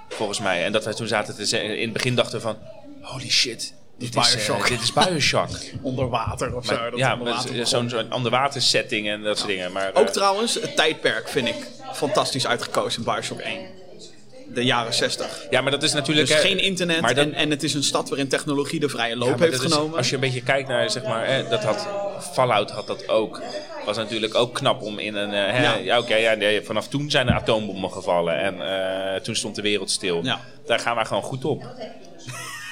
volgens 0.09 0.41
mij. 0.41 0.65
En 0.65 0.73
dat 0.73 0.85
wij 0.85 0.95
toen 0.95 1.07
zaten 1.07 1.35
te 1.35 1.47
zeggen, 1.47 1.77
in 1.77 1.85
het 1.85 1.93
begin 1.93 2.15
dachten 2.15 2.37
we 2.37 2.41
van, 2.43 2.57
holy 3.03 3.31
shit, 3.31 3.75
dit 4.01 4.17
is, 4.17 4.35
eh, 4.35 4.35
Bioshock. 4.47 4.69
dit 4.69 4.81
is 4.83 4.93
Bioshock. 4.93 5.49
onder 5.83 6.09
water 6.09 6.57
of 6.57 6.65
zo. 6.67 6.75
Maar- 6.75 6.91
dat 6.91 6.99
ja, 7.53 7.65
zo'n 7.65 7.89
zo'n 7.89 8.13
onderwater 8.13 8.63
setting 8.63 9.09
en 9.09 9.23
dat 9.23 9.37
soort 9.37 9.49
dingen. 9.49 9.73
Maar, 9.73 9.91
Ook 9.95 10.07
eh, 10.07 10.13
trouwens, 10.13 10.55
het 10.55 10.77
tijdperk 10.77 11.29
vind 11.29 11.49
ik 11.49 11.57
fantastisch 11.93 12.47
uitgekozen 12.47 13.05
in 13.05 13.13
Bioshock 13.13 13.41
1. 13.41 13.79
De 14.55 14.65
jaren 14.65 14.95
60. 14.95 15.47
ja, 15.51 15.61
maar 15.61 15.71
dat 15.71 15.83
is 15.83 15.93
natuurlijk... 15.93 16.29
Dus 16.29 16.41
geen 16.41 16.59
internet 16.59 17.03
dat- 17.03 17.17
en, 17.17 17.35
en 17.35 17.51
het 17.51 17.63
is 17.63 17.75
een 17.75 17.83
stad 17.85 18.09
waarin 18.09 18.29
technologie 18.29 18.81
de 18.81 18.89
vrije 18.89 19.17
loop 19.17 19.39
Ja, 19.39 19.45
heeft 19.45 19.63
is- 19.65 19.73
genomen. 19.73 19.97
als 19.97 20.09
je 20.09 20.15
een 20.15 20.21
beetje 20.21 20.43
kijkt 20.43 20.69
naar, 20.69 20.91
zeg 20.91 21.03
maar, 21.03 21.27
hè, 21.27 21.49
dat 21.49 21.65
had 21.65 21.89
Fallout 22.33 22.71
had 22.71 22.87
dat 22.87 23.09
ook. 23.09 23.43
Was 23.85 23.97
natuurlijk 23.97 24.35
ook 24.35 24.55
knap 24.55 24.83
om 24.83 24.99
in 24.99 25.15
een. 25.15 25.33
eh, 25.33 25.53
hè, 25.53 25.63
Ja. 25.63 25.75
ja, 25.77 25.99
oké, 25.99 26.15
ja, 26.15 26.35
nee, 26.35 26.63
vanaf 26.63 26.89
toen 26.89 27.11
zijn 27.11 27.29
er 27.29 27.35
atoombommen 27.35 27.93
gevallen 27.93 28.39
en 28.41 28.61
eh, 29.15 29.21
toen 29.21 29.37
stond 29.37 29.55
de 29.57 29.63
wereld 29.63 29.91
stil. 29.91 30.21
Ja. 30.25 30.41
Daar 30.67 30.79
gaan 30.79 30.97
we 30.97 31.05
gewoon 31.05 31.23
goed 31.23 31.45
op. 31.45 31.65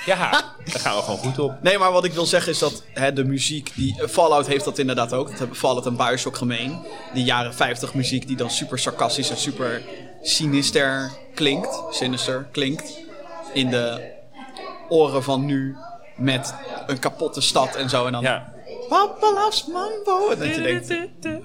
Ja, 0.09 0.30
daar 0.64 0.80
gaan 0.80 0.97
we 0.97 1.02
gewoon 1.02 1.18
goed 1.18 1.39
op. 1.39 1.62
Nee, 1.62 1.78
maar 1.78 1.93
wat 1.93 2.05
ik 2.05 2.12
wil 2.12 2.26
zeggen 2.26 2.52
is 2.52 2.59
dat 2.59 2.82
hè, 2.93 3.12
de 3.12 3.24
muziek 3.24 3.72
die 3.74 4.02
eh, 4.02 4.09
Fallout 4.09 4.47
heeft 4.47 4.64
dat 4.64 4.78
inderdaad 4.78 5.12
ook. 5.12 5.28
Dat 5.28 5.39
hebben 5.39 5.56
Fallout 5.56 5.86
en 5.86 5.97
Bioshock 5.97 6.36
gemeen. 6.36 6.78
Die 7.14 7.24
jaren 7.24 7.55
50 7.55 7.94
muziek 7.94 8.26
die 8.26 8.36
dan 8.36 8.51
super 8.51 8.78
sarcastisch 8.78 9.30
en 9.30 9.36
super 9.36 9.82
sinister 10.22 11.10
klinkt. 11.35 11.82
Sinister 11.90 12.48
klinkt. 12.52 12.98
In 13.52 13.70
de 13.70 14.12
oren 14.89 15.22
van 15.22 15.44
nu 15.44 15.76
met 16.16 16.55
een 16.86 16.98
kapotte 16.98 17.40
stad 17.40 17.74
en 17.74 17.89
zo. 17.89 18.06
En 18.06 18.12
dan 18.12 18.22
Ja. 18.22 18.52
Papa 18.89 19.32
loves 19.32 19.66
mambo. 19.66 20.30
En 20.30 20.39
dat 20.39 20.55
je 20.55 20.60
denkt, 20.62 20.89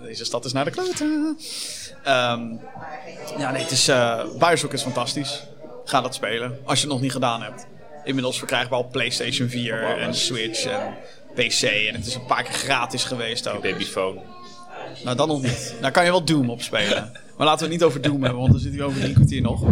deze 0.03 0.25
stad 0.25 0.45
is 0.45 0.53
naar 0.53 0.65
de 0.65 0.71
kloten. 0.71 1.37
Ehm, 2.03 2.41
ja, 3.37 3.51
nee, 3.51 3.61
het 3.61 3.71
is, 3.71 3.85
Bioshock 4.39 4.73
is 4.73 4.81
fantastisch. 4.81 5.43
Ga 5.85 6.01
dat 6.01 6.15
spelen, 6.15 6.59
als 6.65 6.79
je 6.79 6.85
het 6.85 6.93
nog 6.93 7.01
niet 7.01 7.11
gedaan 7.11 7.41
hebt. 7.41 7.65
Inmiddels 8.03 8.37
verkrijgbaar 8.37 8.79
op 8.79 8.91
PlayStation 8.91 9.49
4 9.49 9.83
en 9.97 10.15
Switch 10.15 10.65
en 10.65 10.93
PC. 11.33 11.61
En 11.61 11.93
het 11.95 12.05
is 12.05 12.15
een 12.15 12.25
paar 12.25 12.43
keer 12.43 12.53
gratis 12.53 13.03
geweest 13.03 13.47
ook. 13.47 13.61
Babyphone. 13.61 14.19
Nou, 15.03 15.15
dan 15.17 15.27
nog 15.27 15.41
niet. 15.41 15.75
Daar 15.81 15.91
kan 15.91 16.05
je 16.05 16.11
wel 16.11 16.23
Doom 16.23 16.49
op 16.49 16.61
spelen. 16.61 17.11
Maar 17.37 17.47
laten 17.47 17.65
we 17.65 17.71
het 17.73 17.81
niet 17.81 17.89
over 17.89 18.01
Doom 18.01 18.21
hebben, 18.23 18.39
want 18.39 18.51
dan 18.51 18.61
zitten 18.61 18.79
we 18.79 18.85
over 18.85 18.99
drie 19.01 19.13
kwartier 19.13 19.41
nog. 19.41 19.63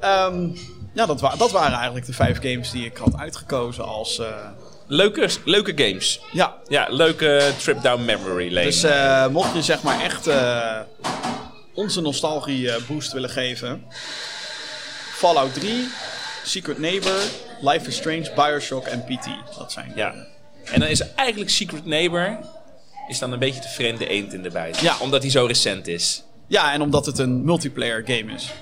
Ehm, 0.00 0.48
ja, 0.94 1.06
dat, 1.06 1.20
wa- 1.20 1.36
dat 1.36 1.50
waren 1.50 1.76
eigenlijk 1.76 2.06
de 2.06 2.12
vijf 2.12 2.36
games 2.40 2.70
die 2.70 2.84
ik 2.84 2.96
had 2.96 3.16
uitgekozen 3.16 3.84
als... 3.84 4.18
eh, 4.18 4.26
Leuke, 4.86 5.28
leuke 5.44 5.72
games. 5.84 6.20
ja, 6.32 6.56
Ja, 6.68 6.86
leuke 6.90 7.50
trip 7.62 7.82
down 7.82 8.04
memory 8.04 8.52
lane. 8.52 8.66
dus 8.66 8.82
eh, 8.82 9.26
mocht 9.28 9.54
je 9.54 9.62
zeg 9.62 9.82
maar 9.82 10.00
echt 10.00 10.26
eh, 10.26 10.78
onze 11.74 12.00
nostalgie 12.00 12.70
boost 12.86 13.12
willen 13.12 13.30
geven... 13.30 13.84
Fallout 15.14 15.54
3, 15.54 15.88
Secret 16.44 16.78
Neighbor, 16.78 17.20
Life 17.60 17.86
is 17.86 17.96
Strange, 17.96 18.32
Bioshock 18.34 18.86
en 18.86 19.04
PT. 19.04 19.28
Dat 19.58 19.72
zijn... 19.72 19.92
Ja. 19.94 20.14
En 20.64 20.80
dan 20.80 20.88
is 20.88 21.14
eigenlijk 21.14 21.50
Secret 21.50 21.86
Neighbor 21.86 22.38
is 23.08 23.18
dan 23.18 23.32
een 23.32 23.38
beetje 23.38 23.60
de 23.60 23.68
vreemde 23.68 24.06
eend 24.06 24.32
in 24.32 24.42
de 24.42 24.50
bijt. 24.50 24.80
Ja. 24.80 24.96
Omdat 25.00 25.22
hij 25.22 25.30
zo 25.30 25.46
recent 25.46 25.86
is. 25.86 26.22
Ja, 26.46 26.72
en 26.72 26.82
omdat 26.82 27.06
het 27.06 27.18
een 27.18 27.44
multiplayer 27.44 28.02
game 28.06 28.32
is. 28.32 28.52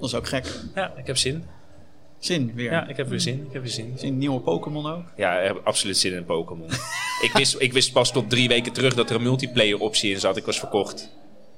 Dat 0.00 0.08
is 0.08 0.14
ook 0.14 0.28
gek. 0.28 0.46
Ja, 0.74 0.92
ik 0.96 1.06
heb 1.06 1.16
zin. 1.16 1.44
Zin 2.18 2.52
weer. 2.54 2.70
Ja, 2.70 2.88
ik 2.88 2.96
heb 2.96 3.08
weer 3.08 3.20
zin. 3.20 3.44
Ik 3.46 3.52
heb 3.52 3.62
weer 3.62 3.70
zin. 3.70 3.92
Zin 3.96 4.08
in 4.08 4.18
nieuwe 4.18 4.40
Pokémon 4.40 4.86
ook. 4.86 5.04
Ja, 5.16 5.38
ik 5.38 5.46
heb 5.46 5.60
absoluut 5.64 5.98
zin 5.98 6.12
in 6.12 6.24
Pokémon. 6.24 6.70
ik, 7.22 7.30
wist, 7.32 7.56
ik 7.58 7.72
wist 7.72 7.92
pas 7.92 8.12
tot 8.12 8.30
drie 8.30 8.48
weken 8.48 8.72
terug 8.72 8.94
dat 8.94 9.10
er 9.10 9.16
een 9.16 9.22
multiplayer 9.22 9.80
optie 9.80 10.12
in 10.12 10.20
zat. 10.20 10.36
Ik 10.36 10.44
was 10.44 10.58
verkocht. 10.58 11.10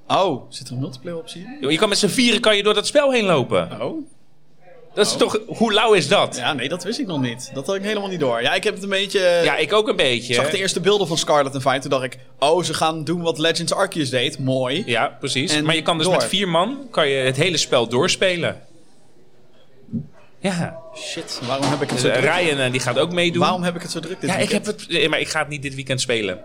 Oh, 0.06 0.50
zit 0.50 0.66
er 0.66 0.72
een 0.72 0.80
multiplayer 0.80 1.18
optie 1.18 1.58
in? 1.60 1.70
Je 1.70 1.78
kan 1.78 1.88
met 1.88 1.98
z'n 1.98 2.06
vieren 2.06 2.40
kan 2.40 2.56
je 2.56 2.62
door 2.62 2.74
dat 2.74 2.86
spel 2.86 3.12
heen 3.12 3.24
lopen. 3.24 3.82
Oh. 3.82 4.06
Dat 4.96 5.06
is 5.06 5.16
toch... 5.16 5.38
Hoe 5.46 5.72
lauw 5.72 5.92
is 5.92 6.08
dat? 6.08 6.36
Ja, 6.36 6.52
nee, 6.52 6.68
dat 6.68 6.84
wist 6.84 6.98
ik 6.98 7.06
nog 7.06 7.20
niet. 7.20 7.50
Dat 7.54 7.66
had 7.66 7.74
ik 7.74 7.82
helemaal 7.82 8.08
niet 8.08 8.20
door. 8.20 8.42
Ja, 8.42 8.54
ik 8.54 8.64
heb 8.64 8.74
het 8.74 8.82
een 8.82 8.88
beetje... 8.88 9.40
Ja, 9.44 9.56
ik 9.56 9.72
ook 9.72 9.88
een 9.88 9.96
beetje. 9.96 10.34
Ik 10.34 10.40
zag 10.40 10.50
de 10.50 10.58
eerste 10.58 10.80
beelden 10.80 11.06
van 11.06 11.18
Scarlet 11.18 11.54
en 11.54 11.60
Vine. 11.60 11.78
Toen 11.78 11.90
dacht 11.90 12.04
ik, 12.04 12.18
oh, 12.38 12.62
ze 12.62 12.74
gaan 12.74 13.04
doen 13.04 13.22
wat 13.22 13.38
Legends 13.38 13.72
Arceus 13.72 14.10
deed. 14.10 14.38
Mooi. 14.38 14.82
Ja, 14.86 15.16
precies. 15.18 15.52
En 15.52 15.64
maar 15.64 15.74
je 15.74 15.82
kan 15.82 15.96
dus 15.98 16.06
door. 16.06 16.16
met 16.16 16.24
vier 16.24 16.48
man 16.48 16.78
kan 16.90 17.08
je 17.08 17.16
het 17.16 17.36
hele 17.36 17.56
spel 17.56 17.88
doorspelen. 17.88 18.60
Ja. 20.38 20.78
Shit, 20.96 21.40
waarom 21.46 21.70
heb 21.70 21.82
ik 21.82 21.90
het 21.90 22.00
zo 22.00 22.08
eh, 22.08 22.18
druk? 22.18 22.34
Ryan 22.34 22.58
eh, 22.58 22.70
die 22.70 22.80
gaat 22.80 22.98
ook 22.98 23.12
meedoen. 23.12 23.42
Waarom 23.42 23.62
heb 23.62 23.74
ik 23.74 23.82
het 23.82 23.90
zo 23.90 24.00
druk 24.00 24.20
dit 24.20 24.30
Ja, 24.30 24.36
ik 24.36 24.50
heb 24.50 24.64
weekend? 24.64 24.86
het, 24.90 25.02
eh, 25.02 25.08
maar 25.08 25.20
ik 25.20 25.28
ga 25.28 25.38
het 25.38 25.48
niet 25.48 25.62
dit 25.62 25.74
weekend 25.74 26.00
spelen. 26.00 26.38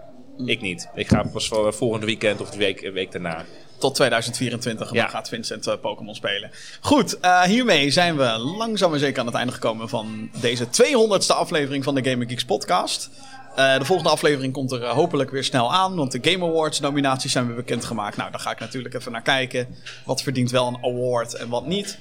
Ik 0.45 0.61
niet. 0.61 0.87
Ik 0.95 1.07
ga 1.07 1.23
pas 1.23 1.47
voor 1.47 1.73
volgende 1.73 2.05
weekend 2.05 2.41
of 2.41 2.49
de 2.49 2.57
week, 2.57 2.81
eh, 2.81 2.91
week 2.91 3.11
daarna. 3.11 3.45
Tot 3.77 3.95
2024 3.95 4.89
en 4.89 4.95
Ja. 4.95 5.07
gaat 5.07 5.29
Vincent 5.29 5.67
eh, 5.67 5.73
Pokémon 5.81 6.15
spelen. 6.15 6.51
Goed, 6.81 7.19
eh, 7.19 7.41
hiermee 7.41 7.91
zijn 7.91 8.17
we 8.17 8.37
langzaam 8.37 8.89
maar 8.89 8.99
zeker 8.99 9.19
aan 9.19 9.25
het 9.25 9.35
einde 9.35 9.53
gekomen 9.53 9.89
van 9.89 10.29
deze 10.41 10.69
200ste 10.69 11.33
aflevering 11.33 11.83
van 11.83 11.95
de 11.95 12.09
Gaming 12.09 12.29
Geeks 12.29 12.45
podcast. 12.45 13.09
Eh, 13.55 13.77
de 13.77 13.85
volgende 13.85 14.11
aflevering 14.11 14.53
komt 14.53 14.71
er 14.71 14.83
eh, 14.83 14.89
hopelijk 14.89 15.29
weer 15.31 15.43
snel 15.43 15.73
aan, 15.73 15.95
want 15.95 16.11
de 16.11 16.31
Game 16.31 16.45
Awards 16.45 16.79
nominaties 16.79 17.31
zijn 17.31 17.47
weer 17.47 17.55
bekendgemaakt. 17.55 18.17
Nou, 18.17 18.31
daar 18.31 18.39
ga 18.39 18.51
ik 18.51 18.59
natuurlijk 18.59 18.93
even 18.93 19.11
naar 19.11 19.21
kijken. 19.21 19.67
Wat 20.05 20.21
verdient 20.21 20.51
wel 20.51 20.67
een 20.67 20.77
award 20.81 21.33
en 21.33 21.49
wat 21.49 21.65
niet. 21.67 21.97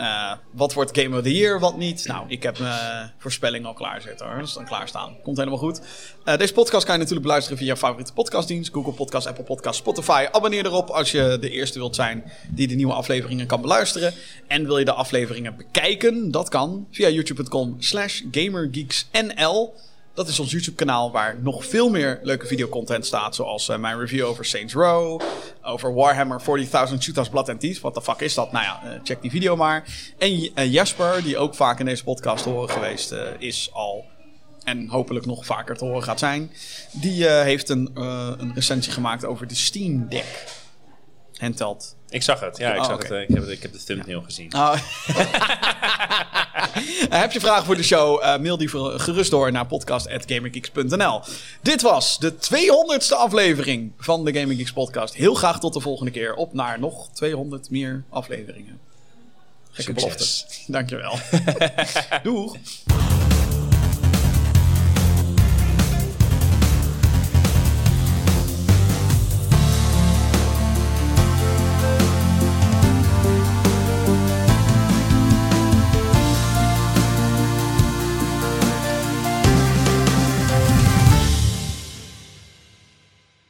Eh, 0.00 0.32
wat 0.50 0.72
wordt 0.72 0.98
Game 0.98 1.16
of 1.16 1.22
the 1.22 1.32
Year, 1.34 1.60
wat 1.60 1.76
niet? 1.76 2.06
Nou, 2.06 2.24
ik 2.28 2.42
heb 2.42 2.58
mijn 2.58 3.12
voorspelling 3.18 3.66
al 3.66 3.72
klaarzitten 3.72 4.26
hoor. 4.26 4.42
Is 4.42 4.52
dan 4.52 4.64
klaarstaan. 4.64 5.16
Komt 5.22 5.36
helemaal 5.36 5.58
goed. 5.58 5.80
Eh, 6.24 6.36
deze 6.36 6.52
podcast 6.52 6.84
kan 6.84 6.92
je 6.92 6.98
natuurlijk 6.98 7.26
beluisteren 7.26 7.58
via 7.58 7.72
je 7.72 7.76
favoriete 7.76 8.12
podcastdienst. 8.12 8.72
Google 8.72 8.92
Podcast, 8.92 9.26
Apple 9.26 9.44
Podcast, 9.44 9.78
Spotify. 9.78 10.26
Abonneer 10.32 10.66
erop 10.66 10.88
als 10.88 11.10
je 11.10 11.36
de 11.40 11.50
eerste 11.50 11.78
wilt 11.78 11.94
zijn 11.94 12.32
die 12.48 12.68
de 12.68 12.74
nieuwe 12.74 12.92
afleveringen 12.92 13.46
kan 13.46 13.60
beluisteren. 13.60 14.14
En 14.46 14.66
wil 14.66 14.78
je 14.78 14.84
de 14.84 14.92
afleveringen 14.92 15.56
bekijken? 15.56 16.30
Dat 16.30 16.48
kan 16.48 16.86
via 16.90 17.08
youtube.com 17.08 17.76
slash 17.78 18.22
gamergeeksnl. 18.30 19.74
Dat 20.14 20.28
is 20.28 20.40
ons 20.40 20.50
YouTube-kanaal 20.50 21.10
waar 21.10 21.38
nog 21.42 21.64
veel 21.66 21.90
meer 21.90 22.20
leuke 22.22 22.46
videocontent 22.46 23.06
staat. 23.06 23.34
Zoals 23.34 23.68
eh, 23.68 23.78
mijn 23.78 23.98
review 23.98 24.26
over 24.26 24.44
Saints 24.44 24.74
Row. 24.74 25.20
Over 25.62 25.94
Warhammer 25.94 26.40
40.000 26.40 26.98
Shooters 26.98 27.28
Blood 27.28 27.48
and 27.48 27.60
Teeth. 27.60 27.80
Wat 27.80 27.94
de 27.94 28.02
fuck 28.02 28.20
is 28.20 28.34
dat? 28.34 28.52
Nou 28.52 28.64
ja, 28.64 28.82
eh, 28.84 29.00
check 29.02 29.22
die 29.22 29.30
video 29.30 29.56
maar. 29.56 29.84
En 30.18 30.50
eh, 30.54 30.72
Jasper, 30.72 31.22
die 31.22 31.38
ook 31.38 31.54
vaak 31.54 31.78
in 31.78 31.86
deze 31.86 32.04
podcast 32.04 32.42
te 32.42 32.48
horen 32.48 32.70
geweest 32.70 33.14
is 33.38 33.70
al. 33.72 34.04
En 34.64 34.88
hopelijk 34.88 35.26
nog 35.26 35.46
vaker 35.46 35.76
te 35.76 35.84
horen 35.84 36.02
gaat 36.02 36.18
zijn. 36.18 36.52
Die 36.92 37.28
heeft 37.28 37.68
een, 37.68 37.90
een 37.94 38.54
recensie 38.54 38.92
gemaakt 38.92 39.24
over 39.24 39.46
de 39.46 39.54
Steam 39.54 40.08
Deck. 40.08 40.44
Handheld. 41.38 41.96
Ik 42.10 42.22
zag 42.22 42.40
het. 42.40 42.56
Ja, 42.58 42.72
ik, 42.74 42.80
Oh, 42.80 42.84
zag 42.84 43.08
het, 43.08 43.10
ik, 43.28 43.34
heb, 43.34 43.44
ik 43.48 43.62
heb 43.62 43.72
de 43.72 43.84
thumbnail 43.84 44.22
gezien. 44.22 44.54
Oh. 44.54 44.74
Heb 47.10 47.32
je 47.32 47.40
vragen 47.40 47.64
voor 47.64 47.76
de 47.76 47.82
show? 47.82 48.22
eh, 48.22 48.38
mail 48.38 48.56
die 48.56 48.68
gerust 48.98 49.30
door 49.30 49.52
naar 49.52 49.66
podcast.gamergeeks.nl. 49.66 51.20
Dit 51.62 51.82
was 51.82 52.18
de 52.18 52.32
200ste 52.34 53.16
aflevering 53.16 53.92
van 53.98 54.24
de 54.24 54.32
Gaming 54.38 54.58
Geeks 54.58 54.72
podcast. 54.72 55.14
Heel 55.14 55.34
graag 55.34 55.60
tot 55.60 55.72
de 55.72 55.80
volgende 55.80 56.10
keer. 56.10 56.34
Op 56.34 56.52
naar 56.54 56.78
nog 56.80 57.08
200 57.12 57.70
meer 57.70 58.04
afleveringen. 58.08 58.78
Gekke 59.70 59.92
belofte. 59.92 60.44
Dankjewel. 60.66 61.18
Doeg. 62.22 62.56